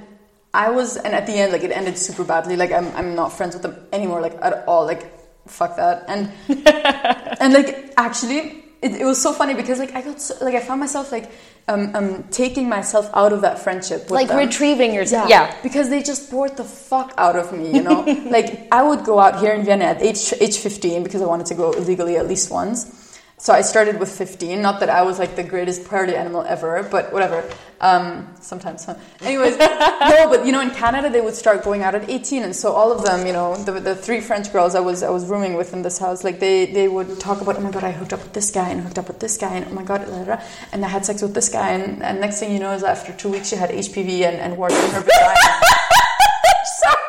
i 0.53 0.69
was 0.69 0.97
and 0.97 1.13
at 1.13 1.25
the 1.27 1.33
end 1.33 1.51
like 1.53 1.63
it 1.63 1.71
ended 1.71 1.97
super 1.97 2.23
badly. 2.23 2.55
Like 2.55 2.71
i'm, 2.71 2.87
I'm 2.95 3.15
not 3.15 3.31
friends 3.33 3.53
with 3.55 3.63
them 3.63 3.75
anymore 3.93 4.21
like 4.21 4.37
at 4.41 4.65
all. 4.67 4.85
Like 4.85 5.03
fuck 5.47 5.75
that. 5.77 6.05
And 6.07 6.31
and 7.39 7.53
like 7.53 7.93
actually 7.97 8.63
it, 8.81 8.95
it 9.01 9.05
was 9.05 9.21
so 9.21 9.31
funny 9.31 9.53
because 9.53 9.79
like 9.79 9.93
i 9.93 10.01
got 10.01 10.19
so, 10.19 10.33
like 10.43 10.55
i 10.55 10.59
found 10.59 10.79
myself 10.79 11.11
like 11.11 11.31
um, 11.67 11.95
um, 11.95 12.23
taking 12.31 12.67
myself 12.67 13.09
out 13.13 13.33
of 13.33 13.41
that 13.41 13.59
friendship. 13.59 14.09
like 14.09 14.27
them. 14.27 14.37
retrieving 14.37 14.93
yourself. 14.93 15.29
Yeah. 15.29 15.47
yeah. 15.47 15.61
Because 15.61 15.89
they 15.89 16.03
just 16.03 16.29
bored 16.29 16.57
the 16.57 16.63
fuck 16.63 17.13
out 17.17 17.35
of 17.35 17.51
me, 17.53 17.73
you 17.73 17.83
know? 17.83 18.01
like, 18.29 18.67
I 18.71 18.83
would 18.83 19.03
go 19.03 19.19
out 19.19 19.39
here 19.39 19.53
in 19.53 19.63
Vienna 19.63 19.85
at 19.85 20.01
age, 20.01 20.33
age 20.39 20.57
15 20.57 21.03
because 21.03 21.21
I 21.21 21.25
wanted 21.25 21.47
to 21.47 21.55
go 21.55 21.71
illegally 21.71 22.17
at 22.17 22.27
least 22.27 22.51
once. 22.51 23.00
So 23.41 23.53
I 23.53 23.61
started 23.61 23.99
with 23.99 24.11
15. 24.11 24.61
Not 24.61 24.79
that 24.81 24.89
I 24.91 25.01
was 25.01 25.17
like 25.17 25.35
the 25.35 25.41
greatest 25.41 25.85
party 25.85 26.15
animal 26.15 26.43
ever, 26.43 26.83
but 26.83 27.11
whatever. 27.11 27.43
Um, 27.79 28.31
sometimes, 28.39 28.85
huh? 28.85 28.93
Anyways, 29.19 29.57
no, 29.57 30.29
but 30.29 30.45
you 30.45 30.51
know, 30.51 30.61
in 30.61 30.69
Canada 30.69 31.09
they 31.09 31.21
would 31.21 31.33
start 31.33 31.63
going 31.63 31.81
out 31.81 31.95
at 31.95 32.07
18, 32.07 32.43
and 32.43 32.55
so 32.55 32.71
all 32.71 32.91
of 32.91 33.03
them, 33.03 33.25
you 33.25 33.33
know, 33.33 33.55
the, 33.55 33.71
the 33.79 33.95
three 33.95 34.21
French 34.21 34.53
girls 34.53 34.75
I 34.75 34.79
was 34.79 35.01
I 35.01 35.09
was 35.09 35.25
rooming 35.25 35.55
with 35.55 35.73
in 35.73 35.81
this 35.81 35.97
house, 35.97 36.23
like 36.23 36.39
they 36.39 36.67
they 36.67 36.87
would 36.87 37.19
talk 37.19 37.41
about, 37.41 37.55
oh 37.55 37.61
my 37.61 37.71
god, 37.71 37.83
I 37.83 37.89
hooked 37.89 38.13
up 38.13 38.21
with 38.21 38.33
this 38.33 38.51
guy 38.51 38.69
and 38.69 38.79
hooked 38.81 38.99
up 38.99 39.07
with 39.07 39.19
this 39.19 39.37
guy, 39.39 39.55
and 39.55 39.65
oh 39.65 39.73
my 39.73 39.81
god, 39.81 40.05
blah, 40.05 40.23
blah, 40.23 40.43
and 40.71 40.85
I 40.85 40.89
had 40.89 41.03
sex 41.03 41.23
with 41.23 41.33
this 41.33 41.49
guy, 41.49 41.71
and, 41.71 42.03
and 42.03 42.21
next 42.21 42.39
thing 42.39 42.53
you 42.53 42.59
know 42.59 42.73
is 42.73 42.83
after 42.83 43.11
two 43.11 43.29
weeks 43.29 43.49
she 43.49 43.55
had 43.55 43.71
HPV 43.71 44.21
and, 44.21 44.37
and 44.37 44.55
warts 44.55 44.75
in 44.75 44.91
her 44.91 45.01
vagina 45.01 45.61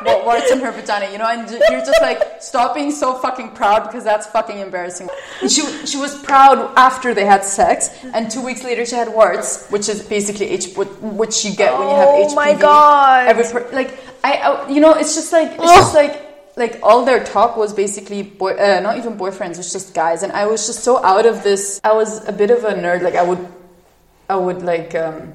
what 0.05 0.25
warts 0.25 0.51
in 0.51 0.61
her 0.61 0.71
vagina, 0.73 1.11
you 1.11 1.19
know, 1.19 1.27
and 1.27 1.49
you're 1.51 1.85
just 1.85 2.01
like, 2.01 2.41
stop 2.41 2.75
being 2.75 2.91
so 2.91 3.15
fucking 3.19 3.51
proud 3.51 3.85
because 3.85 4.05
that's 4.05 4.27
fucking 4.27 4.59
embarrassing. 4.59 5.09
She, 5.43 5.63
she 5.87 5.97
was 5.97 6.21
proud 6.23 6.73
after 6.77 7.15
they 7.15 7.25
had 7.25 7.45
sex, 7.45 7.91
and 8.15 8.31
two 8.31 8.41
weeks 8.45 8.63
later 8.65 8.85
she 8.87 8.95
had 8.97 9.13
warts, 9.13 9.69
which 9.69 9.89
is 9.89 10.03
basically 10.03 10.49
H, 10.51 10.75
which 10.77 11.45
you 11.45 11.55
get 11.55 11.77
when 11.79 11.89
you 11.89 11.95
have 11.97 12.09
HPV. 12.09 12.31
Oh 12.31 12.35
my 12.35 12.55
god! 12.55 13.29
Every 13.29 13.45
per, 13.45 13.69
like 13.73 13.99
I, 14.25 14.33
I, 14.35 14.69
you 14.69 14.81
know, 14.81 14.95
it's 14.95 15.15
just 15.15 15.33
like 15.33 15.53
it's 15.53 15.63
just 15.63 15.95
like 15.95 16.21
like 16.57 16.81
all 16.83 17.05
their 17.05 17.23
talk 17.25 17.57
was 17.57 17.73
basically 17.73 18.23
boy, 18.23 18.53
uh, 18.53 18.81
not 18.81 18.99
even 18.99 19.17
boyfriends, 19.17 19.59
it's 19.59 19.73
just 19.73 19.95
guys, 19.95 20.23
and 20.23 20.33
I 20.33 20.47
was 20.47 20.67
just 20.67 20.81
so 20.85 21.03
out 21.03 21.27
of 21.27 21.43
this. 21.43 21.81
I 21.85 21.93
was 21.93 22.27
a 22.29 22.33
bit 22.33 22.51
of 22.51 22.65
a 22.65 22.73
nerd. 22.75 23.03
Like 23.03 23.15
I 23.15 23.23
would, 23.23 23.47
I 24.29 24.37
would 24.37 24.63
like. 24.63 24.95
um 24.95 25.35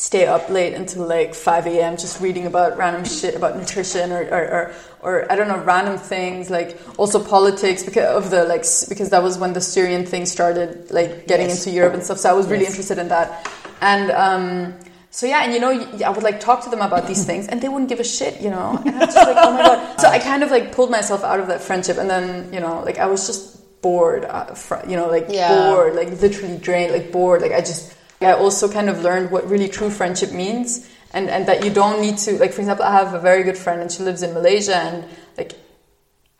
stay 0.00 0.26
up 0.26 0.48
late 0.48 0.72
until 0.72 1.06
like 1.06 1.34
5 1.34 1.66
a.m. 1.66 1.98
just 1.98 2.22
reading 2.22 2.46
about 2.46 2.78
random 2.78 3.04
shit 3.04 3.34
about 3.34 3.58
nutrition 3.58 4.10
or, 4.12 4.22
or, 4.22 4.44
or, 4.48 4.74
or, 5.02 5.30
I 5.30 5.36
don't 5.36 5.46
know, 5.46 5.58
random 5.58 5.98
things, 5.98 6.48
like 6.48 6.80
also 6.98 7.22
politics 7.22 7.82
because 7.82 8.06
of 8.24 8.30
the, 8.30 8.44
like, 8.44 8.64
because 8.88 9.10
that 9.10 9.22
was 9.22 9.36
when 9.36 9.52
the 9.52 9.60
Syrian 9.60 10.06
thing 10.06 10.24
started, 10.24 10.90
like, 10.90 11.26
getting 11.26 11.50
yes. 11.50 11.66
into 11.66 11.76
Europe 11.76 11.92
and 11.92 12.02
stuff. 12.02 12.16
So 12.16 12.30
I 12.30 12.32
was 12.32 12.46
really 12.46 12.62
yes. 12.62 12.70
interested 12.70 12.96
in 12.96 13.08
that. 13.08 13.46
And, 13.82 14.10
um, 14.12 14.74
so 15.10 15.26
yeah, 15.26 15.44
and 15.44 15.52
you 15.52 15.60
know, 15.60 15.70
I 16.02 16.08
would 16.08 16.22
like 16.22 16.40
talk 16.40 16.64
to 16.64 16.70
them 16.70 16.80
about 16.80 17.06
these 17.06 17.26
things, 17.26 17.46
and 17.48 17.60
they 17.60 17.68
wouldn't 17.68 17.90
give 17.90 18.00
a 18.00 18.04
shit, 18.04 18.40
you 18.40 18.48
know. 18.48 18.80
And 18.86 18.94
I 18.94 19.04
was 19.06 19.14
just 19.14 19.26
like, 19.26 19.36
oh 19.38 19.52
my 19.52 19.62
god. 19.62 20.00
So 20.00 20.06
I 20.08 20.20
kind 20.20 20.44
of 20.44 20.52
like 20.52 20.70
pulled 20.70 20.92
myself 20.92 21.24
out 21.24 21.40
of 21.40 21.48
that 21.48 21.60
friendship, 21.60 21.98
and 21.98 22.08
then 22.08 22.54
you 22.54 22.60
know, 22.60 22.80
like 22.84 22.98
I 22.98 23.06
was 23.06 23.26
just 23.26 23.82
bored, 23.82 24.24
uh, 24.24 24.54
you 24.86 24.94
know, 24.94 25.08
like 25.08 25.26
yeah. 25.28 25.72
bored, 25.72 25.96
like 25.96 26.10
literally 26.22 26.58
drained, 26.58 26.92
like 26.92 27.10
bored. 27.10 27.42
Like 27.42 27.50
I 27.50 27.58
just 27.58 27.92
I 28.20 28.32
also 28.34 28.70
kind 28.70 28.88
of 28.88 29.02
learned 29.02 29.30
what 29.30 29.48
really 29.48 29.68
true 29.68 29.90
friendship 29.90 30.32
means 30.32 30.88
and, 31.12 31.28
and 31.28 31.46
that 31.46 31.64
you 31.64 31.70
don't 31.70 32.00
need 32.00 32.18
to, 32.18 32.38
like, 32.38 32.52
for 32.52 32.60
example, 32.60 32.84
I 32.84 32.92
have 32.92 33.14
a 33.14 33.20
very 33.20 33.42
good 33.42 33.56
friend 33.56 33.80
and 33.80 33.90
she 33.90 34.02
lives 34.02 34.22
in 34.22 34.34
Malaysia 34.34 34.76
and, 34.76 35.04
like, 35.36 35.54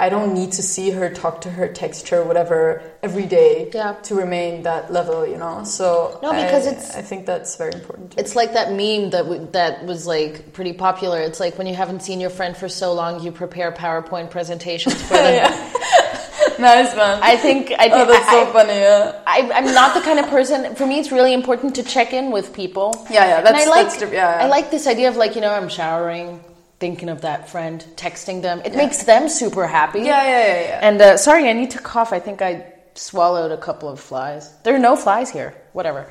I 0.00 0.08
don't 0.08 0.32
need 0.32 0.52
to 0.52 0.62
see 0.62 0.90
her, 0.90 1.10
talk 1.10 1.42
to 1.42 1.50
her, 1.50 1.68
text 1.68 2.08
her, 2.08 2.24
whatever, 2.24 2.82
every 3.02 3.26
day 3.26 3.70
yeah. 3.74 3.92
to 4.04 4.14
remain 4.14 4.62
that 4.62 4.90
level, 4.90 5.26
you 5.26 5.36
know. 5.36 5.62
So 5.64 6.18
no, 6.22 6.32
because 6.32 6.66
I, 6.66 6.70
it's 6.70 6.96
I 6.96 7.02
think 7.02 7.26
that's 7.26 7.56
very 7.56 7.74
important. 7.74 8.14
It's 8.16 8.34
like 8.34 8.54
that 8.54 8.70
meme 8.70 9.10
that 9.10 9.24
w- 9.24 9.46
that 9.52 9.84
was 9.84 10.06
like 10.06 10.54
pretty 10.54 10.72
popular. 10.72 11.20
It's 11.20 11.38
like 11.38 11.58
when 11.58 11.66
you 11.66 11.74
haven't 11.74 12.00
seen 12.00 12.18
your 12.18 12.30
friend 12.30 12.56
for 12.56 12.66
so 12.66 12.94
long, 12.94 13.22
you 13.22 13.30
prepare 13.30 13.72
PowerPoint 13.72 14.30
presentations 14.30 15.02
for 15.02 15.14
them. 15.14 15.52
nice 16.60 16.94
man. 16.94 17.20
I 17.22 17.36
think 17.36 17.72
I 17.72 17.88
think 17.88 18.08
oh, 18.08 18.12
that's 18.12 18.30
so 18.30 18.48
I, 18.48 18.52
funny. 18.52 18.74
Yeah. 18.74 19.20
I, 19.26 19.50
I'm 19.54 19.66
not 19.66 19.94
the 19.94 20.00
kind 20.00 20.18
of 20.18 20.28
person. 20.28 20.74
For 20.74 20.86
me, 20.86 20.98
it's 20.98 21.12
really 21.12 21.32
important 21.32 21.74
to 21.76 21.82
check 21.82 22.12
in 22.12 22.30
with 22.30 22.52
people. 22.52 22.94
Yeah, 23.10 23.26
yeah. 23.26 23.38
And 23.38 23.56
I 23.56 23.66
like 23.66 23.88
that's 23.88 24.00
yeah, 24.02 24.38
yeah. 24.38 24.44
I 24.44 24.46
like 24.46 24.70
this 24.70 24.86
idea 24.86 25.08
of 25.08 25.16
like 25.16 25.34
you 25.34 25.40
know 25.40 25.52
I'm 25.52 25.68
showering, 25.68 26.40
thinking 26.78 27.08
of 27.08 27.22
that 27.22 27.50
friend, 27.50 27.84
texting 27.96 28.42
them. 28.42 28.62
It 28.64 28.74
makes 28.74 29.04
them 29.04 29.28
super 29.28 29.66
happy. 29.66 30.00
Yeah, 30.00 30.22
yeah, 30.22 30.46
yeah, 30.46 30.62
yeah. 30.62 30.80
And 30.82 31.02
uh, 31.02 31.16
sorry, 31.16 31.48
I 31.48 31.52
need 31.52 31.72
to 31.72 31.78
cough. 31.78 32.12
I 32.12 32.20
think 32.20 32.42
I 32.42 32.72
swallowed 32.94 33.52
a 33.52 33.58
couple 33.58 33.88
of 33.88 34.00
flies. 34.00 34.52
There 34.62 34.74
are 34.74 34.78
no 34.78 34.96
flies 34.96 35.30
here. 35.30 35.54
Whatever. 35.72 36.06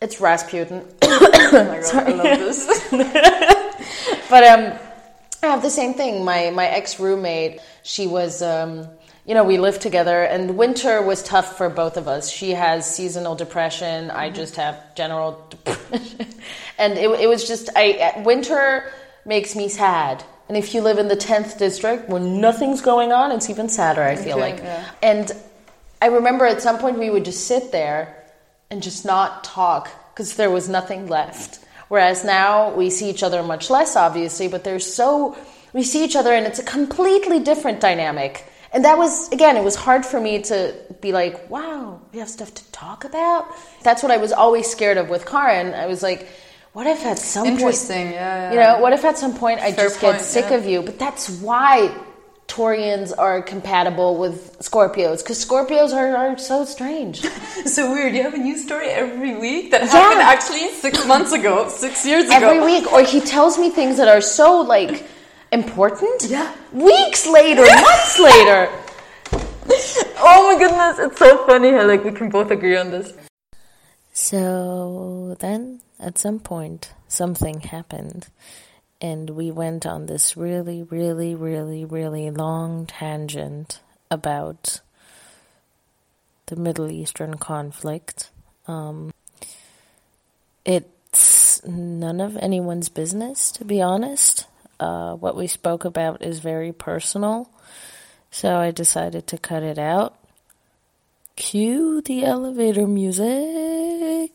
It's 0.00 0.20
Rasputin. 0.20 0.86
oh 1.02 1.50
my 1.52 1.80
god, 1.80 1.94
I 1.94 2.10
love 2.10 2.38
this. 2.38 2.66
but 4.30 4.44
um, 4.44 4.78
I 5.42 5.46
have 5.46 5.62
the 5.62 5.70
same 5.70 5.94
thing. 5.94 6.24
My 6.24 6.50
my 6.50 6.66
ex 6.66 6.98
roommate, 7.00 7.60
she 7.82 8.06
was, 8.06 8.42
um, 8.42 8.88
you 9.26 9.34
know, 9.34 9.44
we 9.44 9.58
lived 9.58 9.80
together, 9.80 10.22
and 10.22 10.58
winter 10.58 11.00
was 11.00 11.22
tough 11.22 11.56
for 11.56 11.70
both 11.70 11.96
of 11.96 12.08
us. 12.08 12.30
She 12.30 12.50
has 12.50 12.88
seasonal 12.92 13.34
depression. 13.34 14.10
I 14.10 14.26
mm-hmm. 14.26 14.36
just 14.36 14.56
have 14.56 14.94
general 14.94 15.46
depression, 15.48 16.26
and 16.78 16.98
it, 16.98 17.08
it 17.20 17.28
was 17.28 17.48
just 17.48 17.70
I 17.74 18.22
winter 18.24 18.92
makes 19.24 19.56
me 19.56 19.68
sad. 19.68 20.22
And 20.46 20.58
if 20.58 20.74
you 20.74 20.82
live 20.82 20.98
in 20.98 21.08
the 21.08 21.16
tenth 21.16 21.58
district 21.58 22.08
where 22.10 22.20
nothing's 22.20 22.82
going 22.82 23.12
on, 23.12 23.32
it's 23.32 23.48
even 23.48 23.70
sadder. 23.70 24.02
I 24.02 24.16
feel 24.16 24.36
Okay, 24.36 24.52
like, 24.52 24.58
yeah. 24.58 24.90
and 25.02 25.32
I 26.02 26.08
remember 26.08 26.44
at 26.44 26.60
some 26.60 26.78
point 26.78 26.98
we 26.98 27.08
would 27.08 27.24
just 27.24 27.46
sit 27.46 27.72
there 27.72 28.22
and 28.70 28.82
just 28.82 29.06
not 29.06 29.42
talk 29.42 29.90
because 30.12 30.36
there 30.36 30.50
was 30.50 30.68
nothing 30.68 31.06
left. 31.08 31.60
Whereas 31.88 32.24
now 32.24 32.74
we 32.74 32.90
see 32.90 33.08
each 33.08 33.22
other 33.22 33.42
much 33.42 33.70
less, 33.70 33.96
obviously, 33.96 34.48
but 34.48 34.64
there's 34.64 34.84
so 34.84 35.36
we 35.72 35.82
see 35.82 36.04
each 36.04 36.16
other 36.16 36.32
and 36.32 36.46
it's 36.46 36.58
a 36.58 36.64
completely 36.64 37.40
different 37.40 37.80
dynamic. 37.80 38.44
And 38.74 38.84
that 38.84 38.98
was 38.98 39.30
again, 39.30 39.56
it 39.56 39.62
was 39.62 39.76
hard 39.76 40.04
for 40.04 40.20
me 40.20 40.42
to 40.42 40.74
be 41.00 41.12
like, 41.12 41.48
wow, 41.48 42.02
we 42.12 42.18
have 42.18 42.28
stuff 42.28 42.52
to 42.52 42.72
talk 42.72 43.04
about. 43.04 43.46
That's 43.82 44.02
what 44.02 44.10
I 44.10 44.16
was 44.16 44.32
always 44.32 44.68
scared 44.68 44.98
of 44.98 45.08
with 45.08 45.24
Karin. 45.26 45.72
I 45.74 45.86
was 45.86 46.02
like, 46.02 46.28
what 46.72 46.88
if 46.88 47.06
at 47.06 47.20
some 47.20 47.44
point 47.44 47.60
Interesting. 47.60 48.10
Yeah, 48.10 48.16
yeah. 48.16 48.50
you 48.50 48.58
know, 48.58 48.82
what 48.82 48.92
if 48.92 49.04
at 49.04 49.16
some 49.16 49.34
point 49.36 49.60
I 49.60 49.70
Fair 49.70 49.84
just 49.84 50.00
get 50.00 50.20
sick 50.20 50.46
yeah. 50.50 50.56
of 50.56 50.66
you? 50.66 50.82
But 50.82 50.98
that's 50.98 51.30
why 51.40 51.96
Taurians 52.48 53.12
are 53.16 53.40
compatible 53.42 54.16
with 54.16 54.58
Scorpios 54.58 55.22
because 55.22 55.44
Scorpios 55.44 55.92
are, 55.92 56.16
are 56.16 56.36
so 56.36 56.64
strange. 56.64 57.20
so 57.64 57.92
weird. 57.92 58.14
You 58.16 58.24
have 58.24 58.34
a 58.34 58.38
new 58.38 58.58
story 58.58 58.88
every 58.88 59.36
week 59.36 59.70
that 59.70 59.82
happened 59.82 60.20
actually 60.20 60.68
six 60.72 61.06
months 61.06 61.30
ago, 61.30 61.68
six 61.68 62.04
years 62.04 62.26
ago. 62.26 62.34
Every 62.34 62.60
week, 62.60 62.92
or 62.92 63.02
he 63.02 63.20
tells 63.20 63.56
me 63.56 63.70
things 63.70 63.96
that 63.98 64.08
are 64.08 64.20
so 64.20 64.60
like 64.60 65.06
important. 65.52 66.24
Yeah. 66.26 66.54
Weeks 66.72 67.26
later, 67.26 67.62
months 67.66 68.18
later. 68.18 68.68
Oh 70.18 70.52
my 70.52 70.58
goodness, 70.58 70.98
it's 70.98 71.18
so 71.18 71.46
funny 71.46 71.70
how 71.70 71.86
like 71.86 72.04
we 72.04 72.12
can 72.12 72.28
both 72.28 72.50
agree 72.50 72.76
on 72.76 72.90
this. 72.90 73.12
So 74.12 75.36
then, 75.40 75.80
at 75.98 76.18
some 76.18 76.38
point, 76.38 76.92
something 77.08 77.60
happened, 77.60 78.28
and 79.00 79.30
we 79.30 79.50
went 79.50 79.84
on 79.86 80.06
this 80.06 80.36
really, 80.36 80.82
really, 80.84 81.34
really, 81.34 81.84
really 81.84 82.30
long 82.30 82.86
tangent 82.86 83.80
about 84.10 84.80
the 86.46 86.56
Middle 86.56 86.90
Eastern 86.90 87.34
conflict. 87.34 88.30
Um, 88.68 89.12
it's 90.64 91.64
none 91.66 92.20
of 92.20 92.36
anyone's 92.36 92.88
business, 92.88 93.50
to 93.52 93.64
be 93.64 93.82
honest. 93.82 94.46
Uh, 94.84 95.14
what 95.14 95.34
we 95.34 95.46
spoke 95.46 95.86
about 95.86 96.20
is 96.22 96.40
very 96.40 96.70
personal, 96.70 97.50
so 98.30 98.58
I 98.58 98.70
decided 98.70 99.26
to 99.28 99.38
cut 99.38 99.62
it 99.62 99.78
out. 99.78 100.14
Cue 101.36 102.02
the 102.02 102.22
elevator 102.22 102.86
music. 102.86 104.30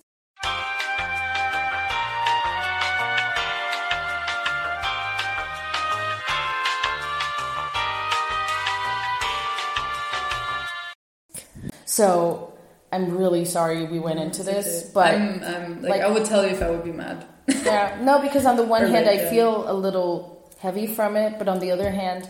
So 11.86 12.58
I'm 12.92 13.16
really 13.16 13.46
sorry 13.46 13.86
we 13.86 14.00
went 14.00 14.20
into 14.20 14.42
this, 14.42 14.90
but 14.92 15.14
I'm, 15.14 15.44
I'm 15.44 15.82
like, 15.84 15.92
like- 15.92 16.02
I 16.02 16.10
would 16.10 16.26
tell 16.26 16.44
you 16.44 16.50
if 16.50 16.64
I 16.64 16.72
would 16.72 16.84
be 16.84 16.92
mad. 16.92 17.24
yeah, 17.48 18.00
no, 18.02 18.20
because 18.20 18.48
on 18.48 18.58
the 18.58 18.64
one 18.64 18.82
Or 18.86 18.88
hand, 18.88 19.06
like, 19.06 19.20
I 19.20 19.24
uh, 19.26 19.30
feel 19.30 19.70
a 19.70 19.74
little 19.74 20.39
heavy 20.60 20.88
from 20.88 21.16
it, 21.18 21.38
but 21.40 21.48
on 21.48 21.60
the 21.60 21.72
other 21.72 21.90
hand, 21.92 22.30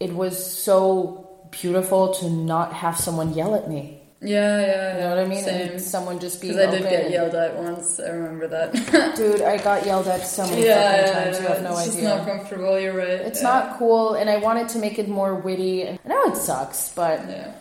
it 0.00 0.12
was 0.14 0.34
so 0.62 1.28
beautiful 1.50 2.14
to 2.14 2.30
not 2.30 2.72
have 2.72 2.96
someone 2.96 3.32
yell 3.34 3.54
at 3.54 3.68
me. 3.68 4.00
yeah, 4.20 4.60
yeah. 4.60 4.94
You 4.94 5.00
know 5.00 5.08
what 5.10 5.18
I 5.18 5.26
mean? 5.28 5.44
Same. 5.44 5.70
And 5.72 5.80
someone 5.80 6.18
just 6.18 6.40
being 6.40 6.54
Because 6.54 6.66
I 6.74 6.76
open. 6.76 6.82
did 6.82 6.90
get 6.90 7.10
yelled 7.10 7.34
at 7.34 7.56
once. 7.56 8.00
I 8.00 8.08
remember 8.10 8.46
that. 8.48 9.14
Dude, 9.16 9.42
I 9.42 9.56
got 9.58 9.86
yelled 9.86 10.08
at 10.08 10.26
so 10.26 10.44
many 10.46 10.64
yeah, 10.66 10.90
fucking 10.90 11.06
yeah, 11.06 11.24
times. 11.24 11.40
You 11.40 11.46
have 11.48 11.62
no 11.62 11.76
idea. 11.76 11.92
it's 11.92 12.02
not 12.02 12.26
comfortable. 12.26 12.78
You're 12.80 12.96
right. 12.96 13.08
It's 13.30 13.42
yeah. 13.42 13.48
not 13.48 13.78
cool, 13.78 14.14
and 14.14 14.28
I 14.28 14.36
wanted 14.38 14.68
to 14.70 14.78
make 14.78 14.98
it 14.98 15.08
more 15.08 15.34
witty. 15.36 15.82
And 15.82 15.98
I 16.04 16.08
know 16.08 16.24
it 16.32 16.36
sucks, 16.36 16.92
but 16.94 17.20
Yeah. 17.28 17.52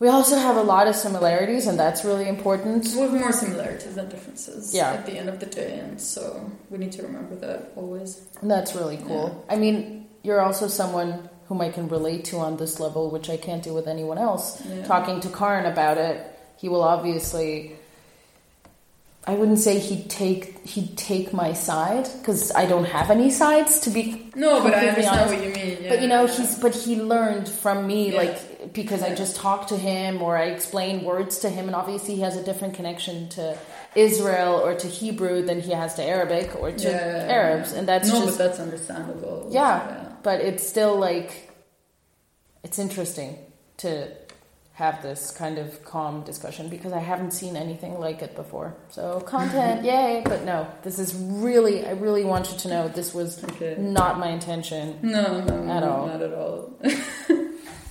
We 0.00 0.08
also 0.08 0.36
have 0.36 0.56
a 0.56 0.62
lot 0.62 0.88
of 0.88 0.96
similarities, 0.96 1.66
and 1.66 1.78
that's 1.78 2.04
really 2.04 2.28
important. 2.28 2.84
We 2.94 3.00
have 3.02 3.12
more 3.12 3.32
similarities 3.32 3.94
than 3.94 4.08
differences. 4.08 4.74
Yeah. 4.74 4.92
At 4.92 5.06
the 5.06 5.16
end 5.16 5.28
of 5.28 5.38
the 5.40 5.46
day, 5.46 5.78
and 5.78 6.00
so 6.00 6.50
we 6.68 6.78
need 6.78 6.92
to 6.92 7.02
remember 7.02 7.36
that 7.36 7.72
always. 7.76 8.26
And 8.40 8.50
that's 8.50 8.74
really 8.74 8.98
cool. 8.98 9.44
I 9.48 9.56
mean, 9.56 10.08
you're 10.22 10.40
also 10.40 10.68
someone 10.68 11.28
whom 11.46 11.60
I 11.60 11.70
can 11.70 11.88
relate 11.88 12.24
to 12.26 12.38
on 12.38 12.56
this 12.56 12.80
level, 12.80 13.10
which 13.10 13.30
I 13.30 13.36
can't 13.36 13.62
do 13.62 13.72
with 13.72 13.86
anyone 13.86 14.18
else. 14.18 14.60
Yeah. 14.66 14.84
Talking 14.84 15.20
to 15.20 15.28
Karin 15.28 15.66
about 15.66 15.96
it, 15.98 16.26
he 16.56 16.68
will 16.68 16.82
obviously. 16.82 17.76
I 19.26 19.34
wouldn't 19.34 19.58
say 19.58 19.78
he'd 19.78 20.10
take 20.10 20.66
he'd 20.66 20.98
take 20.98 21.32
my 21.32 21.54
side 21.54 22.08
because 22.18 22.52
I 22.52 22.66
don't 22.66 22.84
have 22.84 23.10
any 23.10 23.30
sides 23.30 23.80
to 23.80 23.90
be. 23.90 24.30
No, 24.34 24.62
but 24.62 24.74
I 24.74 24.88
understand 24.88 25.20
honest. 25.30 25.34
what 25.34 25.44
you 25.46 25.52
mean. 25.54 25.78
Yeah. 25.82 25.88
But 25.88 26.02
you 26.02 26.08
know, 26.08 26.26
he's 26.26 26.58
but 26.58 26.74
he 26.74 26.96
learned 27.00 27.48
from 27.48 27.86
me, 27.86 28.12
Yeah. 28.12 28.18
like 28.18 28.72
because 28.74 29.02
I 29.02 29.14
just 29.14 29.36
talked 29.36 29.70
to 29.70 29.76
him 29.78 30.20
or 30.20 30.36
I 30.36 30.44
explain 30.46 31.04
words 31.04 31.38
to 31.40 31.48
him, 31.48 31.66
and 31.66 31.74
obviously 31.74 32.16
he 32.16 32.20
has 32.22 32.36
a 32.36 32.42
different 32.44 32.74
connection 32.74 33.28
to 33.30 33.56
Israel 33.94 34.54
or 34.62 34.74
to 34.74 34.86
Hebrew 34.88 35.42
than 35.42 35.60
he 35.60 35.72
has 35.72 35.94
to 35.94 36.02
Arabic 36.02 36.54
or 36.60 36.72
to 36.72 36.92
Arabs, 37.30 37.72
and 37.72 37.88
that's 37.88 38.08
no, 38.12 38.24
just 38.26 38.36
but 38.36 38.44
that's 38.46 38.60
understandable. 38.60 39.48
yeah, 39.50 40.12
but 40.22 40.40
it's 40.40 40.66
still 40.66 40.96
like 40.98 41.50
it's 42.62 42.78
interesting 42.78 43.38
to 43.78 44.08
have 44.74 45.02
this 45.02 45.30
kind 45.30 45.56
of 45.58 45.84
calm 45.84 46.22
discussion 46.24 46.68
because 46.68 46.92
I 46.92 46.98
haven't 46.98 47.30
seen 47.30 47.56
anything 47.56 47.98
like 48.00 48.22
it 48.22 48.34
before. 48.34 48.74
So 48.90 49.20
content, 49.20 49.84
yay! 49.90 50.22
But 50.24 50.44
no, 50.44 50.66
this 50.82 50.98
is 50.98 51.14
really 51.14 51.86
I 51.86 51.92
really 51.92 52.24
want 52.24 52.50
you 52.52 52.58
to 52.58 52.68
know 52.68 52.88
this 52.88 53.14
was 53.14 53.42
Okay. 53.44 53.76
not 53.78 54.18
my 54.18 54.28
intention. 54.30 54.98
No, 55.02 55.40
no, 55.44 55.62
no, 55.62 55.72
At 55.72 55.82
all. 55.84 56.06
not 56.08 56.22
at 56.22 56.32
all. 56.34 56.70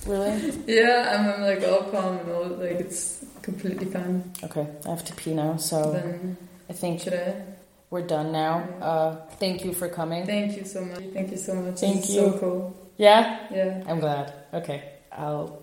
Really? 0.06 0.52
yeah, 0.66 1.16
I'm, 1.18 1.34
I'm 1.34 1.40
like 1.40 1.66
all 1.66 1.90
calm 1.90 2.18
and 2.18 2.30
all 2.30 2.44
like 2.48 2.72
it's 2.72 3.24
completely 3.40 3.86
fine. 3.86 4.30
Okay, 4.42 4.66
I 4.84 4.90
have 4.90 5.02
to 5.06 5.14
pee 5.14 5.32
now, 5.32 5.56
so 5.56 5.92
Then 5.92 6.36
I 6.68 6.74
think 6.74 7.00
should 7.00 7.14
I? 7.14 7.42
we're 7.88 8.06
done 8.06 8.30
now. 8.30 8.58
Uh, 8.82 9.16
thank 9.40 9.64
you 9.64 9.72
for 9.72 9.88
coming. 9.88 10.26
Thank 10.26 10.58
you 10.58 10.64
so 10.66 10.84
much. 10.84 11.04
Thank 11.14 11.30
you 11.30 11.38
so 11.38 11.54
much. 11.54 11.80
Thank 11.80 11.96
It's 12.00 12.10
you. 12.10 12.20
So 12.20 12.38
cool. 12.38 12.76
Yeah, 12.98 13.38
Yeah. 13.50 13.82
I'm 13.88 13.98
glad. 14.00 14.34
Okay, 14.52 14.84
I'll 15.10 15.62